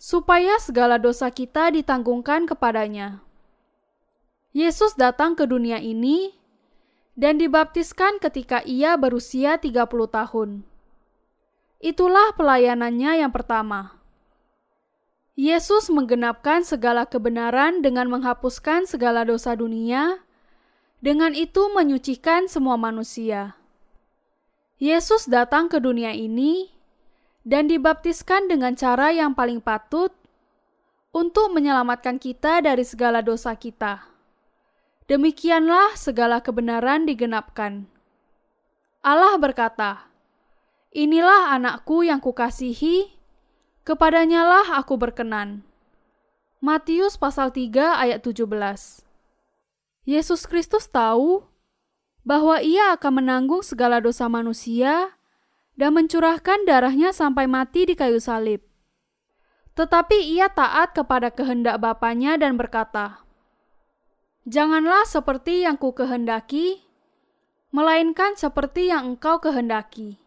supaya 0.00 0.56
segala 0.56 0.96
dosa 0.96 1.28
kita 1.28 1.68
ditanggungkan 1.68 2.48
kepadanya. 2.48 3.20
Yesus 4.56 4.96
datang 4.96 5.36
ke 5.36 5.44
dunia 5.44 5.84
ini 5.84 6.32
dan 7.16 7.40
dibaptiskan 7.40 8.20
ketika 8.20 8.60
ia 8.68 8.94
berusia 9.00 9.56
30 9.56 9.88
tahun. 10.12 10.62
Itulah 11.80 12.36
pelayanannya 12.36 13.24
yang 13.24 13.32
pertama. 13.32 13.96
Yesus 15.36 15.92
menggenapkan 15.92 16.64
segala 16.64 17.04
kebenaran 17.04 17.84
dengan 17.84 18.08
menghapuskan 18.08 18.88
segala 18.88 19.24
dosa 19.24 19.52
dunia, 19.52 20.24
dengan 21.04 21.36
itu 21.36 21.68
menyucikan 21.72 22.48
semua 22.48 22.80
manusia. 22.80 23.52
Yesus 24.80 25.28
datang 25.28 25.68
ke 25.68 25.76
dunia 25.76 26.16
ini 26.16 26.72
dan 27.44 27.68
dibaptiskan 27.68 28.48
dengan 28.48 28.76
cara 28.76 29.12
yang 29.12 29.36
paling 29.36 29.60
patut 29.60 30.12
untuk 31.12 31.52
menyelamatkan 31.52 32.16
kita 32.16 32.64
dari 32.64 32.84
segala 32.84 33.20
dosa 33.20 33.52
kita. 33.56 34.15
Demikianlah 35.06 35.94
segala 35.94 36.42
kebenaran 36.42 37.06
digenapkan. 37.06 37.86
Allah 39.06 39.38
berkata, 39.38 40.10
Inilah 40.90 41.54
anakku 41.54 42.02
yang 42.02 42.18
kukasihi, 42.18 43.14
kepadanyalah 43.86 44.82
aku 44.82 44.98
berkenan. 44.98 45.62
Matius 46.58 47.14
pasal 47.14 47.54
3 47.54 48.02
ayat 48.02 48.18
17 48.24 48.50
Yesus 50.08 50.42
Kristus 50.50 50.90
tahu 50.90 51.46
bahwa 52.26 52.58
ia 52.58 52.96
akan 52.98 53.22
menanggung 53.22 53.62
segala 53.62 54.02
dosa 54.02 54.26
manusia 54.26 55.14
dan 55.78 55.94
mencurahkan 55.94 56.66
darahnya 56.66 57.14
sampai 57.14 57.46
mati 57.46 57.86
di 57.86 57.94
kayu 57.94 58.18
salib. 58.18 58.64
Tetapi 59.78 60.34
ia 60.34 60.50
taat 60.50 60.96
kepada 60.96 61.30
kehendak 61.30 61.78
Bapaknya 61.78 62.34
dan 62.40 62.56
berkata, 62.56 63.25
Janganlah 64.46 65.02
seperti 65.10 65.66
yang 65.66 65.74
ku 65.74 65.90
kehendaki, 65.90 66.86
melainkan 67.74 68.38
seperti 68.38 68.94
yang 68.94 69.18
engkau 69.18 69.42
kehendaki. 69.42 70.22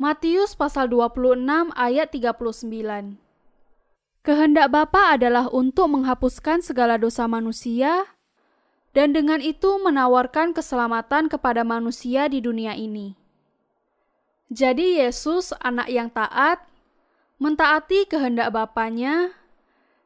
Matius 0.00 0.56
pasal 0.56 0.88
26 0.88 1.44
ayat 1.76 2.08
39 2.08 3.20
Kehendak 4.24 4.72
Bapa 4.72 5.12
adalah 5.12 5.52
untuk 5.52 5.92
menghapuskan 5.92 6.64
segala 6.64 6.96
dosa 6.96 7.28
manusia 7.28 8.08
dan 8.96 9.12
dengan 9.12 9.44
itu 9.44 9.76
menawarkan 9.76 10.56
keselamatan 10.56 11.28
kepada 11.28 11.68
manusia 11.68 12.32
di 12.32 12.40
dunia 12.40 12.72
ini. 12.80 13.12
Jadi 14.48 15.04
Yesus 15.04 15.52
anak 15.60 15.92
yang 15.92 16.08
taat, 16.08 16.64
mentaati 17.36 18.08
kehendak 18.08 18.56
Bapaknya, 18.56 19.36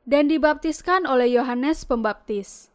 dan 0.02 0.26
dibaptiskan 0.26 1.06
oleh 1.06 1.38
Yohanes 1.38 1.86
Pembaptis. 1.86 2.71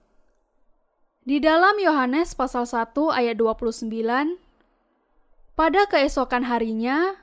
Di 1.27 1.43
dalam 1.43 1.75
Yohanes 1.75 2.31
pasal 2.31 2.63
1 2.63 3.11
ayat 3.11 3.35
29, 3.35 3.91
pada 5.59 5.83
keesokan 5.83 6.47
harinya, 6.47 7.19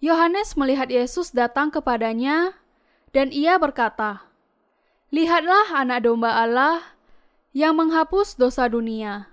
Yohanes 0.00 0.56
melihat 0.56 0.88
Yesus 0.88 1.36
datang 1.36 1.68
kepadanya, 1.68 2.56
dan 3.12 3.28
ia 3.28 3.60
berkata, 3.60 4.24
"Lihatlah 5.12 5.76
Anak 5.76 6.08
Domba 6.08 6.40
Allah 6.40 6.80
yang 7.52 7.76
menghapus 7.76 8.40
dosa 8.40 8.64
dunia." 8.64 9.28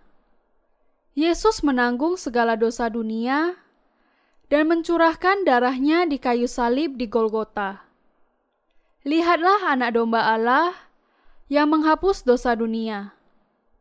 Yesus 1.15 1.63
menanggung 1.63 2.19
segala 2.19 2.59
dosa 2.59 2.91
dunia 2.91 3.55
dan 4.51 4.67
mencurahkan 4.67 5.47
darahnya 5.47 6.03
di 6.03 6.19
kayu 6.19 6.51
salib 6.51 6.99
di 6.99 7.07
Golgota. 7.07 7.88
Lihatlah 9.07 9.72
Anak 9.72 9.95
Domba 9.95 10.35
Allah 10.35 10.76
yang 11.47 11.72
menghapus 11.72 12.27
dosa 12.27 12.59
dunia. 12.59 13.14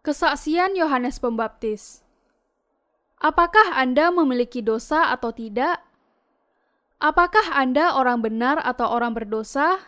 Kesaksian 0.04 0.76
Yohanes 0.76 1.16
Pembaptis. 1.16 2.04
Apakah 3.24 3.72
Anda 3.72 4.12
memiliki 4.12 4.60
dosa 4.60 5.08
atau 5.08 5.32
tidak? 5.32 5.80
Apakah 7.00 7.56
Anda 7.56 7.96
orang 7.96 8.20
benar 8.20 8.60
atau 8.60 8.84
orang 8.92 9.16
berdosa? 9.16 9.80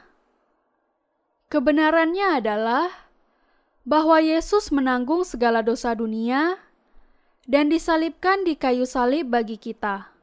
Kebenarannya 1.53 2.41
adalah 2.41 3.13
bahwa 3.85 4.17
Yesus 4.25 4.73
menanggung 4.73 5.21
segala 5.29 5.61
dosa 5.61 5.93
dunia 5.93 6.65
dan 7.45 7.69
disalibkan 7.69 8.41
di 8.41 8.57
kayu 8.57 8.89
salib 8.89 9.29
bagi 9.29 9.61
kita. 9.61 10.17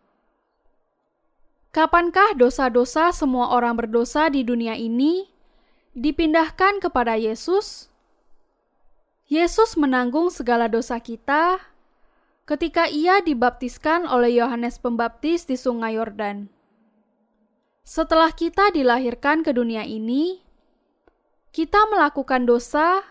Kapankah 1.69 2.33
dosa-dosa 2.33 3.13
semua 3.13 3.53
orang 3.53 3.77
berdosa 3.77 4.25
di 4.33 4.41
dunia 4.41 4.73
ini 4.73 5.29
dipindahkan 5.93 6.81
kepada 6.81 7.13
Yesus? 7.13 7.92
Yesus 9.31 9.79
menanggung 9.79 10.27
segala 10.27 10.67
dosa 10.67 10.99
kita 10.99 11.63
ketika 12.43 12.91
ia 12.91 13.23
dibaptiskan 13.23 14.03
oleh 14.03 14.35
Yohanes 14.35 14.75
Pembaptis 14.75 15.47
di 15.47 15.55
Sungai 15.55 15.95
Yordan. 15.95 16.51
Setelah 17.87 18.35
kita 18.35 18.75
dilahirkan 18.75 19.39
ke 19.43 19.55
dunia 19.55 19.87
ini, 19.87 20.43
kita 21.55 21.87
melakukan 21.87 22.43
dosa 22.43 23.03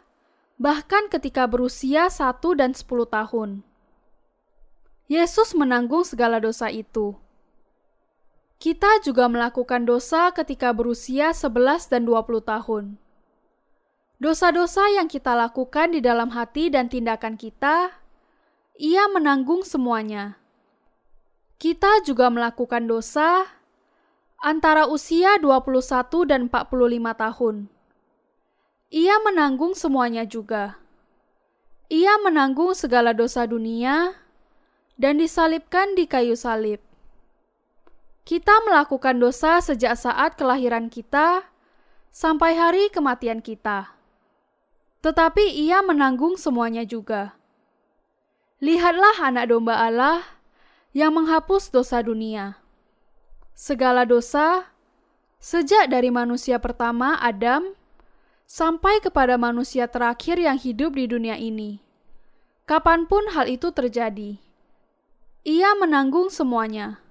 bahkan 0.61 1.09
ketika 1.09 1.49
berusia 1.49 2.13
satu 2.13 2.53
dan 2.53 2.77
sepuluh 2.77 3.09
tahun. 3.09 3.65
Yesus 5.09 5.57
menanggung 5.57 6.05
segala 6.05 6.45
dosa 6.45 6.69
itu. 6.69 7.17
Kita 8.61 9.01
juga 9.01 9.27
melakukan 9.33 9.89
dosa 9.89 10.31
ketika 10.31 10.71
berusia 10.71 11.35
11 11.35 11.91
dan 11.91 12.07
20 12.07 12.41
tahun. 12.47 12.85
Dosa-dosa 14.23 14.87
yang 14.87 15.11
kita 15.11 15.35
lakukan 15.35 15.91
di 15.91 15.99
dalam 15.99 16.31
hati 16.31 16.71
dan 16.71 16.87
tindakan 16.87 17.35
kita, 17.35 17.91
ia 18.79 19.11
menanggung 19.11 19.67
semuanya. 19.67 20.39
Kita 21.59 22.07
juga 22.07 22.31
melakukan 22.31 22.87
dosa 22.87 23.51
antara 24.39 24.87
usia 24.87 25.43
21 25.43 26.23
dan 26.23 26.47
45 26.47 26.71
tahun. 27.19 27.57
Ia 28.95 29.17
menanggung 29.27 29.75
semuanya 29.75 30.23
juga. 30.23 30.79
Ia 31.91 32.15
menanggung 32.23 32.79
segala 32.79 33.11
dosa 33.19 33.43
dunia 33.43 34.15
dan 34.95 35.19
disalibkan 35.19 35.99
di 35.99 36.07
kayu 36.07 36.39
salib. 36.39 36.79
Kita 38.23 38.55
melakukan 38.71 39.19
dosa 39.19 39.59
sejak 39.59 39.99
saat 39.99 40.39
kelahiran 40.39 40.87
kita 40.87 41.43
sampai 42.15 42.55
hari 42.55 42.87
kematian 42.87 43.43
kita. 43.43 44.02
Tetapi 45.03 45.51
ia 45.51 45.83
menanggung 45.83 46.39
semuanya 46.39 46.87
juga. 46.87 47.35
Lihatlah 48.63 49.19
anak 49.19 49.51
domba 49.51 49.83
Allah 49.83 50.23
yang 50.95 51.19
menghapus 51.19 51.75
dosa 51.75 51.99
dunia 51.99 52.63
segala 53.53 54.09
dosa 54.09 54.75
sejak 55.39 55.93
dari 55.93 56.09
manusia 56.09 56.57
pertama 56.59 57.15
Adam 57.21 57.77
sampai 58.49 59.01
kepada 59.01 59.37
manusia 59.37 59.89
terakhir 59.89 60.41
yang 60.41 60.59
hidup 60.59 60.97
di 60.97 61.07
dunia 61.09 61.37
ini. 61.39 61.81
Kapan 62.67 63.11
pun 63.11 63.27
hal 63.35 63.51
itu 63.51 63.75
terjadi, 63.75 64.39
ia 65.43 65.71
menanggung 65.79 66.31
semuanya. 66.31 67.03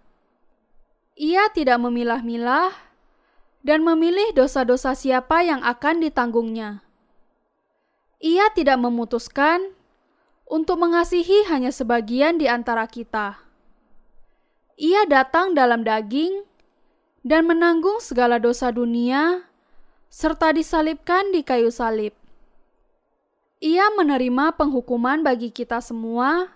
Ia 1.19 1.51
tidak 1.51 1.79
memilah-milah 1.83 2.71
dan 3.61 3.83
memilih 3.83 4.31
dosa-dosa 4.31 4.95
siapa 4.95 5.43
yang 5.43 5.59
akan 5.61 6.01
ditanggungnya. 6.01 6.81
Ia 8.21 8.53
tidak 8.53 8.77
memutuskan 8.77 9.73
untuk 10.45 10.77
mengasihi 10.77 11.49
hanya 11.49 11.73
sebagian 11.73 12.37
di 12.37 12.45
antara 12.45 12.85
kita 12.85 13.51
ia 14.81 15.05
datang 15.05 15.53
dalam 15.53 15.85
daging 15.85 16.41
dan 17.21 17.45
menanggung 17.45 18.01
segala 18.01 18.41
dosa 18.41 18.73
dunia, 18.73 19.45
serta 20.09 20.49
disalibkan 20.57 21.29
di 21.29 21.45
kayu 21.45 21.69
salib. 21.69 22.17
Ia 23.61 23.93
menerima 23.93 24.57
penghukuman 24.57 25.21
bagi 25.21 25.53
kita 25.53 25.85
semua 25.85 26.49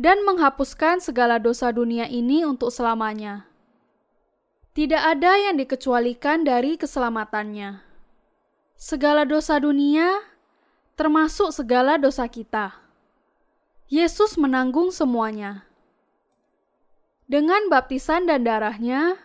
dan 0.00 0.24
menghapuskan 0.24 1.04
segala 1.04 1.36
dosa 1.36 1.68
dunia 1.68 2.08
ini 2.08 2.40
untuk 2.48 2.72
selamanya. 2.72 3.44
Tidak 4.72 4.96
ada 4.96 5.36
yang 5.36 5.60
dikecualikan 5.60 6.40
dari 6.48 6.80
keselamatannya. 6.80 7.84
Segala 8.80 9.28
dosa 9.28 9.60
dunia, 9.60 10.24
termasuk 11.00 11.48
segala 11.48 11.96
dosa 11.96 12.28
kita. 12.28 12.76
Yesus 13.88 14.36
menanggung 14.36 14.92
semuanya. 14.92 15.64
Dengan 17.24 17.72
baptisan 17.72 18.28
dan 18.28 18.44
darahnya, 18.44 19.16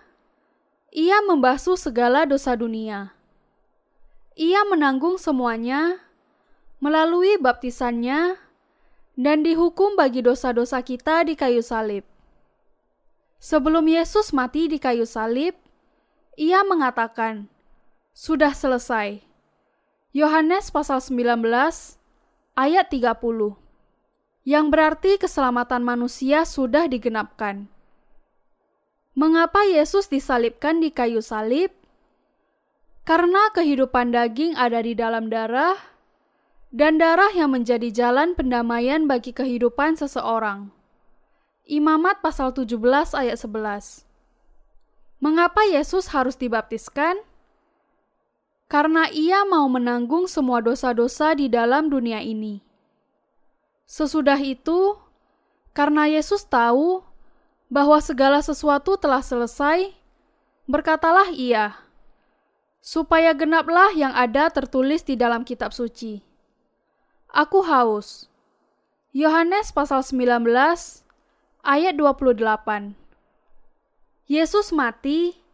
ia 0.96 1.20
membasuh 1.28 1.76
segala 1.76 2.24
dosa 2.24 2.56
dunia. 2.56 3.12
Ia 4.40 4.64
menanggung 4.72 5.20
semuanya 5.20 6.00
melalui 6.80 7.36
baptisannya 7.44 8.40
dan 9.20 9.44
dihukum 9.44 10.00
bagi 10.00 10.24
dosa-dosa 10.24 10.80
kita 10.80 11.28
di 11.28 11.36
kayu 11.36 11.60
salib. 11.60 12.08
Sebelum 13.44 13.84
Yesus 13.84 14.32
mati 14.32 14.72
di 14.72 14.80
kayu 14.80 15.04
salib, 15.04 15.60
ia 16.40 16.64
mengatakan, 16.64 17.52
"Sudah 18.16 18.56
selesai." 18.56 19.25
Yohanes 20.16 20.72
pasal 20.72 21.04
19 21.04 21.44
ayat 22.56 22.88
30. 22.88 23.20
Yang 24.48 24.66
berarti 24.72 25.12
keselamatan 25.20 25.84
manusia 25.84 26.48
sudah 26.48 26.88
digenapkan. 26.88 27.68
Mengapa 29.12 29.68
Yesus 29.68 30.08
disalibkan 30.08 30.80
di 30.80 30.96
kayu 30.96 31.20
salib? 31.20 31.76
Karena 33.04 33.52
kehidupan 33.52 34.16
daging 34.16 34.56
ada 34.56 34.80
di 34.80 34.96
dalam 34.96 35.28
darah, 35.28 35.76
dan 36.72 36.96
darah 36.96 37.36
yang 37.36 37.52
menjadi 37.52 37.92
jalan 37.92 38.40
pendamaian 38.40 39.12
bagi 39.12 39.36
kehidupan 39.36 40.00
seseorang. 40.00 40.72
Imamat 41.68 42.24
pasal 42.24 42.56
17 42.56 42.72
ayat 43.20 43.36
11 43.36 44.08
Mengapa 45.20 45.68
Yesus 45.68 46.16
harus 46.16 46.40
dibaptiskan? 46.40 47.20
Karena 48.66 49.06
ia 49.14 49.46
mau 49.46 49.70
menanggung 49.70 50.26
semua 50.26 50.58
dosa-dosa 50.62 51.38
di 51.38 51.46
dalam 51.46 51.90
dunia 51.90 52.22
ini. 52.26 52.66
Sesudah 53.86 54.42
itu, 54.42 54.98
karena 55.78 56.10
Yesus 56.10 56.50
tahu 56.50 57.06
bahwa 57.70 58.02
segala 58.02 58.42
sesuatu 58.42 58.98
telah 58.98 59.22
selesai, 59.22 59.94
berkatalah 60.66 61.30
ia, 61.30 61.78
supaya 62.82 63.38
genaplah 63.38 63.94
yang 63.94 64.14
ada 64.18 64.50
tertulis 64.50 65.06
di 65.06 65.14
dalam 65.14 65.46
kitab 65.46 65.70
suci. 65.70 66.26
Aku 67.30 67.62
haus. 67.62 68.30
Yohanes 69.14 69.70
pasal 69.70 70.02
19 70.02 70.50
ayat 71.62 71.94
28. 71.94 72.98
Yesus 74.26 74.74
mati 74.74 75.45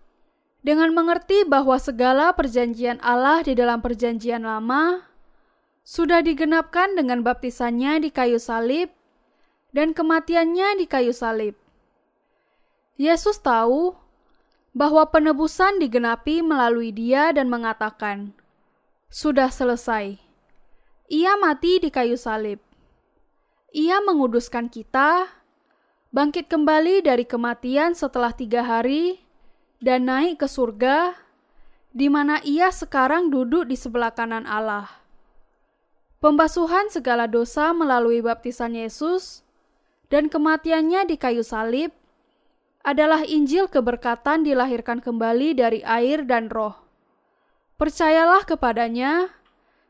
dengan 0.61 0.93
mengerti 0.93 1.41
bahwa 1.45 1.77
segala 1.81 2.33
perjanjian 2.38 3.01
Allah 3.01 3.41
di 3.41 3.57
dalam 3.57 3.81
perjanjian 3.81 4.45
lama 4.45 5.09
sudah 5.81 6.21
digenapkan 6.21 6.93
dengan 6.93 7.25
baptisannya 7.25 8.05
di 8.05 8.09
kayu 8.13 8.38
salib 8.38 8.93
dan 9.73 9.97
kematiannya 9.97 10.77
di 10.77 10.85
kayu 10.85 11.11
salib. 11.11 11.57
Yesus 13.01 13.41
tahu 13.41 13.97
bahwa 14.77 15.09
penebusan 15.09 15.81
digenapi 15.81 16.45
melalui 16.45 16.93
Dia 16.93 17.33
dan 17.33 17.49
mengatakan, 17.49 18.38
"Sudah 19.09 19.49
selesai." 19.49 20.21
Ia 21.11 21.35
mati 21.35 21.81
di 21.81 21.91
kayu 21.91 22.15
salib. 22.15 22.63
Ia 23.75 23.99
menguduskan 23.99 24.71
kita, 24.71 25.27
bangkit 26.15 26.47
kembali 26.47 27.03
dari 27.03 27.27
kematian 27.27 27.97
setelah 27.97 28.31
tiga 28.31 28.63
hari, 28.63 29.19
dan 29.82 30.08
naik 30.08 30.40
ke 30.40 30.48
surga, 30.48 31.18
di 31.91 32.08
mana 32.08 32.40
ia 32.45 32.70
sekarang 32.70 33.34
duduk 33.34 33.68
di 33.68 33.76
sebelah 33.76 34.14
kanan 34.14 34.48
Allah. 34.48 34.88
Pembasuhan 36.22 36.88
segala 36.94 37.26
dosa 37.26 37.74
melalui 37.74 38.22
baptisan 38.22 38.78
Yesus 38.78 39.41
dan 40.14 40.30
kematiannya 40.30 41.10
di 41.10 41.18
kayu 41.18 41.41
salib 41.41 41.90
adalah 42.86 43.26
Injil 43.26 43.66
keberkatan 43.66 44.45
dilahirkan 44.45 45.02
kembali 45.02 45.58
dari 45.58 45.82
air 45.82 46.22
dan 46.30 46.53
roh. 46.53 46.78
Percayalah 47.82 48.45
kepadanya, 48.45 49.34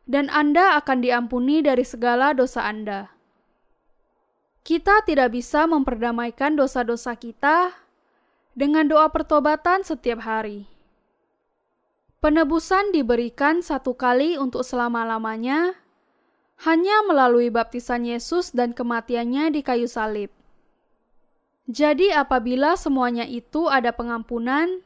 dan 0.08 0.28
Anda 0.32 0.80
akan 0.80 1.04
diampuni 1.04 1.64
dari 1.64 1.84
segala 1.84 2.32
dosa 2.32 2.68
Anda. 2.68 3.12
Kita 4.62 5.04
tidak 5.08 5.34
bisa 5.34 5.66
memperdamaikan 5.66 6.54
dosa-dosa 6.56 7.18
kita 7.18 7.74
dengan 8.58 8.88
doa 8.88 9.08
pertobatan 9.12 9.84
setiap 9.84 10.24
hari. 10.24 10.68
Penebusan 12.22 12.94
diberikan 12.94 13.66
satu 13.66 13.98
kali 13.98 14.38
untuk 14.38 14.62
selama-lamanya, 14.62 15.74
hanya 16.62 17.02
melalui 17.10 17.50
baptisan 17.50 18.06
Yesus 18.06 18.54
dan 18.54 18.78
kematiannya 18.78 19.50
di 19.50 19.66
kayu 19.66 19.90
salib. 19.90 20.30
Jadi, 21.66 22.14
apabila 22.14 22.78
semuanya 22.78 23.26
itu 23.26 23.66
ada 23.66 23.90
pengampunan, 23.90 24.86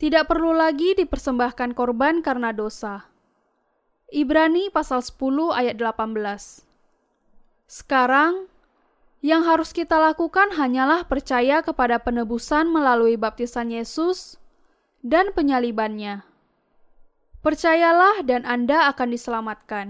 tidak 0.00 0.32
perlu 0.32 0.56
lagi 0.56 0.96
dipersembahkan 0.96 1.76
korban 1.76 2.24
karena 2.24 2.56
dosa. 2.56 3.04
Ibrani 4.08 4.72
pasal 4.72 5.04
10 5.04 5.52
ayat 5.52 5.76
18. 5.76 6.64
Sekarang, 7.68 8.48
yang 9.20 9.44
harus 9.44 9.76
kita 9.76 10.00
lakukan 10.00 10.56
hanyalah 10.56 11.04
percaya 11.04 11.60
kepada 11.60 12.00
penebusan 12.00 12.72
melalui 12.72 13.20
baptisan 13.20 13.68
Yesus 13.68 14.40
dan 15.04 15.32
penyalibannya. 15.36 16.24
Percayalah 17.40 18.24
dan 18.24 18.44
Anda 18.44 18.88
akan 18.92 19.08
diselamatkan. 19.12 19.86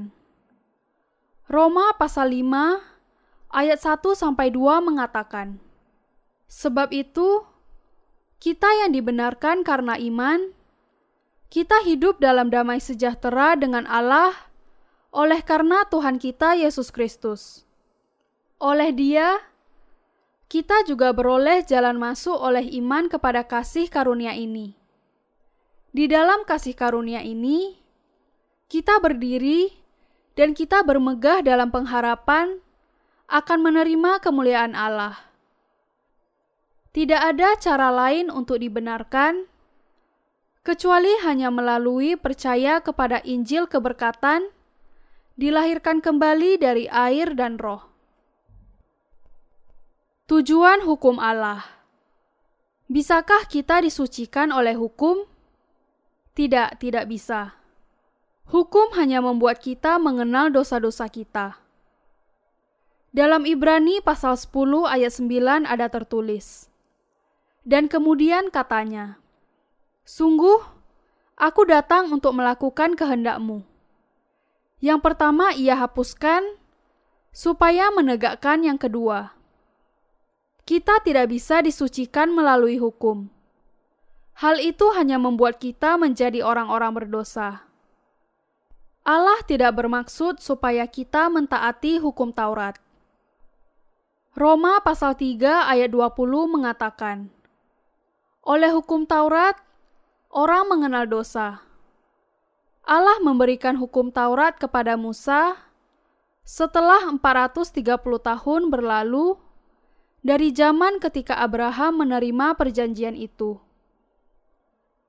Roma 1.51 1.94
pasal 1.98 2.31
5 2.31 2.78
ayat 3.51 3.78
1 3.82 4.02
sampai 4.15 4.55
2 4.55 4.86
mengatakan, 4.86 5.59
Sebab 6.47 6.94
itu, 6.94 7.43
kita 8.39 8.66
yang 8.86 8.94
dibenarkan 8.94 9.62
karena 9.66 9.98
iman, 9.98 10.55
kita 11.51 11.82
hidup 11.82 12.23
dalam 12.23 12.51
damai 12.51 12.78
sejahtera 12.78 13.59
dengan 13.59 13.86
Allah 13.90 14.35
oleh 15.11 15.43
karena 15.43 15.82
Tuhan 15.90 16.23
kita 16.23 16.55
Yesus 16.55 16.94
Kristus. 16.94 17.66
Oleh 18.61 18.93
Dia, 18.93 19.41
kita 20.53 20.85
juga 20.85 21.16
beroleh 21.16 21.65
jalan 21.65 21.97
masuk 21.97 22.37
oleh 22.37 22.69
iman 22.77 23.09
kepada 23.09 23.41
kasih 23.49 23.89
karunia 23.89 24.37
ini. 24.37 24.77
Di 25.97 26.05
dalam 26.05 26.45
kasih 26.45 26.77
karunia 26.77 27.24
ini, 27.24 27.81
kita 28.69 29.01
berdiri 29.01 29.73
dan 30.37 30.53
kita 30.53 30.85
bermegah 30.85 31.41
dalam 31.41 31.73
pengharapan 31.73 32.61
akan 33.32 33.59
menerima 33.65 34.20
kemuliaan 34.20 34.77
Allah. 34.77 35.16
Tidak 36.93 37.16
ada 37.16 37.57
cara 37.57 37.89
lain 37.89 38.28
untuk 38.28 38.61
dibenarkan 38.61 39.49
kecuali 40.61 41.16
hanya 41.24 41.49
melalui 41.49 42.12
percaya 42.12 42.85
kepada 42.85 43.24
Injil 43.24 43.65
keberkatan, 43.65 44.53
dilahirkan 45.41 46.05
kembali 46.05 46.61
dari 46.61 46.85
air 46.93 47.32
dan 47.32 47.57
roh. 47.57 47.90
Tujuan 50.31 50.86
hukum 50.86 51.19
Allah. 51.19 51.66
Bisakah 52.86 53.51
kita 53.51 53.82
disucikan 53.82 54.55
oleh 54.55 54.78
hukum? 54.78 55.27
Tidak, 56.39 56.78
tidak 56.78 57.11
bisa. 57.11 57.59
Hukum 58.47 58.94
hanya 58.94 59.19
membuat 59.19 59.59
kita 59.59 59.98
mengenal 59.98 60.55
dosa-dosa 60.55 61.11
kita. 61.11 61.59
Dalam 63.11 63.43
Ibrani 63.43 63.98
pasal 63.98 64.39
10 64.39 64.86
ayat 64.86 65.11
9 65.19 65.66
ada 65.66 65.90
tertulis, 65.90 66.70
dan 67.66 67.90
kemudian 67.90 68.55
katanya, 68.55 69.19
Sungguh, 70.07 70.62
aku 71.35 71.66
datang 71.66 72.07
untuk 72.15 72.39
melakukan 72.39 72.94
kehendakmu. 72.94 73.66
Yang 74.78 75.01
pertama 75.02 75.51
ia 75.59 75.74
hapuskan, 75.74 76.55
supaya 77.35 77.90
menegakkan 77.90 78.62
yang 78.62 78.78
kedua. 78.78 79.40
Kita 80.71 81.03
tidak 81.03 81.35
bisa 81.35 81.67
disucikan 81.67 82.31
melalui 82.31 82.79
hukum. 82.79 83.27
Hal 84.39 84.63
itu 84.63 84.87
hanya 84.95 85.19
membuat 85.19 85.59
kita 85.59 85.99
menjadi 85.99 86.47
orang-orang 86.47 86.95
berdosa. 86.95 87.67
Allah 89.03 89.43
tidak 89.51 89.75
bermaksud 89.75 90.39
supaya 90.39 90.87
kita 90.87 91.27
mentaati 91.27 91.99
hukum 91.99 92.31
Taurat. 92.31 92.79
Roma 94.39 94.79
pasal 94.87 95.19
3 95.19 95.75
ayat 95.75 95.91
20 95.91 96.15
mengatakan, 96.47 97.35
oleh 98.47 98.71
hukum 98.71 99.11
Taurat, 99.11 99.59
orang 100.31 100.71
mengenal 100.71 101.11
dosa. 101.11 101.67
Allah 102.87 103.19
memberikan 103.19 103.75
hukum 103.75 104.15
Taurat 104.15 104.55
kepada 104.55 104.95
Musa 104.95 105.59
setelah 106.47 107.11
430 107.11 107.75
tahun 108.23 108.71
berlalu 108.71 109.49
dari 110.21 110.53
zaman 110.53 111.01
ketika 111.01 111.41
Abraham 111.41 112.05
menerima 112.05 112.57
perjanjian 112.57 113.17
itu. 113.17 113.57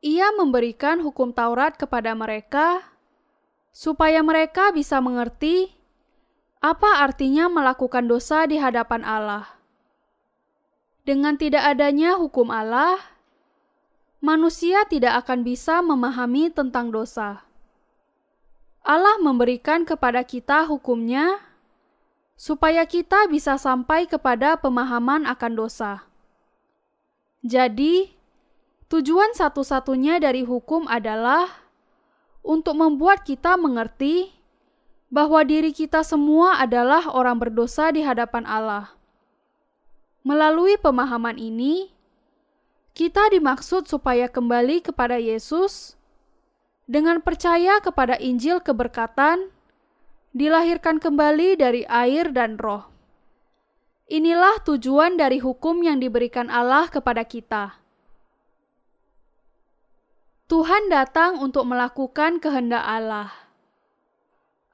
Ia 0.02 0.34
memberikan 0.34 1.04
hukum 1.04 1.30
Taurat 1.30 1.78
kepada 1.78 2.18
mereka 2.18 2.82
supaya 3.70 4.26
mereka 4.26 4.74
bisa 4.74 4.98
mengerti 4.98 5.72
apa 6.62 7.06
artinya 7.06 7.50
melakukan 7.52 8.10
dosa 8.10 8.50
di 8.50 8.58
hadapan 8.58 9.06
Allah. 9.06 9.46
Dengan 11.02 11.38
tidak 11.38 11.66
adanya 11.66 12.18
hukum 12.18 12.54
Allah, 12.54 12.98
manusia 14.22 14.86
tidak 14.86 15.26
akan 15.26 15.42
bisa 15.42 15.82
memahami 15.82 16.54
tentang 16.54 16.94
dosa. 16.94 17.42
Allah 18.82 19.18
memberikan 19.22 19.86
kepada 19.86 20.26
kita 20.26 20.66
hukumnya 20.66 21.42
supaya 22.41 22.89
kita 22.89 23.30
bisa 23.30 23.53
sampai 23.61 24.09
kepada 24.09 24.57
pemahaman 24.57 25.30
akan 25.30 25.53
dosa. 25.53 26.09
Jadi, 27.45 28.18
tujuan 28.89 29.38
satu-satunya 29.38 30.18
dari 30.18 30.41
hukum 30.41 30.89
adalah 30.89 31.45
untuk 32.41 32.81
membuat 32.81 33.22
kita 33.22 33.61
mengerti 33.61 34.34
bahwa 35.13 35.45
diri 35.45 35.69
kita 35.69 36.01
semua 36.01 36.57
adalah 36.57 37.13
orang 37.13 37.38
berdosa 37.38 37.93
di 37.93 38.01
hadapan 38.01 38.49
Allah. 38.49 38.97
Melalui 40.26 40.81
pemahaman 40.81 41.38
ini, 41.38 41.93
kita 42.97 43.30
dimaksud 43.30 43.85
supaya 43.85 44.26
kembali 44.26 44.81
kepada 44.81 45.22
Yesus 45.22 45.93
dengan 46.89 47.22
percaya 47.22 47.77
kepada 47.85 48.18
Injil 48.18 48.65
keberkatan, 48.65 49.53
dilahirkan 50.32 51.03
kembali 51.03 51.60
dari 51.60 51.84
air 51.88 52.32
dan 52.32 52.56
roh. 52.56 52.88
Inilah 54.12 54.60
tujuan 54.68 55.16
dari 55.16 55.40
hukum 55.40 55.84
yang 55.84 55.99
diberikan 56.03 56.52
Allah 56.52 56.91
kepada 56.91 57.24
kita. 57.24 57.80
Tuhan 60.52 60.91
datang 60.91 61.40
untuk 61.40 61.64
melakukan 61.64 62.44
kehendak 62.44 62.84
Allah. 62.84 63.32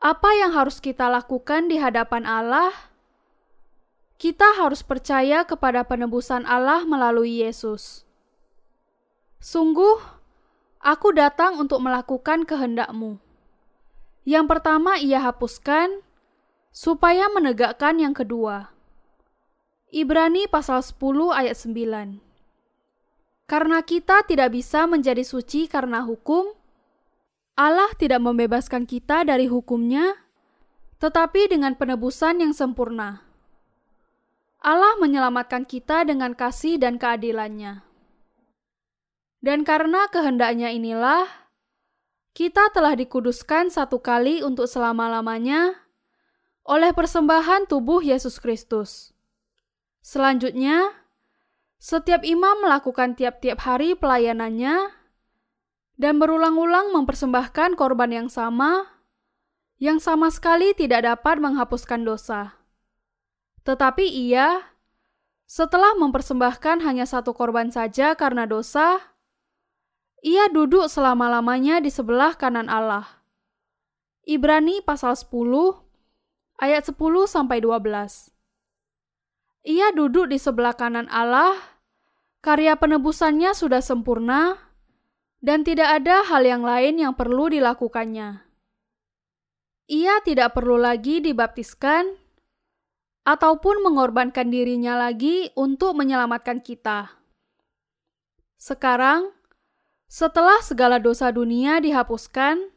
Apa 0.01 0.33
yang 0.33 0.53
harus 0.57 0.81
kita 0.81 1.05
lakukan 1.05 1.69
di 1.69 1.77
hadapan 1.77 2.25
Allah? 2.25 2.73
Kita 4.17 4.57
harus 4.57 4.81
percaya 4.81 5.45
kepada 5.45 5.85
penebusan 5.85 6.49
Allah 6.49 6.81
melalui 6.81 7.45
Yesus. 7.45 8.09
Sungguh, 9.37 10.01
aku 10.81 11.13
datang 11.13 11.61
untuk 11.61 11.77
melakukan 11.85 12.49
kehendakmu. 12.49 13.21
Yang 14.27 14.45
pertama 14.51 14.99
ia 14.99 15.23
hapuskan, 15.23 16.03
supaya 16.75 17.31
menegakkan 17.31 17.95
yang 17.95 18.11
kedua. 18.11 18.75
Ibrani 19.87 20.51
pasal 20.51 20.83
10 20.83 20.99
ayat 21.31 21.55
9 21.55 22.19
Karena 23.47 23.79
kita 23.87 24.27
tidak 24.27 24.51
bisa 24.51 24.83
menjadi 24.83 25.23
suci 25.23 25.71
karena 25.71 26.03
hukum, 26.03 26.51
Allah 27.55 27.87
tidak 27.95 28.19
membebaskan 28.19 28.83
kita 28.83 29.23
dari 29.23 29.47
hukumnya, 29.47 30.19
tetapi 30.99 31.47
dengan 31.47 31.79
penebusan 31.79 32.43
yang 32.43 32.51
sempurna. 32.51 33.23
Allah 34.59 34.99
menyelamatkan 34.99 35.63
kita 35.63 36.03
dengan 36.03 36.35
kasih 36.35 36.75
dan 36.75 36.99
keadilannya. 36.99 37.79
Dan 39.39 39.63
karena 39.63 40.11
kehendaknya 40.11 40.75
inilah, 40.75 41.46
kita 42.37 42.69
telah 42.69 42.93
dikuduskan 42.93 43.73
satu 43.73 43.97
kali 43.97 44.45
untuk 44.45 44.69
selama-lamanya 44.69 45.73
oleh 46.69 46.93
persembahan 46.93 47.65
tubuh 47.65 48.05
Yesus 48.05 48.37
Kristus. 48.37 49.09
Selanjutnya, 50.05 50.93
setiap 51.81 52.21
imam 52.21 52.61
melakukan 52.61 53.17
tiap-tiap 53.17 53.57
hari 53.65 53.97
pelayanannya 53.97 54.93
dan 55.97 56.21
berulang-ulang 56.21 56.93
mempersembahkan 56.93 57.73
korban 57.73 58.13
yang 58.13 58.29
sama, 58.29 58.85
yang 59.81 59.97
sama 59.97 60.29
sekali 60.29 60.77
tidak 60.77 61.09
dapat 61.09 61.41
menghapuskan 61.41 62.05
dosa. 62.05 62.53
Tetapi 63.65 64.05
ia, 64.05 64.77
Setelah 65.47 65.95
mempersembahkan 65.95 66.83
hanya 66.83 67.07
satu 67.07 67.31
korban 67.31 67.71
saja 67.71 68.19
karena 68.19 68.43
dosa, 68.43 69.15
ia 70.25 70.49
duduk 70.49 70.89
selama-lamanya 70.89 71.77
di 71.77 71.93
sebelah 71.93 72.33
kanan 72.33 72.67
Allah. 72.67 73.05
Ibrani 74.27 74.81
pasal 74.81 75.13
10 75.13 75.29
ayat 76.57 76.83
10 76.89 76.97
sampai 77.29 77.61
12. 77.61 78.33
Ia 79.67 79.87
duduk 79.93 80.31
di 80.31 80.39
sebelah 80.39 80.73
kanan 80.73 81.11
Allah, 81.11 81.55
karya 82.41 82.79
penebusannya 82.79 83.51
sudah 83.51 83.83
sempurna 83.83 84.57
dan 85.43 85.61
tidak 85.61 86.01
ada 86.01 86.25
hal 86.25 86.43
yang 86.43 86.63
lain 86.65 86.97
yang 86.97 87.13
perlu 87.13 87.51
dilakukannya. 87.51 88.41
Ia 89.87 90.19
tidak 90.25 90.51
perlu 90.57 90.75
lagi 90.75 91.23
dibaptiskan 91.23 92.19
ataupun 93.23 93.83
mengorbankan 93.83 94.51
dirinya 94.51 94.99
lagi 94.99 95.51
untuk 95.55 95.95
menyelamatkan 95.95 96.59
kita. 96.59 97.11
Sekarang, 98.59 99.36
setelah 100.07 100.63
segala 100.63 100.97
dosa 101.03 101.29
dunia 101.31 101.83
dihapuskan, 101.83 102.71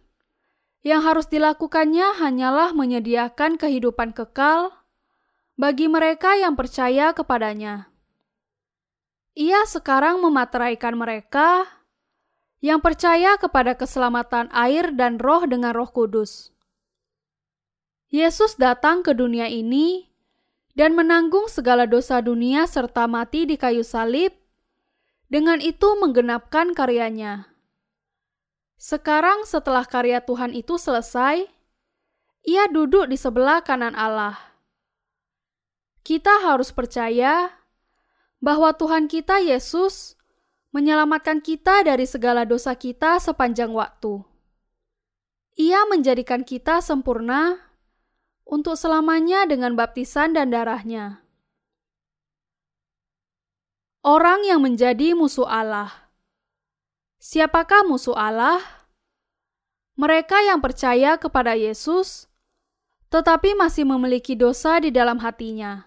yang 0.81 1.05
harus 1.05 1.28
dilakukannya 1.28 2.19
hanyalah 2.19 2.73
menyediakan 2.73 3.61
kehidupan 3.61 4.16
kekal 4.16 4.73
bagi 5.61 5.86
mereka 5.93 6.35
yang 6.40 6.57
percaya 6.57 7.12
kepadanya. 7.12 7.93
Ia 9.36 9.69
sekarang 9.69 10.24
memateraikan 10.24 10.97
mereka 10.97 11.69
yang 12.65 12.81
percaya 12.81 13.36
kepada 13.36 13.77
keselamatan 13.77 14.48
air 14.52 14.93
dan 14.97 15.20
roh 15.20 15.44
dengan 15.44 15.77
roh 15.77 15.89
kudus. 15.89 16.52
Yesus 18.11 18.57
datang 18.57 19.05
ke 19.05 19.15
dunia 19.15 19.47
ini 19.47 20.11
dan 20.73 20.97
menanggung 20.97 21.47
segala 21.47 21.85
dosa 21.85 22.24
dunia 22.24 22.65
serta 22.65 23.05
mati 23.05 23.44
di 23.44 23.61
kayu 23.61 23.85
salib, 23.85 24.32
dengan 25.31 25.62
itu 25.62 25.86
menggenapkan 25.97 26.74
karyanya. 26.74 27.47
Sekarang 28.74 29.47
setelah 29.47 29.86
karya 29.86 30.19
Tuhan 30.19 30.51
itu 30.51 30.74
selesai, 30.74 31.47
ia 32.43 32.65
duduk 32.66 33.07
di 33.07 33.15
sebelah 33.15 33.62
kanan 33.62 33.94
Allah. 33.94 34.36
Kita 36.02 36.43
harus 36.43 36.74
percaya 36.74 37.55
bahwa 38.43 38.74
Tuhan 38.74 39.07
kita 39.07 39.39
Yesus 39.39 40.19
menyelamatkan 40.74 41.39
kita 41.44 41.86
dari 41.86 42.09
segala 42.09 42.43
dosa 42.43 42.74
kita 42.74 43.23
sepanjang 43.23 43.70
waktu. 43.70 44.24
Ia 45.61 45.85
menjadikan 45.93 46.40
kita 46.43 46.81
sempurna 46.81 47.61
untuk 48.48 48.81
selamanya 48.81 49.44
dengan 49.44 49.77
baptisan 49.77 50.32
dan 50.32 50.48
darahnya. 50.48 51.19
Orang 54.01 54.48
yang 54.48 54.64
menjadi 54.64 55.12
musuh 55.12 55.44
Allah. 55.44 56.09
Siapakah 57.20 57.85
musuh 57.85 58.16
Allah? 58.16 58.56
Mereka 60.01 60.40
yang 60.40 60.64
percaya 60.64 61.20
kepada 61.20 61.52
Yesus, 61.52 62.24
tetapi 63.12 63.52
masih 63.52 63.85
memiliki 63.85 64.32
dosa 64.32 64.81
di 64.81 64.89
dalam 64.89 65.20
hatinya. 65.20 65.85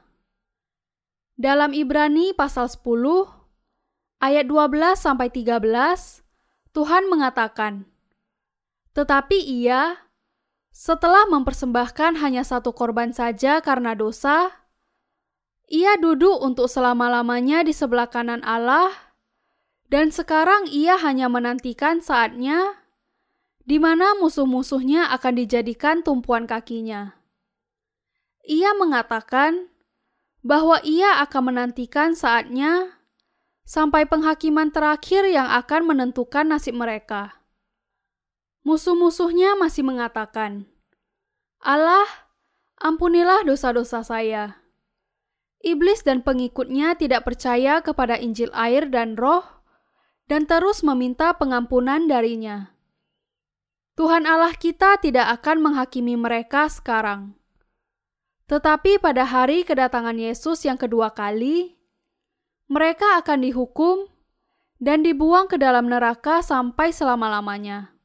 Dalam 1.33 1.73
Ibrani 1.73 2.37
pasal 2.37 2.69
10 2.69 3.25
ayat 4.21 4.45
12 4.45 5.01
sampai 5.01 5.33
13, 5.33 6.21
Tuhan 6.69 7.09
mengatakan, 7.09 7.89
"Tetapi 8.93 9.41
ia 9.41 10.05
setelah 10.69 11.25
mempersembahkan 11.33 12.21
hanya 12.21 12.45
satu 12.45 12.77
korban 12.77 13.09
saja 13.09 13.57
karena 13.65 13.97
dosa, 13.97 14.62
ia 15.73 15.97
duduk 15.97 16.37
untuk 16.45 16.69
selama-lamanya 16.69 17.65
di 17.65 17.73
sebelah 17.73 18.05
kanan 18.05 18.45
Allah, 18.45 18.93
dan 19.89 20.13
sekarang 20.13 20.69
ia 20.69 21.01
hanya 21.01 21.25
menantikan 21.33 21.97
saatnya 21.97 22.77
di 23.65 23.81
mana 23.81 24.13
musuh-musuhnya 24.21 25.09
akan 25.17 25.33
dijadikan 25.41 26.05
tumpuan 26.05 26.45
kakinya. 26.45 27.17
Ia 28.45 28.77
mengatakan 28.77 29.73
bahwa 30.45 30.77
ia 30.85 31.23
akan 31.25 31.55
menantikan 31.55 32.13
saatnya 32.13 33.01
sampai 33.65 34.05
penghakiman 34.05 34.69
terakhir 34.69 35.25
yang 35.25 35.49
akan 35.49 35.89
menentukan 35.89 36.53
nasib 36.53 36.77
mereka. 36.77 37.41
Musuh-musuhnya 38.61 39.57
masih 39.57 39.81
mengatakan, 39.87 40.67
Allah, 41.63 42.05
ampunilah 42.77 43.47
dosa-dosa 43.47 44.03
saya. 44.03 44.62
Iblis 45.63 46.03
dan 46.03 46.19
pengikutnya 46.19 46.99
tidak 46.99 47.23
percaya 47.23 47.79
kepada 47.79 48.19
Injil 48.19 48.51
air 48.51 48.91
dan 48.91 49.15
roh 49.15 49.47
dan 50.27 50.43
terus 50.43 50.83
meminta 50.83 51.31
pengampunan 51.39 52.03
darinya. 52.03 52.75
Tuhan 53.95 54.27
Allah 54.27 54.51
kita 54.59 54.99
tidak 54.99 55.39
akan 55.39 55.63
menghakimi 55.63 56.19
mereka 56.19 56.67
sekarang. 56.67 57.39
Tetapi 58.51 58.99
pada 58.99 59.23
hari 59.23 59.63
kedatangan 59.63 60.19
Yesus 60.19 60.67
yang 60.67 60.75
kedua 60.75 61.15
kali, 61.15 61.79
mereka 62.67 63.23
akan 63.23 63.47
dihukum 63.47 64.11
dan 64.83 64.99
dibuang 64.99 65.47
ke 65.47 65.55
dalam 65.55 65.87
neraka 65.87 66.43
sampai 66.43 66.91
selama-lamanya. 66.91 67.95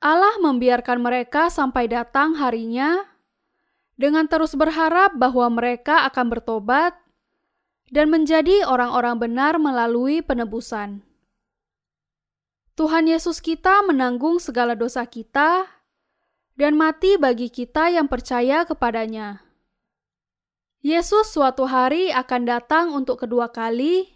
Allah 0.00 0.40
membiarkan 0.40 0.98
mereka 0.98 1.52
sampai 1.52 1.86
datang 1.86 2.34
harinya 2.34 3.04
dengan 4.00 4.24
terus 4.24 4.56
berharap 4.56 5.12
bahwa 5.12 5.52
mereka 5.52 6.08
akan 6.08 6.32
bertobat 6.32 6.96
dan 7.92 8.08
menjadi 8.08 8.64
orang-orang 8.64 9.20
benar 9.20 9.60
melalui 9.60 10.24
penebusan. 10.24 11.04
Tuhan 12.80 13.04
Yesus 13.12 13.44
kita 13.44 13.84
menanggung 13.84 14.40
segala 14.40 14.72
dosa 14.72 15.04
kita 15.04 15.68
dan 16.56 16.80
mati 16.80 17.20
bagi 17.20 17.52
kita 17.52 17.92
yang 17.92 18.08
percaya 18.08 18.64
kepadanya. 18.64 19.44
Yesus 20.80 21.28
suatu 21.28 21.68
hari 21.68 22.08
akan 22.08 22.48
datang 22.48 22.96
untuk 22.96 23.20
kedua 23.20 23.52
kali 23.52 24.08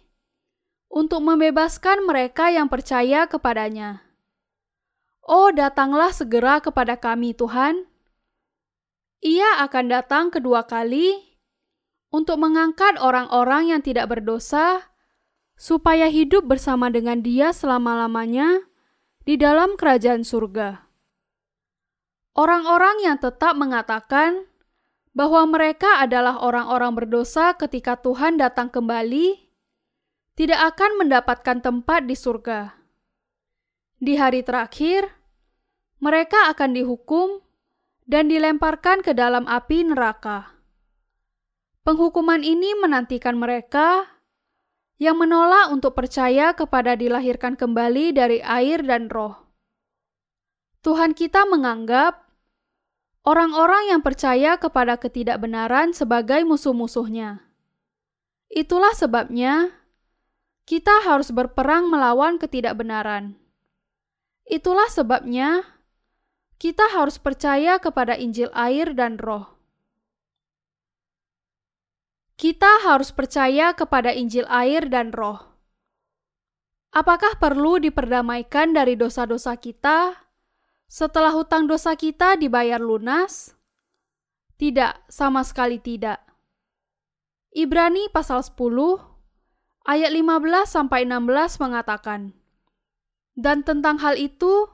untuk 0.89 1.21
membebaskan 1.21 2.09
mereka 2.09 2.49
yang 2.49 2.65
percaya 2.65 3.29
kepadanya. 3.29 4.01
Oh, 5.21 5.53
datanglah 5.53 6.09
segera 6.09 6.57
kepada 6.57 6.97
kami, 6.97 7.37
Tuhan. 7.37 7.85
Ia 9.23 9.63
akan 9.63 9.85
datang 9.87 10.25
kedua 10.33 10.67
kali 10.67 11.15
untuk 12.11 12.39
mengangkat 12.39 12.95
orang-orang 12.99 13.75
yang 13.75 13.81
tidak 13.83 14.07
berdosa, 14.11 14.91
supaya 15.55 16.11
hidup 16.11 16.47
bersama 16.47 16.91
dengan 16.91 17.23
Dia 17.23 17.55
selama-lamanya 17.55 18.63
di 19.23 19.39
dalam 19.39 19.79
kerajaan 19.79 20.27
surga. 20.27 20.83
Orang-orang 22.35 23.07
yang 23.07 23.15
tetap 23.15 23.55
mengatakan 23.55 24.43
bahwa 25.15 25.47
mereka 25.47 26.03
adalah 26.03 26.43
orang-orang 26.43 26.91
berdosa 26.91 27.55
ketika 27.55 27.95
Tuhan 27.95 28.35
datang 28.35 28.67
kembali, 28.67 29.47
tidak 30.35 30.75
akan 30.75 30.91
mendapatkan 30.99 31.63
tempat 31.63 32.03
di 32.03 32.15
surga. 32.19 32.75
Di 33.95 34.19
hari 34.19 34.43
terakhir, 34.43 35.07
mereka 36.03 36.51
akan 36.51 36.75
dihukum 36.75 37.39
dan 38.05 38.29
dilemparkan 38.29 39.01
ke 39.01 39.17
dalam 39.17 39.49
api 39.49 39.85
neraka. 39.85 40.53
Penghukuman 41.85 42.41
ini 42.41 42.73
menantikan 42.81 43.37
mereka 43.37 44.05
yang 44.97 45.19
menolak 45.19 45.69
untuk 45.69 45.93
percaya 45.93 46.55
kepada 46.55 46.95
dilahirkan 46.95 47.59
kembali 47.59 48.15
dari 48.15 48.39
air 48.41 48.81
dan 48.81 49.11
roh. 49.11 49.35
Tuhan 50.81 51.17
kita 51.17 51.49
menganggap 51.49 52.25
orang-orang 53.25 53.91
yang 53.91 54.01
percaya 54.05 54.55
kepada 54.55 54.95
ketidakbenaran 55.01 55.91
sebagai 55.91 56.45
musuh-musuhnya. 56.45 57.41
Itulah 58.53 58.93
sebabnya 58.93 59.73
kita 60.65 61.05
harus 61.05 61.33
berperang 61.33 61.89
melawan 61.89 62.37
ketidakbenaran. 62.37 63.37
Itulah 64.45 64.89
sebabnya 64.93 65.74
kita 66.55 66.87
harus 66.95 67.19
percaya 67.19 67.75
kepada 67.83 68.15
Injil 68.15 68.47
air 68.55 68.95
dan 68.95 69.19
Roh. 69.19 69.51
Kita 72.35 72.83
harus 72.83 73.15
percaya 73.15 73.71
kepada 73.75 74.11
Injil 74.11 74.43
air 74.47 74.87
dan 74.87 75.11
Roh. 75.15 75.55
Apakah 76.95 77.35
perlu 77.39 77.79
diperdamaikan 77.79 78.71
dari 78.71 78.95
dosa-dosa 78.95 79.59
kita 79.59 80.15
setelah 80.87 81.35
hutang 81.35 81.67
dosa 81.67 81.95
kita 81.99 82.39
dibayar 82.39 82.79
lunas? 82.79 83.51
Tidak, 84.55 85.11
sama 85.11 85.43
sekali 85.43 85.83
tidak. 85.83 86.23
Ibrani 87.51 88.07
pasal 88.11 88.43
10 88.43 88.55
ayat 89.83 90.11
15 90.11 90.63
sampai 90.67 91.03
16 91.03 91.59
mengatakan, 91.59 92.31
dan 93.35 93.67
tentang 93.67 93.99
hal 93.99 94.15
itu, 94.15 94.71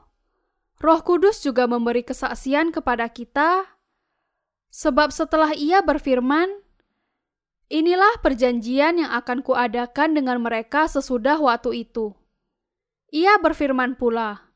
Roh 0.82 0.98
Kudus 1.06 1.38
juga 1.46 1.70
memberi 1.70 2.02
kesaksian 2.02 2.74
kepada 2.74 3.06
kita, 3.06 3.78
sebab 4.74 5.14
setelah 5.14 5.54
Ia 5.54 5.78
berfirman, 5.78 6.50
Inilah 7.72 8.20
perjanjian 8.20 9.00
yang 9.00 9.14
akan 9.16 9.40
kuadakan 9.40 10.12
dengan 10.12 10.44
mereka 10.44 10.84
sesudah 10.90 11.40
waktu 11.40 11.88
itu. 11.88 12.12
Ia 13.08 13.40
berfirman 13.40 13.96
pula, 13.96 14.52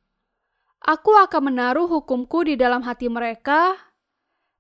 Aku 0.85 1.16
akan 1.16 1.48
menaruh 1.48 1.89
hukumku 1.89 2.44
di 2.44 2.61
dalam 2.61 2.85
hati 2.85 3.09
mereka 3.09 3.73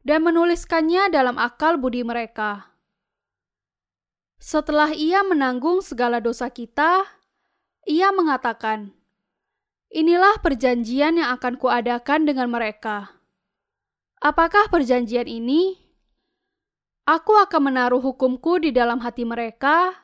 dan 0.08 0.24
menuliskannya 0.24 1.12
dalam 1.12 1.36
akal 1.36 1.76
budi 1.76 2.00
mereka. 2.00 2.72
Setelah 4.40 4.96
ia 4.96 5.20
menanggung 5.20 5.84
segala 5.84 6.24
dosa 6.24 6.48
kita, 6.48 7.04
ia 7.84 8.08
mengatakan, 8.08 8.95
Inilah 9.92 10.42
perjanjian 10.42 11.22
yang 11.22 11.30
akan 11.38 11.54
kuadakan 11.62 12.26
dengan 12.26 12.50
mereka. 12.50 13.16
Apakah 14.18 14.66
perjanjian 14.66 15.30
ini? 15.30 15.78
Aku 17.06 17.38
akan 17.38 17.70
menaruh 17.70 18.02
hukumku 18.02 18.58
di 18.58 18.74
dalam 18.74 18.98
hati 18.98 19.22
mereka 19.22 19.94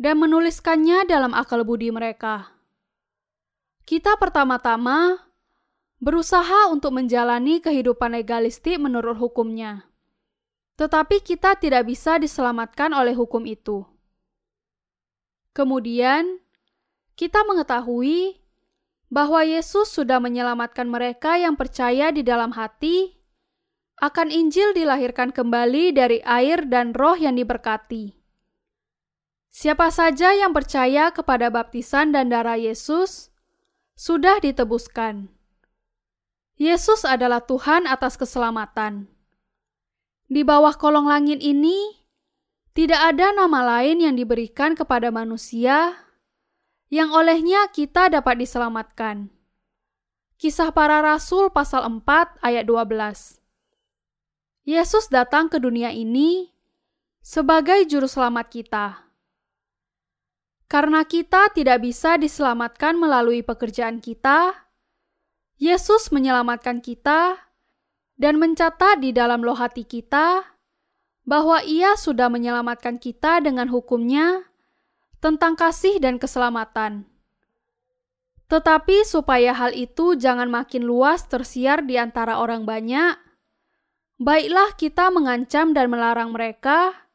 dan 0.00 0.16
menuliskannya 0.24 1.04
dalam 1.04 1.36
akal 1.36 1.60
budi 1.68 1.92
mereka. 1.92 2.48
Kita 3.84 4.16
pertama-tama 4.16 5.20
berusaha 6.00 6.72
untuk 6.72 6.96
menjalani 6.96 7.60
kehidupan 7.60 8.16
legalistik 8.16 8.80
menurut 8.80 9.20
hukumnya. 9.20 9.84
Tetapi 10.80 11.20
kita 11.20 11.60
tidak 11.60 11.86
bisa 11.86 12.16
diselamatkan 12.16 12.90
oleh 12.96 13.12
hukum 13.12 13.44
itu. 13.44 13.84
Kemudian, 15.54 16.42
kita 17.14 17.46
mengetahui 17.46 18.42
bahwa 19.14 19.46
Yesus 19.46 19.94
sudah 19.94 20.18
menyelamatkan 20.18 20.90
mereka 20.90 21.38
yang 21.38 21.54
percaya 21.54 22.10
di 22.10 22.26
dalam 22.26 22.50
hati 22.50 23.14
akan 24.02 24.34
Injil 24.34 24.74
dilahirkan 24.74 25.30
kembali 25.30 25.94
dari 25.94 26.18
air 26.26 26.66
dan 26.66 26.90
roh 26.90 27.14
yang 27.14 27.38
diberkati. 27.38 28.10
Siapa 29.54 29.94
saja 29.94 30.34
yang 30.34 30.50
percaya 30.50 31.14
kepada 31.14 31.46
baptisan 31.46 32.10
dan 32.10 32.26
darah 32.26 32.58
Yesus 32.58 33.30
sudah 33.94 34.42
ditebuskan. 34.42 35.30
Yesus 36.58 37.06
adalah 37.06 37.38
Tuhan 37.46 37.86
atas 37.86 38.18
keselamatan. 38.18 39.06
Di 40.26 40.42
bawah 40.42 40.74
kolong 40.74 41.06
langit 41.06 41.38
ini, 41.38 42.02
tidak 42.74 43.14
ada 43.14 43.30
nama 43.30 43.78
lain 43.78 44.02
yang 44.02 44.18
diberikan 44.18 44.74
kepada 44.74 45.14
manusia 45.14 46.03
yang 46.94 47.10
olehnya 47.10 47.66
kita 47.74 48.06
dapat 48.06 48.38
diselamatkan. 48.38 49.26
Kisah 50.38 50.70
para 50.70 51.02
Rasul 51.02 51.50
pasal 51.50 51.82
4 51.90 52.38
ayat 52.38 52.62
12 52.70 53.42
Yesus 54.62 55.10
datang 55.10 55.50
ke 55.50 55.58
dunia 55.58 55.90
ini 55.90 56.54
sebagai 57.18 57.82
juru 57.90 58.06
selamat 58.06 58.46
kita. 58.46 58.86
Karena 60.70 61.02
kita 61.02 61.50
tidak 61.50 61.82
bisa 61.82 62.14
diselamatkan 62.14 62.94
melalui 62.94 63.42
pekerjaan 63.42 63.98
kita, 63.98 64.54
Yesus 65.58 66.14
menyelamatkan 66.14 66.78
kita 66.78 67.50
dan 68.14 68.38
mencatat 68.38 69.02
di 69.02 69.10
dalam 69.10 69.42
loh 69.42 69.58
hati 69.58 69.82
kita 69.82 70.46
bahwa 71.26 71.58
Ia 71.66 71.98
sudah 71.98 72.30
menyelamatkan 72.30 73.02
kita 73.02 73.42
dengan 73.42 73.66
hukumnya 73.66 74.53
tentang 75.24 75.56
kasih 75.56 75.96
dan 76.04 76.20
keselamatan. 76.20 77.08
Tetapi 78.52 79.08
supaya 79.08 79.56
hal 79.56 79.72
itu 79.72 80.20
jangan 80.20 80.52
makin 80.52 80.84
luas 80.84 81.24
tersiar 81.24 81.80
di 81.80 81.96
antara 81.96 82.36
orang 82.36 82.68
banyak, 82.68 83.16
baiklah 84.20 84.76
kita 84.76 85.08
mengancam 85.08 85.72
dan 85.72 85.88
melarang 85.88 86.28
mereka, 86.28 87.08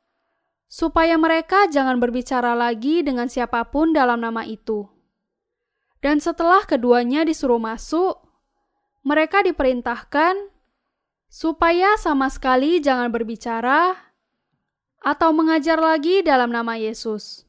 supaya 0.65 1.21
mereka 1.21 1.69
jangan 1.69 2.01
berbicara 2.01 2.57
lagi 2.57 3.05
dengan 3.05 3.29
siapa 3.29 3.61
pun 3.69 3.93
dalam 3.93 4.25
nama 4.25 4.41
itu. 4.41 4.89
Dan 6.01 6.17
setelah 6.17 6.65
keduanya 6.65 7.21
disuruh 7.21 7.61
masuk, 7.61 8.17
mereka 9.05 9.45
diperintahkan 9.45 10.49
supaya 11.29 11.93
sama 12.01 12.25
sekali 12.33 12.81
jangan 12.81 13.13
berbicara 13.13 13.93
atau 14.97 15.29
mengajar 15.29 15.77
lagi 15.77 16.25
dalam 16.25 16.49
nama 16.49 16.73
Yesus. 16.73 17.48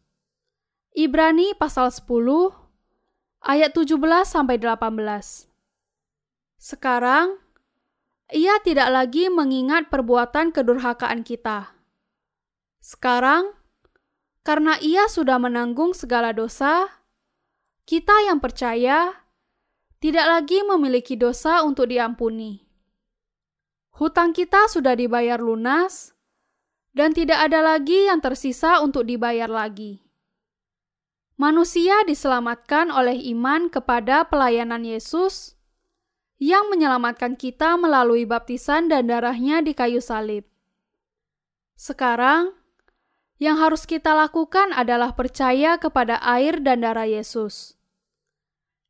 Ibrani 1.01 1.57
pasal 1.57 1.89
10 1.89 2.05
ayat 3.41 3.73
17 3.73 3.97
sampai 4.29 4.61
18. 4.61 5.49
Sekarang 6.61 7.41
ia 8.29 8.61
tidak 8.61 8.93
lagi 8.93 9.33
mengingat 9.33 9.89
perbuatan 9.89 10.53
kedurhakaan 10.53 11.25
kita. 11.25 11.73
Sekarang, 12.85 13.57
karena 14.45 14.77
ia 14.85 15.09
sudah 15.09 15.41
menanggung 15.41 15.97
segala 15.97 16.37
dosa, 16.37 16.85
kita 17.89 18.29
yang 18.29 18.37
percaya 18.37 19.25
tidak 20.05 20.29
lagi 20.29 20.61
memiliki 20.69 21.17
dosa 21.17 21.65
untuk 21.65 21.89
diampuni. 21.89 22.61
Hutang 23.97 24.37
kita 24.37 24.69
sudah 24.69 24.93
dibayar 24.93 25.41
lunas, 25.41 26.13
dan 26.93 27.17
tidak 27.17 27.49
ada 27.49 27.65
lagi 27.65 28.05
yang 28.05 28.21
tersisa 28.21 28.85
untuk 28.85 29.09
dibayar 29.09 29.49
lagi. 29.49 30.10
Manusia 31.41 32.05
diselamatkan 32.05 32.93
oleh 32.93 33.17
iman 33.33 33.73
kepada 33.73 34.29
pelayanan 34.29 34.85
Yesus 34.85 35.57
yang 36.37 36.69
menyelamatkan 36.69 37.33
kita 37.33 37.81
melalui 37.81 38.29
baptisan 38.29 38.93
dan 38.93 39.09
darahnya 39.09 39.65
di 39.65 39.73
kayu 39.73 40.05
salib. 40.05 40.45
Sekarang, 41.81 42.53
yang 43.41 43.57
harus 43.57 43.89
kita 43.89 44.13
lakukan 44.13 44.77
adalah 44.77 45.17
percaya 45.17 45.81
kepada 45.81 46.21
air 46.21 46.61
dan 46.61 46.85
darah 46.85 47.09
Yesus. 47.09 47.73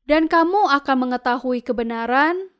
Dan 0.03 0.27
kamu 0.27 0.75
akan 0.75 1.07
mengetahui 1.07 1.63
kebenaran, 1.63 2.51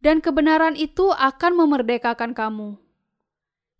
dan 0.00 0.24
kebenaran 0.24 0.72
itu 0.72 1.12
akan 1.12 1.52
memerdekakan 1.60 2.32
kamu. 2.32 2.80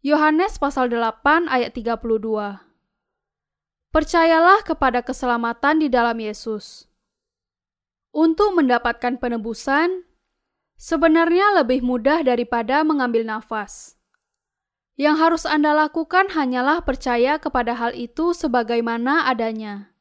Yohanes 0.04 0.60
pasal 0.60 0.92
8 0.92 1.48
ayat 1.48 1.72
32 1.72 2.71
Percayalah 3.92 4.64
kepada 4.64 5.04
keselamatan 5.04 5.84
di 5.84 5.92
dalam 5.92 6.16
Yesus. 6.16 6.88
Untuk 8.08 8.56
mendapatkan 8.56 9.20
penebusan, 9.20 10.08
sebenarnya 10.80 11.60
lebih 11.60 11.84
mudah 11.84 12.24
daripada 12.24 12.88
mengambil 12.88 13.28
nafas. 13.28 14.00
Yang 14.96 15.16
harus 15.20 15.44
Anda 15.44 15.76
lakukan 15.76 16.32
hanyalah 16.32 16.88
percaya 16.88 17.36
kepada 17.36 17.76
hal 17.76 17.92
itu 17.92 18.32
sebagaimana 18.32 19.28
adanya. 19.28 19.92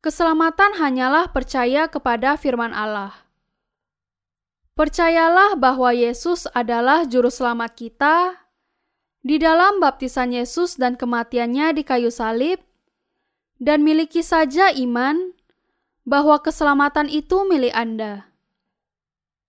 Keselamatan 0.00 0.80
hanyalah 0.80 1.36
percaya 1.36 1.92
kepada 1.92 2.40
firman 2.40 2.72
Allah. 2.72 3.12
Percayalah 4.72 5.52
bahwa 5.60 5.92
Yesus 5.92 6.48
adalah 6.56 7.04
juru 7.04 7.28
selamat 7.28 7.76
kita 7.76 8.16
di 9.20 9.36
dalam 9.36 9.84
baptisan 9.84 10.32
Yesus 10.32 10.80
dan 10.80 10.96
kematiannya 10.96 11.76
di 11.76 11.84
kayu 11.84 12.08
salib, 12.08 12.65
dan 13.56 13.84
miliki 13.84 14.20
saja 14.20 14.72
iman 14.72 15.32
bahwa 16.06 16.38
keselamatan 16.40 17.08
itu 17.10 17.44
milik 17.48 17.72
Anda 17.72 18.36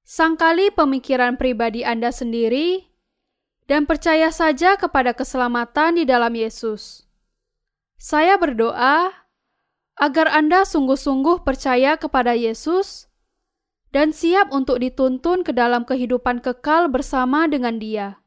sangkali 0.07 0.71
pemikiran 0.71 1.35
pribadi 1.35 1.83
Anda 1.83 2.15
sendiri, 2.15 2.87
dan 3.67 3.83
percaya 3.83 4.31
saja 4.31 4.79
kepada 4.79 5.11
keselamatan 5.11 5.99
di 5.99 6.07
dalam 6.07 6.31
Yesus. 6.31 7.03
Saya 7.99 8.39
berdoa 8.39 9.11
agar 9.99 10.31
Anda 10.31 10.63
sungguh-sungguh 10.63 11.43
percaya 11.43 11.99
kepada 11.99 12.31
Yesus 12.31 13.11
dan 13.91 14.15
siap 14.15 14.55
untuk 14.55 14.79
dituntun 14.79 15.43
ke 15.43 15.51
dalam 15.51 15.83
kehidupan 15.83 16.39
kekal 16.39 16.87
bersama 16.87 17.51
dengan 17.51 17.75
Dia. 17.75 18.23